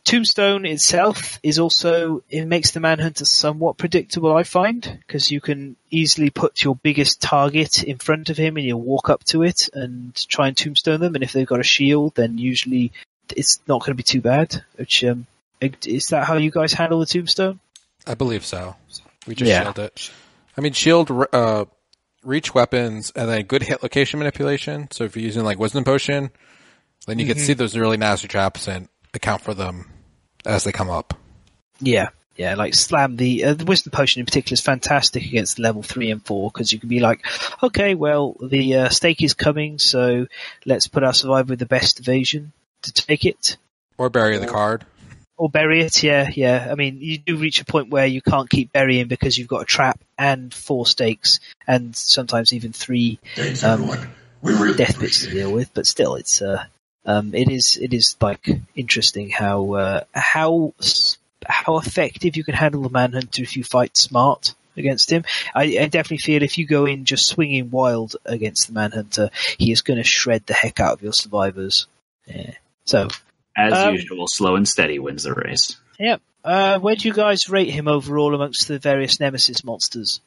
Tombstone 0.03 0.65
itself 0.65 1.38
is 1.44 1.60
also, 1.60 2.24
it 2.30 2.45
makes 2.45 2.72
the 2.72 2.80
Manhunter 2.80 3.26
somewhat 3.26 3.78
predictable, 3.78 4.36
I 4.36 4.44
find, 4.44 4.99
because 5.06 5.30
you 5.30 5.41
can 5.41 5.76
easily 5.91 6.30
put 6.30 6.64
your 6.64 6.78
biggest 6.78 7.22
target 7.22 7.84
in 7.84 7.98
front 7.98 8.30
of 8.30 8.38
him 8.38 8.56
and 8.56 8.65
you'll 8.65 8.82
walk 8.82 9.10
up 9.10 9.26
to 9.26 9.44
it 9.44 9.68
and 9.74 10.15
try 10.30 10.48
and 10.48 10.56
tombstone 10.56 11.02
them, 11.02 11.15
and 11.15 11.26
if 11.26 11.34
they've 11.34 11.45
got 11.45 11.60
a 11.60 11.64
shield, 11.64 12.15
then 12.15 12.38
usually 12.38 12.94
it's 13.36 13.60
not 13.68 13.82
going 13.82 13.91
to 13.91 13.95
be 13.95 14.03
too 14.03 14.22
bad, 14.22 14.64
which, 14.78 15.03
um, 15.03 15.28
is 15.60 16.07
that 16.07 16.26
how 16.26 16.38
you 16.38 16.52
guys 16.52 16.72
handle 16.72 17.02
the 17.02 17.06
tombstone? 17.06 17.60
I 18.06 18.15
believe 18.15 18.45
so. 18.45 18.78
We 19.28 19.36
just 19.36 19.49
yeah. 19.49 19.64
shield 19.64 19.80
it. 19.80 20.11
I 20.58 20.62
mean, 20.62 20.74
shield 20.74 21.12
uh, 21.34 21.66
reach 22.24 22.54
weapons 22.54 23.12
and 23.16 23.30
then 23.30 23.44
good 23.44 23.64
hit 23.64 23.84
location 23.84 24.20
manipulation. 24.20 24.90
So 24.92 25.04
if 25.04 25.16
you're 25.16 25.26
using 25.26 25.44
like 25.44 25.60
wisdom 25.60 25.84
potion, 25.84 26.32
then 27.06 27.20
you 27.20 27.26
mm-hmm. 27.26 27.34
can 27.34 27.42
see 27.42 27.54
those 27.54 27.78
really 27.78 27.98
nasty 27.98 28.28
traps 28.28 28.68
and 28.68 28.90
account 29.14 29.42
for 29.42 29.54
them 29.54 29.86
as 30.46 30.64
they 30.64 30.72
come 30.72 30.90
up. 30.90 31.14
Yeah, 31.80 32.10
yeah, 32.36 32.56
like 32.56 32.74
slam 32.76 33.16
the 33.16 33.46
uh, 33.46 33.54
the 33.54 33.66
wisdom 33.66 33.92
potion 33.92 34.20
in 34.20 34.26
particular 34.26 34.54
is 34.56 34.62
fantastic 34.62 35.26
against 35.26 35.60
level 35.60 35.84
three 35.84 36.12
and 36.12 36.26
four 36.26 36.52
because 36.52 36.74
you 36.74 36.80
can 36.80 36.90
be 36.90 37.00
like, 37.00 37.26
okay, 37.64 37.96
well 37.96 38.36
the 38.42 38.76
uh, 38.76 38.90
stake 38.90 39.22
is 39.22 39.34
coming, 39.34 39.80
so 39.80 40.28
let's 40.66 40.88
put 40.88 41.04
our 41.04 41.14
survivor 41.14 41.52
with 41.52 41.60
the 41.60 41.66
best 41.66 42.00
evasion 42.00 42.52
to 42.84 42.94
take 42.94 43.26
it, 43.26 43.58
or 43.98 44.10
bury 44.10 44.38
the 44.38 44.48
card. 44.48 44.86
Or 45.38 45.50
bury 45.50 45.82
it. 45.82 46.02
Yeah, 46.04 46.30
yeah. 46.34 46.68
I 46.72 46.76
mean, 46.76 46.98
you 47.00 47.20
do 47.20 47.38
reach 47.38 47.62
a 47.62 47.66
point 47.66 47.90
where 47.90 48.08
you 48.08 48.22
can't 48.22 48.50
keep 48.50 48.74
burying 48.74 49.08
because 49.08 49.38
you've 49.38 49.48
got 49.48 49.62
a 49.62 49.66
trap 49.66 50.00
and 50.18 50.52
four 50.54 50.86
stakes, 50.86 51.40
and 51.68 51.96
sometimes 51.96 52.54
even 52.54 52.74
three 52.74 53.20
Thanks, 53.36 53.64
Um. 53.64 53.90
Really 54.44 54.78
death 54.78 55.00
pits 55.00 55.26
to 55.26 55.32
deal 55.32 55.52
with. 55.52 55.74
But 55.74 55.88
still, 55.88 56.16
it's 56.16 56.42
uh, 56.42 56.64
um, 57.06 57.34
it 57.34 57.50
is 57.50 57.78
it 57.78 57.94
is 57.94 58.16
like 58.22 58.48
interesting 58.76 59.30
how 59.30 59.74
uh, 59.74 60.04
how 60.14 60.74
how 61.46 61.78
effective 61.80 62.38
you 62.38 62.44
can 62.44 62.54
handle 62.54 62.84
the 62.84 62.90
manhunter 62.90 63.42
if 63.42 63.58
you 63.58 63.64
fight 63.64 63.98
smart 63.98 64.54
against 64.76 65.12
him. 65.12 65.24
I, 65.56 65.64
I 65.80 65.86
definitely 65.88 66.20
feel 66.20 66.44
if 66.44 66.58
you 66.58 66.68
go 66.68 66.86
in 66.86 67.06
just 67.06 67.28
swinging 67.28 67.72
wild 67.72 68.16
against 68.26 68.68
the 68.68 68.74
manhunter, 68.74 69.32
he 69.58 69.72
is 69.72 69.82
going 69.82 69.98
to 69.98 70.04
shred 70.04 70.46
the 70.46 70.54
heck 70.54 70.80
out 70.80 70.94
of 70.94 71.02
your 71.02 71.14
survivors. 71.14 71.88
Yeah. 72.26 72.52
So, 72.86 73.08
As 73.58 73.74
Um, 73.74 73.96
usual, 73.96 74.28
slow 74.28 74.56
and 74.56 74.68
steady 74.68 75.00
wins 75.00 75.24
the 75.24 75.34
race. 75.34 75.78
Yep. 76.00 76.22
Uh, 76.44 76.80
where 76.80 76.96
do 76.96 77.08
you 77.08 77.14
guys 77.14 77.50
rate 77.50 77.72
him 77.72 77.88
overall 77.88 78.36
amongst 78.36 78.68
the 78.68 78.78
various 78.80 79.20
Nemesis 79.20 79.64
monsters? 79.64 80.22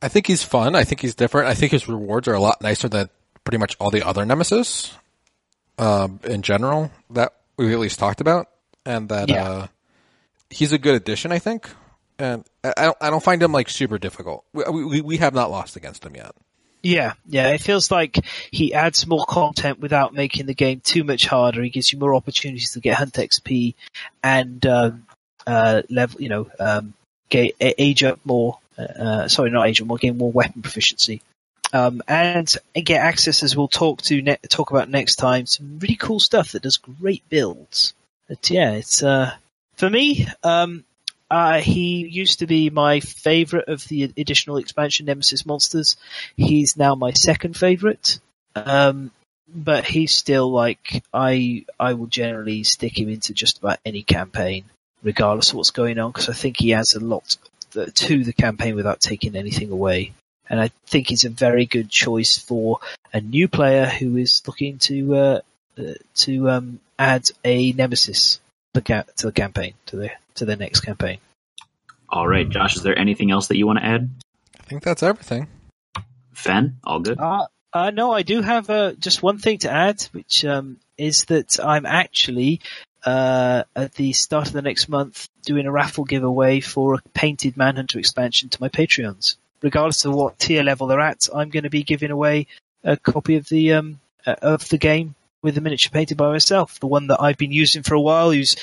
I 0.00 0.06
think 0.08 0.28
he's 0.28 0.44
fun. 0.44 0.76
I 0.76 0.84
think 0.84 1.00
he's 1.00 1.16
different. 1.16 1.48
I 1.48 1.54
think 1.54 1.72
his 1.72 1.88
rewards 1.88 2.28
are 2.28 2.34
a 2.34 2.40
lot 2.40 2.62
nicer 2.62 2.88
than 2.88 3.10
pretty 3.42 3.58
much 3.58 3.76
all 3.80 3.90
the 3.90 4.06
other 4.06 4.24
Nemesis, 4.24 4.94
um, 5.76 6.20
in 6.24 6.42
general 6.42 6.90
that 7.10 7.32
we 7.56 7.72
at 7.72 7.80
least 7.80 7.98
talked 7.98 8.20
about, 8.20 8.46
and 8.86 9.08
that 9.08 9.28
Yeah. 9.28 9.48
uh, 9.48 9.66
he's 10.50 10.72
a 10.72 10.78
good 10.78 10.94
addition. 10.94 11.32
I 11.32 11.40
think, 11.40 11.68
and 12.18 12.44
I 12.62 12.72
I 12.76 12.84
don't, 12.84 12.96
I 13.00 13.10
don't 13.10 13.22
find 13.22 13.42
him 13.42 13.50
like 13.52 13.68
super 13.68 13.98
difficult. 13.98 14.44
We, 14.52 14.62
we 14.84 15.00
we 15.00 15.16
have 15.18 15.34
not 15.34 15.50
lost 15.50 15.74
against 15.76 16.04
him 16.06 16.14
yet. 16.14 16.30
Yeah, 16.82 17.14
yeah. 17.26 17.48
It 17.48 17.60
feels 17.60 17.90
like 17.90 18.24
he 18.50 18.72
adds 18.72 19.06
more 19.06 19.24
content 19.26 19.80
without 19.80 20.14
making 20.14 20.46
the 20.46 20.54
game 20.54 20.80
too 20.80 21.04
much 21.04 21.26
harder. 21.26 21.62
He 21.62 21.70
gives 21.70 21.92
you 21.92 21.98
more 21.98 22.14
opportunities 22.14 22.72
to 22.72 22.80
get 22.80 22.96
hunt 22.96 23.14
XP 23.14 23.74
and 24.22 24.64
um, 24.64 25.06
uh, 25.46 25.82
level, 25.90 26.20
you 26.20 26.28
know, 26.28 26.50
um, 26.60 26.94
get, 27.30 27.56
age 27.60 28.04
up 28.04 28.20
more. 28.24 28.58
Uh, 28.78 29.26
sorry, 29.26 29.50
not 29.50 29.66
age 29.66 29.80
up 29.80 29.88
more, 29.88 29.98
gain 29.98 30.16
more 30.16 30.30
weapon 30.30 30.62
proficiency, 30.62 31.20
um, 31.72 32.00
and, 32.06 32.54
and 32.76 32.86
get 32.86 33.00
access 33.02 33.42
as 33.42 33.56
we'll 33.56 33.66
talk 33.66 34.00
to 34.02 34.22
ne- 34.22 34.38
talk 34.48 34.70
about 34.70 34.88
next 34.88 35.16
time. 35.16 35.46
Some 35.46 35.80
really 35.80 35.96
cool 35.96 36.20
stuff 36.20 36.52
that 36.52 36.62
does 36.62 36.76
great 36.76 37.28
builds. 37.28 37.92
But 38.28 38.48
yeah, 38.50 38.72
it's 38.72 39.02
uh, 39.02 39.32
for 39.74 39.90
me. 39.90 40.28
Um, 40.44 40.84
uh, 41.30 41.60
he 41.60 42.06
used 42.06 42.38
to 42.40 42.46
be 42.46 42.70
my 42.70 43.00
favorite 43.00 43.68
of 43.68 43.84
the 43.88 44.04
additional 44.16 44.56
expansion 44.56 45.06
Nemesis 45.06 45.44
monsters. 45.44 45.96
He's 46.36 46.76
now 46.76 46.94
my 46.94 47.12
second 47.12 47.56
favorite. 47.56 48.18
Um, 48.54 49.10
but 49.52 49.84
he's 49.84 50.14
still 50.14 50.50
like, 50.50 51.02
I, 51.12 51.64
I 51.78 51.94
will 51.94 52.06
generally 52.06 52.64
stick 52.64 52.98
him 52.98 53.08
into 53.08 53.32
just 53.32 53.58
about 53.58 53.78
any 53.84 54.02
campaign, 54.02 54.64
regardless 55.02 55.50
of 55.50 55.56
what's 55.56 55.70
going 55.70 55.98
on, 55.98 56.10
because 56.10 56.28
I 56.28 56.34
think 56.34 56.58
he 56.58 56.74
adds 56.74 56.94
a 56.94 57.00
lot 57.00 57.36
to 57.72 58.24
the 58.24 58.32
campaign 58.32 58.74
without 58.74 59.00
taking 59.00 59.36
anything 59.36 59.70
away. 59.70 60.12
And 60.50 60.60
I 60.60 60.70
think 60.86 61.08
he's 61.08 61.24
a 61.24 61.30
very 61.30 61.66
good 61.66 61.90
choice 61.90 62.38
for 62.38 62.80
a 63.12 63.20
new 63.20 63.48
player 63.48 63.86
who 63.86 64.16
is 64.16 64.42
looking 64.46 64.78
to, 64.78 65.14
uh, 65.14 65.40
uh, 65.78 65.94
to, 66.16 66.50
um, 66.50 66.80
add 66.98 67.30
a 67.44 67.72
nemesis 67.72 68.40
to 68.74 68.80
the 69.16 69.32
campaign, 69.32 69.74
to 69.86 69.96
the, 69.96 70.10
to 70.38 70.44
the 70.44 70.56
next 70.56 70.80
campaign. 70.80 71.18
All 72.08 72.26
right, 72.26 72.48
Josh, 72.48 72.76
is 72.76 72.82
there 72.82 72.98
anything 72.98 73.30
else 73.30 73.48
that 73.48 73.56
you 73.56 73.66
want 73.66 73.78
to 73.80 73.84
add? 73.84 74.10
I 74.58 74.62
think 74.64 74.82
that's 74.82 75.02
everything. 75.02 75.48
Fen, 76.32 76.78
all 76.84 77.00
good? 77.00 77.18
Uh, 77.18 77.46
uh, 77.72 77.90
no, 77.90 78.12
I 78.12 78.22
do 78.22 78.40
have 78.40 78.70
uh, 78.70 78.92
just 78.92 79.22
one 79.22 79.38
thing 79.38 79.58
to 79.58 79.70
add, 79.70 80.02
which 80.12 80.44
um, 80.44 80.78
is 80.96 81.26
that 81.26 81.58
I'm 81.62 81.84
actually 81.84 82.60
uh, 83.04 83.64
at 83.76 83.92
the 83.94 84.12
start 84.12 84.48
of 84.48 84.52
the 84.52 84.62
next 84.62 84.88
month 84.88 85.28
doing 85.44 85.66
a 85.66 85.72
raffle 85.72 86.04
giveaway 86.04 86.60
for 86.60 86.94
a 86.94 87.02
painted 87.14 87.56
Manhunter 87.56 87.98
expansion 87.98 88.48
to 88.50 88.60
my 88.60 88.68
Patreons. 88.68 89.36
Regardless 89.60 90.04
of 90.04 90.14
what 90.14 90.38
tier 90.38 90.62
level 90.62 90.86
they're 90.86 91.00
at, 91.00 91.28
I'm 91.34 91.50
going 91.50 91.64
to 91.64 91.70
be 91.70 91.82
giving 91.82 92.10
away 92.10 92.46
a 92.84 92.96
copy 92.96 93.36
of 93.36 93.48
the 93.48 93.72
um, 93.74 94.00
uh, 94.24 94.36
of 94.40 94.68
the 94.68 94.78
game 94.78 95.14
with 95.42 95.54
the 95.54 95.60
miniature 95.60 95.90
painted 95.90 96.16
by 96.16 96.30
myself, 96.30 96.80
the 96.80 96.86
one 96.86 97.08
that 97.08 97.20
I've 97.20 97.38
been 97.38 97.52
using 97.52 97.82
for 97.82 97.94
a 97.94 98.00
while, 98.00 98.32
who's 98.32 98.56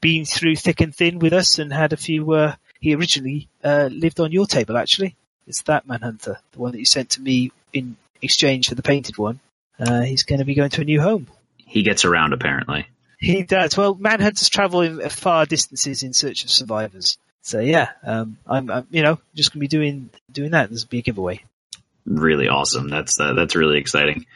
been 0.00 0.24
through 0.24 0.56
thick 0.56 0.80
and 0.80 0.94
thin 0.94 1.18
with 1.18 1.32
us 1.32 1.58
and 1.58 1.72
had 1.72 1.92
a 1.92 1.96
few. 1.96 2.32
Uh, 2.32 2.54
he 2.80 2.94
originally 2.94 3.48
uh, 3.62 3.88
lived 3.92 4.20
on 4.20 4.32
your 4.32 4.46
table, 4.46 4.76
actually. 4.76 5.16
It's 5.46 5.62
that 5.62 5.86
Manhunter, 5.86 6.38
the 6.52 6.58
one 6.58 6.72
that 6.72 6.78
you 6.78 6.84
sent 6.84 7.10
to 7.10 7.20
me 7.20 7.52
in 7.72 7.96
exchange 8.20 8.68
for 8.68 8.74
the 8.74 8.82
painted 8.82 9.18
one. 9.18 9.40
Uh, 9.78 10.02
he's 10.02 10.22
going 10.22 10.38
to 10.38 10.44
be 10.44 10.54
going 10.54 10.70
to 10.70 10.80
a 10.80 10.84
new 10.84 11.00
home. 11.00 11.26
He 11.56 11.82
gets 11.82 12.04
around, 12.04 12.32
apparently. 12.32 12.86
He 13.18 13.42
does. 13.42 13.76
Well, 13.76 13.94
manhunters 13.94 14.50
travel 14.50 14.80
in 14.80 15.08
far 15.08 15.46
distances 15.46 16.02
in 16.02 16.12
search 16.12 16.44
of 16.44 16.50
survivors. 16.50 17.18
So 17.42 17.60
yeah, 17.60 17.90
um, 18.04 18.36
I'm, 18.46 18.70
I'm, 18.70 18.86
you 18.90 19.02
know, 19.02 19.18
just 19.34 19.52
going 19.52 19.58
to 19.58 19.60
be 19.60 19.68
doing 19.68 20.10
doing 20.30 20.50
that. 20.52 20.70
This 20.70 20.84
will 20.84 20.90
be 20.90 20.98
a 20.98 21.02
giveaway. 21.02 21.44
Really 22.04 22.48
awesome. 22.48 22.88
That's 22.88 23.18
uh, 23.20 23.32
that's 23.34 23.54
really 23.54 23.78
exciting. 23.78 24.26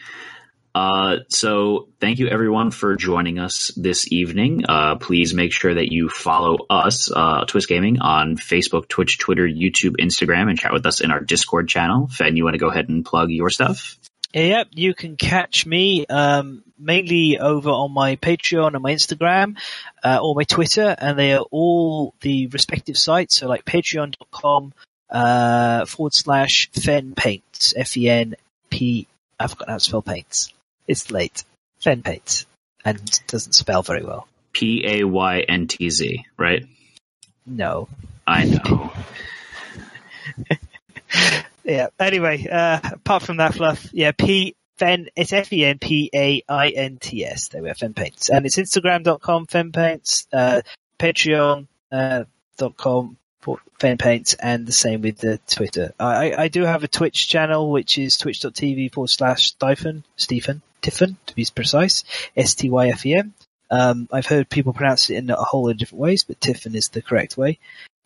Uh, 0.77 1.21
so 1.29 1.89
thank 2.01 2.19
you 2.19 2.29
everyone 2.29 2.71
for 2.71 2.97
joining 2.97 3.39
us 3.39 3.73
this 3.79 4.13
evening. 4.13 4.63
Uh, 4.69 4.97
please 4.97 5.33
make 5.33 5.51
sure 5.51 5.73
that 5.73 5.91
you 5.91 6.11
follow 6.11 6.59
us, 6.69 7.11
uh, 7.11 7.47
Twist 7.47 7.67
Gaming 7.67 8.01
on 8.01 8.37
Facebook, 8.37 8.87
Twitch, 8.87 9.17
Twitter, 9.17 9.49
YouTube, 9.49 9.97
Instagram, 9.99 10.51
and 10.51 10.59
chat 10.59 10.75
with 10.75 10.85
us 10.85 11.01
in 11.01 11.11
our 11.11 11.21
Discord 11.21 11.67
channel. 11.67 12.09
Fen, 12.09 12.37
you 12.37 12.45
want 12.45 12.53
to 12.53 12.59
go 12.59 12.69
ahead 12.69 12.91
and 12.91 13.07
plug 13.07 13.31
your 13.31 13.49
stuff? 13.49 13.97
Yep, 14.35 14.69
you 14.73 14.93
can 14.93 15.17
catch 15.17 15.65
me 15.65 16.05
um, 16.09 16.63
mainly 16.79 17.39
over 17.39 17.71
on 17.71 17.93
my 17.93 18.17
Patreon 18.17 18.75
and 18.75 18.83
my 18.83 18.93
Instagram 18.93 19.57
uh, 20.05 20.19
or 20.23 20.35
my 20.35 20.45
Twitter, 20.45 20.95
and 20.99 21.19
they 21.19 21.33
are 21.33 21.47
all 21.51 22.13
the 22.21 22.49
respective 22.49 22.99
sites. 22.99 23.37
So 23.37 23.49
like 23.49 23.65
patreon.com 23.65 24.75
uh, 25.09 25.87
forward 25.87 26.13
slash 26.13 26.69
fen 26.73 27.15
paints, 27.15 27.73
F 27.75 27.97
E 27.97 28.11
N 28.11 28.35
P. 28.69 29.07
I 29.41 29.47
forgot 29.47 29.71
how 29.71 29.75
to 29.77 29.81
spell 29.81 30.03
paints. 30.03 30.53
It's 30.87 31.11
late. 31.11 31.45
Paints, 31.85 32.47
and 32.85 33.21
doesn't 33.29 33.53
spell 33.53 33.83
very 33.83 34.03
well. 34.03 34.27
P 34.53 34.85
A 34.87 35.05
Y 35.05 35.41
N 35.41 35.69
T 35.69 35.89
Z, 35.91 36.25
right? 36.37 36.65
No. 37.47 37.89
I 38.27 38.45
know. 38.47 38.93
Yeah. 41.65 41.89
Anyway, 41.99 42.47
uh, 42.47 42.79
apart 42.93 43.25
from 43.25 43.39
that 43.39 43.55
fluff, 43.55 43.89
yeah, 43.93 44.13
P 44.13 44.55
Fen, 44.79 45.09
it's 45.17 45.33
F 45.33 45.53
E 45.53 45.65
N 45.65 45.79
P 45.81 46.11
A 46.15 46.43
I 46.49 46.69
N 46.69 46.99
T 46.99 47.25
S. 47.25 47.49
There 47.49 47.61
we 47.63 47.69
are, 47.71 47.75
Fen 47.75 47.93
Paints. 47.93 48.31
And 48.31 48.47
it's 48.47 48.57
Instagram.com, 48.57 49.47
Fen 49.47 49.73
Paints, 49.73 50.29
uh, 50.33 50.63
Patreon, 50.99 51.67
uh, 51.91 52.25
dot 52.57 52.77
com, 52.77 53.17
for 53.41 53.59
Fen 53.81 53.99
Paints, 53.99 54.35
and 54.35 54.65
the 54.65 54.71
same 54.73 55.03
with 55.03 55.19
the 55.19 55.41
Twitter. 55.49 55.93
I, 55.99 56.31
I- 56.33 56.43
I 56.45 56.49
do 56.49 56.63
have 56.63 56.85
a 56.85 56.89
Twitch 56.89 57.27
channel, 57.29 57.69
which 57.71 57.99
is 57.99 58.17
twitch.tv 58.17 58.93
forward 58.95 59.09
slash 59.11 59.49
Stephen, 59.49 60.05
Stephen, 60.17 60.63
Tiffin, 60.83 61.17
to 61.27 61.35
be 61.35 61.47
precise, 61.55 62.05
S-T-Y-F-E-N. 62.37 63.33
Um, 63.71 64.09
I've 64.13 64.27
heard 64.27 64.49
people 64.49 64.73
pronounce 64.73 65.11
it 65.11 65.17
in 65.17 65.31
a 65.31 65.37
whole 65.37 65.65
lot 65.65 65.73
of 65.73 65.79
different 65.79 66.03
ways, 66.03 66.25
but 66.25 66.41
Tiffin 66.41 66.75
is 66.75 66.89
the 66.89 67.03
correct 67.03 67.37
way. 67.37 67.59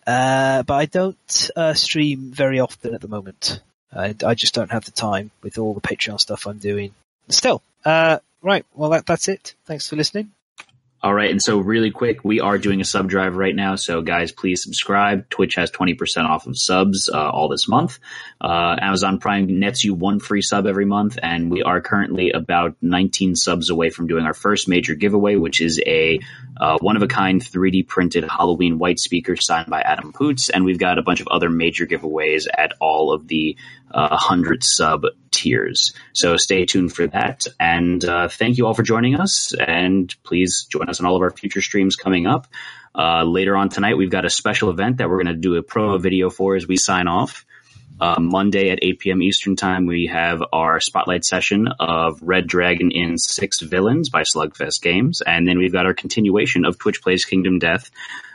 Uh, 0.07 0.63
but 0.63 0.75
I 0.75 0.87
don't 0.87 1.51
uh, 1.55 1.75
stream 1.75 2.33
very 2.33 2.61
often 2.61 2.95
at 2.95 3.01
the 3.01 3.09
moment. 3.09 3.61
I, 3.93 4.15
I 4.25 4.35
just 4.35 4.55
don't 4.55 4.71
have 4.71 4.85
the 4.85 4.91
time 4.93 5.31
with 5.43 5.59
all 5.59 5.75
the 5.75 5.81
Patreon 5.81 6.21
stuff 6.21 6.47
I'm 6.47 6.59
doing. 6.59 6.95
Still, 7.29 7.63
uh, 7.85 8.19
right. 8.43 8.65
Well, 8.75 8.91
that, 8.91 9.07
that's 9.07 9.29
it. 9.29 9.55
Thanks 9.67 9.89
for 9.89 9.97
listening. 9.97 10.33
All 11.03 11.15
right, 11.15 11.31
and 11.31 11.41
so 11.41 11.61
really 11.61 11.91
quick, 11.91 12.27
we 12.27 12.41
are 12.41 12.59
doing 12.59 12.83
a 12.83 12.85
sub 12.85 13.09
drive 13.09 13.35
right 13.35 13.55
now. 13.55 13.77
So 13.77 14.03
guys, 14.03 14.33
please 14.33 14.63
subscribe. 14.63 15.31
Twitch 15.31 15.55
has 15.55 15.71
twenty 15.71 15.95
percent 15.95 16.27
off 16.27 16.47
of 16.47 16.59
subs 16.59 17.09
uh, 17.09 17.31
all 17.31 17.49
this 17.49 17.67
month. 17.67 17.99
Uh, 18.39 18.77
Amazon 18.79 19.19
Prime 19.19 19.61
nets 19.61 19.83
you 19.83 19.95
one 19.95 20.21
free 20.21 20.43
sub 20.43 20.67
every 20.67 20.85
month, 20.85 21.19
and 21.23 21.51
we 21.51 21.63
are 21.63 21.81
currently 21.81 22.33
about 22.33 22.77
nineteen 22.83 23.35
subs 23.35 23.71
away 23.71 23.89
from 23.89 24.09
doing 24.09 24.27
our 24.27 24.35
first 24.35 24.69
major 24.69 24.95
giveaway, 24.95 25.37
which 25.37 25.63
is 25.63 25.81
a 25.87 26.21
uh, 26.61 26.79
one 26.81 26.97
of 26.97 27.03
a 27.03 27.09
kind 27.09 27.43
three 27.43 27.71
D 27.71 27.83
printed 27.83 28.25
Halloween 28.25 28.79
white 28.79 29.01
speaker 29.01 29.35
signed 29.35 29.69
by 29.69 29.81
Adam 29.81 30.13
Poots, 30.13 30.51
and 30.51 30.65
we've 30.65 30.79
got 30.79 30.99
a 30.99 31.03
bunch 31.03 31.21
of 31.21 31.29
other 31.29 31.49
major 31.49 31.87
giveaways 31.87 32.47
at 32.57 32.75
all 32.81 33.13
of 33.13 33.27
the 33.27 33.57
uh, 33.91 34.17
hundred 34.17 34.63
sub 34.63 35.07
tiers. 35.31 35.95
So 36.13 36.37
stay 36.37 36.67
tuned 36.67 36.93
for 36.93 37.07
that. 37.07 37.47
And 37.59 38.05
uh, 38.05 38.29
thank 38.29 38.59
you 38.59 38.67
all 38.67 38.75
for 38.75 38.83
joining 38.83 39.17
us. 39.17 39.55
And 39.55 40.15
please 40.23 40.67
join 40.71 40.89
us 40.89 41.01
on 41.01 41.07
all 41.07 41.17
of 41.17 41.23
our 41.23 41.31
future 41.31 41.63
streams 41.63 41.97
coming 41.97 42.27
up. 42.27 42.47
Uh, 42.95 43.25
later 43.25 43.57
on 43.57 43.69
tonight, 43.69 43.97
we've 43.97 44.11
got 44.11 44.25
a 44.25 44.31
special 44.31 44.69
event 44.71 44.99
that 44.99 45.09
we're 45.09 45.23
going 45.23 45.35
to 45.35 45.41
do 45.41 45.57
a 45.57 45.63
promo 45.63 46.01
video 46.01 46.29
for 46.29 46.57
as 46.57 46.67
we 46.67 46.77
sign 46.77 47.09
off. 47.09 47.47
Uh, 48.01 48.19
Monday 48.19 48.71
at 48.71 48.79
8 48.81 48.99
p.m. 48.99 49.23
Eastern 49.23 49.57
Time, 49.57 49.85
we 49.85 50.07
have 50.07 50.43
our 50.53 50.81
spotlight 50.81 51.25
session 51.25 51.69
of 51.79 52.21
Red 52.23 52.47
Dragon 52.47 52.91
Inn 52.91 53.19
Six 53.19 53.61
Villains 53.61 54.09
by 54.09 54.23
Slugfest 54.23 54.81
Games. 54.81 55.21
And 55.21 55.47
then 55.47 55.59
we've 55.59 55.73
got 55.73 55.85
our 55.85 55.93
continuation 55.93 56.65
of 56.65 56.79
Twitch 56.79 57.03
Plays 57.03 57.27
Kingdom 57.27 57.59
Death 57.59 57.91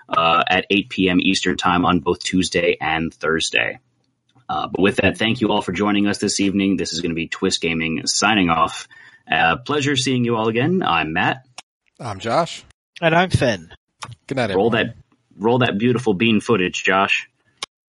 uh, 0.07 0.43
at 0.47 0.67
8 0.69 0.89
p.m. 0.89 1.19
Eastern 1.19 1.57
Time 1.57 1.83
on 1.83 1.99
both 1.99 2.19
Tuesday 2.19 2.77
and 2.79 3.11
Thursday. 3.11 3.79
Uh, 4.47 4.67
but 4.67 4.81
with 4.81 4.97
that, 4.97 5.17
thank 5.17 5.41
you 5.41 5.49
all 5.49 5.61
for 5.61 5.71
joining 5.71 6.05
us 6.07 6.19
this 6.19 6.39
evening. 6.39 6.77
This 6.77 6.93
is 6.93 7.01
going 7.01 7.09
to 7.11 7.15
be 7.15 7.27
Twist 7.27 7.61
Gaming 7.61 8.05
signing 8.05 8.49
off. 8.49 8.87
Uh, 9.29 9.57
pleasure 9.57 9.95
seeing 9.95 10.23
you 10.23 10.35
all 10.35 10.47
again. 10.47 10.83
I'm 10.83 11.13
Matt. 11.13 11.45
I'm 11.99 12.19
Josh. 12.19 12.63
And 13.01 13.15
I'm 13.15 13.31
Fen. 13.31 13.73
Good 14.27 14.35
night, 14.35 14.53
Roll 14.55 14.69
that 14.71 14.95
roll 15.37 15.59
that 15.59 15.77
beautiful 15.77 16.13
bean 16.13 16.39
footage, 16.39 16.83
Josh. 16.83 17.29